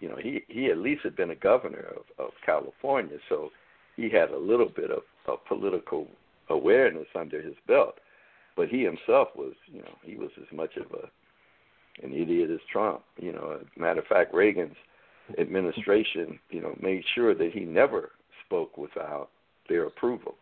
you 0.00 0.08
know, 0.08 0.16
he 0.16 0.42
he 0.48 0.70
at 0.70 0.78
least 0.78 1.02
had 1.02 1.14
been 1.14 1.30
a 1.30 1.36
governor 1.36 1.94
of, 1.94 2.24
of 2.24 2.30
California, 2.44 3.18
so 3.28 3.50
he 3.96 4.08
had 4.08 4.30
a 4.30 4.38
little 4.38 4.68
bit 4.68 4.90
of, 4.90 5.02
of 5.26 5.44
political 5.46 6.06
awareness 6.50 7.06
under 7.14 7.40
his 7.40 7.54
belt. 7.66 7.98
But 8.56 8.68
he 8.68 8.82
himself 8.82 9.28
was, 9.36 9.54
you 9.66 9.80
know, 9.80 9.96
he 10.02 10.16
was 10.16 10.30
as 10.38 10.54
much 10.54 10.76
of 10.76 10.86
a 10.92 11.08
an 12.04 12.12
idiot 12.12 12.50
as 12.50 12.60
Trump. 12.70 13.02
You 13.18 13.32
know, 13.32 13.58
as 13.60 13.66
a 13.76 13.80
matter 13.80 14.00
of 14.00 14.06
fact, 14.06 14.34
Reagan's 14.34 14.76
administration, 15.38 16.38
you 16.50 16.60
know, 16.60 16.76
made 16.80 17.02
sure 17.14 17.34
that 17.34 17.52
he 17.52 17.60
never 17.60 18.10
spoke 18.44 18.76
without 18.76 19.30
their 19.68 19.86
approval. 19.86 20.34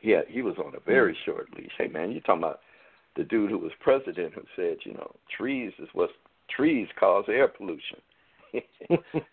He 0.00 0.16
he 0.28 0.42
was 0.42 0.56
on 0.58 0.74
a 0.74 0.80
very 0.80 1.16
short 1.24 1.48
leash. 1.56 1.72
Hey 1.76 1.88
man, 1.88 2.12
you're 2.12 2.22
talking 2.22 2.42
about 2.42 2.60
the 3.16 3.24
dude 3.24 3.50
who 3.50 3.58
was 3.58 3.72
president 3.80 4.34
who 4.34 4.42
said, 4.56 4.78
you 4.84 4.94
know, 4.94 5.14
trees 5.36 5.72
is 5.78 5.88
what 5.92 6.10
trees 6.54 6.88
cause 6.98 7.24
air 7.28 7.48
pollution. 7.48 7.98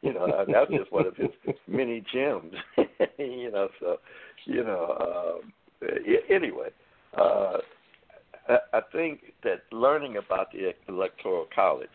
you 0.02 0.14
know, 0.14 0.46
that's 0.48 0.70
just 0.72 0.92
one 0.92 1.08
of 1.08 1.16
his 1.16 1.30
many 1.68 2.04
gems. 2.14 2.54
you 3.18 3.52
know, 3.52 3.70
so 3.80 3.98
you 4.46 4.64
know, 4.64 5.40
um, 5.42 5.54
anyway, 6.30 6.70
uh, 7.18 7.58
I, 8.48 8.58
I 8.74 8.82
think 8.92 9.34
that 9.44 9.62
learning 9.72 10.18
about 10.18 10.52
the 10.52 10.74
electoral 10.88 11.48
college, 11.54 11.90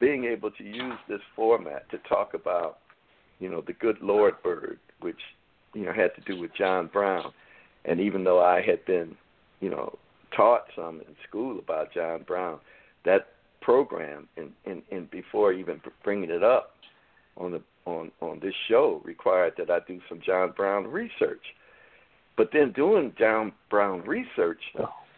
being 0.00 0.24
able 0.24 0.50
to 0.50 0.64
use 0.64 0.98
this 1.08 1.20
format 1.34 1.88
to 1.90 1.98
talk 2.08 2.34
about, 2.34 2.78
you 3.38 3.48
know, 3.48 3.62
the 3.66 3.72
good 3.74 3.98
Lord 4.00 4.34
bird, 4.42 4.78
which 5.00 5.16
you 5.74 5.84
know 5.84 5.92
had 5.92 6.14
to 6.16 6.32
do 6.32 6.40
with 6.40 6.50
John 6.56 6.88
Brown, 6.92 7.32
and 7.84 8.00
even 8.00 8.24
though 8.24 8.42
I 8.42 8.62
had 8.62 8.84
been, 8.84 9.16
you 9.60 9.70
know, 9.70 9.96
taught 10.34 10.64
some 10.74 11.00
in 11.00 11.16
school 11.28 11.58
about 11.58 11.92
John 11.92 12.24
Brown, 12.26 12.58
that 13.04 13.28
program 13.62 14.28
and, 14.36 14.50
and, 14.64 14.82
and 14.92 15.10
before 15.10 15.52
even 15.52 15.80
bringing 16.04 16.30
it 16.30 16.44
up 16.44 16.74
on 17.36 17.50
the 17.52 17.62
on 17.84 18.10
on 18.20 18.40
this 18.40 18.54
show 18.68 19.00
required 19.04 19.54
that 19.58 19.70
I 19.70 19.78
do 19.86 20.00
some 20.08 20.20
John 20.24 20.52
Brown 20.56 20.86
research. 20.86 21.42
But 22.36 22.50
then 22.52 22.72
doing 22.72 23.14
John 23.18 23.52
Brown 23.70 24.02
research, 24.02 24.60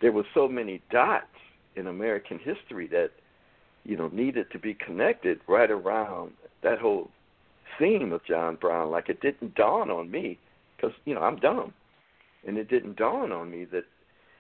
there 0.01 0.13
were 0.13 0.25
so 0.35 0.49
many 0.49 0.81
dots 0.91 1.27
in 1.77 1.87
American 1.87 2.39
history 2.39 2.87
that 2.89 3.11
you 3.85 3.97
know 3.97 4.09
needed 4.09 4.51
to 4.53 4.59
be 4.59 4.75
connected 4.75 5.41
right 5.49 5.71
around 5.71 6.33
that 6.63 6.79
whole 6.79 7.11
theme 7.79 8.13
of 8.13 8.25
John 8.25 8.57
Brown. 8.57 8.91
Like 8.91 9.09
it 9.09 9.21
didn't 9.21 9.55
dawn 9.55 9.91
on 9.91 10.11
me 10.11 10.39
because 10.77 10.95
you 11.05 11.15
know 11.15 11.23
I'm 11.23 11.37
dumb, 11.37 11.73
and 12.47 12.57
it 12.57 12.69
didn't 12.69 12.97
dawn 12.97 13.33
on 13.33 13.51
me 13.51 13.65
that 13.67 13.85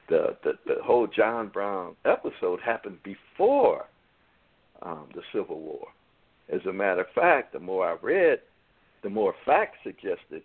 the 0.08 0.36
the, 0.44 0.52
the 0.66 0.82
whole 0.82 1.06
John 1.06 1.48
Brown 1.48 1.96
episode 2.04 2.60
happened 2.60 2.98
before 3.02 3.86
um, 4.82 5.08
the 5.14 5.22
Civil 5.32 5.60
War. 5.60 5.88
As 6.50 6.60
a 6.66 6.72
matter 6.72 7.02
of 7.02 7.10
fact, 7.14 7.52
the 7.52 7.58
more 7.58 7.86
I 7.86 7.96
read, 8.00 8.40
the 9.02 9.10
more 9.10 9.34
facts 9.44 9.78
suggested 9.82 10.42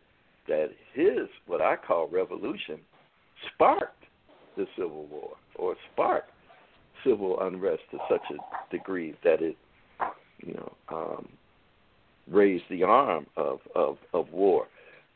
that 0.47 0.69
his 0.93 1.27
what 1.47 1.61
I 1.61 1.75
call 1.75 2.07
revolution 2.07 2.79
sparked 3.53 4.03
the 4.57 4.65
Civil 4.75 5.05
War 5.07 5.35
or 5.55 5.75
sparked 5.91 6.31
civil 7.05 7.39
unrest 7.41 7.81
to 7.91 7.97
such 8.09 8.21
a 8.31 8.71
degree 8.71 9.13
that 9.23 9.41
it, 9.41 9.57
you 10.45 10.53
know, 10.53 10.73
um, 10.89 11.27
raised 12.29 12.63
the 12.69 12.83
arm 12.83 13.25
of, 13.35 13.59
of, 13.75 13.97
of 14.13 14.31
war. 14.31 14.67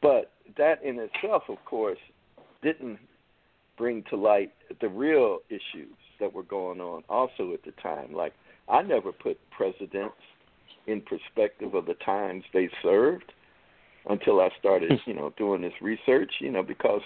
But 0.02 0.32
that 0.58 0.84
in 0.84 1.00
itself, 1.00 1.44
of 1.50 1.58
course, 1.66 1.98
didn't 2.62 3.00
bring 3.78 4.04
to 4.10 4.16
light 4.16 4.54
the 4.82 4.90
real 4.90 5.40
issues 5.50 5.96
that 6.20 6.34
were 6.34 6.44
going 6.44 6.82
on 6.82 7.04
also 7.10 7.54
at 7.54 7.64
the 7.64 7.72
time. 7.82 8.14
Like 8.14 8.34
I 8.68 8.82
never 8.82 9.12
put 9.12 9.38
presidents 9.56 10.16
in 10.88 11.02
perspective 11.02 11.74
of 11.74 11.86
the 11.86 11.94
times 12.06 12.44
they 12.54 12.70
served 12.82 13.34
until 14.10 14.40
I 14.40 14.50
started, 14.60 14.92
you 15.06 15.14
know, 15.14 15.34
doing 15.38 15.62
this 15.62 15.74
research, 15.82 16.32
you 16.40 16.52
know, 16.52 16.64
because 16.64 17.02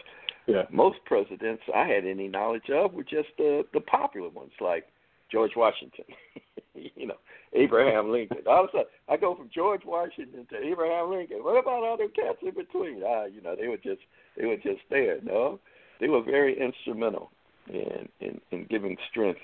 yeah. 0.47 0.63
most 0.71 0.97
presidents 1.05 1.63
I 1.73 1.87
had 1.87 2.05
any 2.05 2.27
knowledge 2.27 2.69
of 2.73 2.93
were 2.93 3.03
just 3.03 3.29
the 3.37 3.65
the 3.73 3.81
popular 3.81 4.29
ones 4.29 4.51
like 4.59 4.85
George 5.31 5.51
Washington, 5.55 6.05
you 6.75 7.07
know, 7.07 7.15
Abraham 7.53 8.11
Lincoln. 8.11 8.39
All 8.47 8.63
of 8.63 8.69
a 8.69 8.71
sudden, 8.71 8.87
I 9.09 9.17
go 9.17 9.35
from 9.35 9.49
George 9.53 9.81
Washington 9.85 10.45
to 10.49 10.57
Abraham 10.57 11.11
Lincoln. 11.11 11.43
What 11.43 11.59
about 11.59 11.83
all 11.83 11.93
other 11.93 12.07
cats 12.07 12.39
in 12.41 12.53
between? 12.53 13.01
Ah, 13.05 13.25
you 13.25 13.41
know, 13.41 13.55
they 13.55 13.67
were 13.67 13.77
just 13.77 14.01
they 14.37 14.45
were 14.45 14.57
just 14.57 14.81
there. 14.89 15.19
No, 15.23 15.59
they 15.99 16.07
were 16.07 16.23
very 16.23 16.59
instrumental 16.59 17.31
in 17.69 18.09
in, 18.19 18.41
in 18.51 18.65
giving 18.69 18.97
strength 19.09 19.41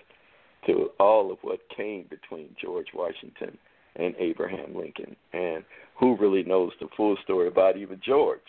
to 0.65 0.89
all 0.99 1.31
of 1.31 1.37
what 1.41 1.59
came 1.75 2.05
between 2.09 2.49
George 2.61 2.87
Washington 2.93 3.57
and 3.97 4.15
Abraham 4.17 4.75
Lincoln. 4.75 5.15
And 5.33 5.63
who 5.99 6.15
really 6.17 6.43
knows 6.43 6.71
the 6.79 6.87
full 6.95 7.17
story 7.23 7.47
about 7.47 7.77
even 7.77 7.99
George? 8.05 8.39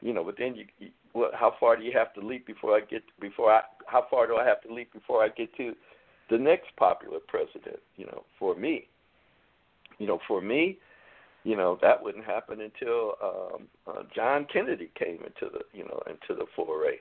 You 0.00 0.12
know, 0.12 0.24
but 0.24 0.36
then 0.38 0.54
you, 0.54 0.66
you 0.78 0.88
what, 1.12 1.34
how 1.34 1.54
far 1.60 1.76
do 1.76 1.82
you 1.82 1.92
have 1.92 2.12
to 2.14 2.20
leap 2.20 2.46
before 2.46 2.76
I 2.76 2.80
get 2.80 3.02
before 3.20 3.52
I 3.52 3.62
how 3.86 4.06
far 4.10 4.26
do 4.26 4.36
I 4.36 4.44
have 4.44 4.62
to 4.62 4.72
leap 4.72 4.92
before 4.92 5.22
I 5.22 5.28
get 5.28 5.54
to 5.56 5.74
the 6.30 6.38
next 6.38 6.74
popular 6.76 7.18
president? 7.26 7.80
You 7.96 8.06
know, 8.06 8.24
for 8.38 8.54
me, 8.54 8.88
you 9.98 10.06
know, 10.06 10.18
for 10.26 10.40
me, 10.40 10.78
you 11.44 11.56
know 11.56 11.78
that 11.82 12.02
wouldn't 12.02 12.24
happen 12.24 12.60
until 12.60 13.14
um, 13.22 13.68
uh, 13.86 14.02
John 14.14 14.46
Kennedy 14.52 14.90
came 14.98 15.18
into 15.18 15.52
the 15.52 15.60
you 15.72 15.84
know 15.84 16.00
into 16.06 16.38
the 16.38 16.46
foray. 16.56 16.96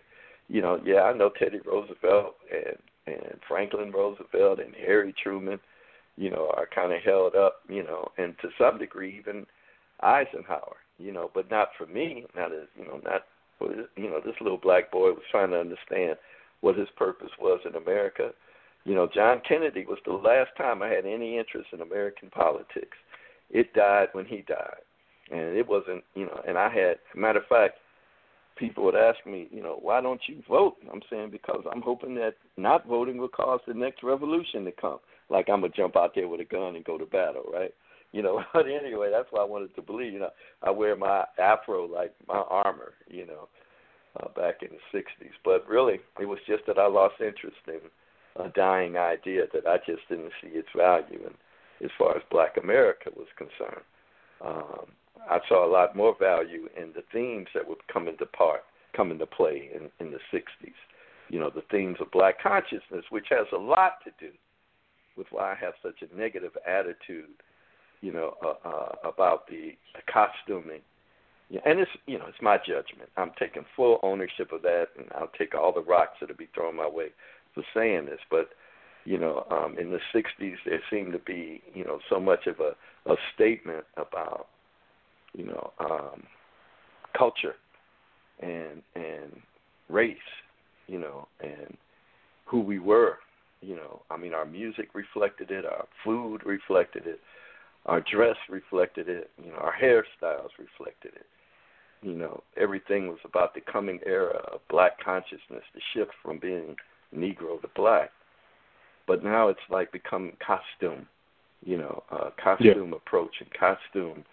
You 0.47 0.61
know, 0.61 0.79
yeah, 0.83 1.03
I 1.03 1.13
know 1.13 1.29
Teddy 1.29 1.59
Roosevelt 1.65 2.35
and 2.51 2.77
and 3.07 3.39
Franklin 3.47 3.91
Roosevelt 3.91 4.59
and 4.59 4.75
Harry 4.75 5.13
Truman, 5.21 5.59
you 6.17 6.29
know, 6.29 6.51
are 6.55 6.67
kind 6.73 6.93
of 6.93 7.01
held 7.01 7.35
up, 7.35 7.61
you 7.69 7.83
know, 7.83 8.09
and 8.17 8.35
to 8.41 8.49
some 8.57 8.77
degree 8.77 9.17
even 9.17 9.45
Eisenhower, 10.01 10.77
you 10.97 11.11
know, 11.11 11.31
but 11.33 11.49
not 11.49 11.69
for 11.77 11.85
me. 11.85 12.25
Not 12.35 12.51
as 12.51 12.67
you 12.77 12.85
know, 12.85 13.01
not 13.03 13.23
you 13.95 14.09
know, 14.09 14.19
this 14.23 14.35
little 14.41 14.57
black 14.57 14.91
boy 14.91 15.09
was 15.09 15.23
trying 15.29 15.51
to 15.51 15.59
understand 15.59 16.17
what 16.61 16.77
his 16.77 16.87
purpose 16.95 17.29
was 17.39 17.59
in 17.65 17.75
America. 17.75 18.31
You 18.85 18.95
know, 18.95 19.07
John 19.13 19.41
Kennedy 19.47 19.85
was 19.85 19.99
the 20.05 20.13
last 20.13 20.49
time 20.57 20.81
I 20.81 20.87
had 20.87 21.05
any 21.05 21.37
interest 21.37 21.69
in 21.71 21.81
American 21.81 22.29
politics. 22.29 22.97
It 23.51 23.73
died 23.73 24.07
when 24.13 24.25
he 24.25 24.43
died, 24.47 24.81
and 25.29 25.55
it 25.55 25.67
wasn't, 25.67 26.03
you 26.15 26.25
know, 26.25 26.41
and 26.47 26.57
I 26.57 26.69
had, 26.73 26.97
matter 27.15 27.39
of 27.39 27.45
fact, 27.47 27.75
people 28.57 28.83
would 28.85 28.95
ask 28.95 29.17
me, 29.25 29.47
you 29.51 29.61
know, 29.61 29.77
why 29.81 30.01
don't 30.01 30.21
you 30.27 30.41
vote? 30.47 30.77
I'm 30.91 31.01
saying 31.09 31.29
because 31.31 31.63
I'm 31.71 31.81
hoping 31.81 32.15
that 32.15 32.35
not 32.57 32.87
voting 32.87 33.17
will 33.17 33.27
cause 33.27 33.59
the 33.67 33.73
next 33.73 34.03
revolution 34.03 34.65
to 34.65 34.71
come. 34.71 34.99
Like 35.31 35.49
I'm 35.49 35.61
gonna 35.61 35.73
jump 35.73 35.95
out 35.95 36.11
there 36.13 36.27
with 36.27 36.41
a 36.41 36.45
gun 36.45 36.75
and 36.75 36.83
go 36.83 36.97
to 36.97 37.05
battle, 37.05 37.45
right? 37.51 37.73
You 38.13 38.21
know, 38.21 38.43
but 38.53 38.65
anyway, 38.65 39.09
that's 39.09 39.31
what 39.31 39.41
I 39.41 39.45
wanted 39.45 39.73
to 39.73 39.81
believe. 39.81 40.11
You 40.11 40.19
know, 40.19 40.31
I 40.61 40.69
wear 40.69 40.97
my 40.97 41.23
afro 41.41 41.85
like 41.85 42.13
my 42.27 42.43
armor, 42.49 42.91
you 43.07 43.25
know, 43.25 43.47
uh, 44.19 44.27
back 44.35 44.55
in 44.63 44.67
the 44.67 44.99
'60s. 44.99 45.31
But 45.45 45.65
really, 45.65 46.01
it 46.19 46.25
was 46.25 46.39
just 46.45 46.65
that 46.67 46.77
I 46.77 46.87
lost 46.87 47.21
interest 47.21 47.55
in 47.69 47.79
a 48.35 48.49
dying 48.49 48.97
idea 48.97 49.43
that 49.53 49.65
I 49.65 49.77
just 49.77 50.01
didn't 50.09 50.33
see 50.41 50.49
its 50.49 50.67
value 50.75 51.21
in, 51.25 51.85
as 51.85 51.91
far 51.97 52.17
as 52.17 52.21
Black 52.29 52.57
America 52.61 53.11
was 53.15 53.27
concerned. 53.37 53.85
Um, 54.43 54.87
I 55.29 55.39
saw 55.47 55.65
a 55.65 55.71
lot 55.71 55.95
more 55.95 56.13
value 56.19 56.67
in 56.75 56.91
the 56.93 57.03
themes 57.13 57.47
that 57.55 57.65
would 57.65 57.87
come 57.87 58.09
into 58.09 58.25
part, 58.25 58.63
come 58.93 59.09
into 59.11 59.25
play 59.25 59.69
in, 59.73 59.89
in 60.05 60.11
the 60.11 60.19
'60s. 60.33 60.73
You 61.29 61.39
know, 61.39 61.49
the 61.49 61.63
themes 61.71 61.95
of 62.01 62.11
Black 62.11 62.43
consciousness, 62.43 63.05
which 63.09 63.27
has 63.29 63.47
a 63.53 63.57
lot 63.57 64.03
to 64.03 64.11
do 64.19 64.33
with 65.17 65.27
why 65.31 65.51
I 65.51 65.55
have 65.55 65.73
such 65.81 66.01
a 66.01 66.17
negative 66.17 66.51
attitude, 66.67 67.29
you 68.01 68.11
know, 68.11 68.35
uh, 68.43 68.67
uh, 68.67 69.09
about 69.09 69.47
the, 69.47 69.71
the 69.93 70.01
costuming. 70.11 70.81
Yeah, 71.49 71.61
and 71.65 71.79
it's 71.79 71.91
you 72.05 72.17
know 72.17 72.25
it's 72.27 72.41
my 72.41 72.57
judgment. 72.57 73.09
I'm 73.17 73.31
taking 73.37 73.65
full 73.75 73.99
ownership 74.03 74.53
of 74.53 74.61
that, 74.61 74.87
and 74.97 75.07
I'll 75.15 75.31
take 75.37 75.53
all 75.53 75.73
the 75.73 75.81
rocks 75.81 76.17
that'll 76.21 76.37
be 76.37 76.47
thrown 76.55 76.77
my 76.77 76.87
way 76.87 77.07
for 77.53 77.63
saying 77.73 78.05
this. 78.05 78.21
But 78.29 78.49
you 79.03 79.17
know, 79.17 79.45
um, 79.51 79.77
in 79.77 79.91
the 79.91 79.99
'60s, 80.15 80.55
there 80.65 80.81
seemed 80.89 81.11
to 81.11 81.19
be 81.19 81.61
you 81.73 81.83
know 81.83 81.99
so 82.09 82.21
much 82.21 82.47
of 82.47 82.55
a, 82.61 83.11
a 83.11 83.15
statement 83.35 83.83
about 83.97 84.47
you 85.33 85.45
know, 85.45 85.71
um, 85.79 86.23
culture 87.17 87.55
and 88.41 88.81
and 88.95 89.41
race, 89.89 90.17
you 90.87 90.99
know, 90.99 91.27
and 91.41 91.77
who 92.45 92.61
we 92.61 92.79
were. 92.79 93.17
You 93.61 93.75
know, 93.75 93.90
I 94.11 94.17
mean, 94.17 94.33
our 94.33 94.45
music 94.45 94.89
reflected 94.93 95.51
it, 95.51 95.65
our 95.65 95.85
food 96.03 96.45
reflected 96.45 97.07
it, 97.07 97.19
our 97.85 98.01
dress 98.01 98.35
reflected 98.49 99.09
it, 99.09 99.29
you 99.43 99.51
know, 99.51 99.57
our 99.57 99.73
hairstyles 99.73 100.49
reflected 100.59 101.13
it. 101.15 101.25
You 102.01 102.13
know, 102.13 102.41
everything 102.57 103.07
was 103.07 103.19
about 103.25 103.53
the 103.53 103.61
coming 103.61 103.99
era 104.05 104.41
of 104.51 104.61
black 104.69 105.03
consciousness, 105.03 105.63
the 105.73 105.81
shift 105.93 106.11
from 106.23 106.39
being 106.39 106.75
Negro 107.15 107.61
to 107.61 107.67
black. 107.75 108.09
But 109.07 109.23
now 109.23 109.49
it's 109.49 109.59
like 109.69 109.91
becoming 109.91 110.35
costume, 110.45 111.07
you 111.63 111.77
know, 111.77 112.03
uh, 112.11 112.31
costume 112.43 112.89
yeah. 112.89 112.95
approach 112.95 113.35
and 113.39 113.49
costume 113.53 114.23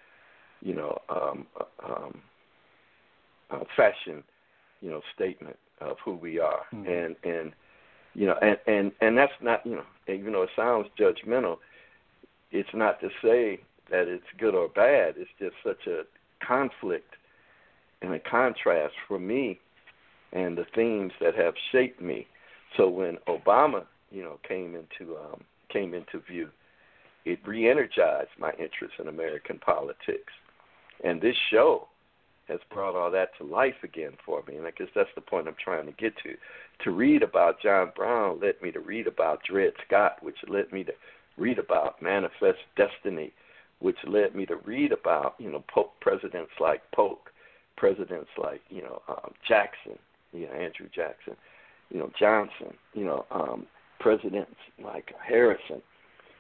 you 0.60 0.74
know, 0.74 0.98
um, 1.08 1.46
um, 1.84 2.20
uh, 3.50 3.64
fashion, 3.76 4.22
you 4.80 4.90
know, 4.90 5.00
statement 5.14 5.56
of 5.80 5.96
who 6.04 6.16
we 6.16 6.38
are, 6.38 6.62
mm-hmm. 6.74 6.88
and 6.88 7.16
and 7.24 7.52
you 8.18 8.26
know, 8.26 8.34
and 8.42 8.58
and 8.66 8.90
and 9.00 9.16
that's 9.16 9.32
not 9.40 9.64
you 9.64 9.76
know, 9.76 9.84
even 10.12 10.32
though 10.32 10.42
it 10.42 10.50
sounds 10.56 10.88
judgmental, 10.98 11.58
it's 12.50 12.68
not 12.74 13.00
to 13.00 13.10
say 13.22 13.60
that 13.90 14.08
it's 14.08 14.24
good 14.38 14.56
or 14.56 14.68
bad. 14.68 15.14
It's 15.16 15.30
just 15.38 15.54
such 15.64 15.86
a 15.86 16.02
conflict 16.44 17.14
and 18.02 18.12
a 18.12 18.18
contrast 18.18 18.94
for 19.06 19.20
me 19.20 19.60
and 20.32 20.58
the 20.58 20.66
themes 20.74 21.12
that 21.20 21.36
have 21.36 21.54
shaped 21.70 22.02
me. 22.02 22.26
So 22.76 22.88
when 22.88 23.18
Obama, 23.28 23.84
you 24.10 24.24
know, 24.24 24.40
came 24.46 24.74
into 24.74 25.16
um, 25.16 25.44
came 25.72 25.94
into 25.94 26.18
view, 26.18 26.48
it 27.24 27.38
re-energized 27.46 28.30
my 28.36 28.50
interest 28.58 28.94
in 28.98 29.06
American 29.06 29.60
politics, 29.60 30.32
and 31.04 31.20
this 31.20 31.36
show 31.52 31.86
has 32.48 32.60
brought 32.72 32.96
all 32.96 33.10
that 33.10 33.30
to 33.38 33.44
life 33.44 33.74
again 33.82 34.12
for 34.24 34.42
me. 34.48 34.56
And 34.56 34.66
I 34.66 34.70
guess 34.70 34.88
that's 34.94 35.08
the 35.14 35.20
point 35.20 35.46
I'm 35.46 35.56
trying 35.62 35.86
to 35.86 35.92
get 35.92 36.14
to. 36.24 36.34
To 36.84 36.90
read 36.90 37.22
about 37.22 37.60
John 37.62 37.92
Brown 37.94 38.40
led 38.40 38.60
me 38.62 38.70
to 38.72 38.80
read 38.80 39.06
about 39.06 39.42
Dred 39.48 39.72
Scott, 39.86 40.22
which 40.22 40.36
led 40.48 40.72
me 40.72 40.84
to 40.84 40.92
read 41.36 41.58
about 41.58 42.02
Manifest 42.02 42.58
Destiny, 42.76 43.32
which 43.80 43.96
led 44.06 44.34
me 44.34 44.46
to 44.46 44.56
read 44.56 44.92
about 44.92 45.34
you 45.38 45.50
know 45.50 45.64
Polk 45.72 45.92
presidents 46.00 46.52
like 46.60 46.82
Polk, 46.94 47.30
presidents 47.76 48.30
like 48.36 48.60
you 48.70 48.82
know 48.82 49.02
um, 49.08 49.32
Jackson, 49.46 49.98
you 50.32 50.46
know 50.46 50.52
Andrew 50.52 50.88
Jackson, 50.94 51.36
you 51.90 51.98
know 51.98 52.10
Johnson, 52.18 52.76
you 52.94 53.04
know 53.04 53.24
um, 53.30 53.66
presidents 54.00 54.56
like 54.82 55.12
Harrison. 55.26 55.82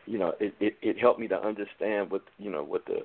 You 0.06 0.18
know, 0.18 0.32
it, 0.40 0.54
it 0.58 0.76
it 0.80 0.98
helped 0.98 1.20
me 1.20 1.28
to 1.28 1.40
understand 1.40 2.10
what 2.10 2.22
you 2.38 2.50
know 2.50 2.64
what 2.64 2.86
the 2.86 3.00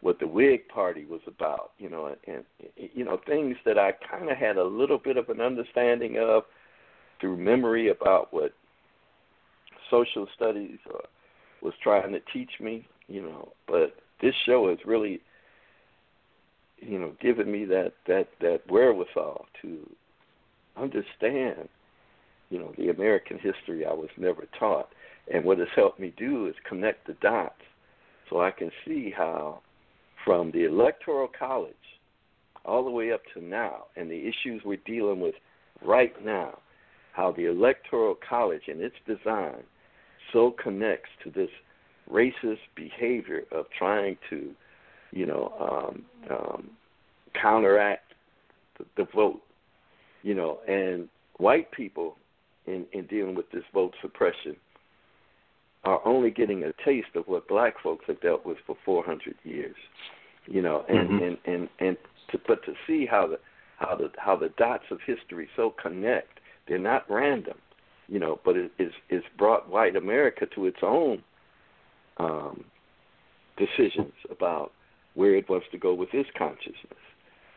what 0.00 0.18
the 0.18 0.26
Whig 0.26 0.68
Party 0.68 1.04
was 1.04 1.20
about. 1.26 1.72
You 1.78 1.90
know, 1.90 2.06
and, 2.06 2.16
and 2.26 2.44
you 2.94 3.04
know 3.04 3.20
things 3.26 3.56
that 3.64 3.78
I 3.78 3.92
kind 4.10 4.30
of 4.30 4.36
had 4.36 4.56
a 4.56 4.64
little 4.64 4.98
bit 4.98 5.16
of 5.16 5.28
an 5.28 5.40
understanding 5.40 6.18
of 6.18 6.44
through 7.20 7.36
memory 7.36 7.88
about 7.88 8.32
what 8.32 8.52
social 9.90 10.26
studies 10.34 10.78
or 10.92 11.02
was 11.62 11.74
trying 11.82 12.12
to 12.12 12.20
teach 12.32 12.50
me, 12.60 12.86
you 13.08 13.22
know. 13.22 13.52
But 13.66 13.94
this 14.20 14.34
show 14.44 14.68
has 14.68 14.78
really, 14.84 15.20
you 16.78 16.98
know, 16.98 17.12
given 17.20 17.50
me 17.50 17.64
that 17.66 17.92
that 18.06 18.28
that 18.40 18.60
wherewithal 18.70 19.46
to 19.62 19.78
understand, 20.76 21.68
you 22.50 22.58
know, 22.58 22.72
the 22.76 22.90
American 22.90 23.38
history 23.38 23.86
I 23.86 23.92
was 23.92 24.10
never 24.16 24.46
taught. 24.58 24.88
And 25.32 25.44
what 25.44 25.58
it's 25.58 25.70
helped 25.74 25.98
me 25.98 26.14
do 26.16 26.46
is 26.46 26.54
connect 26.68 27.06
the 27.06 27.14
dots, 27.14 27.62
so 28.30 28.40
I 28.40 28.50
can 28.52 28.70
see 28.86 29.12
how, 29.16 29.60
from 30.26 30.50
the 30.50 30.64
Electoral 30.64 31.28
College 31.38 31.72
all 32.64 32.84
the 32.84 32.90
way 32.90 33.12
up 33.12 33.22
to 33.32 33.42
now, 33.42 33.84
and 33.94 34.10
the 34.10 34.28
issues 34.28 34.60
we're 34.64 34.76
dealing 34.84 35.20
with 35.20 35.36
right 35.82 36.12
now, 36.24 36.58
how 37.12 37.32
the 37.32 37.46
Electoral 37.46 38.16
College 38.28 38.62
and 38.66 38.80
its 38.80 38.96
design 39.06 39.62
so 40.32 40.50
connects 40.62 41.08
to 41.22 41.30
this 41.30 41.48
racist 42.10 42.58
behavior 42.74 43.42
of 43.52 43.66
trying 43.78 44.18
to, 44.28 44.50
you 45.12 45.26
know, 45.26 45.52
um, 45.60 46.04
um, 46.28 46.70
counteract 47.40 48.12
the, 48.78 48.84
the 48.96 49.06
vote, 49.14 49.40
you 50.24 50.34
know, 50.34 50.58
and 50.66 51.08
white 51.38 51.70
people 51.70 52.16
in, 52.66 52.84
in 52.92 53.06
dealing 53.06 53.36
with 53.36 53.48
this 53.52 53.62
vote 53.72 53.94
suppression 54.02 54.56
are 55.84 56.00
only 56.06 56.30
getting 56.30 56.64
a 56.64 56.72
taste 56.84 57.14
of 57.14 57.26
what 57.28 57.48
black 57.48 57.74
folks 57.82 58.04
have 58.06 58.20
dealt 58.20 58.44
with 58.44 58.58
for 58.66 58.76
400 58.84 59.36
years, 59.44 59.76
you 60.46 60.62
know, 60.62 60.84
and 60.88 61.10
Mhm. 61.10 61.22
and 61.22 61.38
and 61.44 61.68
and 61.78 61.96
to 62.28 62.38
but 62.38 62.62
to 62.64 62.74
see 62.86 63.06
how 63.06 63.26
the 63.26 63.38
how 63.76 63.94
the 63.94 64.10
how 64.18 64.36
the 64.36 64.48
dots 64.50 64.90
of 64.90 65.00
history 65.02 65.48
so 65.54 65.70
connect, 65.70 66.40
they're 66.66 66.78
not 66.78 67.08
random 67.10 67.58
you 68.08 68.18
know, 68.18 68.40
but 68.44 68.56
it 68.56 68.70
is 68.78 68.92
it's 69.08 69.26
brought 69.36 69.68
white 69.68 69.96
America 69.96 70.46
to 70.54 70.66
its 70.66 70.78
own 70.82 71.22
um, 72.18 72.64
decisions 73.56 74.12
about 74.30 74.72
where 75.14 75.34
it 75.34 75.48
wants 75.48 75.66
to 75.72 75.78
go 75.78 75.94
with 75.94 76.10
its 76.12 76.28
consciousness. 76.36 77.02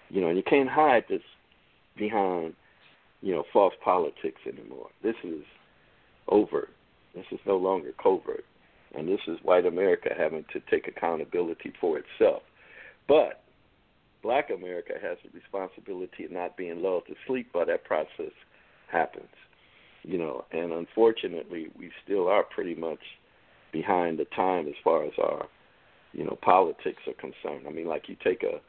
You 0.09 0.21
know, 0.21 0.27
and 0.27 0.37
you 0.37 0.43
can't 0.43 0.69
hide 0.69 1.05
this 1.07 1.21
behind, 1.97 2.55
you 3.21 3.33
know, 3.33 3.43
false 3.53 3.73
politics 3.83 4.41
anymore. 4.47 4.87
This 5.03 5.15
is 5.23 5.43
overt. 6.27 6.69
This 7.15 7.26
is 7.31 7.40
no 7.45 7.57
longer 7.57 7.91
covert. 8.02 8.45
And 8.95 9.07
this 9.07 9.19
is 9.27 9.38
white 9.44 9.65
America 9.65 10.10
having 10.18 10.45
to 10.53 10.60
take 10.72 10.88
accountability 10.88 11.73
for 11.80 11.99
itself. 11.99 12.41
But 13.07 13.44
black 14.23 14.49
America 14.49 14.94
has 15.02 15.18
the 15.23 15.30
responsibility 15.38 16.26
of 16.26 16.31
not 16.31 16.57
being 16.57 16.81
lulled 16.81 17.06
to 17.07 17.15
sleep 17.27 17.49
while 17.52 17.65
that 17.65 17.84
process 17.84 18.34
happens 18.91 19.30
you 20.03 20.18
know, 20.18 20.45
and 20.52 20.72
unfortunately, 20.72 21.68
we 21.77 21.91
still 22.03 22.27
are 22.27 22.44
pretty 22.44 22.76
much 22.76 22.99
behind 23.72 24.18
the 24.18 24.26
time 24.36 24.68
as 24.68 24.73
far 24.84 25.03
as 25.06 25.11
our, 25.22 25.45
you 26.14 26.23
know, 26.23 26.38
politics 26.41 27.02
are 27.07 27.14
concerned. 27.14 27.68
I 27.68 27.72
mean, 27.72 27.88
like 27.88 28.07
you 28.07 28.15
take 28.23 28.44
a, 28.44 28.60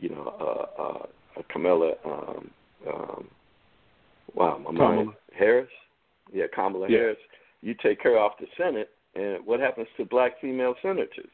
you 0.00 0.08
know, 0.10 0.22
a, 0.40 0.82
a, 0.82 1.40
a 1.40 1.42
Kamala, 1.52 1.92
um, 2.04 2.50
um, 2.88 3.28
wow, 4.34 4.58
my 4.58 4.64
Kamala. 4.70 5.04
mind, 5.04 5.16
Harris, 5.36 5.68
yeah, 6.32 6.44
Kamala 6.54 6.86
Yeah. 6.88 6.98
Harris. 6.98 7.18
You 7.60 7.74
take 7.82 8.02
her 8.02 8.18
off 8.18 8.32
the 8.38 8.46
Senate, 8.56 8.90
and 9.14 9.44
what 9.44 9.60
happens 9.60 9.88
to 9.96 10.04
black 10.04 10.40
female 10.40 10.74
senators? 10.82 11.30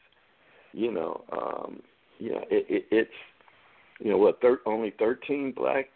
You 0.73 0.91
know, 0.91 1.23
um, 1.31 1.81
you 2.19 2.31
know, 2.31 2.43
it, 2.49 2.65
it, 2.69 2.85
it's, 2.91 3.11
you 3.99 4.09
know, 4.09 4.17
what, 4.17 4.41
thir- 4.41 4.61
only 4.65 4.93
13 4.97 5.53
black 5.55 5.87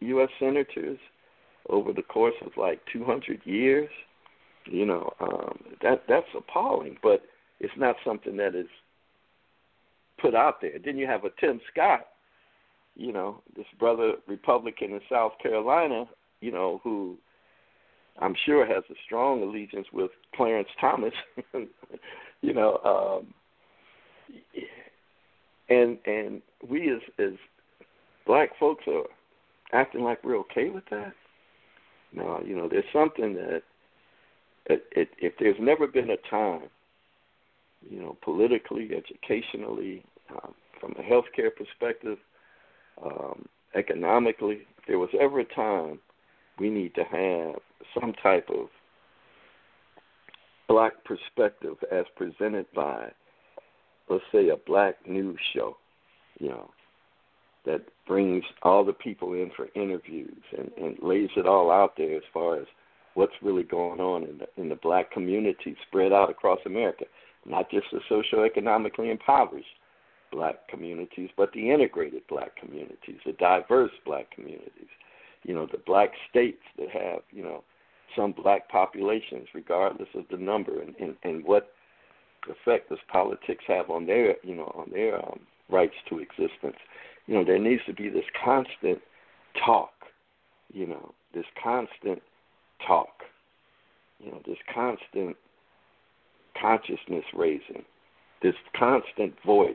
U.S. 0.00 0.28
senators 0.38 0.98
over 1.68 1.92
the 1.92 2.02
course 2.02 2.34
of 2.44 2.52
like 2.56 2.80
200 2.92 3.40
years, 3.44 3.88
you 4.66 4.84
know, 4.84 5.12
um, 5.20 5.58
that 5.82 6.02
that's 6.08 6.26
appalling. 6.36 6.96
But 7.02 7.22
it's 7.60 7.72
not 7.76 7.96
something 8.04 8.36
that 8.36 8.54
is 8.54 8.66
put 10.20 10.34
out 10.34 10.60
there. 10.60 10.78
Then 10.84 10.96
you 10.96 11.06
have 11.06 11.24
a 11.24 11.30
Tim 11.40 11.60
Scott, 11.72 12.06
you 12.94 13.12
know, 13.12 13.42
this 13.56 13.66
brother 13.78 14.14
Republican 14.26 14.92
in 14.92 15.00
South 15.10 15.32
Carolina, 15.42 16.04
you 16.40 16.52
know, 16.52 16.80
who 16.82 17.16
I'm 18.18 18.34
sure 18.44 18.66
has 18.66 18.84
a 18.90 18.94
strong 19.04 19.42
allegiance 19.42 19.86
with 19.92 20.10
Clarence 20.34 20.68
Thomas, 20.80 21.12
you 22.40 22.54
know, 22.54 22.78
um, 22.84 23.34
and 25.68 25.98
and 26.06 26.42
we 26.66 26.90
as 26.92 27.00
as 27.18 27.32
black 28.26 28.50
folks 28.58 28.84
are 28.86 29.04
acting 29.72 30.02
like 30.02 30.22
we're 30.24 30.38
okay 30.38 30.70
with 30.70 30.84
that. 30.90 31.12
No, 32.12 32.40
you 32.44 32.56
know, 32.56 32.68
there's 32.68 32.84
something 32.92 33.34
that 33.34 33.62
it, 34.66 34.84
it, 34.92 35.08
if 35.18 35.34
there's 35.38 35.56
never 35.60 35.86
been 35.86 36.10
a 36.10 36.30
time, 36.30 36.68
you 37.88 38.00
know, 38.00 38.16
politically, 38.22 38.90
educationally, 38.96 40.04
um, 40.30 40.54
from 40.80 40.92
a 40.92 41.02
healthcare 41.02 41.50
perspective, 41.54 42.18
um, 43.04 43.46
economically, 43.74 44.60
if 44.78 44.86
there 44.86 44.98
was 44.98 45.10
ever 45.20 45.40
a 45.40 45.44
time 45.44 45.98
we 46.58 46.70
need 46.70 46.94
to 46.94 47.04
have 47.04 47.60
some 47.98 48.12
type 48.22 48.48
of 48.50 48.68
black 50.68 50.92
perspective 51.04 51.76
as 51.92 52.04
presented 52.16 52.66
by, 52.74 53.10
let's 54.08 54.24
say, 54.32 54.48
a 54.48 54.56
black 54.66 54.96
news 55.06 55.38
show, 55.54 55.76
you 56.40 56.48
know, 56.48 56.70
that 57.64 57.82
brings 58.06 58.44
all 58.62 58.84
the 58.84 58.92
people 58.92 59.32
in 59.34 59.50
for 59.56 59.68
interviews 59.74 60.42
and, 60.56 60.70
and 60.78 60.96
lays 61.02 61.30
it 61.36 61.46
all 61.46 61.70
out 61.70 61.94
there 61.96 62.16
as 62.16 62.22
far 62.32 62.56
as 62.60 62.66
what's 63.14 63.32
really 63.42 63.64
going 63.64 63.98
on 63.98 64.24
in 64.24 64.38
the 64.38 64.46
in 64.60 64.68
the 64.68 64.76
black 64.76 65.10
community 65.10 65.76
spread 65.86 66.12
out 66.12 66.30
across 66.30 66.60
America, 66.66 67.04
not 67.44 67.70
just 67.70 67.86
the 67.90 68.00
socioeconomically 68.10 69.10
impoverished 69.10 69.66
black 70.30 70.68
communities, 70.68 71.30
but 71.36 71.50
the 71.52 71.70
integrated 71.70 72.22
black 72.28 72.54
communities, 72.56 73.18
the 73.24 73.32
diverse 73.32 73.92
black 74.04 74.30
communities, 74.30 74.88
you 75.42 75.54
know, 75.54 75.66
the 75.70 75.78
black 75.86 76.10
states 76.30 76.62
that 76.78 76.90
have, 76.90 77.20
you 77.30 77.42
know, 77.42 77.62
some 78.16 78.32
black 78.32 78.68
populations 78.68 79.48
regardless 79.54 80.08
of 80.14 80.24
the 80.30 80.36
number 80.36 80.80
and, 80.80 80.94
and, 81.00 81.16
and 81.22 81.44
what 81.44 81.72
effect 82.48 82.88
does 82.88 82.98
politics 83.08 83.64
have 83.66 83.90
on 83.90 84.06
their, 84.06 84.36
you 84.42 84.54
know, 84.54 84.72
on 84.74 84.88
their 84.92 85.16
um, 85.16 85.40
rights 85.68 85.94
to 86.08 86.18
existence 86.18 86.76
you 87.26 87.34
know, 87.34 87.44
there 87.44 87.58
needs 87.58 87.82
to 87.86 87.92
be 87.92 88.08
this 88.08 88.24
constant 88.42 89.00
talk, 89.64 89.92
you 90.72 90.86
know, 90.86 91.12
this 91.34 91.44
constant 91.62 92.22
talk, 92.86 93.24
you 94.20 94.30
know, 94.30 94.40
this 94.46 94.58
constant 94.72 95.36
consciousness 96.60 97.24
raising, 97.34 97.84
this 98.42 98.54
constant 98.78 99.34
voice 99.44 99.74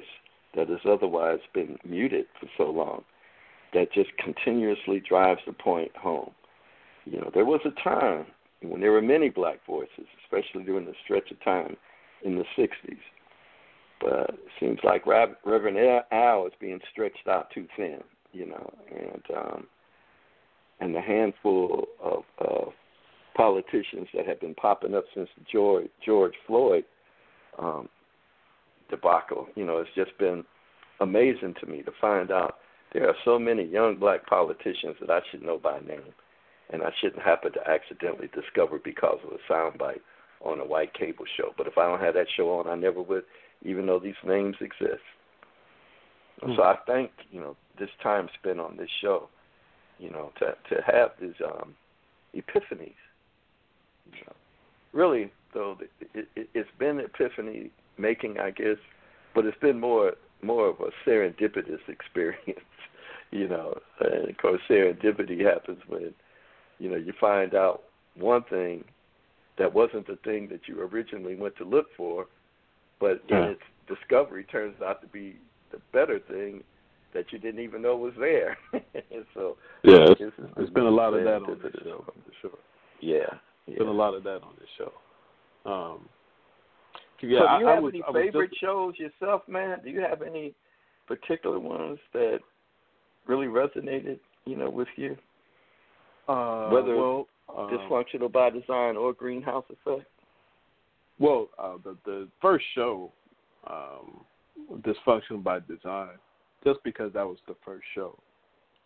that 0.56 0.70
has 0.70 0.80
otherwise 0.86 1.40
been 1.54 1.78
muted 1.86 2.26
for 2.40 2.48
so 2.58 2.72
long 2.72 3.04
that 3.74 3.92
just 3.94 4.10
continuously 4.18 5.02
drives 5.08 5.42
the 5.46 5.54
point 5.54 5.96
home. 5.96 6.32
You 7.06 7.20
know, 7.20 7.32
there 7.34 7.46
was 7.46 7.62
a 7.66 7.82
time 7.82 8.26
when 8.62 8.82
there 8.82 8.92
were 8.92 9.02
many 9.02 9.30
black 9.30 9.66
voices, 9.66 10.06
especially 10.24 10.64
during 10.64 10.86
the 10.86 10.94
stretch 11.04 11.32
of 11.32 11.44
time 11.44 11.76
in 12.24 12.36
the 12.36 12.46
60s 12.58 12.98
but 14.02 14.32
it 14.32 14.40
seems 14.60 14.80
like 14.84 15.06
Reverend 15.06 16.04
Al 16.12 16.48
is 16.48 16.54
being 16.60 16.80
stretched 16.92 17.28
out 17.30 17.50
too 17.54 17.68
thin, 17.78 18.00
you 18.34 18.48
know, 18.48 18.74
and 18.90 19.24
um, 19.38 19.68
and 20.80 20.96
the 20.96 21.02
handful 21.02 21.88
of, 22.02 22.24
of 22.40 22.74
politicians 23.36 24.08
that 24.16 24.26
have 24.26 24.42
been 24.42 24.56
popping 24.56 24.96
up 24.96 25.06
since 25.14 25.30
George 25.52 25.88
George 26.04 26.34
Floyd 26.48 26.84
um, 27.60 27.88
debacle. 28.90 29.48
You 29.56 29.66
know, 29.66 29.78
it's 29.78 29.90
just 29.96 30.18
been 30.18 30.44
amazing 31.00 31.56
to 31.62 31.68
me 31.68 31.84
to 31.84 31.92
find 32.02 32.32
out 32.32 32.56
there 32.94 33.08
are 33.08 33.16
so 33.24 33.40
many 33.40 33.64
young 33.64 33.98
black 33.98 34.26
politicians 34.26 34.96
that 35.00 35.10
I 35.10 35.22
should 35.30 35.42
know 35.42 35.58
by 35.58 35.80
name, 35.80 36.14
and 36.72 36.84
I 36.84 36.92
shouldn't 37.00 37.24
happen 37.24 37.54
to 37.54 37.70
accidentally 37.70 38.30
discover 38.34 38.80
because 38.84 39.20
of 39.26 39.32
a 39.32 39.52
soundbite 39.52 40.02
on 40.44 40.60
a 40.60 40.66
white 40.66 40.94
cable 40.94 41.26
show. 41.38 41.54
But 41.58 41.68
if 41.68 41.78
I 41.78 41.88
don't 41.88 42.02
have 42.02 42.16
that 42.16 42.28
show 42.36 42.60
on, 42.60 42.68
I 42.68 42.76
never 42.76 43.02
would, 43.02 43.24
even 43.64 43.86
though 43.86 44.00
these 44.00 44.16
names 44.26 44.56
exist. 44.60 45.04
Hmm. 46.42 46.54
So 46.56 46.64
I 46.64 46.78
thank 46.88 47.12
you 47.32 47.40
know 47.40 47.56
this 47.80 47.90
time 48.02 48.30
spent 48.40 48.60
on 48.60 48.78
this 48.78 48.90
show, 49.02 49.30
you 50.00 50.10
know, 50.10 50.32
to 50.40 50.56
to 50.70 50.82
have 50.82 51.12
these 51.20 51.40
um, 51.46 51.76
epiphanies. 52.36 52.94
You 54.12 54.22
know, 54.28 54.36
really, 54.94 55.32
though, 55.54 55.78
it, 56.14 56.28
it, 56.36 56.50
it's 56.54 56.70
been 56.78 57.00
epiphany 57.00 57.72
making, 57.98 58.40
I 58.40 58.52
guess, 58.52 58.78
but 59.34 59.46
it's 59.46 59.60
been 59.60 59.80
more 59.80 60.14
more 60.44 60.68
of 60.70 60.76
a 60.80 61.10
serendipitous 61.10 61.80
experience. 61.88 62.60
You 63.32 63.48
know, 63.48 63.80
and 64.02 64.30
of 64.30 64.38
course, 64.38 64.62
serendipity 64.70 65.46
happens 65.46 65.80
when 65.88 66.14
you 66.80 66.90
know 66.90 66.98
you 66.98 67.14
find 67.20 67.56
out 67.56 67.84
one 68.16 68.44
thing 68.50 68.84
that 69.58 69.74
wasn't 69.74 70.08
the 70.08 70.18
thing 70.24 70.48
that 70.50 70.62
you 70.68 70.82
originally 70.82 71.36
went 71.36 71.56
to 71.58 71.64
look 71.64 71.88
for, 71.96 72.26
but 73.00 73.22
in 73.30 73.38
Yeah. 73.38 73.46
its 73.52 73.62
discovery 73.88 74.44
turns 74.44 74.82
out 74.82 75.02
to 75.02 75.08
be 75.08 75.38
the 75.72 75.80
better 75.94 76.20
thing 76.20 76.64
that 77.14 77.32
you 77.32 77.40
didn't 77.40 77.62
even 77.62 77.82
know 77.82 77.96
was 77.96 78.14
there. 78.18 78.58
so 79.34 79.58
Yeah, 79.84 80.12
it's, 80.12 80.22
is 80.22 80.32
there's 80.56 80.70
been 80.70 80.86
a 80.86 80.90
lot 80.90 81.14
of 81.14 81.24
that 81.24 81.44
on 81.44 81.60
this 81.62 81.74
show, 81.84 82.04
for 82.06 82.32
sure. 82.42 82.60
Yeah. 83.02 83.20
Yeah. 83.68 83.78
been 83.78 83.88
a 83.88 83.92
lot 83.92 84.14
of 84.14 84.24
that 84.24 84.42
on 84.44 84.54
this 84.60 84.70
show. 84.78 84.92
Um, 85.70 86.08
so 87.22 87.58
do 87.58 87.64
you 87.64 87.68
I 87.70 87.76
have 87.76 87.84
was, 87.84 87.94
any 87.94 88.04
favorite 88.14 88.50
just, 88.50 88.62
shows 88.62 88.94
yourself, 88.98 89.42
man? 89.48 89.80
Do 89.84 89.90
you 89.90 90.02
have 90.02 90.22
any 90.22 90.54
particular 91.08 91.60
ones 91.60 92.00
that 92.14 92.40
really 93.28 93.48
resonated, 93.48 94.20
you 94.46 94.56
know, 94.56 94.70
with 94.70 94.88
you? 94.96 95.18
uh, 96.28 96.70
whether 96.70 96.96
well, 96.96 97.28
um, 97.56 97.70
Dysfunctional 97.70 98.32
by 98.32 98.50
Design 98.50 98.96
or 98.96 99.14
Greenhouse 99.14 99.66
Effect? 99.70 100.08
Well, 101.20 101.50
uh, 101.60 101.78
the 101.84 101.98
the 102.06 102.28
first 102.42 102.66
show, 102.74 103.12
um, 103.70 104.22
Dysfunction 104.82 105.44
by 105.44 105.60
Design, 105.60 106.18
just 106.64 106.80
because 106.84 107.14
that 107.14 107.26
was 107.26 107.38
the 107.48 107.56
first 107.64 107.84
show. 107.94 108.18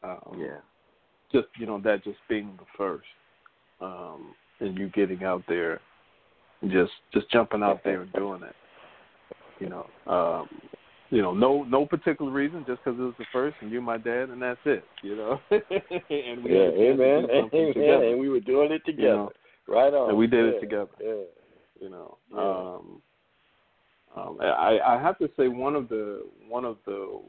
Um, 0.04 0.38
yeah. 0.40 0.58
Just 1.32 1.48
you 1.60 1.66
know 1.66 1.80
that 1.82 2.04
just 2.04 2.18
being 2.30 2.58
the 2.58 2.66
first, 2.78 3.08
um, 3.82 4.34
and 4.60 4.78
you 4.78 4.90
getting 4.90 5.24
out 5.24 5.44
there, 5.48 5.80
just 6.72 6.92
just 7.14 7.30
jumping 7.32 7.64
out 7.64 7.82
there 7.84 8.02
and 8.02 8.14
doing 8.14 8.44
it. 8.44 8.56
You 9.60 9.70
know, 9.70 9.88
um, 10.12 10.50
you 11.10 11.22
know, 11.22 11.34
no 11.34 11.64
no 11.64 11.86
particular 11.86 12.32
reason, 12.32 12.66
just 12.68 12.84
because 12.84 13.00
it 13.00 13.04
was 13.04 13.14
the 13.18 13.26
first, 13.32 13.56
and 13.62 13.72
you 13.72 13.82
my 13.82 13.98
dad, 13.98 14.30
and 14.30 14.42
that's 14.42 14.60
it. 14.66 14.84
You 15.02 15.16
know, 15.16 15.40
and 15.52 16.44
we 16.44 16.54
yeah, 16.54 16.66
had 16.66 16.74
a 16.74 16.78
chance 16.78 16.78
to 16.78 16.94
amen, 16.94 17.26
amen. 17.32 17.74
together. 17.74 18.04
And 18.04 18.20
we 18.20 18.30
were 18.30 18.40
doing 18.40 18.72
it 18.72 18.82
together. 18.86 19.08
You 19.08 19.16
know, 19.16 19.32
right 19.68 19.94
on. 19.94 20.10
and 20.10 20.18
we 20.18 20.28
did 20.28 20.46
it 20.46 20.60
together. 20.60 20.90
Yeah. 21.02 21.14
you 21.80 21.90
know. 21.90 22.18
Yeah. 22.34 22.40
Um, 22.40 23.02
um, 24.18 24.38
I, 24.42 24.80
I 24.86 25.02
have 25.02 25.18
to 25.20 25.30
say 25.38 25.48
one 25.50 25.76
of 25.76 25.90
the 25.90 26.26
one 26.48 26.66
of 26.66 26.78
the 26.86 27.22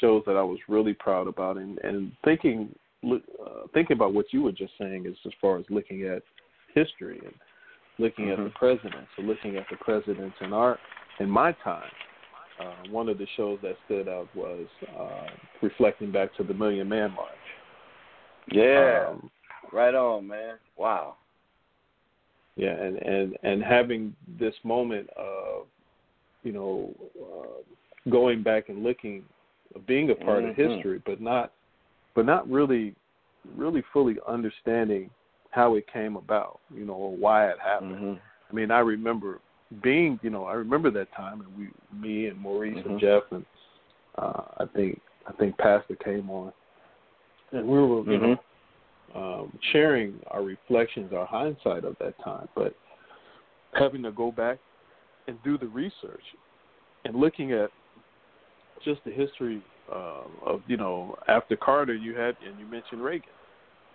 shows 0.00 0.22
that 0.26 0.36
I 0.36 0.42
was 0.42 0.58
really 0.68 0.94
proud 0.94 1.28
about, 1.28 1.56
and, 1.56 1.78
and 1.78 2.12
thinking 2.24 2.74
look, 3.02 3.22
uh, 3.44 3.66
thinking 3.74 3.94
about 3.94 4.14
what 4.14 4.26
you 4.32 4.42
were 4.42 4.52
just 4.52 4.72
saying 4.78 5.06
is 5.06 5.16
as 5.26 5.32
far 5.40 5.58
as 5.58 5.64
looking 5.70 6.04
at 6.04 6.22
history 6.74 7.20
and 7.24 7.34
looking 7.98 8.30
at 8.30 8.38
Mhm. 8.38 8.44
the 8.44 8.50
presidents, 8.50 9.10
or 9.18 9.24
looking 9.24 9.56
at 9.56 9.68
the 9.68 9.76
presidents 9.76 10.36
in 10.40 10.52
our 10.52 10.78
in 11.18 11.28
my 11.28 11.52
time. 11.52 11.90
Uh, 12.60 12.74
one 12.90 13.08
of 13.08 13.18
the 13.18 13.26
shows 13.36 13.60
that 13.60 13.76
stood 13.84 14.08
out 14.08 14.28
was 14.34 14.66
uh, 14.96 15.28
reflecting 15.62 16.10
back 16.10 16.34
to 16.34 16.42
the 16.42 16.54
Million 16.54 16.88
Man 16.88 17.12
March. 17.12 17.28
Yeah. 18.50 19.06
Um, 19.10 19.30
right 19.72 19.94
on, 19.94 20.26
man. 20.26 20.56
Wow. 20.76 21.16
Yeah, 22.56 22.72
and 22.72 22.96
and 22.96 23.36
and 23.44 23.62
having 23.62 24.14
this 24.38 24.54
moment 24.64 25.08
of, 25.10 25.66
you 26.42 26.52
know, 26.52 26.92
uh, 27.20 28.10
going 28.10 28.42
back 28.42 28.68
and 28.68 28.82
looking, 28.82 29.24
being 29.86 30.10
a 30.10 30.14
part 30.16 30.42
Mhm. 30.42 30.50
of 30.50 30.56
history, 30.56 31.00
but 31.04 31.20
not, 31.20 31.52
but 32.14 32.26
not 32.26 32.48
really, 32.50 32.96
really 33.54 33.82
fully 33.92 34.18
understanding 34.26 35.10
how 35.50 35.74
it 35.76 35.86
came 35.92 36.16
about, 36.16 36.60
you 36.74 36.84
know, 36.84 36.94
or 36.94 37.16
why 37.16 37.48
it 37.48 37.58
happened. 37.62 37.98
hmm 37.98 38.14
I 38.50 38.54
mean, 38.54 38.70
I 38.70 38.78
remember 38.78 39.40
being, 39.82 40.18
you 40.22 40.30
know, 40.30 40.44
I 40.44 40.54
remember 40.54 40.90
that 40.92 41.12
time, 41.14 41.42
and 41.42 41.56
we, 41.56 41.68
me 41.92 42.26
and 42.26 42.38
Maurice 42.38 42.78
Mhm. 42.78 42.86
and 42.86 43.00
Jeff, 43.00 43.22
and 43.30 43.44
uh, 44.16 44.42
I 44.58 44.66
think 44.74 45.00
I 45.26 45.32
think 45.32 45.58
Pastor 45.58 45.94
came 45.96 46.30
on, 46.30 46.52
and 47.52 47.68
we 47.68 47.78
were, 47.78 48.02
you 48.10 48.18
Mhm. 48.18 48.38
know, 49.14 49.42
um, 49.42 49.58
sharing 49.72 50.18
our 50.28 50.42
reflections, 50.42 51.12
our 51.12 51.26
hindsight 51.26 51.84
of 51.84 51.96
that 51.98 52.18
time, 52.20 52.48
but 52.54 52.74
having 53.74 54.02
to 54.02 54.12
go 54.12 54.32
back 54.32 54.58
and 55.26 55.42
do 55.42 55.58
the 55.58 55.66
research 55.66 56.24
and 57.04 57.14
looking 57.14 57.52
at 57.52 57.70
just 58.82 59.02
the 59.04 59.10
history 59.10 59.60
uh, 59.92 60.22
of, 60.44 60.62
you 60.66 60.76
know, 60.76 61.16
after 61.28 61.56
Carter, 61.56 61.94
you 61.94 62.14
had, 62.14 62.36
and 62.46 62.58
you 62.58 62.66
mentioned 62.66 63.02
Reagan, 63.02 63.30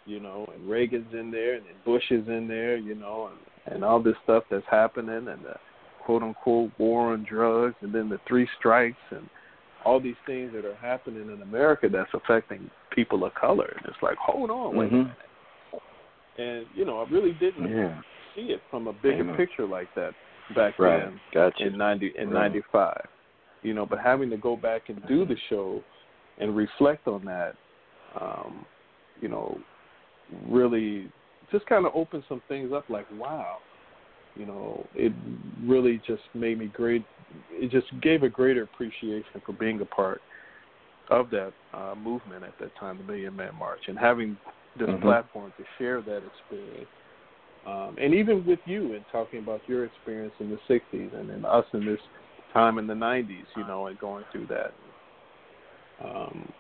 you 0.06 0.20
know, 0.20 0.46
and 0.54 0.70
Reagan's 0.70 1.14
in 1.14 1.32
there, 1.32 1.56
and 1.56 1.66
then 1.66 1.76
Bush 1.86 2.04
is 2.12 2.28
in 2.28 2.48
there, 2.48 2.78
you 2.78 2.96
know, 2.96 3.32
and, 3.32 3.76
and 3.76 3.84
all 3.84 4.02
this 4.02 4.16
stuff 4.24 4.44
that's 4.50 4.66
happening, 4.70 5.28
and 5.28 5.44
the 5.44 5.56
quote 6.06 6.24
unquote 6.24 6.72
war 6.78 7.14
on 7.14 7.26
drugs, 7.28 7.76
and 7.82 7.94
then 7.94 8.10
the 8.10 8.20
three 8.28 8.48
strikes, 8.60 8.98
and 9.12 9.30
all 9.86 10.00
these 10.00 10.16
things 10.26 10.52
that 10.54 10.66
are 10.66 10.76
happening 10.76 11.30
in 11.32 11.42
America 11.42 11.90
that's 11.90 12.14
affecting 12.14 12.70
people 12.92 13.26
of 13.26 13.34
color. 13.34 13.74
And 13.78 13.86
it's 13.86 14.02
like, 14.02 14.18
hold 14.18 14.50
on, 14.50 14.76
wait 14.76 14.88
a 14.92 14.96
Mhm. 14.96 14.98
minute. 15.00 15.18
And, 16.38 16.68
you 16.74 16.86
know, 16.86 17.02
I 17.02 17.06
really 17.10 17.34
didn't 17.34 17.70
Yeah. 17.70 18.02
see 18.34 18.52
it 18.52 18.62
from 18.70 18.88
a 18.88 18.94
bigger 18.94 19.26
picture 19.36 19.66
like 19.66 19.94
that 19.96 20.16
back 20.52 20.76
Right. 20.78 21.04
then 21.04 21.20
Gotcha. 21.32 21.66
in 21.66 21.78
ninety 21.78 22.08
in 22.18 22.30
Right. 22.30 22.44
ninety 22.44 22.62
five. 22.72 23.08
You 23.62 23.74
know, 23.74 23.86
but 23.86 24.00
having 24.00 24.30
to 24.30 24.38
go 24.38 24.56
back 24.56 24.90
and 24.90 25.06
do 25.06 25.26
the 25.26 25.38
show 25.50 25.84
and 26.40 26.56
reflect 26.56 27.08
on 27.08 27.24
that, 27.26 27.56
um, 28.16 28.66
you 29.22 29.30
know, 29.30 29.58
really 30.32 31.10
just 31.52 31.66
kind 31.66 31.86
of 31.86 31.92
opened 31.96 32.24
some 32.28 32.42
things 32.48 32.72
up. 32.72 32.86
Like, 32.90 33.10
wow, 33.12 33.60
you 34.36 34.46
know, 34.46 34.90
it 34.94 35.14
really 35.64 36.02
just 36.06 36.24
made 36.34 36.58
me 36.58 36.68
great. 36.68 37.06
It 37.50 37.72
just 37.72 37.88
gave 38.02 38.24
a 38.24 38.30
greater 38.30 38.64
appreciation 38.64 39.42
for 39.46 39.54
being 39.54 39.82
a 39.82 39.86
part 39.86 40.22
of 41.10 41.30
that 41.32 41.54
uh, 41.74 41.96
movement 41.96 42.44
at 42.44 42.58
that 42.60 42.76
time, 42.76 42.98
the 42.98 43.04
Million 43.04 43.36
Man 43.36 43.56
March, 43.56 43.82
and 43.88 44.00
having 44.00 44.38
this 44.76 44.90
Mhm. 44.90 45.02
platform 45.02 45.54
to 45.58 45.64
share 45.78 46.02
that 46.02 46.24
experience. 46.26 46.90
Um, 47.66 47.96
and 47.98 48.14
even 48.14 48.46
with 48.46 48.60
you 48.66 48.94
and 48.94 49.06
talking 49.08 49.40
about 49.40 49.62
your 49.68 49.86
experience 49.86 50.34
in 50.40 50.50
the 50.50 50.60
60s 50.68 51.14
and 51.14 51.30
then 51.30 51.46
us 51.46 51.66
in 51.74 51.86
this 51.86 52.02
time 52.52 52.78
in 52.78 52.88
the 52.88 52.94
90s, 52.94 53.46
you 53.56 53.64
know, 53.68 53.88
and 53.88 53.98
going 53.98 54.26
through 54.32 54.48
that. 54.48 54.74
Um, 56.04 56.52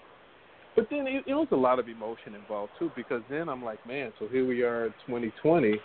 but 0.75 0.87
then 0.89 1.07
it, 1.07 1.23
it 1.27 1.33
was 1.33 1.47
a 1.51 1.55
lot 1.55 1.79
of 1.79 1.87
emotion 1.87 2.35
involved 2.35 2.73
too, 2.79 2.91
because 2.95 3.21
then 3.29 3.49
I'm 3.49 3.63
like, 3.63 3.85
man, 3.85 4.11
so 4.19 4.27
here 4.27 4.45
we 4.45 4.63
are 4.63 4.87
in 4.87 4.93
2020, 5.07 5.75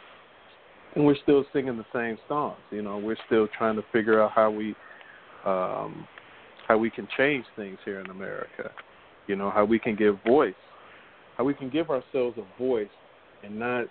and 0.95 1.05
we're 1.05 1.17
still 1.23 1.45
singing 1.53 1.77
the 1.77 1.85
same 1.93 2.19
songs. 2.29 2.59
You 2.71 2.83
know, 2.83 2.99
we're 2.99 3.17
still 3.27 3.49
trying 3.57 3.77
to 3.77 3.85
figure 3.93 4.23
out 4.23 4.33
how 4.33 4.51
we, 4.51 4.75
um, 5.45 6.07
how 6.67 6.79
we 6.79 6.91
can 6.91 7.07
change 7.17 7.45
things 7.57 7.79
here 7.85 8.01
in 8.01 8.11
America. 8.11 8.71
You 9.27 9.37
know, 9.37 9.51
how 9.51 9.65
we 9.65 9.79
can 9.79 9.95
give 9.95 10.17
voice, 10.27 10.55
how 11.37 11.45
we 11.45 11.55
can 11.55 11.69
give 11.69 11.91
ourselves 11.91 12.39
a 12.39 12.59
voice, 12.59 12.89
and 13.45 13.59
not 13.59 13.87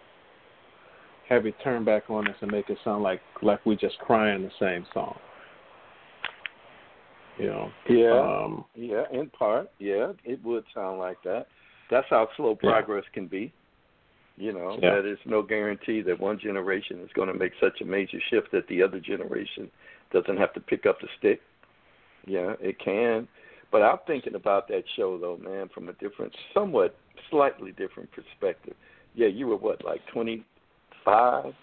have 1.30 1.46
it 1.46 1.56
turn 1.64 1.84
back 1.84 2.10
on 2.10 2.28
us 2.28 2.36
and 2.42 2.52
make 2.52 2.70
it 2.70 2.78
sound 2.84 3.04
like 3.04 3.22
like 3.42 3.64
we're 3.66 3.76
just 3.76 3.98
crying 4.00 4.44
the 4.44 4.52
same 4.60 4.86
song. 4.94 5.16
You 7.40 7.48
know. 7.48 7.72
Yeah. 7.90 8.44
Um, 8.44 8.66
Yeah, 8.76 9.04
in 9.12 9.30
part. 9.30 9.70
Yeah, 9.80 10.14
it 10.24 10.44
would 10.44 10.64
sound 10.74 11.00
like 11.00 11.22
that. 11.24 11.48
That's 11.90 12.08
how 12.10 12.30
slow 12.36 12.58
Yeah. 12.62 12.72
progress 12.72 13.06
can 13.14 13.28
be. 13.28 13.52
You 14.38 14.54
know, 14.54 14.78
Yeah. 14.82 14.96
that 14.96 15.06
is 15.06 15.18
no 15.26 15.42
guarantee 15.42 16.02
that 16.02 16.20
one 16.20 16.38
generation 16.38 17.00
is 17.02 17.12
going 17.14 17.28
to 17.28 17.34
make 17.34 17.54
such 17.60 17.82
a 17.82 17.86
major 17.86 18.20
shift 18.30 18.52
that 18.52 18.68
the 18.68 18.84
other 18.84 19.00
generation 19.00 19.72
doesn't 20.12 20.38
have 20.38 20.54
to 20.54 20.60
pick 20.60 20.86
up 20.86 21.00
the 21.02 21.08
stick. 21.18 21.42
Yeah, 22.26 22.56
it 22.60 22.78
can. 22.80 23.28
But 23.72 23.82
I'm 23.82 23.98
thinking 24.06 24.36
about 24.36 24.68
that 24.68 24.84
show 24.96 25.18
though, 25.18 25.38
man, 25.38 25.70
from 25.70 25.90
a 25.90 25.94
different, 25.94 26.36
somewhat 26.54 26.96
slightly 27.30 27.72
different 27.72 28.12
perspective. 28.12 28.76
Yeah, 29.16 29.28
you 29.28 29.48
were 29.48 29.58
what, 29.58 29.84
like 29.84 30.06
25 30.08 31.54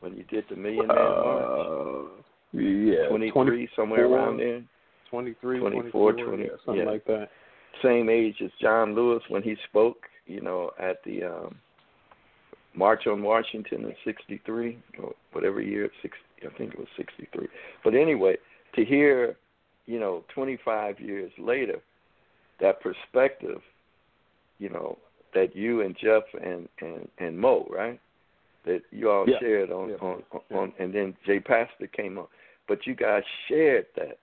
when 0.00 0.16
you 0.16 0.24
did 0.24 0.48
the 0.48 0.56
Million 0.56 0.88
Man 0.88 0.96
March? 0.96 1.44
uh, 1.44 2.58
yeah, 2.58 3.08
23, 3.08 3.68
somewhere 3.76 4.06
around 4.06 4.38
there. 4.38 4.62
23, 5.14 5.60
24, 5.60 6.12
24, 6.12 6.26
20, 6.36 6.42
yeah, 6.42 6.48
something 6.66 6.84
yeah. 6.84 6.90
like 6.90 7.04
that. 7.06 7.28
same 7.82 8.08
age 8.08 8.36
as 8.44 8.50
John 8.60 8.94
Lewis 8.94 9.22
when 9.28 9.42
he 9.42 9.54
spoke, 9.68 9.98
you 10.26 10.40
know, 10.40 10.70
at 10.78 11.02
the 11.04 11.22
um 11.24 11.54
March 12.76 13.06
on 13.06 13.22
Washington 13.22 13.84
in 13.84 13.94
'63 14.04 14.78
or 15.00 15.14
whatever 15.32 15.60
year, 15.60 15.88
six, 16.02 16.16
I 16.42 16.56
think 16.58 16.72
it 16.74 16.78
was 16.78 16.88
'63. 16.96 17.46
But 17.84 17.94
anyway, 17.94 18.36
to 18.74 18.84
hear 18.84 19.36
you 19.86 20.00
know, 20.00 20.24
25 20.34 20.98
years 20.98 21.30
later, 21.38 21.76
that 22.60 22.80
perspective, 22.80 23.60
you 24.58 24.70
know, 24.70 24.96
that 25.34 25.54
you 25.54 25.82
and 25.82 25.96
Jeff 26.02 26.22
and 26.42 26.68
and 26.80 27.08
and 27.18 27.38
Mo, 27.38 27.66
right? 27.70 28.00
That 28.64 28.82
you 28.90 29.10
all 29.10 29.28
Yeah. 29.28 29.38
shared 29.40 29.70
on, 29.70 29.90
Yeah. 29.90 29.96
on 29.96 30.22
on 30.52 30.72
and 30.78 30.92
then 30.92 31.14
Jay 31.26 31.40
Pastor 31.40 31.86
came 31.86 32.18
on. 32.18 32.28
But 32.66 32.86
you 32.86 32.94
guys 32.94 33.24
shared 33.46 33.86
that. 33.96 34.18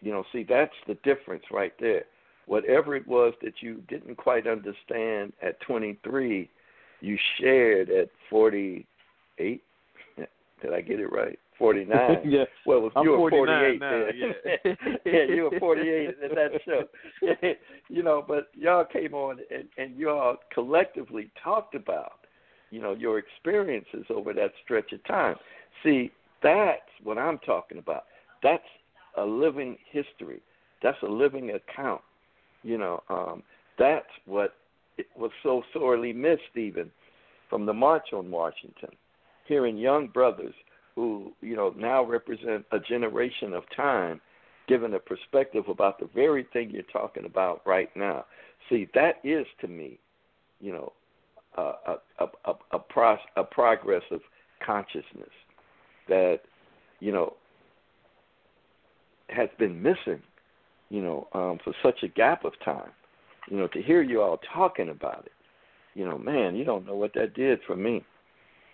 You 0.00 0.12
know, 0.12 0.24
see 0.32 0.44
that's 0.48 0.74
the 0.86 0.94
difference 1.04 1.44
right 1.50 1.72
there. 1.80 2.04
Whatever 2.46 2.96
it 2.96 3.06
was 3.06 3.34
that 3.42 3.54
you 3.60 3.82
didn't 3.88 4.16
quite 4.16 4.46
understand 4.46 5.32
at 5.42 5.60
23, 5.60 6.48
you 7.00 7.18
shared 7.38 7.90
at 7.90 8.08
48. 8.30 8.86
Did 10.62 10.74
I 10.74 10.80
get 10.80 11.00
it 11.00 11.12
right? 11.12 11.38
49. 11.58 11.98
yeah. 12.24 12.44
Well, 12.64 12.86
if 12.86 12.92
you 13.02 13.10
were 13.10 13.30
48 13.30 13.80
now, 13.80 14.04
then. 14.06 14.76
yeah, 15.04 15.24
you 15.28 15.50
were 15.50 15.58
48 15.58 16.08
at 16.08 16.30
that 16.30 16.50
show. 16.64 16.82
you 17.88 18.02
know, 18.02 18.24
but 18.26 18.48
y'all 18.54 18.84
came 18.84 19.14
on 19.14 19.38
and, 19.50 19.68
and 19.76 19.96
y'all 19.96 20.36
collectively 20.52 21.30
talked 21.42 21.74
about, 21.74 22.20
you 22.70 22.80
know, 22.80 22.94
your 22.94 23.18
experiences 23.18 24.04
over 24.10 24.32
that 24.32 24.52
stretch 24.64 24.92
of 24.92 25.04
time. 25.04 25.36
See, 25.82 26.10
that's 26.42 26.80
what 27.02 27.18
I'm 27.18 27.38
talking 27.38 27.78
about. 27.78 28.04
That's 28.42 28.62
a 29.16 29.24
living 29.24 29.76
history. 29.90 30.40
That's 30.82 30.98
a 31.02 31.06
living 31.10 31.50
account. 31.50 32.02
You 32.62 32.78
know, 32.78 33.02
um, 33.08 33.42
that's 33.78 34.06
what 34.26 34.54
it 34.96 35.06
was 35.16 35.30
so 35.42 35.62
sorely 35.72 36.12
missed 36.12 36.56
even 36.56 36.90
from 37.48 37.66
the 37.66 37.72
March 37.72 38.12
on 38.12 38.30
Washington. 38.30 38.90
Hearing 39.46 39.78
young 39.78 40.08
brothers 40.08 40.54
who 40.98 41.32
you 41.40 41.54
know 41.54 41.72
now 41.76 42.04
represent 42.04 42.64
a 42.72 42.80
generation 42.80 43.54
of 43.54 43.62
time 43.76 44.20
given 44.66 44.94
a 44.94 44.98
perspective 44.98 45.64
about 45.68 46.00
the 46.00 46.08
very 46.12 46.44
thing 46.52 46.70
you're 46.70 46.82
talking 46.92 47.24
about 47.24 47.62
right 47.64 47.88
now 47.94 48.24
see 48.68 48.88
that 48.94 49.14
is 49.22 49.46
to 49.60 49.68
me 49.68 49.96
you 50.60 50.72
know 50.72 50.92
a 51.56 51.62
a 51.62 52.26
a 52.48 52.52
a, 52.72 52.78
pro, 52.80 53.16
a 53.36 53.44
progress 53.44 54.02
of 54.10 54.20
consciousness 54.66 55.30
that 56.08 56.40
you 56.98 57.12
know 57.12 57.34
has 59.28 59.48
been 59.58 59.82
missing 59.82 60.22
you 60.90 61.02
know 61.02 61.28
um 61.32 61.58
for 61.62 61.74
such 61.82 62.02
a 62.02 62.08
gap 62.08 62.44
of 62.44 62.52
time 62.64 62.90
you 63.50 63.56
know 63.56 63.68
to 63.68 63.82
hear 63.82 64.02
you 64.02 64.20
all 64.20 64.40
talking 64.54 64.90
about 64.90 65.24
it. 65.26 65.32
You 65.94 66.04
know 66.04 66.18
man 66.18 66.56
you 66.56 66.64
don't 66.64 66.86
know 66.86 66.96
what 66.96 67.14
that 67.14 67.34
did 67.34 67.60
for 67.66 67.76
me. 67.76 68.04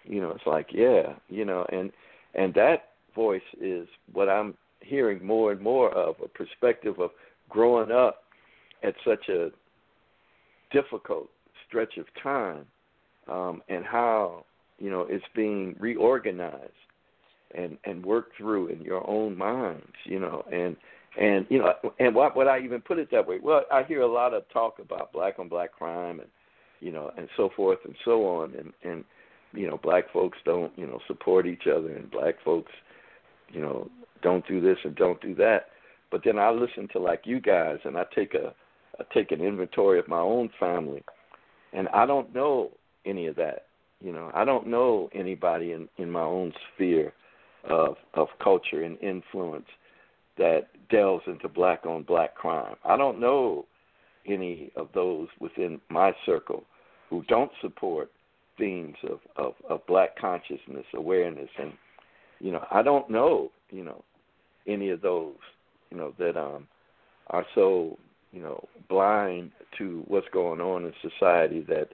You 0.05 0.21
know 0.21 0.31
it's 0.31 0.47
like 0.47 0.69
yeah 0.73 1.15
you 1.29 1.45
know 1.45 1.67
and 1.71 1.93
and 2.35 2.53
that 2.55 2.91
voice 3.15 3.43
is 3.61 3.89
what 4.13 4.29
I'm 4.29 4.55
hearing 4.81 5.25
more 5.25 5.53
and 5.53 5.61
more 5.61 5.91
of 5.91 6.17
a 6.23 6.29
perspective 6.29 6.99
of 6.99 7.11
growing 7.49 7.91
up 7.91 8.25
at 8.83 8.95
such 9.07 9.29
a 9.29 9.51
difficult 10.73 11.29
stretch 11.67 11.97
of 11.97 12.07
time 12.23 12.67
um, 13.29 13.63
and 13.69 13.85
how 13.85 14.45
you 14.79 14.91
know 14.91 15.07
it's 15.09 15.25
being 15.35 15.75
reorganized 15.79 16.73
and 17.55 17.79
and 17.85 18.05
work 18.05 18.31
through 18.37 18.69
in 18.69 18.81
your 18.83 19.09
own 19.09 19.37
minds 19.37 19.93
you 20.05 20.19
know 20.19 20.45
and 20.53 20.77
and 21.21 21.47
you 21.49 21.59
know 21.59 21.73
and 21.99 22.15
what 22.15 22.37
would 22.37 22.47
I 22.47 22.61
even 22.61 22.81
put 22.81 22.99
it 22.99 23.11
that 23.13 23.27
way? 23.27 23.39
Well 23.43 23.63
I 23.73 23.85
hear 23.85 24.03
a 24.03 24.13
lot 24.13 24.35
of 24.35 24.49
talk 24.53 24.79
about 24.79 25.13
black 25.13 25.39
on 25.39 25.49
black 25.49 25.73
crime 25.73 26.21
and 26.21 26.29
you 26.81 26.93
know 26.93 27.11
and 27.17 27.29
so 27.37 27.51
forth 27.57 27.79
and 27.85 27.95
so 28.05 28.27
on 28.27 28.55
and 28.55 28.73
and 28.83 29.05
you 29.53 29.67
know 29.67 29.79
black 29.83 30.13
folks 30.13 30.39
don't 30.45 30.77
you 30.77 30.87
know 30.87 30.99
support 31.07 31.47
each 31.47 31.65
other 31.67 31.95
and 31.95 32.11
black 32.11 32.35
folks 32.45 32.73
you 33.51 33.61
know 33.61 33.89
don't 34.23 34.47
do 34.49 34.61
this 34.61 34.79
and 34.85 34.97
don't 34.97 35.21
do 35.21 35.35
that. 35.35 35.67
But 36.11 36.23
then 36.25 36.39
i 36.39 36.51
listen 36.51 36.89
to 36.93 36.99
like 36.99 37.23
you 37.25 37.41
guys 37.41 37.79
and 37.85 37.97
i 37.97 38.05
take 38.15 38.35
a 38.35 38.55
i 39.01 39.05
take 39.13 39.33
an 39.33 39.41
inventory 39.41 39.99
of 39.99 40.09
my 40.09 40.21
own 40.21 40.51
family 40.61 41.03
and 41.73 41.89
i 41.89 42.07
don't 42.07 42.35
know 42.35 42.71
any 43.05 43.27
of 43.27 43.37
that 43.37 43.67
you 44.05 44.13
know. 44.13 44.31
I 44.35 44.45
don't 44.45 44.69
know 44.69 45.09
anybody 45.15 45.73
in 45.73 45.89
in 45.97 46.11
my 46.11 46.23
own 46.23 46.53
sphere 46.75 47.13
of 47.69 47.97
of 48.15 48.29
culture 48.43 48.83
and 48.83 48.99
influence 49.01 49.67
that 50.37 50.69
delves 50.91 51.25
into 51.27 51.49
black 51.49 51.87
on 51.87 52.03
black 52.03 52.35
crime. 52.35 52.77
I 52.85 52.97
don't 52.97 53.21
know 53.21 53.67
any 54.27 54.71
of 54.77 54.89
those 54.95 55.29
within 55.41 55.81
my 55.91 56.13
circle 56.25 56.65
who 57.11 57.23
don't 57.29 57.51
support 57.61 58.11
themes 58.59 58.97
of, 59.09 59.19
of, 59.37 59.55
of 59.69 59.87
black 59.87 60.17
consciousness, 60.19 60.87
awareness, 60.95 61.51
and 61.59 61.73
you 62.41 62.53
know, 62.53 62.65
I 62.71 62.83
don't 62.83 63.09
know, 63.11 63.51
you 63.71 63.85
know, 63.85 64.03
any 64.67 64.91
of 64.91 65.01
those, 65.03 65.37
you 65.91 65.97
know, 65.97 66.15
that 66.19 66.37
um 66.37 66.67
are 67.29 67.47
so, 67.55 67.97
you 68.33 68.43
know, 68.43 68.63
blind 68.89 69.51
to 69.79 70.05
what's 70.09 70.29
going 70.33 70.61
on 70.61 70.85
in 70.85 70.93
society 71.01 71.65
that 71.69 71.89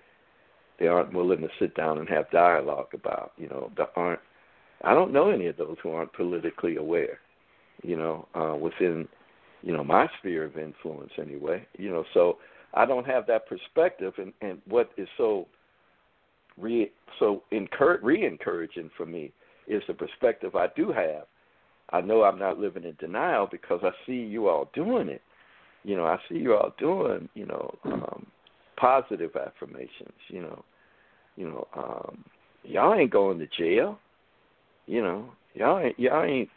they 0.79 0.87
aren't 0.87 1.13
willing 1.13 1.41
to 1.41 1.49
sit 1.59 1.75
down 1.77 1.99
and 1.99 2.09
have 2.09 2.31
dialogue 2.31 2.89
about, 2.95 3.33
you 3.37 3.49
know, 3.49 3.71
that 3.77 3.93
aren't 3.97 4.21
I 4.83 4.95
don't 4.95 5.13
know 5.13 5.31
any 5.31 5.47
of 5.47 5.57
those 5.57 5.77
who 5.83 5.91
aren't 5.91 6.13
politically 6.13 6.77
aware, 6.77 7.19
you 7.83 7.97
know, 7.97 8.27
uh 8.35 8.57
within, 8.57 9.09
you 9.63 9.73
know, 9.73 9.85
my 9.85 10.09
sphere 10.19 10.45
of 10.45 10.59
influence 10.59 11.13
anyway. 11.21 11.67
You 11.79 11.91
know, 11.91 12.05
so 12.15 12.39
I 12.75 12.87
don't 12.87 13.07
have 13.07 13.27
that 13.27 13.49
perspective 13.49 14.15
and, 14.19 14.33
and 14.41 14.61
what 14.67 14.91
is 14.97 15.09
so 15.17 15.47
re 16.59 16.91
so 17.19 17.43
encourage 17.51 18.03
re 18.03 18.25
encouraging 18.25 18.91
for 18.97 19.07
me 19.07 19.33
is 19.67 19.83
the 19.87 19.95
perspective 19.95 20.55
I 20.57 20.69
do 20.77 20.93
have. 20.93 21.25
I 21.93 22.01
know 22.01 22.23
I'm 22.23 22.39
not 22.39 22.59
living 22.59 22.85
in 22.85 22.97
denial 23.01 23.49
because 23.51 23.81
I 23.83 23.91
see 24.07 24.13
you 24.13 24.49
all 24.49 24.71
doing 24.75 25.09
it. 25.09 25.23
You 25.83 25.97
know, 25.97 26.05
I 26.05 26.19
see 26.29 26.37
you 26.37 26.55
all 26.55 26.73
doing, 26.79 27.29
you 27.35 27.47
know, 27.47 27.75
um 27.85 28.27
positive 28.77 29.33
affirmations, 29.37 30.19
you 30.29 30.43
know. 30.43 30.65
You 31.37 31.49
know, 31.49 31.69
um 31.77 32.25
y'all 32.65 32.95
ain't 32.95 33.11
going 33.11 33.39
to 33.39 33.47
jail. 33.59 33.99
You 34.91 35.03
know, 35.03 35.25
y'all 35.55 35.79
ain't 35.79 35.97
y'all 36.01 36.25
ain't, 36.25 36.49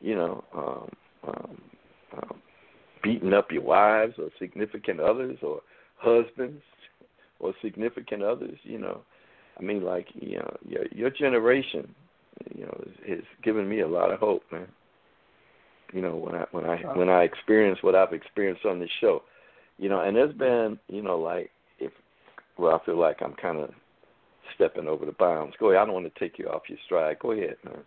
you 0.00 0.14
know, 0.14 0.42
um 0.56 0.88
um, 1.28 1.62
um 2.16 2.40
beating 3.02 3.34
up 3.34 3.52
your 3.52 3.60
wives 3.60 4.14
or 4.18 4.30
significant 4.38 4.98
others 4.98 5.36
or 5.42 5.60
husbands 5.98 6.62
or 7.38 7.52
significant 7.60 8.22
others, 8.22 8.56
you 8.62 8.78
know. 8.78 9.02
I 9.60 9.62
mean, 9.62 9.84
like 9.84 10.06
you 10.14 10.38
know, 10.38 10.56
your 10.66 10.86
your 10.90 11.10
generation, 11.10 11.94
you 12.54 12.64
know, 12.64 12.82
has, 12.82 13.16
has 13.16 13.24
given 13.44 13.68
me 13.68 13.80
a 13.80 13.88
lot 13.88 14.10
of 14.10 14.18
hope, 14.18 14.44
man. 14.50 14.68
You 15.92 16.00
know, 16.00 16.16
when 16.16 16.34
I 16.34 16.46
when 16.50 16.64
I 16.64 16.76
when 16.96 17.10
I 17.10 17.24
experience 17.24 17.80
what 17.82 17.94
I've 17.94 18.14
experienced 18.14 18.64
on 18.64 18.80
this 18.80 18.88
show, 19.02 19.20
you 19.76 19.90
know, 19.90 20.00
and 20.00 20.16
there's 20.16 20.34
been, 20.34 20.78
you 20.88 21.02
know, 21.02 21.18
like 21.18 21.50
if 21.78 21.92
well, 22.56 22.80
I 22.80 22.86
feel 22.86 22.98
like 22.98 23.18
I'm 23.20 23.34
kind 23.34 23.58
of 23.58 23.68
stepping 24.54 24.88
over 24.88 25.04
the 25.06 25.12
bounds. 25.12 25.54
Go 25.58 25.70
ahead. 25.70 25.82
I 25.82 25.84
don't 25.84 25.94
want 25.94 26.12
to 26.12 26.20
take 26.20 26.38
you 26.38 26.46
off 26.48 26.62
your 26.68 26.78
stride. 26.86 27.18
Go 27.20 27.32
ahead, 27.32 27.56
man. 27.64 27.82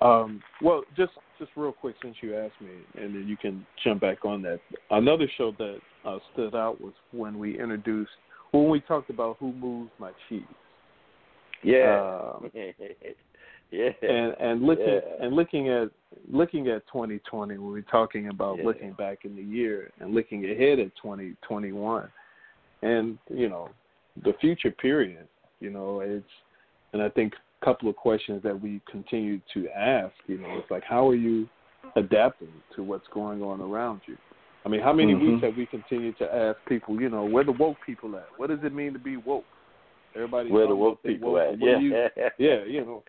Um, 0.00 0.42
well, 0.62 0.82
just 0.96 1.12
just 1.38 1.50
real 1.56 1.72
quick, 1.72 1.94
since 2.02 2.16
you 2.22 2.36
asked 2.36 2.60
me, 2.60 2.70
and 3.02 3.14
then 3.14 3.26
you 3.28 3.36
can 3.36 3.66
jump 3.84 4.00
back 4.00 4.24
on 4.24 4.42
that. 4.42 4.60
Another 4.90 5.26
show 5.36 5.52
that 5.58 5.78
uh, 6.04 6.18
stood 6.32 6.54
out 6.54 6.80
was 6.80 6.92
when 7.12 7.38
we 7.38 7.58
introduced 7.58 8.10
when 8.52 8.68
we 8.68 8.80
talked 8.80 9.10
about 9.10 9.36
who 9.38 9.52
moves 9.52 9.90
my 9.98 10.10
cheese. 10.28 10.42
Yeah. 11.62 12.30
Um, 12.34 12.50
yeah. 13.70 13.88
and 14.02 14.34
and 14.40 14.62
looking 14.62 14.86
Yeah. 14.86 15.24
and 15.24 15.36
looking 15.36 15.68
at 15.68 15.90
looking 16.30 16.68
at 16.68 16.86
2020 16.86 17.58
when 17.58 17.70
we're 17.70 17.82
talking 17.82 18.28
about 18.28 18.58
Yeah. 18.58 18.64
looking 18.64 18.92
back 18.92 19.24
in 19.24 19.36
the 19.36 19.42
year 19.42 19.90
and 20.00 20.14
looking 20.14 20.44
ahead 20.44 20.78
at 20.78 20.94
2021 20.96 22.08
and 22.82 23.18
you 23.28 23.48
know 23.48 23.68
the 24.24 24.32
future 24.40 24.70
period 24.70 25.26
you 25.60 25.70
know 25.70 26.00
it's 26.00 26.24
and 26.92 27.02
i 27.02 27.08
think 27.08 27.32
a 27.60 27.64
couple 27.64 27.88
of 27.88 27.96
questions 27.96 28.42
that 28.42 28.58
we 28.60 28.80
continue 28.90 29.40
to 29.54 29.68
ask 29.70 30.12
you 30.26 30.38
know 30.38 30.48
it's 30.58 30.70
like 30.70 30.82
how 30.84 31.08
are 31.08 31.14
you 31.14 31.48
adapting 31.96 32.48
to 32.74 32.82
what's 32.82 33.06
going 33.12 33.42
on 33.42 33.60
around 33.60 34.00
you 34.06 34.16
i 34.64 34.68
mean 34.68 34.80
how 34.80 34.92
many 34.92 35.12
Mhm. 35.14 35.32
weeks 35.32 35.44
have 35.44 35.56
we 35.56 35.66
continued 35.66 36.16
to 36.18 36.34
ask 36.34 36.58
people 36.66 37.00
you 37.00 37.08
know 37.08 37.24
where 37.24 37.44
the 37.44 37.52
woke 37.52 37.76
people 37.84 38.16
at 38.16 38.28
what 38.36 38.48
does 38.48 38.60
it 38.62 38.72
mean 38.74 38.92
to 38.92 38.98
be 38.98 39.16
woke 39.16 39.44
everybody 40.14 40.50
Where 40.50 40.66
the 40.66 40.74
woke 40.76 41.02
people 41.02 41.32
woke, 41.32 41.54
at? 41.54 41.58
Yeah. 41.60 41.78
you, 41.78 42.08
yeah 42.38 42.64
you 42.64 42.84
know 42.84 43.02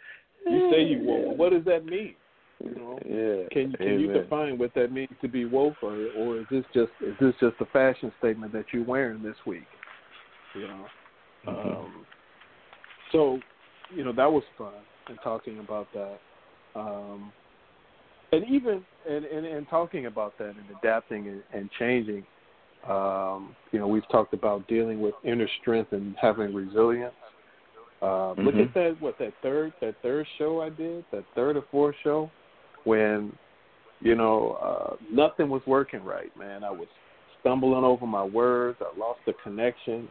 you 0.48 0.72
say 0.72 0.82
you 0.84 1.04
woke. 1.04 1.24
Yeah. 1.28 1.34
What 1.34 1.52
does 1.52 1.64
that 1.66 1.86
mean? 1.86 2.16
You 2.64 2.72
know, 2.76 3.00
Yeah. 3.06 3.48
can 3.52 3.74
can 3.74 4.00
you 4.00 4.12
define 4.12 4.58
what 4.58 4.74
that 4.74 4.92
means 4.92 5.12
to 5.22 5.28
be 5.28 5.46
woke, 5.46 5.76
or 5.84 5.94
or 6.18 6.38
is 6.38 6.46
this 6.50 6.66
just 6.74 6.92
is 7.00 7.16
this 7.20 7.36
just 7.40 7.56
a 7.60 7.66
fashion 7.66 8.12
statement 8.18 8.52
that 8.54 8.66
you're 8.74 8.84
wearing 8.84 9.22
this 9.22 9.36
week? 9.46 9.68
You 10.54 10.68
know, 10.68 10.86
Mhm. 11.48 11.86
um, 11.86 12.06
so 13.12 13.40
you 13.94 14.04
know 14.04 14.12
that 14.14 14.32
was 14.32 14.44
fun 14.58 14.74
and 15.08 15.18
talking 15.24 15.60
about 15.60 15.88
that, 15.94 16.20
um, 16.76 17.32
and 18.32 18.44
even 18.46 18.86
and, 19.08 19.26
and 19.26 19.46
and 19.46 19.68
talking 19.70 20.06
about 20.08 20.38
that 20.38 20.50
and 20.56 20.70
adapting 20.78 21.28
and, 21.28 21.44
and 21.54 21.70
changing. 21.80 22.26
Um, 22.88 23.56
you 23.72 23.80
know, 23.80 23.88
we've 23.88 24.08
talked 24.10 24.34
about 24.34 24.68
dealing 24.68 25.02
with 25.02 25.14
inner 25.24 25.48
strength 25.62 25.94
and 25.94 26.16
having 26.20 26.54
resilience. 26.54 27.14
Uh, 28.02 28.32
Look 28.34 28.56
Mhm. 28.56 28.68
at 28.68 28.74
that. 28.74 28.98
What 29.00 29.18
that 29.20 29.34
third 29.42 29.74
that 29.82 29.96
third 30.02 30.26
show 30.38 30.62
I 30.62 30.70
did, 30.70 31.06
that 31.12 31.24
third 31.36 31.58
or 31.58 31.62
fourth 31.64 31.96
show, 32.04 32.32
when 32.84 33.32
you 34.02 34.16
know, 34.16 34.58
uh, 34.62 34.96
nothing 35.12 35.50
was 35.50 35.62
working 35.68 36.04
right, 36.04 36.36
man. 36.36 36.64
I 36.64 36.72
was 36.72 36.88
stumbling 37.40 37.84
over 37.84 38.08
my 38.08 38.24
words. 38.24 38.80
I 38.82 38.98
lost 39.00 39.20
the 39.26 39.34
connection, 39.44 40.10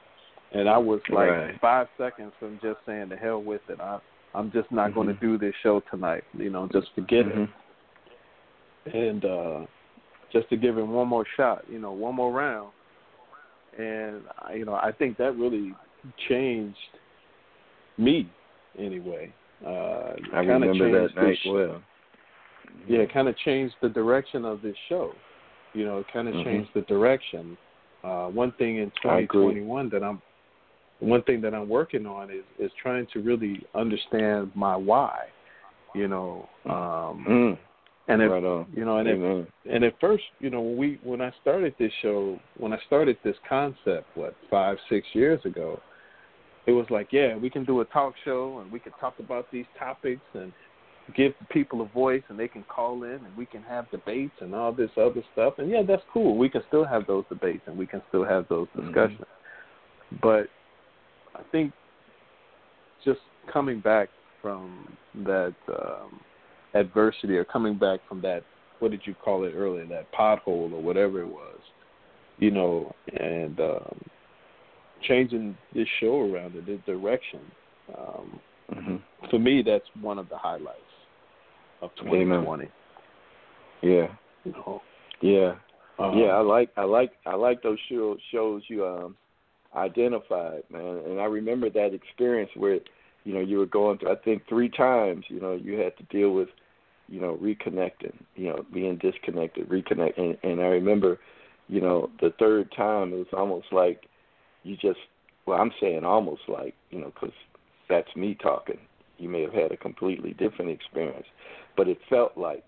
and 0.52 0.68
I 0.68 0.78
was 0.78 1.00
like 1.10 1.30
Right. 1.30 1.60
five 1.60 1.88
seconds 1.98 2.32
from 2.38 2.58
just 2.62 2.78
saying 2.86 3.08
the 3.10 3.16
hell 3.16 3.42
with 3.42 3.60
it. 3.68 3.80
I, 3.80 3.98
I'm 4.34 4.50
just 4.52 4.70
not 4.72 4.94
going 4.94 5.08
to 5.08 5.14
do 5.14 5.38
this 5.38 5.54
show 5.62 5.80
tonight. 5.90 6.24
You 6.34 6.50
know, 6.50 6.68
just 6.72 6.88
forget 6.94 7.24
Mhm. 7.26 7.48
it. 8.86 8.94
And 8.94 9.24
uh, 9.24 9.66
just 10.32 10.48
to 10.50 10.56
give 10.56 10.76
him 10.78 10.90
one 10.92 11.08
more 11.08 11.24
shot, 11.36 11.64
you 11.68 11.78
know, 11.78 11.92
one 11.92 12.14
more 12.14 12.32
round. 12.32 12.70
And 13.78 14.22
I- 14.38 14.54
you 14.54 14.64
know, 14.64 14.74
I 14.74 14.92
think 14.92 15.16
that 15.18 15.36
really 15.36 15.74
changed 16.28 16.76
me 17.98 18.28
anyway. 18.78 19.32
Uh, 19.64 20.14
I 20.32 20.40
remember 20.40 20.90
that 21.08 21.14
night 21.14 21.38
well. 21.46 21.82
yeah, 22.88 23.00
it 23.00 23.12
kind 23.12 23.28
of 23.28 23.36
changed 23.38 23.74
the 23.82 23.88
direction 23.90 24.44
of 24.44 24.62
this 24.62 24.76
show. 24.88 25.12
You 25.74 25.84
know, 25.84 25.98
it 25.98 26.06
kind 26.12 26.26
of 26.28 26.34
Mhm. 26.34 26.44
changed 26.44 26.70
the 26.74 26.80
direction. 26.82 27.56
Uh, 28.02 28.28
one 28.28 28.52
thing 28.52 28.76
in 28.78 28.90
2021 29.02 29.88
that 29.90 30.02
I'm, 30.02 30.22
one 31.00 31.22
thing 31.22 31.40
that 31.40 31.54
I'm 31.54 31.68
working 31.68 32.06
on 32.06 32.30
is 32.30 32.44
is 32.58 32.70
trying 32.80 33.06
to 33.12 33.20
really 33.20 33.62
understand 33.74 34.52
my 34.54 34.76
why. 34.76 35.26
You 35.94 36.08
know, 36.08 36.48
um, 36.66 37.24
Mm. 37.28 37.58
and 38.08 38.22
if 38.22 38.30
right 38.30 38.66
you 38.74 38.84
know, 38.84 38.98
and 38.98 39.08
if, 39.08 39.48
and 39.68 39.84
at 39.84 39.98
first, 40.00 40.24
you 40.38 40.50
know, 40.50 40.60
when 40.60 40.76
we 40.76 41.00
when 41.02 41.20
I 41.20 41.32
started 41.40 41.74
this 41.78 41.92
show, 42.02 42.38
when 42.58 42.72
I 42.72 42.78
started 42.86 43.16
this 43.24 43.36
concept, 43.48 44.06
what 44.14 44.36
five 44.48 44.78
six 44.88 45.06
years 45.14 45.44
ago, 45.44 45.80
it 46.66 46.72
was 46.72 46.86
like, 46.90 47.08
yeah, 47.12 47.36
we 47.36 47.50
can 47.50 47.64
do 47.64 47.80
a 47.80 47.84
talk 47.86 48.14
show 48.24 48.60
and 48.60 48.70
we 48.70 48.78
can 48.78 48.92
talk 49.00 49.18
about 49.18 49.50
these 49.50 49.66
topics 49.78 50.22
and 50.34 50.52
give 51.16 51.32
people 51.48 51.80
a 51.80 51.86
voice 51.86 52.22
and 52.28 52.38
they 52.38 52.46
can 52.46 52.62
call 52.64 53.02
in 53.02 53.10
and 53.24 53.36
we 53.36 53.46
can 53.46 53.62
have 53.62 53.90
debates 53.90 54.34
and 54.40 54.54
all 54.54 54.72
this 54.72 54.90
other 54.96 55.22
stuff. 55.32 55.54
And 55.58 55.68
yeah, 55.68 55.82
that's 55.82 56.02
cool. 56.12 56.36
We 56.36 56.48
can 56.48 56.62
still 56.68 56.84
have 56.84 57.06
those 57.06 57.24
debates 57.28 57.62
and 57.66 57.76
we 57.76 57.86
can 57.86 58.02
still 58.08 58.24
have 58.24 58.46
those 58.48 58.68
Mhm. 58.76 58.86
discussions. 58.86 59.26
But 60.22 60.48
I 61.34 61.42
think 61.52 61.72
just 63.04 63.20
coming 63.52 63.80
back 63.80 64.08
from 64.42 64.96
that 65.24 65.54
um, 65.68 66.20
adversity 66.74 67.36
or 67.36 67.44
coming 67.44 67.76
back 67.78 68.00
from 68.08 68.20
that 68.22 68.42
what 68.78 68.90
did 68.90 69.02
you 69.04 69.14
call 69.14 69.44
it 69.44 69.52
earlier 69.54 69.86
that 69.86 70.06
pothole 70.12 70.72
or 70.72 70.80
whatever 70.82 71.20
it 71.20 71.28
was 71.28 71.58
you 72.38 72.50
know 72.50 72.94
and 73.18 73.58
um 73.60 74.00
changing 75.02 75.56
this 75.74 75.88
show 75.98 76.20
around 76.20 76.54
in 76.54 76.64
this 76.64 76.80
direction 76.86 77.40
um 77.96 78.40
Mhm. 78.72 79.00
for 79.30 79.38
me 79.40 79.62
that's 79.62 79.84
one 80.00 80.18
of 80.18 80.28
the 80.28 80.38
highlights 80.38 80.78
of 81.82 81.90
Amen. 82.02 82.44
2020 82.44 82.68
Yeah. 83.82 84.08
you 84.44 84.52
know 84.52 84.82
Yeah. 85.20 85.54
um, 85.98 86.16
yeah, 86.16 86.28
I 86.28 86.40
like 86.40 86.70
I 86.76 86.84
like 86.84 87.12
I 87.26 87.34
like 87.34 87.62
those 87.62 87.78
show, 87.88 88.16
shows 88.30 88.62
you 88.68 88.86
um 88.86 89.16
identified, 89.74 90.62
man. 90.70 91.02
And 91.06 91.20
I 91.20 91.24
remember 91.24 91.70
that 91.70 91.94
experience 91.94 92.50
where, 92.56 92.80
you 93.24 93.34
know, 93.34 93.40
you 93.40 93.58
were 93.58 93.66
going 93.66 93.98
through 93.98 94.12
I 94.12 94.16
think 94.16 94.42
three 94.48 94.68
times, 94.68 95.24
you 95.28 95.40
know, 95.40 95.52
you 95.52 95.78
had 95.78 95.96
to 95.98 96.02
deal 96.04 96.32
with, 96.32 96.48
you 97.08 97.20
know, 97.20 97.38
reconnecting, 97.42 98.14
you 98.36 98.48
know, 98.48 98.64
being 98.72 98.98
disconnected, 98.98 99.68
reconnect 99.68 100.18
and, 100.18 100.36
and 100.42 100.60
I 100.60 100.66
remember, 100.66 101.18
you 101.68 101.80
know, 101.80 102.10
the 102.20 102.32
third 102.38 102.72
time 102.76 103.12
it 103.12 103.16
was 103.16 103.26
almost 103.32 103.66
like 103.72 104.02
you 104.62 104.76
just 104.76 104.98
well, 105.46 105.60
I'm 105.60 105.72
saying 105.80 106.04
almost 106.04 106.42
like, 106.48 106.74
you 106.90 107.00
know, 107.00 107.12
cuz 107.18 107.32
that's 107.88 108.14
me 108.16 108.34
talking. 108.34 108.78
You 109.18 109.28
may 109.28 109.42
have 109.42 109.52
had 109.52 109.72
a 109.72 109.76
completely 109.76 110.32
different 110.34 110.70
experience, 110.70 111.26
but 111.76 111.88
it 111.88 111.98
felt 112.08 112.36
like 112.36 112.64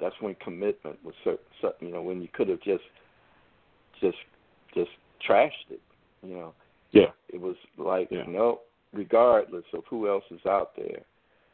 that's 0.00 0.14
when 0.20 0.34
commitment 0.36 0.98
was 1.04 1.14
cer- 1.24 1.38
cer- 1.60 1.74
you 1.80 1.90
know 1.90 2.02
when 2.02 2.20
you 2.22 2.28
could 2.32 2.48
have 2.48 2.60
just 2.60 2.84
just 4.00 4.18
just 4.74 4.90
trashed 5.28 5.70
it 5.70 5.80
you 6.22 6.34
know 6.34 6.52
yeah 6.92 7.10
it 7.28 7.40
was 7.40 7.56
like 7.78 8.08
Yeah. 8.10 8.24
no 8.26 8.60
regardless 8.92 9.64
of 9.72 9.84
who 9.88 10.08
else 10.08 10.24
is 10.30 10.44
out 10.46 10.72
there 10.76 11.00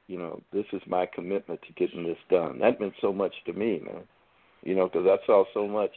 you 0.06 0.18
know 0.18 0.40
this 0.52 0.66
is 0.72 0.82
my 0.86 1.06
commitment 1.06 1.60
to 1.62 1.72
getting 1.74 2.04
this 2.04 2.18
done 2.30 2.58
that 2.60 2.80
meant 2.80 2.94
so 3.00 3.12
much 3.12 3.34
to 3.46 3.52
me 3.52 3.80
man 3.84 4.02
you 4.62 4.74
know 4.74 4.88
because 4.88 5.06
i 5.06 5.24
saw 5.26 5.44
so 5.52 5.66
much 5.66 5.92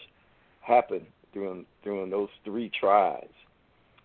happen 0.61 1.05
during 1.33 1.65
during 1.83 2.09
those 2.09 2.29
three 2.43 2.71
tries 2.79 3.27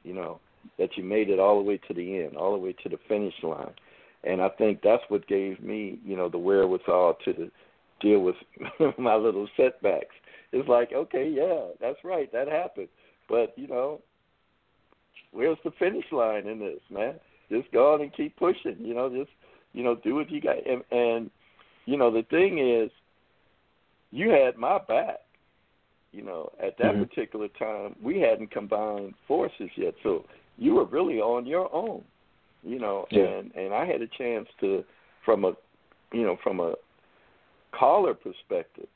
you 0.03 0.15
know 0.15 0.39
that 0.79 0.97
you 0.97 1.03
made 1.05 1.29
it 1.29 1.39
all 1.39 1.59
the 1.59 1.65
way 1.65 1.79
to 1.89 1.95
the 1.95 2.19
end 2.19 2.37
all 2.37 2.53
the 2.53 2.59
way 2.59 2.73
to 2.83 2.89
the 2.89 2.99
finish 3.09 3.35
line 3.43 3.73
and 4.23 4.41
i 4.41 4.49
think 4.49 4.81
that's 4.83 5.03
what 5.09 5.27
gave 5.27 5.61
me 5.63 5.99
you 6.05 6.17
know 6.17 6.29
the 6.29 6.39
wherewithal 6.39 7.17
to 7.25 7.51
deal 8.05 8.21
with 8.21 8.37
my 8.99 9.15
little 9.15 9.49
setbacks. 9.57 10.15
It's 10.53 10.69
like, 10.69 10.93
okay, 10.93 11.29
yeah, 11.29 11.69
that's 11.81 11.99
right, 12.05 12.31
that 12.33 12.49
happened. 12.49 12.89
But, 13.29 13.55
you 13.57 13.67
know, 13.67 14.01
where's 15.35 15.59
the 15.65 15.73
finish 15.73 16.05
line 16.13 16.47
in 16.47 16.59
this, 16.59 16.81
man? 16.91 17.15
Just 17.51 17.71
go 17.73 17.93
on 17.93 18.01
and 18.01 18.13
keep 18.15 18.35
pushing, 18.37 18.77
you 18.81 18.95
know, 18.95 19.11
just 19.11 19.31
you 19.73 19.83
know, 19.83 19.97
do 19.97 20.15
what 20.15 20.31
you 20.31 20.41
got 20.41 20.65
and, 20.67 20.83
and 20.91 21.31
you 21.85 21.99
know, 21.99 22.11
the 22.11 22.23
thing 22.23 22.59
is 22.59 22.91
you 24.11 24.31
had 24.31 24.57
my 24.57 24.79
back. 24.89 25.19
You 26.13 26.23
know, 26.23 26.49
at 26.63 26.79
that 26.79 26.95
Mhm. 26.95 27.09
particular 27.09 27.49
time 27.49 27.97
we 28.01 28.21
hadn't 28.21 28.53
combined 28.53 29.15
forces 29.27 29.69
yet. 29.77 29.95
So 30.05 30.25
you 30.57 30.77
were 30.77 30.85
really 30.85 31.21
on 31.21 31.45
your 31.45 31.69
own. 31.75 32.05
You 32.63 32.79
know, 32.79 33.07
Yeah. 33.11 33.25
and 33.25 33.55
and 33.57 33.75
I 33.75 33.85
had 33.85 34.01
a 34.01 34.07
chance 34.07 34.49
to 34.61 34.85
from 35.25 35.45
a 35.45 35.57
you 36.13 36.23
know, 36.23 36.37
from 36.37 36.61
a 36.61 36.77
caller 37.73 38.15
perspective 38.15 38.87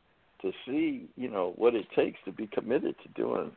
to 0.40 0.52
see, 0.64 1.08
you 1.16 1.28
know, 1.28 1.52
what 1.56 1.74
it 1.74 1.90
takes 1.96 2.22
to 2.24 2.30
be 2.30 2.46
committed 2.46 2.94
to 3.02 3.08
doing, 3.20 3.50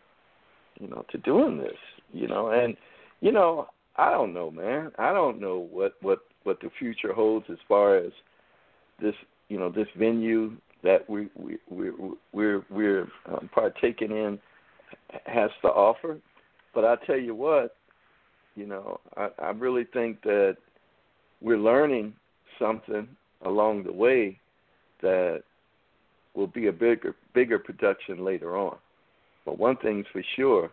you 0.82 0.88
know, 0.88 1.06
to 1.12 1.18
doing 1.20 1.58
this, 1.58 1.78
you 2.12 2.28
know, 2.28 2.50
and 2.50 2.76
you 3.22 3.32
know, 3.32 3.68
I 3.98 4.10
don't 4.12 4.34
know, 4.34 4.50
man. 4.50 4.92
I 4.98 5.14
don't 5.14 5.40
know 5.40 5.68
what 5.72 5.94
what 6.02 6.20
what 6.44 6.60
the 6.60 6.72
future 6.80 7.14
holds 7.14 7.46
as 7.50 7.58
far 7.68 7.98
as 7.98 8.12
this, 9.00 9.14
you 9.48 9.60
know, 9.60 9.70
this 9.70 9.88
venue 9.98 10.58
that 10.84 11.08
we 11.10 11.30
we 11.36 11.58
we 11.70 11.92
we're 12.34 12.66
we're 12.70 13.08
um, 13.32 13.50
partaking 13.54 14.12
in 14.12 14.40
has 15.26 15.52
to 15.62 15.68
offer. 15.68 16.18
But 16.74 16.86
I 16.86 16.96
tell 17.06 17.20
you 17.20 17.36
what, 17.36 17.76
you 18.56 18.66
know, 18.66 19.00
I, 19.18 19.30
I 19.40 19.50
really 19.50 19.86
think 19.94 20.22
that 20.24 20.58
we're 21.42 21.58
learning 21.58 22.14
something 22.58 23.08
along 23.44 23.84
the 23.84 23.92
way 23.92 24.40
that 25.02 25.44
will 26.34 26.48
be 26.48 26.68
a 26.68 26.72
bigger 26.72 27.16
bigger 27.34 27.60
production 27.60 28.24
later 28.24 28.58
on. 28.58 28.78
But 29.46 29.58
one 29.58 29.78
thing's 29.78 30.06
for 30.12 30.24
sure, 30.36 30.72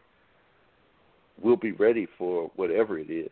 we'll 1.43 1.57
be 1.57 1.73
ready 1.73 2.07
for 2.19 2.51
whatever 2.57 2.99
it 2.99 3.11
is, 3.11 3.31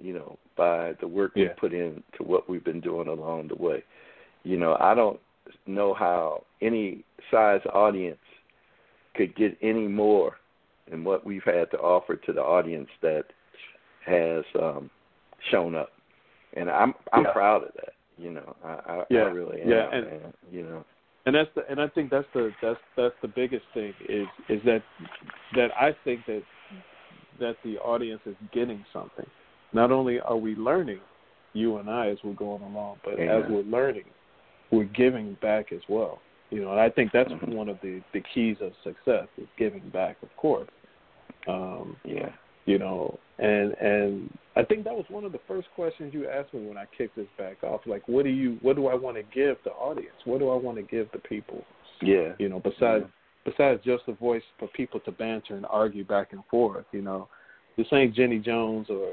you 0.00 0.12
know, 0.12 0.38
by 0.56 0.92
the 1.00 1.06
work 1.08 1.32
Yeah. 1.34 1.44
we 1.44 1.48
put 1.60 1.72
in 1.72 2.02
to 2.16 2.22
what 2.24 2.48
we've 2.48 2.64
been 2.64 2.80
doing 2.80 3.08
along 3.08 3.48
the 3.48 3.56
way. 3.56 3.82
You 4.44 4.56
know, 4.56 4.76
I 4.80 4.94
don't 4.94 5.20
know 5.66 5.94
how 5.94 6.44
any 6.60 7.04
size 7.30 7.60
audience 7.72 8.18
could 9.14 9.34
get 9.36 9.56
any 9.62 9.86
more 9.88 10.36
than 10.90 11.04
what 11.04 11.24
we've 11.24 11.44
had 11.44 11.70
to 11.72 11.78
offer 11.78 12.16
to 12.16 12.32
the 12.32 12.42
audience 12.42 12.88
that 13.02 13.24
has 14.06 14.44
um 14.60 14.90
shown 15.50 15.74
up. 15.74 15.90
And 16.54 16.70
I'm 16.70 16.94
I'm 17.12 17.24
Yeah. 17.24 17.32
proud 17.32 17.62
of 17.64 17.72
that. 17.74 17.92
You 18.16 18.30
know, 18.32 18.56
I, 18.64 18.68
I, 18.68 19.04
Yeah. 19.10 19.20
I 19.24 19.28
really 19.30 19.60
am, 19.62 19.68
Yeah, 19.68 19.90
and- 19.92 20.06
man. 20.06 20.34
You 20.50 20.62
know. 20.64 20.84
And 21.26 21.34
that's 21.34 21.50
the 21.54 21.62
and 21.68 21.80
I 21.80 21.88
think 21.88 22.10
that's 22.10 22.26
the 22.34 22.50
that's 22.62 22.80
that's 22.96 23.14
the 23.22 23.28
biggest 23.28 23.64
thing 23.74 23.92
is 24.08 24.26
is 24.48 24.60
that 24.64 24.82
that 25.56 25.70
I 25.78 25.94
think 26.04 26.24
that 26.26 26.42
that 27.40 27.56
the 27.64 27.78
audience 27.78 28.22
is 28.26 28.34
getting 28.52 28.84
something. 28.92 29.26
Not 29.72 29.92
only 29.92 30.20
are 30.20 30.36
we 30.36 30.54
learning, 30.56 31.00
you 31.52 31.76
and 31.78 31.88
I 31.90 32.08
as 32.08 32.18
we're 32.24 32.32
going 32.34 32.62
along, 32.62 33.00
but 33.04 33.18
as 33.20 33.44
we're 33.48 33.62
learning, 33.62 34.04
we're 34.70 34.84
giving 34.84 35.36
back 35.40 35.72
as 35.72 35.82
well. 35.88 36.20
You 36.50 36.62
know, 36.62 36.70
and 36.70 36.80
I 36.80 36.88
think 36.88 37.12
that's 37.12 37.30
Mhm. 37.30 37.54
one 37.54 37.68
of 37.68 37.80
the 37.80 38.02
the 38.12 38.20
keys 38.20 38.56
of 38.60 38.72
success 38.82 39.28
is 39.36 39.48
giving 39.56 39.86
back, 39.90 40.16
of 40.22 40.34
course. 40.36 40.68
Um, 41.46 41.96
Yeah. 42.04 42.30
you 42.66 42.78
know 42.78 43.18
and 43.38 43.72
and 43.74 44.38
i 44.58 44.64
think 44.64 44.84
that 44.84 44.94
was 44.94 45.06
one 45.08 45.24
of 45.24 45.32
the 45.32 45.40
first 45.48 45.68
questions 45.74 46.12
you 46.12 46.28
asked 46.28 46.52
me 46.52 46.66
when 46.66 46.76
i 46.76 46.84
kicked 46.96 47.16
this 47.16 47.26
back 47.38 47.62
off 47.62 47.80
like 47.86 48.06
what 48.08 48.24
do 48.24 48.30
you 48.30 48.58
what 48.60 48.76
do 48.76 48.88
i 48.88 48.94
want 48.94 49.16
to 49.16 49.22
give 49.34 49.56
the 49.64 49.70
audience 49.70 50.14
what 50.24 50.38
do 50.38 50.50
i 50.50 50.56
want 50.56 50.76
to 50.76 50.82
give 50.82 51.10
the 51.12 51.18
people 51.20 51.64
Yeah. 52.02 52.32
you 52.38 52.48
know 52.48 52.60
besides 52.60 53.04
besides 53.44 53.80
just 53.84 54.02
a 54.08 54.12
voice 54.12 54.42
for 54.58 54.66
people 54.68 55.00
to 55.00 55.12
banter 55.12 55.56
and 55.56 55.66
argue 55.70 56.04
back 56.04 56.32
and 56.32 56.42
forth 56.50 56.84
you 56.92 57.02
know 57.02 57.28
this 57.76 57.86
ain't 57.92 58.14
jenny 58.14 58.38
jones 58.38 58.86
or 58.90 59.12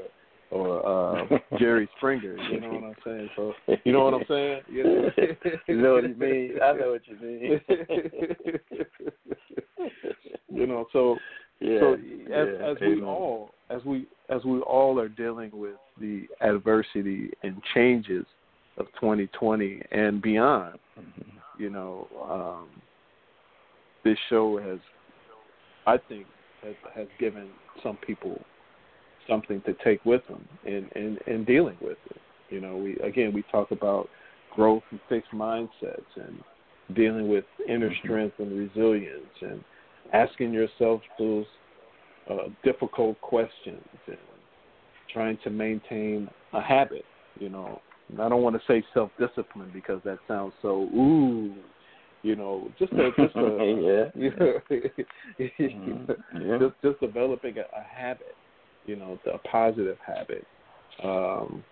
or 0.50 0.86
uh 0.86 1.24
jerry 1.58 1.88
springer 1.96 2.36
you 2.50 2.60
know 2.60 2.68
what 2.68 2.84
i'm 2.84 2.94
saying 3.04 3.28
so 3.36 3.52
you 3.84 3.92
know 3.92 4.04
what 4.04 4.14
i'm 4.14 4.24
saying 4.28 4.60
you 4.70 4.84
know, 4.84 5.10
you 5.68 5.76
know 5.80 5.94
what 5.94 6.08
you 6.08 6.14
mean. 6.14 6.52
I 6.62 6.72
know 6.72 6.92
what 6.92 7.02
you 7.06 7.16
mean. 7.20 7.60
you 10.52 10.66
know 10.66 10.86
so 10.92 11.16
yeah. 11.60 11.80
so 11.80 11.94
as 11.94 12.00
yeah. 12.28 12.70
as 12.70 12.76
we 12.80 13.02
all 13.02 13.50
as 13.70 13.84
we 13.84 14.06
as 14.28 14.44
we 14.44 14.60
all 14.60 14.98
are 14.98 15.08
dealing 15.08 15.50
with 15.52 15.76
the 16.00 16.26
adversity 16.40 17.30
and 17.42 17.60
changes 17.74 18.24
of 18.76 18.86
2020 19.00 19.80
and 19.92 20.20
beyond, 20.20 20.78
you 21.58 21.70
know, 21.70 22.06
um, 22.28 22.68
this 24.04 24.18
show 24.28 24.58
has, 24.58 24.78
I 25.86 25.96
think, 26.08 26.26
has 26.62 26.74
has 26.94 27.06
given 27.18 27.48
some 27.82 27.96
people 27.96 28.40
something 29.28 29.60
to 29.62 29.74
take 29.84 30.04
with 30.04 30.22
them 30.28 30.46
in 30.64 30.88
in, 30.94 31.18
in 31.26 31.44
dealing 31.44 31.76
with 31.80 31.98
it. 32.10 32.20
You 32.50 32.60
know, 32.60 32.76
we 32.76 32.96
again 32.98 33.32
we 33.32 33.42
talk 33.50 33.70
about 33.70 34.08
growth 34.54 34.82
and 34.90 35.00
fixed 35.08 35.32
mindsets 35.32 36.04
and 36.16 36.38
dealing 36.94 37.28
with 37.28 37.44
inner 37.68 37.90
strength 38.02 38.36
and 38.38 38.56
resilience 38.56 39.26
and 39.40 39.62
asking 40.12 40.52
yourself 40.52 41.00
those 41.18 41.46
uh, 42.30 42.48
difficult 42.64 43.20
questions 43.20 43.82
and 44.06 44.16
trying 45.12 45.38
to 45.44 45.50
maintain 45.50 46.28
a 46.52 46.60
habit. 46.60 47.04
You 47.38 47.48
know, 47.48 47.80
and 48.10 48.20
I 48.20 48.28
don't 48.28 48.42
want 48.42 48.56
to 48.56 48.62
say 48.66 48.84
self 48.94 49.10
discipline 49.18 49.70
because 49.72 50.00
that 50.04 50.18
sounds 50.28 50.52
so 50.62 50.82
ooh. 50.94 51.54
You 52.22 52.34
know, 52.34 52.72
just 52.78 52.92
a 52.94 53.10
just 53.16 53.36
a 53.36 54.10
yeah. 54.16 54.20
you 54.20 54.32
know, 54.38 54.60
Mhm. 55.60 56.16
Yeah. 56.40 56.58
just 56.58 56.74
just 56.82 57.00
developing 57.00 57.58
a, 57.58 57.62
a 57.78 57.82
habit. 57.82 58.34
You 58.86 58.96
know, 58.96 59.18
a 59.32 59.38
positive 59.38 59.98
habit. 60.04 60.44
Um, 61.02 61.64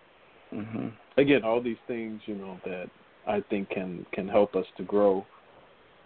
Mhm. 0.53 0.93
again, 1.17 1.43
all 1.45 1.61
these 1.61 1.79
things, 1.87 2.21
you 2.27 2.35
know, 2.37 2.61
that 2.65 2.89
I 3.27 3.41
think 3.51 3.71
can 3.71 4.05
can 4.13 4.29
help 4.29 4.55
us 4.55 4.67
to 4.77 4.85
grow 4.85 5.25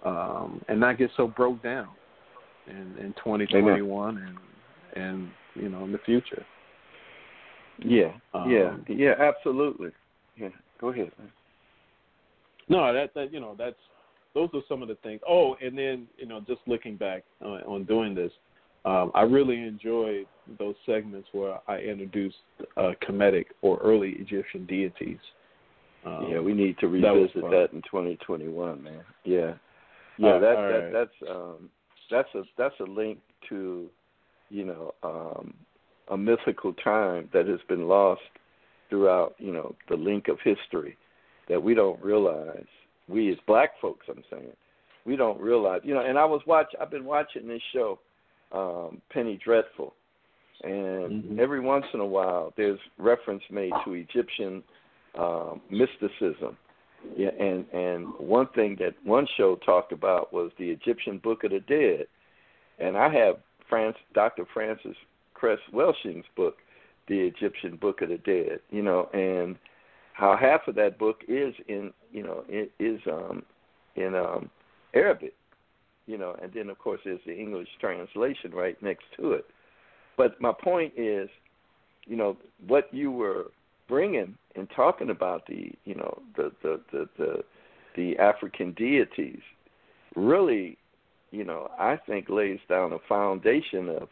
um, 0.04 0.64
and 0.68 0.80
not 0.80 0.96
get 0.98 1.10
so 1.16 1.26
broke 1.26 1.62
down 1.62 1.88
in 2.68 3.04
in 3.04 3.14
2021 3.14 4.18
and 4.18 5.02
and 5.02 5.30
you 5.54 5.68
know 5.68 5.84
in 5.84 5.92
the 5.92 5.98
future. 5.98 6.44
Yeah. 7.84 8.12
yeah. 8.46 8.70
Um, 8.70 8.84
Yeah. 8.88 9.14
Absolutely. 9.18 9.90
Yeah. 10.36 10.48
Go 10.80 10.88
ahead. 10.88 11.12
Man. 11.18 11.30
No, 12.68 12.92
that 12.92 13.14
that 13.14 13.32
you 13.32 13.40
know 13.40 13.54
that's 13.58 13.76
those 14.34 14.50
are 14.54 14.62
some 14.68 14.82
of 14.82 14.88
the 14.88 14.96
things. 14.96 15.20
Oh, 15.28 15.56
and 15.62 15.76
then 15.76 16.06
you 16.16 16.26
know 16.26 16.40
just 16.40 16.60
looking 16.66 16.96
back 16.96 17.24
on, 17.40 17.62
on 17.62 17.84
doing 17.84 18.14
this, 18.14 18.32
um, 18.84 19.10
I 19.14 19.22
really 19.22 19.60
enjoyed 19.62 20.26
those 20.58 20.74
segments 20.86 21.28
where 21.32 21.58
I 21.68 21.78
introduced 21.78 22.36
uh, 22.76 22.92
Kemetic 23.06 23.46
or 23.62 23.78
early 23.78 24.16
Egyptian 24.18 24.66
deities. 24.66 25.18
Um, 26.04 26.28
yeah, 26.30 26.40
we 26.40 26.54
need 26.54 26.78
to 26.78 26.88
revisit 26.88 27.42
fun. 27.42 27.50
that 27.50 27.72
in 27.72 27.82
2021, 27.82 28.82
man. 28.82 29.00
Yeah. 29.24 29.54
Yeah, 30.16 30.30
Uh, 30.30 30.38
that, 30.38 30.40
that 30.40 30.56
right. 30.56 30.92
that's 30.92 31.30
um 31.30 31.70
that's 32.10 32.28
a 32.34 32.42
that's 32.56 32.74
a 32.80 32.84
link 32.84 33.18
to, 33.48 33.88
you 34.50 34.64
know, 34.64 34.94
um 35.02 35.54
a 36.10 36.16
mythical 36.16 36.72
time 36.72 37.28
that 37.32 37.46
has 37.46 37.60
been 37.68 37.86
lost 37.86 38.22
throughout, 38.88 39.34
you 39.38 39.52
know, 39.52 39.74
the 39.90 39.96
link 39.96 40.28
of 40.28 40.38
history 40.42 40.96
that 41.48 41.62
we 41.62 41.74
don't 41.74 42.02
realize. 42.02 42.64
We 43.08 43.30
as 43.30 43.38
black 43.46 43.70
folks, 43.80 44.06
I'm 44.08 44.22
saying, 44.30 44.52
we 45.04 45.16
don't 45.16 45.40
realize. 45.40 45.82
You 45.84 45.94
know, 45.94 46.04
and 46.04 46.18
I 46.18 46.24
was 46.24 46.40
watch 46.46 46.68
I've 46.80 46.90
been 46.90 47.04
watching 47.04 47.46
this 47.46 47.62
show, 47.72 47.98
um, 48.52 49.00
Penny 49.10 49.38
Dreadful. 49.42 49.94
And 50.64 51.22
Mhm. 51.24 51.38
every 51.38 51.60
once 51.60 51.86
in 51.94 52.00
a 52.00 52.06
while 52.06 52.52
there's 52.56 52.80
reference 52.98 53.42
made 53.50 53.72
to 53.84 53.92
Egyptian 53.94 54.62
um, 55.14 55.60
mysticism. 55.70 56.56
Yeah, 57.16 57.30
and 57.38 57.64
and 57.72 58.06
one 58.18 58.48
thing 58.54 58.76
that 58.80 58.94
one 59.04 59.26
show 59.36 59.56
talked 59.64 59.92
about 59.92 60.32
was 60.32 60.50
the 60.58 60.70
Egyptian 60.70 61.18
Book 61.18 61.44
of 61.44 61.50
the 61.50 61.60
Dead, 61.60 62.06
and 62.78 62.96
I 62.96 63.12
have 63.12 63.36
France, 63.68 63.96
Dr. 64.14 64.44
Frances 64.52 64.96
Cress 65.34 65.58
Welsing's 65.72 66.24
book, 66.36 66.56
the 67.06 67.18
Egyptian 67.18 67.76
Book 67.76 68.02
of 68.02 68.08
the 68.08 68.18
Dead. 68.18 68.60
You 68.70 68.82
know, 68.82 69.08
and 69.12 69.56
how 70.12 70.36
half 70.36 70.66
of 70.66 70.74
that 70.74 70.98
book 70.98 71.20
is 71.28 71.54
in 71.68 71.92
you 72.12 72.22
know 72.22 72.44
is 72.78 73.00
um 73.10 73.42
in 73.96 74.14
um 74.14 74.50
Arabic, 74.94 75.34
you 76.06 76.18
know, 76.18 76.36
and 76.42 76.52
then 76.52 76.68
of 76.70 76.78
course 76.78 77.00
there's 77.04 77.20
the 77.26 77.36
English 77.36 77.68
translation 77.80 78.50
right 78.52 78.80
next 78.82 79.04
to 79.16 79.32
it. 79.32 79.44
But 80.16 80.40
my 80.40 80.52
point 80.52 80.92
is, 80.96 81.28
you 82.06 82.16
know, 82.16 82.36
what 82.66 82.92
you 82.92 83.12
were 83.12 83.46
bringing 83.88 84.36
and 84.54 84.68
talking 84.74 85.10
about 85.10 85.46
the 85.46 85.72
you 85.84 85.94
know 85.94 86.22
the 86.36 86.52
the 86.62 86.80
the 86.92 87.08
the, 87.18 87.44
the 87.96 88.18
African 88.18 88.72
deities 88.72 89.40
really 90.14 90.76
you 91.30 91.44
know 91.44 91.70
I 91.78 91.96
think 92.06 92.28
lays 92.28 92.60
down 92.68 92.92
a 92.92 92.98
foundation 93.08 93.88
of 93.88 94.08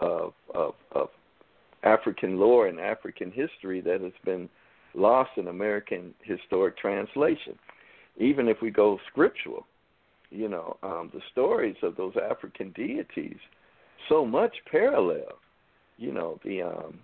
of 0.00 0.32
of, 0.54 0.74
of 0.92 1.08
African 1.82 2.38
lore 2.38 2.66
and 2.66 2.80
African 2.80 3.30
history 3.30 3.80
that 3.82 4.00
has 4.00 4.12
been 4.24 4.48
lost 4.94 5.30
in 5.36 5.48
American 5.48 6.14
historic 6.22 6.78
translation. 6.78 7.58
Even 8.16 8.48
if 8.48 8.58
we 8.62 8.70
go 8.70 8.98
scriptural, 9.10 9.66
you 10.30 10.48
know, 10.48 10.76
um, 10.82 11.10
the 11.12 11.20
stories 11.32 11.76
of 11.82 11.96
those 11.96 12.14
African 12.30 12.70
deities 12.70 13.38
so 14.08 14.24
much 14.24 14.54
parallel. 14.70 15.38
You 15.96 16.12
know, 16.12 16.40
the 16.44 16.62
um, 16.62 16.98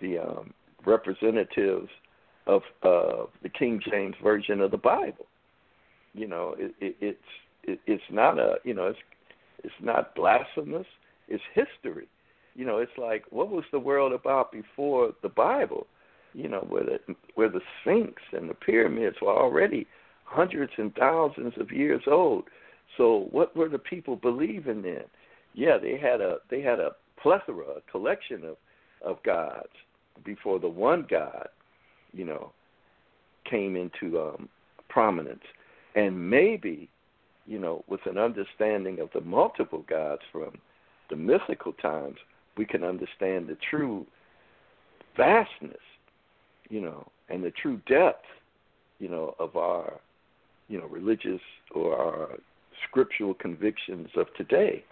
the 0.00 0.18
um, 0.18 0.52
representatives 0.84 1.88
of 2.46 2.62
uh, 2.82 3.26
the 3.42 3.48
King 3.48 3.80
James 3.90 4.14
version 4.22 4.60
of 4.60 4.70
the 4.70 4.76
Bible. 4.76 5.26
You 6.14 6.28
know, 6.28 6.54
it, 6.58 6.74
it, 6.80 6.96
it's 7.00 7.18
it, 7.64 7.80
it's 7.86 8.02
not 8.10 8.38
a 8.38 8.56
you 8.64 8.74
know 8.74 8.86
it's 8.86 8.98
it's 9.64 9.74
not 9.80 10.14
blasphemous. 10.14 10.86
It's 11.28 11.42
history. 11.54 12.08
You 12.54 12.64
know, 12.64 12.78
it's 12.78 12.96
like 12.96 13.24
what 13.30 13.50
was 13.50 13.64
the 13.72 13.78
world 13.78 14.12
about 14.12 14.52
before 14.52 15.12
the 15.22 15.28
Bible? 15.28 15.86
You 16.32 16.48
know, 16.48 16.64
where 16.68 16.84
the 16.84 16.98
where 17.34 17.50
the 17.50 17.60
Sphinx 17.80 18.22
and 18.32 18.48
the 18.48 18.54
pyramids 18.54 19.16
were 19.20 19.36
already 19.36 19.86
hundreds 20.24 20.72
and 20.78 20.94
thousands 20.94 21.54
of 21.58 21.70
years 21.70 22.02
old. 22.06 22.44
So 22.96 23.28
what 23.30 23.56
were 23.56 23.68
the 23.68 23.78
people 23.78 24.16
believing 24.16 24.82
then? 24.82 25.04
Yeah, 25.54 25.78
they 25.78 25.98
had 25.98 26.20
a 26.20 26.36
they 26.50 26.60
had 26.60 26.78
a 26.78 26.92
plethora, 27.20 27.78
a 27.78 27.90
collection 27.90 28.44
of 28.44 28.56
of 29.04 29.22
gods 29.22 29.68
before 30.24 30.58
the 30.58 30.68
one 30.68 31.06
God, 31.08 31.48
you 32.12 32.24
know, 32.24 32.52
came 33.48 33.76
into 33.76 34.20
um, 34.20 34.48
prominence. 34.88 35.44
And 35.94 36.30
maybe, 36.30 36.88
you 37.46 37.58
know, 37.58 37.84
with 37.88 38.00
an 38.06 38.18
understanding 38.18 39.00
of 39.00 39.08
the 39.14 39.20
multiple 39.20 39.84
gods 39.88 40.22
from 40.32 40.52
the 41.10 41.16
mythical 41.16 41.72
times, 41.74 42.16
we 42.56 42.64
can 42.64 42.82
understand 42.82 43.48
the 43.48 43.56
true 43.70 44.06
vastness, 45.16 45.76
you 46.68 46.80
know, 46.80 47.06
and 47.28 47.44
the 47.44 47.52
true 47.62 47.80
depth, 47.88 48.24
you 48.98 49.08
know, 49.08 49.34
of 49.38 49.56
our, 49.56 50.00
you 50.68 50.78
know, 50.78 50.86
religious 50.86 51.40
or 51.74 51.96
our 51.96 52.38
scriptural 52.88 53.34
convictions 53.34 54.08
of 54.16 54.26
today. 54.36 54.84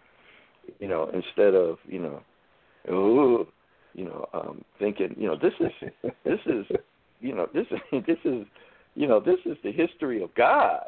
You 0.79 0.89
know, 0.89 1.11
instead 1.13 1.55
of, 1.55 1.79
you 1.87 1.99
know, 2.01 2.23
ooh, 2.91 3.47
you 3.95 4.05
know, 4.05 4.27
um, 4.35 4.65
thinking, 4.79 5.15
you 5.19 5.29
know, 5.29 5.37
this 5.37 5.53
is 5.61 6.13
this 6.25 6.41
is 6.47 6.67
you 7.21 7.35
know, 7.35 7.49
this 7.55 7.67
is 7.71 8.03
this 8.07 8.19
is 8.25 8.47
you 8.95 9.09
know, 9.09 9.21
this 9.21 9.39
is 9.45 9.57
the 9.63 9.73
history 9.73 10.23
of 10.23 10.35
God, 10.35 10.87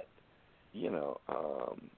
you 0.73 0.91
know, 0.91 1.21
um 1.29 1.91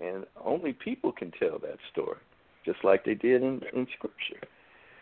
and 0.00 0.24
only 0.44 0.72
people 0.72 1.12
can 1.12 1.30
tell 1.38 1.58
that 1.60 1.78
story, 1.92 2.18
just 2.64 2.78
like 2.82 3.04
they 3.04 3.14
did 3.14 3.42
in, 3.42 3.60
in 3.74 3.86
scripture. 3.96 4.44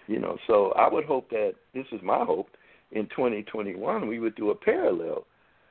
You 0.07 0.19
know, 0.19 0.37
so 0.47 0.73
I 0.73 0.93
would 0.93 1.05
hope 1.05 1.31
that 1.31 1.55
this 1.73 1.87
is 1.93 2.01
my 2.03 2.25
hope 2.25 2.49
in 2.91 3.07
2021 3.07 4.07
we 4.07 4.19
would 4.19 4.35
do 4.35 4.51
a 4.51 4.55
parallel 4.55 5.25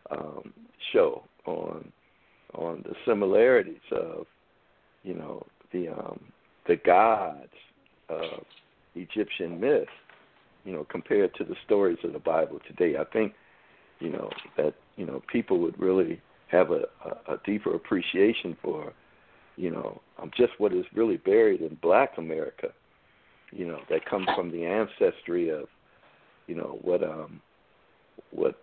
um, 0.10 0.54
show 0.92 1.24
on 1.46 1.92
on 2.54 2.84
the 2.84 2.96
similarities 3.06 3.82
of 3.92 4.26
you 5.04 5.14
know 5.14 5.46
the 5.72 5.90
um, 5.90 6.20
the 6.68 6.76
gods 6.78 7.54
of 8.10 8.44
Egyptian 8.96 9.60
myth, 9.60 9.88
you 10.64 10.74
know, 10.74 10.86
compared 10.90 11.34
to 11.36 11.44
the 11.44 11.56
stories 11.66 11.98
of 12.04 12.14
the 12.14 12.20
Bible 12.20 12.60
today. 12.68 12.98
I 12.98 13.06
think 13.06 13.34
you 14.00 14.10
know 14.10 14.30
that 14.58 14.74
you 14.98 15.06
know 15.06 15.22
people 15.32 15.60
would 15.60 15.80
really 15.80 16.22
have 16.48 16.72
a, 16.72 16.84
a, 17.06 17.34
a 17.34 17.38
deeper 17.46 17.74
appreciation 17.76 18.58
for 18.62 18.94
you 19.56 19.72
know 19.72 20.02
um, 20.22 20.32
just 20.36 20.54
what 20.58 20.74
is 20.74 20.86
really 20.94 21.18
buried 21.18 21.62
in 21.62 21.78
Black 21.82 22.18
America. 22.18 22.70
You 23.52 23.68
know 23.68 23.80
that 23.90 24.06
comes 24.06 24.28
from 24.36 24.52
the 24.52 24.66
ancestry 24.66 25.50
of 25.50 25.66
you 26.48 26.56
know 26.56 26.80
what 26.82 27.04
um 27.04 27.42
what 28.32 28.62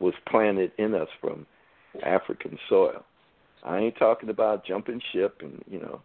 was 0.00 0.14
planted 0.28 0.72
in 0.78 0.94
us 0.94 1.08
from 1.20 1.46
African 2.04 2.58
soil. 2.68 3.04
I 3.64 3.78
ain't 3.78 3.98
talking 3.98 4.28
about 4.28 4.64
jumping 4.64 5.00
ship 5.12 5.40
and 5.40 5.62
you 5.68 5.80
know 5.80 6.00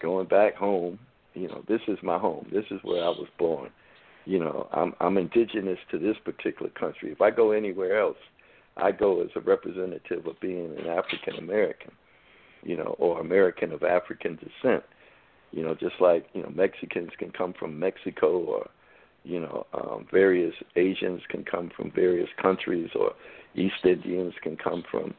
going 0.00 0.26
back 0.26 0.54
home. 0.54 0.98
You 1.34 1.48
know, 1.48 1.62
this 1.68 1.80
is 1.88 1.98
my 2.02 2.18
home. 2.18 2.46
This 2.52 2.64
is 2.70 2.80
where 2.82 3.04
I 3.04 3.08
was 3.08 3.28
born. 3.38 3.70
You 4.26 4.38
know, 4.38 4.68
I'm 4.72 4.94
I'm 5.00 5.16
indigenous 5.16 5.78
to 5.90 5.98
this 5.98 6.16
particular 6.24 6.70
country. 6.70 7.10
If 7.10 7.20
I 7.20 7.30
go 7.30 7.52
anywhere 7.52 8.00
else, 8.00 8.18
I 8.76 8.92
go 8.92 9.22
as 9.22 9.30
a 9.36 9.40
representative 9.40 10.26
of 10.26 10.38
being 10.40 10.76
an 10.78 10.86
African 10.86 11.36
American, 11.38 11.92
you 12.62 12.76
know, 12.76 12.96
or 12.98 13.20
American 13.20 13.72
of 13.72 13.82
African 13.82 14.36
descent. 14.36 14.82
You 15.52 15.62
know, 15.64 15.74
just 15.74 15.96
like 16.00 16.26
you 16.32 16.42
know 16.42 16.50
Mexicans 16.50 17.10
can 17.18 17.30
come 17.30 17.54
from 17.58 17.78
Mexico, 17.78 18.38
or 18.38 18.68
you 19.24 19.40
know, 19.40 19.66
um, 19.74 20.06
various 20.10 20.54
Asians 20.76 21.20
can 21.28 21.44
come 21.44 21.70
from 21.76 21.90
various 21.90 22.28
countries, 22.40 22.90
or 22.94 23.12
East 23.54 23.84
Indians 23.84 24.32
can 24.42 24.56
come 24.56 24.82
from, 24.90 25.14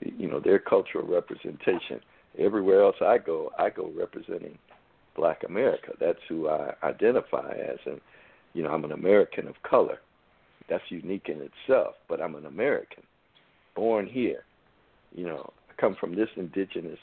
you 0.00 0.28
know 0.28 0.40
their 0.40 0.58
cultural 0.58 1.06
representation. 1.06 2.00
Everywhere 2.38 2.82
else 2.82 2.96
I 3.00 3.18
go, 3.18 3.50
I 3.58 3.70
go 3.70 3.90
representing 3.94 4.58
Black 5.16 5.42
America. 5.46 5.92
That's 6.00 6.18
who 6.28 6.48
I 6.48 6.74
identify 6.82 7.52
as, 7.52 7.78
and 7.86 8.00
you 8.54 8.62
know 8.62 8.70
I'm 8.70 8.84
an 8.84 8.92
American 8.92 9.48
of 9.48 9.54
color. 9.62 9.98
That's 10.68 10.84
unique 10.88 11.28
in 11.28 11.40
itself, 11.42 11.94
but 12.08 12.20
I'm 12.20 12.34
an 12.34 12.46
American, 12.46 13.02
born 13.74 14.06
here. 14.06 14.44
You 15.14 15.26
know, 15.26 15.52
I 15.68 15.80
come 15.80 15.96
from 15.98 16.14
this 16.14 16.28
indigenous 16.36 16.98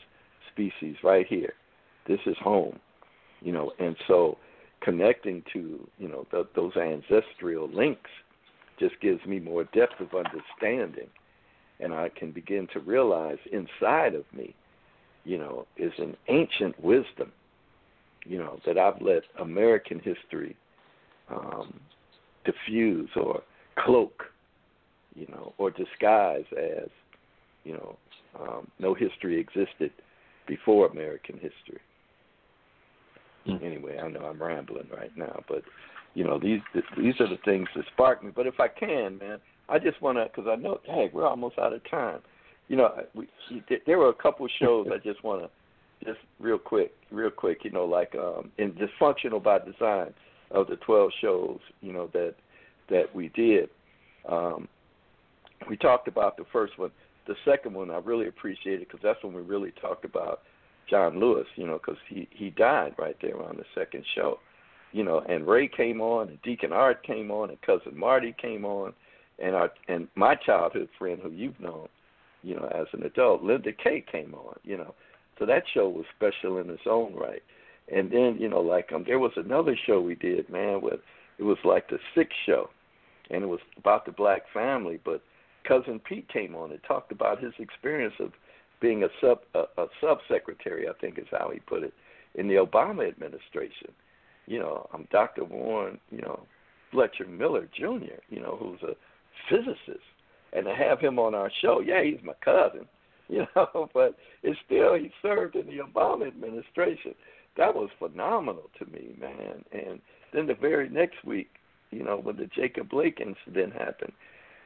species 0.51 0.95
right 1.03 1.27
here. 1.27 1.53
This 2.07 2.19
is 2.25 2.35
home. 2.41 2.79
You 3.41 3.53
know, 3.53 3.71
and 3.79 3.95
so 4.07 4.37
connecting 4.81 5.43
to 5.53 5.87
you 5.97 6.07
know 6.07 6.25
those 6.55 6.75
ancestral 6.75 7.69
links 7.69 8.09
just 8.79 8.99
gives 9.01 9.23
me 9.25 9.39
more 9.39 9.65
depth 9.65 9.99
of 9.99 10.09
understanding 10.13 11.09
and 11.79 11.93
I 11.93 12.09
can 12.09 12.31
begin 12.31 12.67
to 12.73 12.79
realize 12.79 13.37
inside 13.51 14.13
of 14.15 14.25
me, 14.33 14.55
you 15.23 15.37
know, 15.37 15.65
is 15.77 15.93
an 15.97 16.15
ancient 16.27 16.81
wisdom, 16.83 17.31
you 18.25 18.37
know, 18.37 18.59
that 18.65 18.77
I've 18.77 19.01
let 19.01 19.23
American 19.39 19.99
history 19.99 20.55
um, 21.29 21.79
diffuse 22.45 23.09
or 23.15 23.41
cloak, 23.77 24.23
you 25.15 25.27
know, 25.27 25.53
or 25.57 25.71
disguise 25.71 26.45
as, 26.57 26.89
you 27.63 27.73
know, 27.73 27.97
um, 28.39 28.67
no 28.79 28.93
history 28.93 29.39
existed 29.39 29.91
before 30.47 30.87
American 30.87 31.35
history. 31.35 31.81
Mm. 33.47 33.63
Anyway, 33.63 33.97
I 33.97 34.09
know 34.09 34.21
I'm 34.21 34.41
rambling 34.41 34.87
right 34.95 35.15
now, 35.15 35.41
but 35.47 35.63
you 36.13 36.23
know 36.23 36.39
these 36.39 36.59
these 36.97 37.13
are 37.19 37.29
the 37.29 37.37
things 37.45 37.67
that 37.75 37.85
spark 37.93 38.23
me. 38.23 38.31
But 38.35 38.47
if 38.47 38.59
I 38.59 38.67
can, 38.67 39.17
man, 39.17 39.39
I 39.69 39.79
just 39.79 40.01
want 40.01 40.17
to 40.17 40.25
because 40.25 40.49
I 40.51 40.55
know, 40.55 40.79
hey, 40.85 41.09
we're 41.13 41.27
almost 41.27 41.57
out 41.57 41.73
of 41.73 41.81
time. 41.89 42.19
You 42.67 42.77
know, 42.77 43.03
we, 43.15 43.27
there 43.87 43.97
were 43.97 44.09
a 44.09 44.13
couple 44.13 44.47
shows 44.59 44.87
I 44.93 44.97
just 44.97 45.23
want 45.23 45.41
to 45.41 45.49
just 46.03 46.19
real 46.39 46.57
quick, 46.57 46.93
real 47.11 47.29
quick. 47.29 47.59
You 47.63 47.71
know, 47.71 47.85
like 47.85 48.15
um, 48.15 48.51
in 48.57 48.73
dysfunctional 48.73 49.41
by 49.41 49.59
design 49.59 50.13
of 50.51 50.67
the 50.67 50.77
twelve 50.77 51.11
shows. 51.21 51.59
You 51.81 51.93
know 51.93 52.09
that 52.13 52.35
that 52.89 53.13
we 53.13 53.29
did. 53.29 53.69
Um, 54.27 54.67
we 55.67 55.77
talked 55.77 56.07
about 56.07 56.37
the 56.37 56.45
first 56.51 56.77
one. 56.77 56.91
The 57.27 57.35
second 57.45 57.73
one 57.73 57.91
I 57.91 57.97
really 57.97 58.27
appreciated 58.27 58.87
because 58.87 59.01
that's 59.03 59.23
when 59.23 59.33
we 59.33 59.41
really 59.41 59.71
talked 59.81 60.05
about 60.05 60.41
John 60.89 61.19
Lewis. 61.19 61.47
You 61.55 61.67
know, 61.67 61.79
because 61.79 62.01
he 62.07 62.27
he 62.31 62.49
died 62.51 62.95
right 62.97 63.17
there 63.21 63.41
on 63.41 63.57
the 63.57 63.65
second 63.75 64.03
show. 64.15 64.39
You 64.91 65.03
know, 65.03 65.19
and 65.29 65.45
Ray 65.45 65.67
came 65.67 66.01
on, 66.01 66.29
and 66.29 66.41
Deacon 66.41 66.73
Art 66.73 67.03
came 67.03 67.29
on, 67.29 67.49
and 67.49 67.61
cousin 67.61 67.97
Marty 67.97 68.35
came 68.41 68.65
on 68.65 68.93
and 69.41 69.55
our 69.55 69.71
and 69.87 70.07
my 70.15 70.35
childhood 70.35 70.89
friend 70.97 71.19
who 71.21 71.31
you've 71.31 71.59
known, 71.59 71.87
you 72.43 72.55
know, 72.55 72.67
as 72.67 72.87
an 72.93 73.03
adult, 73.03 73.43
Linda 73.43 73.71
Kay 73.71 74.03
came 74.11 74.33
on, 74.33 74.55
you 74.63 74.77
know. 74.77 74.93
So 75.39 75.45
that 75.45 75.63
show 75.73 75.89
was 75.89 76.05
special 76.15 76.57
in 76.59 76.69
its 76.69 76.83
own 76.85 77.15
right. 77.15 77.41
And 77.91 78.11
then, 78.11 78.37
you 78.39 78.49
know, 78.49 78.61
like 78.61 78.91
um 78.93 79.03
there 79.07 79.19
was 79.19 79.31
another 79.35 79.75
show 79.87 79.99
we 79.99 80.15
did, 80.15 80.49
man, 80.49 80.81
with 80.81 80.99
it 81.37 81.43
was 81.43 81.57
like 81.63 81.89
the 81.89 81.99
sixth 82.13 82.37
show 82.45 82.69
and 83.29 83.43
it 83.43 83.47
was 83.47 83.59
about 83.77 84.05
the 84.05 84.11
black 84.11 84.43
family, 84.53 84.99
but 85.03 85.21
cousin 85.67 85.99
Pete 85.99 86.27
came 86.29 86.55
on 86.55 86.71
and 86.71 86.79
talked 86.83 87.11
about 87.11 87.43
his 87.43 87.53
experience 87.59 88.15
of 88.19 88.31
being 88.81 89.03
a 89.03 89.07
sub 89.21 89.39
a, 89.53 89.63
a 89.81 89.87
sub 90.01 90.19
secretary, 90.27 90.87
I 90.87 90.93
think 90.99 91.17
is 91.17 91.27
how 91.31 91.51
he 91.53 91.59
put 91.59 91.83
it, 91.83 91.93
in 92.35 92.47
the 92.47 92.55
Obama 92.55 93.07
administration. 93.07 93.91
You 94.47 94.59
know, 94.59 94.87
I'm 94.93 95.07
Dr. 95.11 95.43
Warren, 95.43 95.99
you 96.11 96.21
know, 96.21 96.41
Fletcher 96.91 97.27
Miller 97.27 97.69
Jr., 97.77 98.19
you 98.29 98.39
know, 98.39 98.57
who's 98.59 98.81
a 98.81 98.95
physicist, 99.49 100.03
and 100.53 100.65
to 100.65 100.73
have 100.73 100.99
him 100.99 101.19
on 101.19 101.35
our 101.35 101.51
show, 101.61 101.81
yeah, 101.81 102.03
he's 102.03 102.23
my 102.23 102.33
cousin, 102.43 102.87
you 103.33 103.45
know, 103.55 103.89
but 103.93 104.15
it's 104.43 104.59
still 104.65 104.95
he 104.95 105.11
served 105.21 105.55
in 105.55 105.67
the 105.67 105.77
Obama 105.77 106.27
administration. 106.27 107.13
That 107.57 107.75
was 107.75 107.89
phenomenal 107.99 108.69
to 108.79 108.85
me, 108.85 109.15
man. 109.19 109.63
And 109.71 109.99
then 110.33 110.47
the 110.47 110.55
very 110.55 110.89
next 110.89 111.23
week, 111.23 111.49
you 111.91 112.03
know, 112.03 112.17
when 112.17 112.37
the 112.37 112.47
Jacob 112.55 112.89
Blake 112.89 113.19
incident 113.21 113.73
happened, 113.73 114.13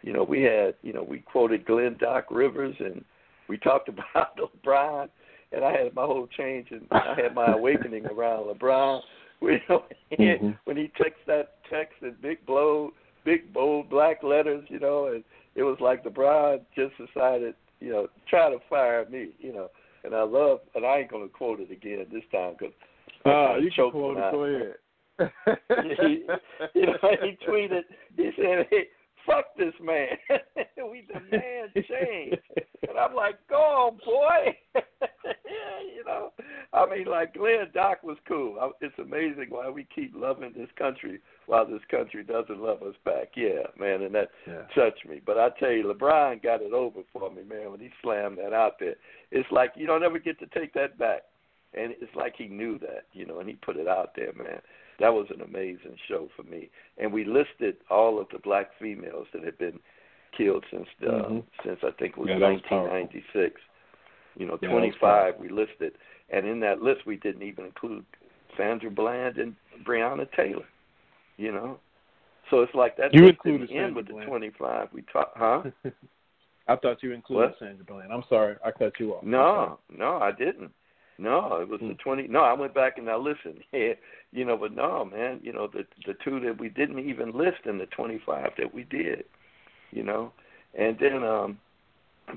you 0.01 0.13
know, 0.13 0.23
we 0.23 0.43
had, 0.43 0.75
you 0.81 0.93
know, 0.93 1.03
we 1.03 1.19
quoted 1.19 1.65
Glenn 1.65 1.97
Doc 1.99 2.25
Rivers 2.29 2.75
and 2.79 3.03
we 3.47 3.57
talked 3.57 3.89
about 4.15 4.37
LeBron, 4.37 5.09
and 5.51 5.63
I 5.63 5.71
had 5.71 5.93
my 5.93 6.03
whole 6.03 6.27
change 6.37 6.67
and 6.71 6.87
I 6.91 7.15
had 7.21 7.35
my 7.35 7.51
awakening 7.51 8.05
around 8.05 8.45
LeBron. 8.45 9.01
You 9.41 9.59
know, 9.67 9.83
mm-hmm. 10.17 10.49
when 10.63 10.77
he 10.77 10.89
texts 10.97 11.23
that 11.27 11.55
text 11.69 11.95
in 12.01 12.15
big 12.21 12.45
blow 12.45 12.93
big 13.25 13.53
bold 13.53 13.89
black 13.89 14.23
letters, 14.23 14.63
you 14.69 14.79
know, 14.79 15.07
and 15.07 15.23
it 15.55 15.63
was 15.63 15.77
like 15.79 16.03
the 16.03 16.09
bride 16.09 16.61
just 16.75 16.93
decided, 16.97 17.55
you 17.83 17.91
know, 17.91 18.07
try 18.29 18.49
to 18.49 18.57
fire 18.69 19.05
me, 19.09 19.31
you 19.39 19.53
know. 19.53 19.69
And 20.05 20.15
I 20.15 20.23
love, 20.23 20.59
and 20.75 20.85
I 20.85 20.99
ain't 20.99 21.11
gonna 21.11 21.27
quote 21.27 21.59
it 21.59 21.71
again 21.71 22.05
this 22.11 22.23
time 22.31 22.55
because 22.57 22.73
uh, 23.25 23.57
you 23.57 23.71
can 23.75 23.91
quote 23.91 24.17
it. 24.17 24.31
Go 24.31 24.43
ahead. 24.45 24.75
he, 25.99 26.25
you 26.73 26.85
know, 26.87 26.97
he 27.21 27.37
tweeted. 27.47 27.81
He 28.15 28.31
said, 28.37 28.67
"Hey, 28.69 28.87
fuck 29.25 29.45
this 29.57 29.73
man. 29.81 30.09
we 30.91 31.07
demand 31.07 31.71
change." 31.75 32.39
and 32.87 32.97
I'm 32.97 33.15
like, 33.15 33.35
"Go 33.49 33.55
on, 33.55 33.99
boy." 34.05 34.57
you 35.95 36.03
know, 36.05 36.31
I 36.73 36.85
mean, 36.89 37.05
like 37.05 37.33
Glenn 37.33 37.67
Doc 37.73 38.03
was 38.03 38.17
cool. 38.27 38.73
It's 38.81 38.97
amazing 38.99 39.47
why 39.49 39.69
we 39.69 39.87
keep 39.93 40.13
loving 40.15 40.53
this 40.55 40.69
country 40.77 41.19
while 41.45 41.65
this 41.65 41.81
country 41.89 42.23
doesn't 42.23 42.59
love 42.59 42.81
us 42.83 42.95
back. 43.05 43.31
Yeah, 43.35 43.63
man, 43.79 44.01
and 44.01 44.15
that 44.15 44.29
yeah. 44.47 44.63
touched 44.75 45.07
me. 45.07 45.21
But 45.25 45.37
I 45.37 45.49
tell 45.59 45.71
you, 45.71 45.83
LeBron 45.85 46.43
got 46.43 46.61
it 46.61 46.73
over 46.73 47.01
for 47.11 47.31
me, 47.31 47.43
man, 47.43 47.71
when 47.71 47.79
he 47.79 47.89
slammed 48.01 48.37
that 48.39 48.53
out 48.53 48.79
there. 48.79 48.95
It's 49.31 49.51
like 49.51 49.73
you 49.75 49.87
don't 49.87 50.03
ever 50.03 50.19
get 50.19 50.39
to 50.39 50.47
take 50.47 50.73
that 50.73 50.97
back. 50.97 51.23
And 51.75 51.93
it's 51.99 52.15
like 52.15 52.35
he 52.37 52.45
knew 52.45 52.77
that, 52.79 53.05
you 53.13 53.25
know, 53.25 53.39
and 53.39 53.49
he 53.49 53.55
put 53.55 53.77
it 53.77 53.87
out 53.87 54.11
there, 54.15 54.31
man. 54.33 54.61
That 54.99 55.13
was 55.13 55.27
an 55.33 55.41
amazing 55.41 55.97
show 56.07 56.29
for 56.35 56.43
me. 56.43 56.69
And 56.97 57.11
we 57.11 57.25
listed 57.25 57.77
all 57.89 58.19
of 58.19 58.27
the 58.31 58.39
black 58.39 58.69
females 58.79 59.27
that 59.33 59.43
had 59.43 59.57
been 59.57 59.79
killed 60.37 60.63
since 60.71 60.87
the, 60.99 61.07
mm-hmm. 61.07 61.39
since 61.65 61.79
I 61.83 61.91
think 61.99 62.13
it 62.13 62.17
was 62.17 62.29
yeah, 62.29 62.39
1996. 62.39 63.59
You 64.35 64.47
know, 64.47 64.57
yeah, 64.61 64.69
25 64.69 65.35
we 65.39 65.49
listed, 65.49 65.93
and 66.31 66.47
in 66.47 66.59
that 66.61 66.81
list 66.81 67.05
we 67.05 67.17
didn't 67.17 67.43
even 67.43 67.65
include 67.65 68.03
Sandra 68.57 68.89
Bland 68.89 69.37
and 69.37 69.55
Breonna 69.85 70.27
Taylor. 70.35 70.65
You 71.37 71.51
know, 71.51 71.79
so 72.49 72.61
it's 72.61 72.73
like 72.73 72.97
that. 72.97 73.13
You 73.13 73.27
included 73.27 73.69
the 73.69 73.77
end 73.77 73.95
with 73.95 74.07
the 74.07 74.13
twenty 74.25 74.51
five. 74.59 74.87
We 74.93 75.03
talk, 75.13 75.31
huh? 75.35 75.63
I 76.67 76.75
thought 76.75 77.03
you 77.03 77.11
included 77.11 77.49
what? 77.49 77.59
Sandra 77.59 77.85
Bland. 77.85 78.11
I'm 78.11 78.23
sorry, 78.29 78.55
I 78.65 78.71
cut 78.71 78.93
you 78.99 79.13
off. 79.13 79.23
No, 79.23 79.79
no, 79.95 80.17
I 80.17 80.31
didn't. 80.31 80.71
No, 81.17 81.57
it 81.61 81.69
was 81.69 81.79
hmm. 81.79 81.89
the 81.89 81.93
twenty. 81.95 82.27
No, 82.27 82.41
I 82.41 82.53
went 82.53 82.73
back 82.73 82.97
and 82.97 83.09
I 83.09 83.15
listened. 83.15 83.63
Yeah, 83.73 83.93
you 84.31 84.45
know, 84.45 84.57
but 84.57 84.75
no, 84.75 85.05
man. 85.05 85.39
You 85.43 85.53
know, 85.53 85.67
the 85.67 85.85
the 86.05 86.15
two 86.23 86.39
that 86.41 86.59
we 86.59 86.69
didn't 86.69 86.99
even 86.99 87.31
list 87.31 87.65
in 87.65 87.77
the 87.77 87.85
twenty 87.87 88.19
five 88.25 88.51
that 88.57 88.73
we 88.73 88.83
did. 88.83 89.25
You 89.91 90.03
know, 90.03 90.31
and 90.77 90.97
then 90.99 91.23
um 91.23 91.59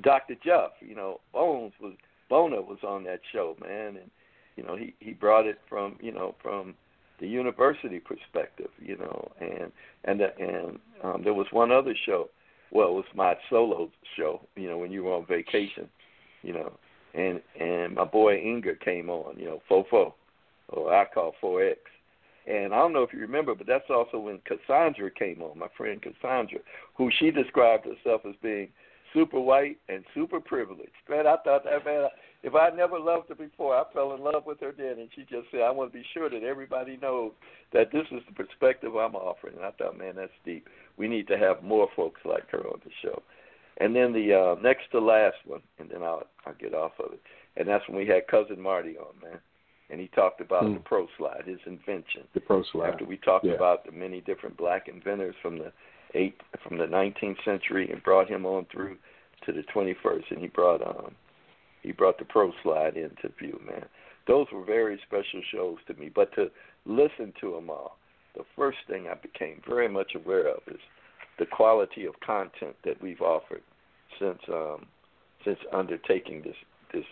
Dr. 0.03 0.35
Jeff. 0.45 0.73
You 0.81 0.95
know, 0.95 1.21
Bones 1.33 1.73
was 1.81 1.95
Bona 2.29 2.61
was 2.61 2.79
on 2.87 3.05
that 3.05 3.21
show, 3.33 3.57
man, 3.61 3.97
and 3.97 4.11
you 4.57 4.63
know 4.63 4.77
he 4.77 4.95
he 5.01 5.13
brought 5.13 5.47
it 5.47 5.59
from 5.69 5.97
you 6.01 6.13
know 6.13 6.35
from 6.43 6.75
the 7.21 7.27
university 7.27 7.99
perspective, 7.99 8.71
you 8.79 8.97
know, 8.97 9.31
and 9.41 9.73
and 10.05 10.21
and 10.21 10.79
um, 11.03 11.23
there 11.25 11.35
was 11.35 11.47
one 11.51 11.73
other 11.73 11.95
show. 12.05 12.29
Well, 12.73 12.89
it 12.89 12.95
was 12.95 13.05
my 13.15 13.35
solo 13.49 13.91
show, 14.17 14.41
you 14.57 14.69
know, 14.69 14.77
when 14.77 14.91
you 14.91 15.05
were 15.05 15.15
on 15.15 15.25
vacation, 15.27 15.89
you 16.43 16.53
know, 16.53 16.73
and 17.17 17.41
and 17.59 17.95
my 17.95 18.05
boy 18.05 18.37
Inger 18.37 18.75
came 18.75 19.11
on, 19.11 19.39
you 19.39 19.47
know, 19.47 19.63
Fofo, 19.71 20.13
or 20.69 20.95
I 20.95 21.07
call 21.07 21.35
Four 21.41 21.65
X, 21.65 21.79
and 22.47 22.75
I 22.75 22.79
don't 22.79 22.93
know 22.93 23.03
if 23.03 23.13
you 23.13 23.21
remember, 23.21 23.55
but 23.55 23.67
that's 23.67 23.91
also 23.91 24.19
when 24.19 24.41
Cassandra 24.45 25.11
came 25.11 25.43
on, 25.43 25.59
my 25.59 25.69
friend 25.77 26.01
Cassandra, 26.01 26.59
who 26.95 27.11
she 27.19 27.31
described 27.31 27.87
herself 27.87 28.23
as 28.29 28.35
being 28.43 28.69
super 29.15 29.41
white 29.41 29.79
and 29.89 30.05
super 30.15 30.41
privileged. 30.41 30.91
Man, 31.09 31.27
I 31.27 31.37
thought 31.45 31.65
that 31.65 31.85
man 31.85 32.09
if 32.43 32.55
I 32.55 32.71
never 32.71 32.99
loved 32.99 33.29
her 33.29 33.35
before, 33.35 33.75
I 33.75 33.83
fell 33.93 34.15
in 34.15 34.21
love 34.21 34.47
with 34.47 34.61
her 34.61 34.73
then, 34.77 35.01
and 35.01 35.09
she 35.17 35.23
just 35.23 35.51
said, 35.51 35.63
"I 35.63 35.71
want 35.71 35.93
to 35.93 35.99
be 35.99 36.05
sure 36.15 36.31
that 36.31 36.45
everybody 36.45 36.97
knows 36.97 37.33
that 37.73 37.91
this 37.91 38.07
is 38.13 38.25
the 38.27 38.33
perspective 38.33 38.95
I'm 38.95 39.17
offering." 39.17 39.57
And 39.57 39.65
I 39.65 39.73
thought, 39.73 39.99
man, 39.99 40.15
that's 40.15 40.31
deep. 40.45 40.69
We 40.97 41.09
need 41.09 41.27
to 41.29 41.39
have 41.39 41.65
more 41.65 41.89
folks 41.97 42.21
like 42.25 42.49
her 42.51 42.65
on 42.65 42.81
the 42.85 42.91
show. 43.03 43.21
And 43.79 43.95
then 43.95 44.13
the 44.13 44.33
uh, 44.33 44.63
next 44.63 44.91
to 44.93 45.01
last 45.01 45.37
one, 45.45 45.61
and 45.79 45.91
then 45.91 46.03
I'll 46.03 46.25
I'll 46.47 46.55
get 46.55 46.75
off 46.75 46.93
of 46.99 47.13
it. 47.13 47.21
And 47.57 47.69
that's 47.69 47.87
when 47.89 47.99
we 47.99 48.07
had 48.07 48.27
cousin 48.27 48.61
Marty 48.61 48.97
on, 48.97 49.15
man, 49.23 49.39
and 49.91 50.01
he 50.01 50.09
talked 50.09 50.41
about 50.41 50.65
mm. 50.65 50.75
the 50.75 50.81
pro 50.81 51.07
slide, 51.19 51.45
his 51.47 51.59
invention. 51.67 52.23
The 52.35 52.41
pro 52.41 52.63
slide. 52.73 52.91
After 52.91 53.05
we 53.05 53.19
talked 53.19 53.45
yeah. 53.45 53.53
about 53.53 53.85
the 53.85 53.93
many 53.93 54.21
different 54.23 54.57
black 54.57 54.89
inventors 54.89 55.35
from 55.43 55.59
the 55.59 55.73
eight 56.15 56.41
from 56.67 56.79
the 56.79 56.87
19th 56.87 57.45
century, 57.45 57.91
and 57.91 58.03
brought 58.03 58.29
him 58.29 58.47
on 58.47 58.67
through 58.73 58.97
to 59.45 59.53
the 59.53 59.63
21st, 59.75 60.31
and 60.31 60.41
he 60.41 60.49
brought 60.49 60.81
um 60.83 61.15
he 61.83 61.93
brought 61.93 62.19
the 62.19 62.25
pro 62.25 62.53
slide 62.63 62.97
into 62.97 63.29
view, 63.39 63.61
man. 63.65 63.87
Those 64.27 64.47
were 64.53 64.65
very 64.65 64.99
special 65.07 65.41
shows 65.53 65.77
to 65.87 65.95
me. 65.95 66.11
But 66.13 66.35
to 66.35 66.51
listen 66.85 67.33
to 67.41 67.53
them 67.53 67.71
all, 67.71 67.97
the 68.35 68.45
first 68.57 68.79
thing 68.89 69.07
I 69.07 69.15
became 69.15 69.63
very 69.69 69.89
much 69.89 70.15
aware 70.17 70.49
of 70.49 70.63
is 70.67 70.81
the 71.39 71.47
quality 71.47 72.07
of 72.07 72.19
content 72.21 72.75
that 72.85 73.01
we've 73.03 73.21
offered 73.21 73.63
since 74.19 74.39
um, 74.49 74.87
since 75.45 75.59
undertaking 75.73 76.43
this 76.43 76.57
this 76.93 77.05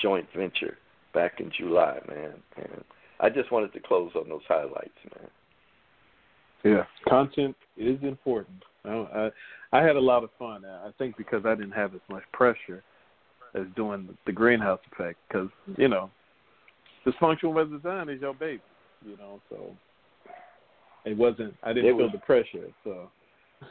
joint 0.00 0.26
venture 0.36 0.78
back 1.14 1.40
in 1.40 1.50
July, 1.56 1.98
man. 2.08 2.34
And 2.56 2.84
I 3.20 3.28
just 3.30 3.50
wanted 3.50 3.72
to 3.72 3.80
close 3.80 4.12
on 4.14 4.28
those 4.28 4.42
highlights, 4.48 4.98
man. 5.14 5.28
Yeah, 6.64 6.84
content 7.08 7.56
is 7.76 7.98
important. 8.02 8.62
I, 8.84 8.90
I 8.90 9.78
I 9.78 9.82
had 9.82 9.96
a 9.96 10.00
lot 10.00 10.24
of 10.24 10.30
fun. 10.38 10.64
I 10.64 10.90
think 10.98 11.16
because 11.16 11.44
I 11.44 11.54
didn't 11.54 11.72
have 11.72 11.94
as 11.94 12.00
much 12.10 12.22
pressure 12.32 12.82
as 13.54 13.64
doing 13.74 14.08
the 14.26 14.32
greenhouse 14.32 14.80
effect, 14.92 15.18
because 15.28 15.48
you 15.76 15.88
know, 15.88 16.10
dysfunctional 17.06 17.54
by 17.54 17.64
design 17.64 18.08
is 18.08 18.20
your 18.20 18.34
baby. 18.34 18.62
You 19.04 19.16
know, 19.18 19.40
so 19.50 19.74
it 21.04 21.16
wasn't. 21.16 21.54
I 21.62 21.72
didn't 21.72 21.90
It 21.90 21.96
feel 21.96 22.06
was- 22.06 22.12
the 22.12 22.18
pressure. 22.18 22.68
So 22.84 23.10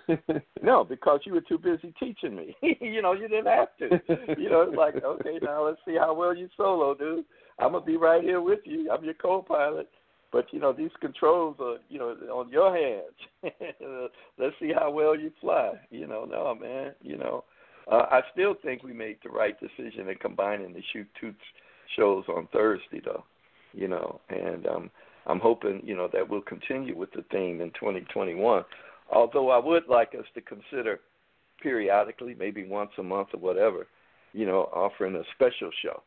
No, 0.62 0.84
because 0.84 1.20
you 1.26 1.34
were 1.34 1.42
too 1.42 1.60
busy 1.60 1.94
teaching 2.00 2.36
me. 2.36 2.56
you 2.82 3.02
know, 3.02 3.14
you 3.14 3.28
didn't 3.28 3.46
have 3.46 3.78
to. 3.78 4.02
You 4.36 4.50
know, 4.50 4.62
it's 4.62 4.76
like, 4.76 4.96
okay, 5.04 5.38
now 5.42 5.68
let's 5.68 5.78
see 5.86 5.96
how 5.96 6.14
well 6.14 6.36
you 6.36 6.50
solo, 6.58 6.96
dude. 6.96 7.26
I'm 7.60 7.74
gonna 7.74 7.86
be 7.86 7.98
right 7.98 8.24
here 8.24 8.42
with 8.42 8.62
you. 8.66 8.90
I'm 8.92 9.04
your 9.04 9.14
co-pilot. 9.14 9.88
But 10.32 10.48
you 10.52 10.60
know, 10.60 10.74
these 10.74 10.92
controls 11.00 11.58
are, 11.60 11.78
you 11.88 12.00
know, 12.00 12.10
on 12.34 12.50
your 12.50 12.76
hands. 12.76 13.54
let's 14.38 14.56
see 14.60 14.72
how 14.78 14.92
well 14.92 15.18
you 15.18 15.32
fly. 15.40 15.74
You 15.92 16.08
know, 16.08 16.26
no, 16.26 16.56
man. 16.56 16.94
You 17.02 17.18
know, 17.18 17.44
uh, 17.90 18.06
I 18.12 18.22
still 18.34 18.56
think 18.64 18.84
we 18.84 18.92
made 18.92 19.18
the 19.24 19.30
right 19.30 19.56
decision 19.60 20.10
in 20.10 20.16
combining 20.16 20.74
the 20.74 20.82
shoot 20.92 21.08
two 21.22 21.34
shows 21.96 22.26
on 22.28 22.48
Thursday, 22.52 23.02
though. 23.04 23.24
You 23.74 23.88
know, 23.88 24.20
and 24.30 24.68
um, 24.68 24.90
I'm 25.26 25.40
hoping, 25.40 25.82
you 25.84 25.96
know, 25.96 26.10
that 26.12 26.28
we'll 26.28 26.42
continue 26.42 26.98
with 26.98 27.12
the 27.14 27.24
theme 27.32 27.62
in 27.62 27.70
2021. 27.72 28.64
Although 29.16 29.50
I 29.50 29.58
would 29.58 29.88
like 29.88 30.14
us 30.14 30.26
to 30.34 30.42
consider 30.42 31.00
periodically, 31.64 32.36
maybe 32.38 32.68
once 32.68 32.92
a 33.00 33.04
month 33.04 33.30
or 33.34 33.40
whatever, 33.40 33.88
you 34.34 34.46
know, 34.46 34.70
offering 34.74 35.16
a 35.16 35.24
special 35.34 35.72
show, 35.82 36.04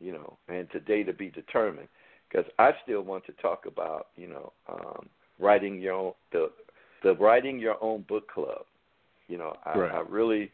you 0.00 0.12
know, 0.12 0.38
and 0.48 0.66
today 0.72 1.02
to 1.02 1.12
be 1.12 1.28
determined. 1.28 1.88
Because 2.28 2.50
I 2.58 2.70
still 2.82 3.02
want 3.02 3.26
to 3.26 3.32
talk 3.34 3.66
about, 3.66 4.08
you 4.16 4.28
know, 4.28 4.52
um, 4.68 5.06
writing 5.38 5.80
your 5.80 5.92
own 5.92 6.12
the 6.32 6.50
the 7.02 7.14
writing 7.16 7.58
your 7.58 7.76
own 7.84 8.06
book 8.08 8.26
club. 8.32 8.64
You 9.28 9.36
know, 9.36 9.54
I, 9.66 9.78
Right. 9.78 9.92
I 9.92 10.00
really 10.08 10.50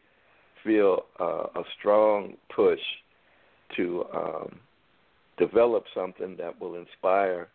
feel 0.63 1.05
uh, 1.21 1.45
a 1.55 1.63
strong 1.79 2.33
push 2.53 2.81
to 3.77 4.03
um, 4.13 4.59
develop 5.37 5.85
something 5.95 6.35
that 6.37 6.59
will 6.59 6.75
inspire 6.75 7.47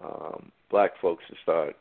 um, 0.00 0.52
black 0.70 0.92
folks 1.02 1.24
to 1.28 1.34
start 1.42 1.74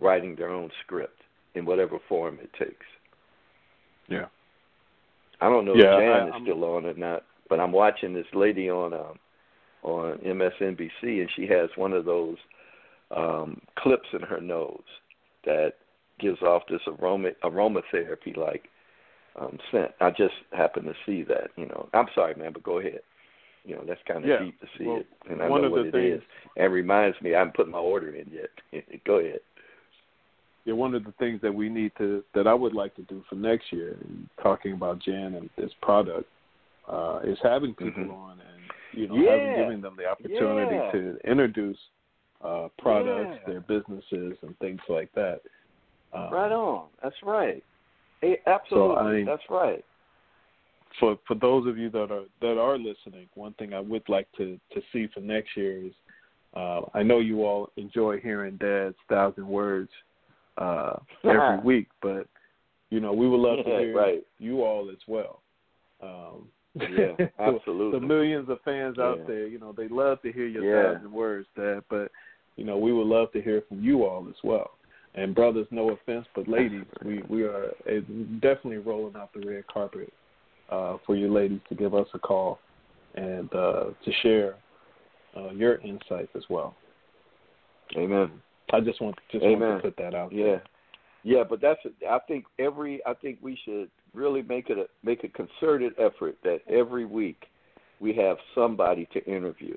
writing 0.00 0.36
their 0.36 0.50
own 0.50 0.70
script 0.84 1.22
in 1.56 1.64
whatever 1.64 1.98
form 2.08 2.38
it 2.40 2.50
takes. 2.58 2.86
yeah, 4.08 4.26
I 5.40 5.48
don't 5.48 5.64
know 5.64 5.74
Yeah, 5.74 5.96
if 5.96 6.00
Jan 6.00 6.10
I- 6.22 6.26
is 6.28 6.32
I'm- 6.34 6.42
still 6.44 6.64
on 6.64 6.86
or 6.86 6.94
not, 6.94 7.24
but 7.48 7.58
I'm 7.60 7.72
watching 7.72 8.12
this 8.14 8.32
lady 8.34 8.70
on 8.70 8.92
um, 8.94 9.18
on 9.82 10.18
MSNBC, 10.24 11.20
and 11.20 11.30
she 11.36 11.46
has 11.46 11.70
one 11.76 11.92
of 11.92 12.04
those 12.04 12.36
um, 13.10 13.60
clips 13.76 14.08
in 14.12 14.20
her 14.22 14.40
nose 14.40 14.82
that 15.44 15.74
gives 16.18 16.42
off 16.42 16.66
this 16.68 16.80
aroma 16.88 17.30
aromatherapy 17.44 18.36
like 18.36 18.68
um, 19.36 19.58
scent. 19.70 19.92
I 20.00 20.10
just 20.10 20.34
happened 20.52 20.86
to 20.86 20.94
see 21.04 21.22
that. 21.24 21.50
You 21.56 21.66
know, 21.66 21.88
I'm 21.92 22.08
sorry, 22.14 22.34
man, 22.34 22.52
but 22.52 22.62
go 22.64 22.78
ahead. 22.78 23.00
You 23.64 23.74
know, 23.76 23.84
that's 23.86 24.00
kind 24.08 24.24
of 24.24 24.28
Yeah. 24.30 24.38
deep 24.38 24.58
to 24.60 24.66
see 24.78 24.86
Well, 24.86 24.96
it, 25.00 25.06
and 25.28 25.42
I 25.42 25.48
one 25.48 25.60
know 25.60 25.66
of 25.66 25.72
what 25.72 25.82
the 25.82 25.88
it 25.88 25.92
things- 25.92 26.22
is. 26.22 26.28
And 26.56 26.72
reminds 26.72 27.20
me, 27.20 27.34
I 27.34 27.38
haven't 27.40 27.54
put 27.56 27.68
my 27.68 27.78
order 27.78 28.14
in 28.14 28.30
yet. 28.32 28.50
go 29.04 29.16
ahead. 29.16 29.40
Yeah. 30.66 30.74
One 30.74 30.94
of 30.94 31.04
the 31.04 31.12
things 31.12 31.40
that 31.40 31.54
we 31.54 31.70
need 31.70 31.92
to 31.96 32.22
that 32.34 32.46
I 32.46 32.52
would 32.52 32.74
like 32.74 32.94
to 32.96 33.02
do 33.02 33.24
for 33.30 33.36
next 33.36 33.72
year, 33.72 33.96
talking 34.42 34.72
about 34.74 34.98
Jan 34.98 35.34
and 35.34 35.48
this 35.56 35.70
product, 35.80 36.28
uh, 36.88 37.20
is 37.24 37.38
having 37.42 37.74
people 37.74 38.04
Mhm. 38.04 38.12
on 38.12 38.32
and 38.32 38.62
you 38.92 39.08
know 39.08 39.14
Yeah. 39.14 39.30
having 39.30 39.54
giving 39.54 39.80
them 39.80 39.96
the 39.96 40.06
opportunity 40.06 40.76
Yeah. 40.76 40.90
to 40.92 41.18
introduce 41.24 41.78
uh, 42.42 42.68
products, 42.78 43.38
Yeah. 43.40 43.46
their 43.52 43.60
businesses, 43.62 44.36
and 44.42 44.56
things 44.58 44.80
like 44.90 45.10
that. 45.12 45.40
Um, 46.12 46.30
right 46.30 46.52
on. 46.52 46.88
That's 47.02 47.20
right. 47.22 47.64
Hey, 48.20 48.40
absolutely. 48.46 49.22
I- 49.22 49.24
that's 49.24 49.48
right. 49.48 49.84
for 50.98 51.16
for 51.26 51.34
those 51.34 51.66
of 51.66 51.76
you 51.78 51.90
that 51.90 52.10
are 52.10 52.24
that 52.40 52.58
are 52.58 52.78
listening, 52.78 53.28
one 53.34 53.52
thing 53.54 53.72
I 53.74 53.80
would 53.80 54.08
like 54.08 54.30
to 54.32 54.58
to 54.70 54.82
see 54.92 55.06
for 55.08 55.20
next 55.20 55.56
year 55.56 55.78
is 55.78 55.94
uh, 56.54 56.82
I 56.94 57.02
know 57.02 57.18
you 57.18 57.44
all 57.44 57.70
enjoy 57.76 58.18
hearing 58.20 58.56
Dad's 58.56 58.96
thousand 59.08 59.46
words 59.46 59.90
uh, 60.58 60.96
every 61.24 61.58
week, 61.64 61.88
but 62.02 62.26
you 62.90 63.00
know 63.00 63.12
we 63.12 63.28
would 63.28 63.40
love 63.40 63.64
to 63.64 63.70
hear 63.70 63.96
right. 63.96 64.22
you 64.38 64.62
all 64.62 64.90
as 64.90 64.98
well. 65.06 65.40
Um, 66.02 66.48
Yeah, 66.90 67.16
absolutely. 67.38 68.00
The 68.00 68.06
millions 68.06 68.48
of 68.48 68.58
fans 68.62 68.98
out 68.98 69.26
there, 69.26 69.46
you 69.46 69.58
know, 69.58 69.72
they 69.72 69.88
love 69.88 70.20
to 70.22 70.32
hear 70.32 70.46
your 70.46 70.64
Yeah. 70.64 70.94
thousand 70.94 71.12
words, 71.12 71.48
Dad, 71.56 71.82
but 71.88 72.10
you 72.56 72.64
know 72.64 72.76
we 72.78 72.92
would 72.92 73.06
love 73.06 73.32
to 73.32 73.40
hear 73.40 73.62
from 73.68 73.82
you 73.82 74.04
all 74.04 74.28
as 74.28 74.36
well. 74.44 74.72
And 75.14 75.34
brothers, 75.34 75.66
no 75.70 75.90
offense, 75.90 76.26
but 76.34 76.46
ladies, 76.46 76.84
we 77.02 77.22
we 77.28 77.44
are 77.44 77.70
uh, 77.88 78.00
definitely 78.40 78.78
rolling 78.78 79.16
out 79.16 79.32
the 79.32 79.46
red 79.46 79.66
carpet 79.66 80.12
uh, 80.70 80.98
for 81.06 81.16
you 81.16 81.32
ladies 81.32 81.60
to 81.68 81.74
give 81.74 81.94
us 81.94 82.06
a 82.12 82.18
call 82.18 82.58
and 83.14 83.52
uh, 83.54 83.84
to 84.04 84.12
share 84.22 84.56
uh, 85.36 85.50
your 85.50 85.76
insights 85.76 86.30
as 86.34 86.44
well. 86.50 86.74
Amen. 87.96 88.30
I 88.72 88.80
just 88.80 89.00
want 89.00 89.16
just 89.30 89.44
want 89.44 89.56
Amen. 89.56 89.76
to 89.76 89.82
put 89.82 89.96
that 89.98 90.14
out. 90.14 90.32
Yeah, 90.32 90.58
yeah, 91.22 91.42
but 91.48 91.60
that's. 91.60 91.80
I 92.08 92.18
think 92.26 92.44
every. 92.58 93.00
I 93.06 93.14
think 93.14 93.38
we 93.42 93.58
should 93.64 93.90
really 94.14 94.42
make 94.42 94.70
it 94.70 94.78
a 94.78 94.86
make 95.04 95.24
a 95.24 95.28
concerted 95.28 95.92
effort 95.98 96.36
that 96.44 96.60
every 96.68 97.04
week 97.04 97.46
we 98.00 98.14
have 98.16 98.36
somebody 98.54 99.08
to 99.12 99.24
interview. 99.24 99.76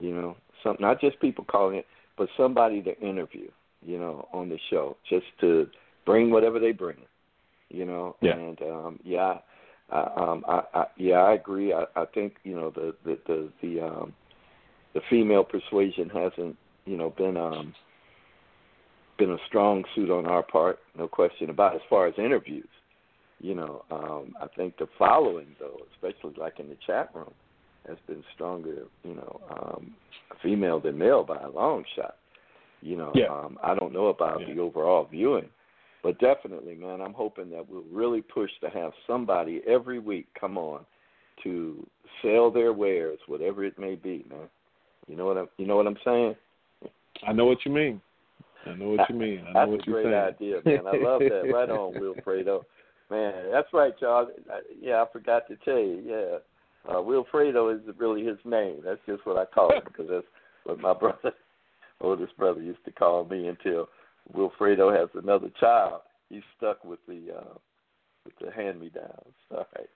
You 0.00 0.14
know, 0.14 0.36
some 0.62 0.76
not 0.80 1.00
just 1.00 1.20
people 1.20 1.44
calling 1.44 1.76
it, 1.76 1.86
but 2.16 2.28
somebody 2.36 2.82
to 2.82 2.98
interview. 3.00 3.48
You 3.84 3.98
know, 3.98 4.28
on 4.32 4.50
the 4.50 4.58
show, 4.68 4.96
just 5.08 5.26
to 5.40 5.66
bring 6.04 6.30
whatever 6.30 6.58
they 6.58 6.72
bring. 6.72 6.98
You 7.70 7.86
know, 7.86 8.16
Yeah. 8.20 8.36
and 8.36 8.60
um, 8.62 9.00
yeah, 9.04 9.38
I, 9.90 10.00
um, 10.16 10.44
I, 10.46 10.62
I, 10.74 10.84
yeah, 10.96 11.18
I 11.18 11.34
agree. 11.34 11.72
I, 11.72 11.84
I 11.96 12.04
think 12.06 12.34
you 12.44 12.54
know 12.54 12.70
the 12.70 12.94
the 13.04 13.18
the 13.26 13.48
the 13.62 13.80
um, 13.86 14.12
the 14.94 15.00
female 15.08 15.44
persuasion 15.44 16.10
hasn't 16.10 16.56
you 16.84 16.96
know 16.96 17.10
been 17.10 17.36
um 17.36 17.74
been 19.20 19.30
a 19.32 19.46
strong 19.46 19.84
suit 19.94 20.10
on 20.10 20.26
our 20.26 20.42
part, 20.42 20.78
no 20.96 21.06
question 21.06 21.50
about 21.50 21.74
it, 21.74 21.76
as 21.76 21.82
far 21.88 22.08
as 22.08 22.14
interviews. 22.18 22.66
You 23.40 23.54
know, 23.54 23.84
um, 23.90 24.34
I 24.40 24.46
think 24.56 24.76
the 24.78 24.86
following 24.98 25.46
though, 25.60 25.78
especially 25.92 26.34
like 26.38 26.58
in 26.58 26.68
the 26.68 26.76
chat 26.86 27.10
room, 27.14 27.32
has 27.86 27.96
been 28.06 28.22
stronger, 28.34 28.84
you 29.04 29.14
know, 29.14 29.40
um 29.50 29.94
female 30.42 30.80
than 30.80 30.96
male 30.98 31.22
by 31.22 31.38
a 31.38 31.50
long 31.50 31.84
shot. 31.96 32.16
You 32.82 32.96
know, 32.96 33.12
Yeah. 33.14 33.28
um 33.28 33.58
I 33.62 33.74
don't 33.74 33.92
know 33.92 34.08
about 34.08 34.40
Yeah. 34.40 34.54
the 34.54 34.60
overall 34.60 35.04
viewing, 35.04 35.48
but 36.02 36.18
definitely, 36.18 36.74
man, 36.74 37.00
I'm 37.00 37.14
hoping 37.14 37.50
that 37.50 37.66
we'll 37.68 37.84
really 37.90 38.22
push 38.22 38.50
to 38.60 38.68
have 38.70 38.92
somebody 39.06 39.62
every 39.66 39.98
week 39.98 40.26
come 40.38 40.58
on 40.58 40.84
to 41.42 41.86
sell 42.20 42.50
their 42.50 42.72
wares, 42.74 43.18
whatever 43.26 43.64
it 43.64 43.78
may 43.78 43.94
be, 43.94 44.24
man. 44.28 44.48
You 45.08 45.16
know 45.16 45.26
what 45.26 45.38
I'm 45.38 45.48
you 45.56 45.66
know 45.66 45.76
what 45.76 45.86
I'm 45.86 45.98
saying? 46.04 46.36
I 47.26 47.32
know 47.32 47.46
what 47.46 47.64
you 47.64 47.72
mean. 47.72 48.00
I 48.66 48.74
know 48.74 48.90
what 48.90 49.08
you 49.08 49.14
mean. 49.14 49.40
I 49.40 49.52
know 49.52 49.60
That's 49.60 49.70
what 49.70 49.80
a 49.88 49.90
great 49.90 50.04
saying. 50.04 50.14
idea, 50.14 50.60
man. 50.64 50.86
I 50.86 50.96
love 50.96 51.20
that. 51.20 51.50
Right 51.52 51.70
on, 51.70 51.94
Wilfredo. 51.94 52.64
Man, 53.10 53.50
that's 53.50 53.68
right, 53.72 53.92
Charles. 53.98 54.30
Yeah, 54.80 55.02
I 55.02 55.06
forgot 55.12 55.48
to 55.48 55.56
tell 55.64 55.78
you. 55.78 56.02
Yeah, 56.06 56.90
uh, 56.90 56.96
Wilfredo 56.98 57.74
is 57.74 57.80
really 57.98 58.24
his 58.24 58.38
name. 58.44 58.80
That's 58.84 59.00
just 59.06 59.26
what 59.26 59.36
I 59.36 59.44
call 59.46 59.72
him 59.72 59.82
because 59.84 60.06
that's 60.08 60.26
what 60.64 60.78
my 60.78 60.92
brother, 60.98 61.32
oldest 62.00 62.36
brother, 62.36 62.62
used 62.62 62.84
to 62.84 62.92
call 62.92 63.24
me 63.24 63.48
until 63.48 63.88
Wilfredo 64.34 64.96
has 64.96 65.08
another 65.20 65.50
child. 65.58 66.02
He's 66.28 66.42
stuck 66.56 66.84
with 66.84 67.00
the 67.08 67.34
uh, 67.36 67.54
with 68.24 68.34
the 68.40 68.52
hand 68.52 68.80
me 68.80 68.90
downs. 68.90 69.34
All 69.50 69.66
right. 69.76 69.88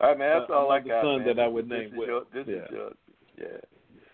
All 0.00 0.08
right, 0.10 0.18
man. 0.18 0.38
That's 0.40 0.50
Uh, 0.50 0.54
all 0.54 0.70
I 0.70 0.78
got. 0.78 1.02
son 1.02 1.18
man. 1.24 1.36
that 1.36 1.42
I 1.42 1.48
would 1.48 1.68
this 1.68 1.90
name 1.90 2.00
is 2.00 2.06
Your, 2.06 2.22
this 2.32 2.46
is 2.46 2.48
Yeah. 2.70 2.76
your, 2.76 2.90
yeah. 3.36 3.56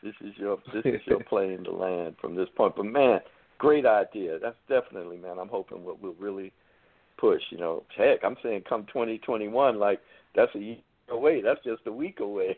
This 0.03 0.15
is 0.23 0.33
your 0.39 0.59
this 0.73 0.85
is 0.85 1.01
your 1.07 1.23
play 1.29 1.53
in 1.53 1.63
the 1.63 1.71
land 1.71 2.17
from 2.21 2.35
this 2.35 2.49
point. 2.57 2.75
But 2.77 2.87
man, 2.87 3.21
great 3.59 3.87
idea. 3.87 4.39
That's 4.39 4.57
definitely, 4.69 5.17
man. 5.17 5.39
I'm 5.39 5.49
hoping 5.49 5.85
what 5.85 6.01
we'll 6.03 6.15
really 6.15 6.53
push. 7.19 7.43
You 7.51 7.59
know, 7.59 7.83
heck, 7.97 8.25
I'm 8.25 8.37
saying 8.43 8.63
come 8.69 8.87
2021, 8.87 9.79
like 9.79 10.01
that's 10.35 10.55
a 10.55 10.59
year 10.59 10.77
away. 11.11 11.41
That's 11.43 11.63
just 11.65 11.83
a 11.87 11.93
week 11.93 12.21
away. 12.21 12.57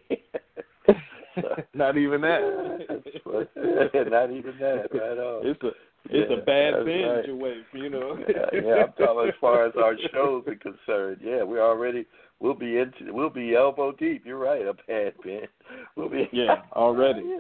Not 1.75 1.99
even 1.99 2.21
that. 2.23 2.41
Not 4.11 4.31
even 4.31 4.55
that. 4.59 4.87
Right 4.93 5.19
on. 5.19 5.47
It's 5.47 5.63
a 5.63 5.71
it's 6.09 6.31
Yeah, 6.31 6.37
a 6.37 6.41
bad 6.41 6.75
that's 6.75 6.85
binge 6.85 7.05
right. 7.05 7.29
away, 7.29 7.57
you 7.73 7.91
know. 7.91 8.19
yeah, 8.29 8.61
yeah, 8.61 8.85
I'm 8.85 8.93
talking 8.93 9.29
as 9.29 9.35
far 9.41 9.67
as 9.67 9.73
our 9.77 9.95
shows 10.13 10.45
are 10.47 10.55
concerned. 10.55 11.21
Yeah, 11.23 11.43
we're 11.43 11.63
already 11.63 12.07
we'll 12.41 12.55
be 12.55 12.79
into 12.79 13.13
we'll 13.13 13.31
be 13.31 13.55
elbow 13.55 13.93
deep. 13.93 14.25
You're 14.25 14.39
right, 14.39 14.63
a 14.63 14.75
bad 14.87 15.15
binge. 15.23 15.49
We'll 15.97 16.09
be 16.09 16.29
Yeah, 16.33 16.63
already. 16.73 17.39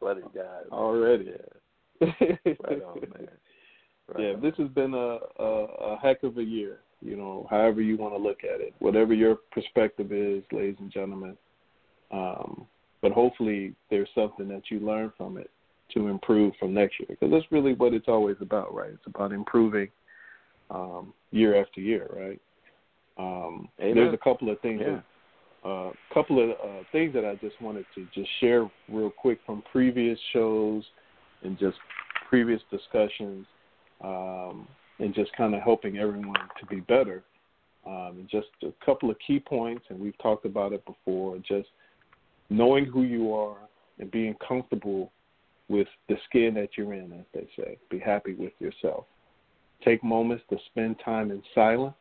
Funny 0.00 0.22
guy. 0.34 0.62
Already. 0.72 1.26
Yeah. 1.26 1.61
Right 2.02 2.82
on, 2.82 3.00
man. 3.00 3.28
Right 4.08 4.24
yeah, 4.24 4.32
on. 4.34 4.40
this 4.42 4.54
has 4.58 4.68
been 4.68 4.94
a, 4.94 5.18
a 5.38 5.44
a 5.44 5.98
heck 6.02 6.24
of 6.24 6.36
a 6.36 6.42
year. 6.42 6.80
You 7.00 7.16
know, 7.16 7.46
however 7.48 7.80
you 7.80 7.96
want 7.96 8.14
to 8.14 8.18
look 8.18 8.38
at 8.42 8.60
it, 8.60 8.74
whatever 8.80 9.14
your 9.14 9.36
perspective 9.52 10.12
is, 10.12 10.42
ladies 10.50 10.76
and 10.80 10.90
gentlemen. 10.90 11.36
Um, 12.10 12.66
but 13.00 13.12
hopefully, 13.12 13.74
there's 13.90 14.08
something 14.14 14.48
that 14.48 14.62
you 14.70 14.80
learn 14.80 15.12
from 15.16 15.36
it 15.36 15.50
to 15.94 16.08
improve 16.08 16.52
from 16.58 16.74
next 16.74 16.98
year, 17.00 17.08
because 17.10 17.30
that's 17.30 17.50
really 17.50 17.74
what 17.74 17.94
it's 17.94 18.08
always 18.08 18.36
about, 18.40 18.74
right? 18.74 18.90
It's 18.90 19.06
about 19.06 19.32
improving 19.32 19.88
um, 20.70 21.12
year 21.30 21.60
after 21.60 21.80
year, 21.80 22.08
right? 22.12 22.40
Um, 23.18 23.68
there's 23.78 24.14
a 24.14 24.18
couple 24.18 24.50
of 24.50 24.60
things. 24.60 24.80
Yeah. 24.84 25.00
A 25.64 25.68
uh, 25.68 25.92
couple 26.12 26.42
of 26.42 26.50
uh, 26.50 26.82
things 26.90 27.14
that 27.14 27.24
I 27.24 27.36
just 27.36 27.60
wanted 27.62 27.86
to 27.94 28.04
just 28.12 28.28
share 28.40 28.68
real 28.88 29.10
quick 29.10 29.38
from 29.46 29.62
previous 29.70 30.18
shows 30.32 30.82
and 31.44 31.58
just 31.58 31.76
previous 32.28 32.60
discussions, 32.70 33.46
um, 34.02 34.66
and 34.98 35.14
just 35.14 35.32
kind 35.36 35.54
of 35.54 35.62
helping 35.62 35.98
everyone 35.98 36.48
to 36.60 36.66
be 36.66 36.80
better. 36.80 37.22
Um, 37.84 38.18
and 38.18 38.28
just 38.28 38.46
a 38.62 38.72
couple 38.84 39.10
of 39.10 39.16
key 39.26 39.40
points, 39.40 39.84
and 39.88 39.98
we've 39.98 40.16
talked 40.18 40.46
about 40.46 40.72
it 40.72 40.84
before. 40.86 41.36
Just 41.38 41.68
knowing 42.48 42.84
who 42.84 43.02
you 43.02 43.34
are 43.34 43.56
and 43.98 44.10
being 44.10 44.36
comfortable 44.46 45.10
with 45.68 45.88
the 46.08 46.16
skin 46.28 46.54
that 46.54 46.70
you're 46.76 46.92
in, 46.92 47.12
as 47.12 47.24
they 47.34 47.48
say. 47.56 47.78
Be 47.90 47.98
happy 47.98 48.34
with 48.34 48.52
yourself. 48.60 49.04
Take 49.84 50.04
moments 50.04 50.44
to 50.50 50.58
spend 50.70 50.96
time 51.04 51.30
in 51.30 51.42
silence 51.54 51.94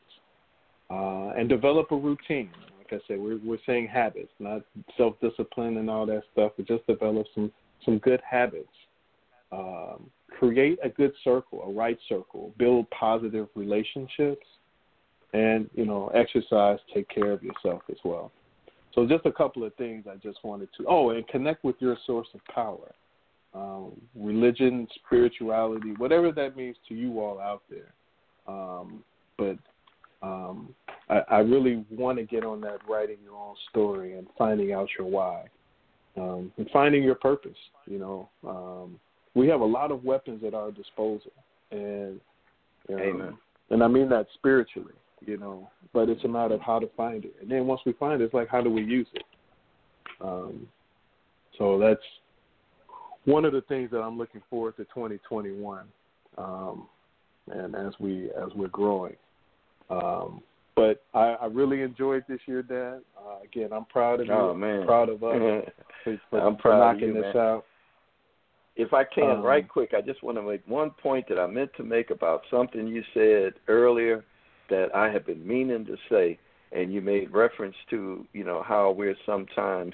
uh, 0.90 1.30
and 1.38 1.48
develop 1.48 1.92
a 1.92 1.96
routine. 1.96 2.52
Like 2.78 3.02
I 3.02 3.08
said, 3.08 3.20
we're 3.20 3.40
we're 3.44 3.58
saying 3.66 3.88
habits, 3.88 4.32
not 4.40 4.62
self 4.98 5.16
discipline 5.22 5.78
and 5.78 5.90
all 5.90 6.06
that 6.06 6.24
stuff, 6.34 6.52
but 6.58 6.68
just 6.68 6.86
develop 6.86 7.26
some 7.34 7.52
some 7.86 7.98
good 8.00 8.22
habits. 8.30 8.68
Um, 9.52 10.10
create 10.30 10.80
a 10.84 10.90
good 10.90 11.12
circle, 11.24 11.64
a 11.64 11.72
right 11.72 11.98
circle. 12.08 12.54
Build 12.58 12.90
positive 12.92 13.48
relationships, 13.56 14.46
and 15.34 15.70
you 15.76 15.86
know, 15.86 16.10
exercise. 16.14 16.80
Take 16.94 17.10
care 17.10 17.32
of 17.32 17.44
yourself 17.44 17.82
as 17.90 17.98
well. 18.04 18.32
So 18.94 19.08
just 19.08 19.26
a 19.26 19.32
couple 19.32 19.64
of 19.64 19.74
things 19.76 20.06
I 20.10 20.16
just 20.16 20.40
wanted 20.44 20.70
to. 20.78 20.86
Oh, 20.88 21.12
and 21.12 21.28
connect 21.28 21.64
with 21.64 21.76
your 21.80 21.98
source 22.06 22.28
of 22.34 22.42
power. 22.54 22.92
Um, 23.54 23.92
religion, 24.16 24.88
spirituality, 24.96 25.94
whatever 25.98 26.32
that 26.32 26.56
means 26.56 26.78
to 26.88 26.96
you 26.96 27.20
all 27.20 27.40
out 27.40 27.64
there. 27.70 27.94
Um, 28.48 29.04
but 29.38 29.58
um, 30.24 30.74
I, 31.10 31.22
I 31.30 31.38
really 31.40 31.86
want 31.92 32.18
to 32.18 32.24
get 32.24 32.46
on 32.46 32.62
that 32.62 32.80
writing 32.88 33.18
your 33.24 33.36
own 33.36 33.56
story 33.70 34.18
and 34.18 34.28
finding 34.38 34.72
out 34.72 34.88
your 34.98 35.08
why 35.08 35.46
um, 36.18 36.52
and 36.58 36.70
finding 36.72 37.04
your 37.04 37.16
purpose. 37.16 37.58
You 37.86 38.00
know, 38.00 38.30
um, 38.48 39.00
we 39.34 39.48
have 39.48 39.62
a 39.62 39.66
lot 39.66 39.92
of 39.92 40.04
weapons 40.04 40.44
at 40.46 40.54
our 40.54 40.72
disposal, 40.72 41.32
and 41.72 42.20
um, 42.90 43.00
Amen. 43.00 43.38
and 43.70 43.84
I 43.84 43.88
mean 43.88 44.10
that 44.10 44.28
spiritually. 44.36 44.94
You 45.26 45.38
know, 45.38 45.70
but 45.94 46.10
it's 46.10 46.24
a 46.24 46.28
matter 46.28 46.56
of 46.56 46.62
how 46.62 46.80
to 46.80 46.88
find 46.98 47.26
it, 47.26 47.36
and 47.42 47.50
then 47.50 47.68
once 47.68 47.82
we 47.86 47.94
find 47.94 48.22
it, 48.22 48.26
it's 48.26 48.34
like 48.34 48.50
how 48.50 48.62
do 48.62 48.72
we 48.72 48.82
use 48.82 49.08
it? 49.14 49.24
Um, 50.20 50.68
so 51.58 51.78
that's 51.78 52.02
one 53.26 53.46
of 53.46 53.54
the 53.54 53.62
things 53.62 53.92
that 53.92 54.00
I'm 54.00 54.18
looking 54.18 54.42
forward 54.50 54.78
to 54.78 54.84
2021, 54.86 55.86
um, 56.38 56.88
and 57.48 57.76
as 57.76 57.94
we 58.00 58.32
as 58.32 58.50
we're 58.56 58.68
growing. 58.70 59.16
Um, 59.92 60.42
but 60.76 61.04
I, 61.14 61.36
I 61.42 61.46
really 61.46 61.82
enjoyed 61.82 62.24
this 62.28 62.40
year, 62.46 62.64
Dad. 62.64 63.02
Uh, 63.18 63.44
again, 63.44 63.70
I'm 63.74 63.86
proud 63.86 64.22
of 64.22 64.28
you. 64.28 64.34
Oh 64.34 64.54
man, 64.54 64.86
proud 64.86 65.10
of 65.10 65.24
us 65.24 65.36
for, 66.04 66.20
for, 66.30 66.40
I'm 66.40 66.56
for 66.56 66.62
proud 66.62 66.90
of 66.90 66.96
knocking 66.96 67.16
you, 67.16 67.22
this 67.22 67.36
man. 67.36 67.44
out. 67.44 67.66
If 68.82 68.94
I 68.94 69.04
can, 69.04 69.30
Um, 69.30 69.42
right 69.44 69.68
quick, 69.68 69.94
I 69.94 70.02
just 70.02 70.24
want 70.24 70.38
to 70.38 70.42
make 70.42 70.62
one 70.66 70.90
point 70.90 71.28
that 71.28 71.40
I 71.40 71.46
meant 71.46 71.72
to 71.76 71.84
make 71.84 72.10
about 72.10 72.42
something 72.50 72.88
you 72.88 73.04
said 73.14 73.54
earlier 73.68 74.24
that 74.70 74.96
I 74.96 75.10
have 75.10 75.26
been 75.26 75.46
meaning 75.46 75.86
to 75.86 75.98
say, 76.10 76.40
and 76.72 76.92
you 76.92 77.02
made 77.02 77.32
reference 77.32 77.76
to, 77.92 78.26
you 78.34 78.44
know, 78.44 78.64
how 78.64 78.92
we're 78.92 79.18
sometimes 79.26 79.94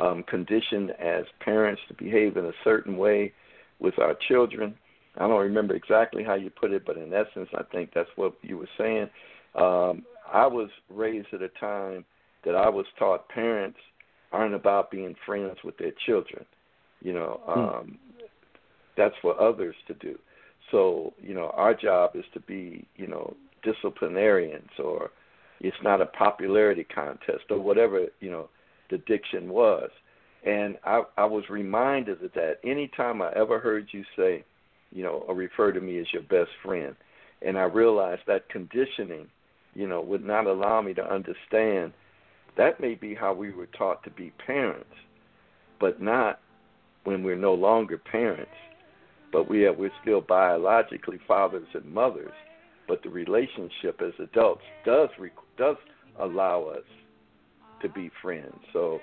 um, 0.00 0.22
conditioned 0.22 0.92
as 0.92 1.24
parents 1.40 1.82
to 1.88 1.94
behave 1.94 2.36
in 2.36 2.46
a 2.46 2.52
certain 2.62 2.96
way 2.96 3.32
with 3.78 3.98
our 3.98 4.14
children. 4.28 4.74
I 5.18 5.28
don't 5.28 5.40
remember 5.40 5.74
exactly 5.74 6.24
how 6.24 6.34
you 6.34 6.50
put 6.50 6.72
it, 6.72 6.84
but 6.86 6.96
in 6.96 7.12
essence, 7.12 7.50
I 7.54 7.62
think 7.64 7.90
that's 7.94 8.10
what 8.16 8.34
you 8.42 8.56
were 8.58 8.68
saying. 8.78 9.08
Um, 9.54 10.04
I 10.32 10.46
was 10.46 10.70
raised 10.88 11.28
at 11.32 11.42
a 11.42 11.50
time 11.60 12.04
that 12.44 12.54
I 12.54 12.68
was 12.68 12.86
taught 12.98 13.28
parents 13.28 13.78
aren't 14.32 14.54
about 14.54 14.90
being 14.90 15.14
friends 15.26 15.58
with 15.62 15.76
their 15.76 15.92
children. 16.06 16.44
You 17.04 17.12
know, 17.12 17.40
um, 17.46 17.98
that's 18.96 19.14
for 19.22 19.40
others 19.40 19.76
to 19.86 19.94
do. 19.94 20.18
So, 20.70 21.12
you 21.22 21.34
know, 21.34 21.52
our 21.54 21.74
job 21.74 22.12
is 22.14 22.24
to 22.32 22.40
be, 22.40 22.86
you 22.96 23.06
know, 23.06 23.36
disciplinarians 23.62 24.70
or 24.82 25.10
it's 25.60 25.76
not 25.82 26.00
a 26.00 26.06
popularity 26.06 26.84
contest 26.84 27.44
or 27.50 27.60
whatever, 27.60 28.06
you 28.20 28.30
know, 28.30 28.48
the 28.90 28.98
diction 28.98 29.48
was. 29.50 29.90
And 30.46 30.76
I, 30.84 31.02
I 31.16 31.24
was 31.26 31.44
reminded 31.48 32.22
of 32.22 32.32
that 32.32 32.56
anytime 32.64 33.22
I 33.22 33.32
ever 33.36 33.58
heard 33.58 33.88
you 33.92 34.02
say, 34.16 34.44
you 34.90 35.02
know, 35.02 35.24
or 35.28 35.34
refer 35.34 35.72
to 35.72 35.80
me 35.80 35.98
as 35.98 36.06
your 36.12 36.22
best 36.22 36.50
friend. 36.62 36.96
And 37.42 37.58
I 37.58 37.64
realized 37.64 38.22
that 38.26 38.48
conditioning, 38.48 39.28
you 39.74 39.86
know, 39.86 40.00
would 40.00 40.24
not 40.24 40.46
allow 40.46 40.80
me 40.80 40.94
to 40.94 41.02
understand 41.02 41.92
that 42.56 42.80
may 42.80 42.94
be 42.94 43.14
how 43.14 43.34
we 43.34 43.52
were 43.52 43.66
taught 43.66 44.02
to 44.04 44.10
be 44.10 44.32
parents, 44.46 44.94
but 45.80 46.00
not 46.00 46.40
when 47.04 47.22
we're 47.22 47.36
no 47.36 47.54
longer 47.54 47.98
parents. 47.98 48.50
But 49.32 49.48
we 49.48 49.66
are 49.66 49.72
we're 49.72 49.90
still 50.02 50.20
biologically 50.20 51.18
fathers 51.26 51.66
and 51.74 51.84
mothers. 51.92 52.32
But 52.86 53.02
the 53.02 53.08
relationship 53.08 54.00
as 54.04 54.12
adults 54.18 54.62
does 54.84 55.08
does 55.56 55.76
allow 56.20 56.64
us 56.64 56.84
to 57.82 57.88
be 57.88 58.10
friends. 58.22 58.56
So, 58.72 59.00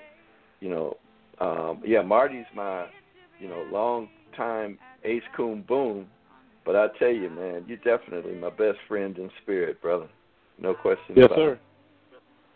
you 0.60 0.70
know, 0.70 0.96
um, 1.40 1.82
yeah, 1.84 2.02
Marty's 2.02 2.46
my, 2.54 2.86
you 3.40 3.48
know, 3.48 3.66
long 3.70 4.08
time 4.36 4.78
ace 5.04 5.22
coon 5.36 5.64
boom. 5.66 6.06
But 6.64 6.76
I 6.76 6.86
tell 6.98 7.10
you, 7.10 7.28
man, 7.28 7.64
you're 7.66 7.78
definitely 7.78 8.34
my 8.34 8.50
best 8.50 8.78
friend 8.86 9.16
in 9.18 9.30
spirit, 9.42 9.82
brother. 9.82 10.08
No 10.60 10.74
question 10.74 11.16
Yes, 11.16 11.26
about 11.26 11.36
sir. 11.36 11.52
it. 11.52 11.60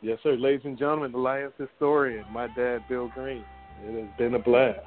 Yes, 0.03 0.19
sir. 0.23 0.37
Ladies 0.37 0.61
and 0.65 0.79
gentlemen, 0.79 1.11
the 1.11 1.19
Lions 1.19 1.55
historian, 1.59 2.25
my 2.31 2.47
dad, 2.55 2.85
Bill 2.89 3.11
Green. 3.15 3.45
It 3.85 4.01
has 4.01 4.17
been 4.17 4.35
a 4.35 4.39
blast. 4.39 4.79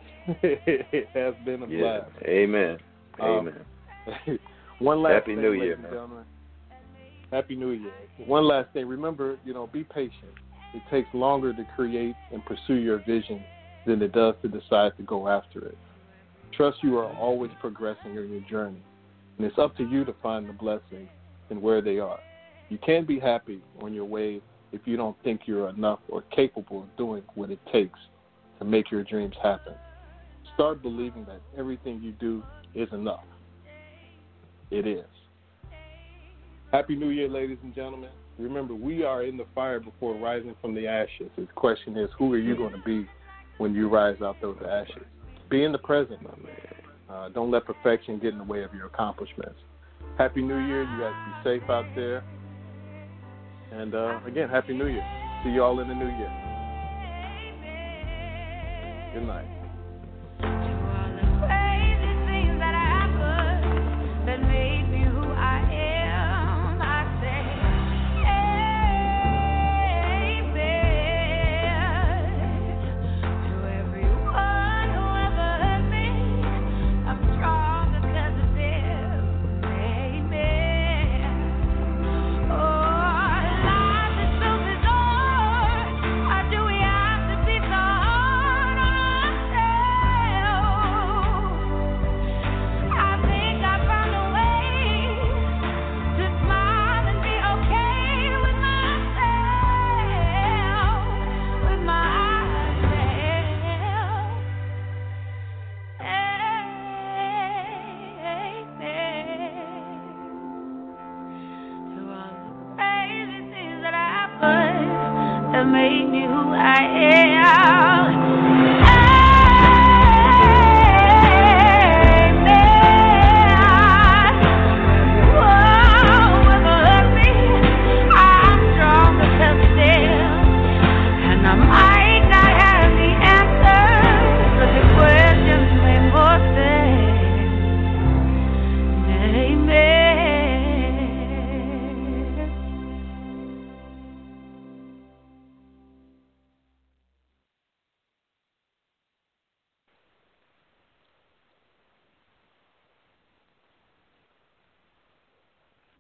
It 0.42 1.08
has 1.14 1.34
been 1.46 1.64
a 1.64 1.68
Yeah. 1.68 1.82
blast. 1.82 2.12
Amen. 2.26 2.78
Um, 3.20 3.50
Amen. 4.08 4.40
One 4.80 5.02
last 5.02 5.14
Happy 5.14 5.34
thing, 5.36 5.42
New 5.42 5.50
ladies 5.52 5.64
Year, 5.64 5.74
and 5.74 5.84
man. 5.84 5.92
gentlemen. 5.92 6.24
Happy 7.32 7.56
New 7.56 7.72
Year. 7.72 7.94
One 8.26 8.48
last 8.48 8.72
thing. 8.74 8.88
Remember, 8.88 9.38
you 9.46 9.54
know, 9.54 9.68
be 9.68 9.84
patient. 9.84 10.32
It 10.74 10.82
takes 10.90 11.08
longer 11.14 11.54
to 11.54 11.66
create 11.76 12.16
and 12.32 12.44
pursue 12.46 12.76
your 12.76 13.00
vision 13.00 13.44
than 13.86 14.02
it 14.02 14.12
does 14.14 14.36
to 14.42 14.48
decide 14.48 14.96
to 14.98 15.04
go 15.04 15.28
after 15.28 15.66
it. 15.66 15.78
Trust 16.56 16.78
you 16.82 16.98
are 16.98 17.12
always 17.18 17.52
progressing 17.60 18.16
in 18.16 18.30
your 18.32 18.42
journey, 18.50 18.82
and 19.38 19.46
it's 19.48 19.58
up 19.58 19.76
to 19.78 19.84
you 19.84 20.06
to 20.06 20.14
find 20.22 20.48
the 20.48 20.54
blessings 20.54 21.10
and 21.50 21.62
where 21.62 21.82
they 21.82 22.00
are. 22.00 22.20
You 22.70 22.78
can't 22.80 23.08
be 23.08 23.20
happy 23.20 23.62
on 23.82 23.94
your 23.94 24.06
way 24.06 24.42
if 24.72 24.82
you 24.86 24.96
don't 24.98 25.16
think 25.24 25.42
you're 25.46 25.70
enough 25.70 26.00
or 26.10 26.22
capable 26.36 26.84
of 26.84 26.98
doing 26.98 27.24
what 27.36 27.50
it 27.50 27.60
takes 27.72 27.98
to 28.60 28.66
make 28.66 28.92
your 28.92 29.04
dreams 29.04 29.36
happen. 29.42 29.74
Start 30.60 30.82
believing 30.82 31.24
that 31.24 31.40
everything 31.58 32.02
you 32.04 32.12
do 32.12 32.44
is 32.76 32.90
enough. 32.92 33.24
It 34.72 34.86
is. 34.86 35.06
Happy 36.74 36.98
New 36.98 37.12
Year, 37.12 37.30
ladies 37.30 37.60
and 37.64 37.74
gentlemen. 37.74 38.10
Remember, 38.38 38.76
we 38.76 39.06
are 39.06 39.24
in 39.24 39.38
the 39.38 39.46
fire 39.56 39.80
before 39.80 40.16
rising 40.16 40.54
from 40.60 40.76
the 40.76 40.86
ashes. 40.86 41.30
The 41.38 41.48
question 41.56 41.96
is, 41.96 42.10
who 42.18 42.34
are 42.34 42.38
you 42.38 42.58
going 42.58 42.74
to 42.74 42.82
be 42.86 43.08
when 43.58 43.74
you 43.74 43.88
rise 43.88 44.18
out 44.22 44.36
those 44.42 44.58
ashes? 44.70 45.06
Be 45.50 45.64
in 45.64 45.72
the 45.72 45.78
present. 45.78 46.22
My 46.22 46.32
man. 46.32 46.58
Uh, 47.10 47.30
don't 47.30 47.52
let 47.52 47.64
perfection 47.64 48.20
get 48.20 48.34
in 48.34 48.40
the 48.40 48.44
way 48.44 48.62
of 48.64 48.74
your 48.74 48.88
accomplishments. 48.88 49.56
Happy 50.18 50.42
New 50.42 50.60
Year. 50.60 50.84
You 50.84 51.00
guys 51.00 51.14
be 51.26 51.50
safe 51.52 51.70
out 51.70 51.86
there. 51.96 52.22
And 53.72 53.96
uh, 53.96 54.20
again, 54.28 54.50
Happy 54.50 54.74
New 54.74 54.88
Year. 54.88 55.08
See 55.46 55.52
you 55.52 55.64
all 55.64 55.80
in 55.80 55.88
the 55.88 55.96
new 55.96 56.08
year. 56.18 56.34
Good 59.14 59.26
night. 59.26 59.59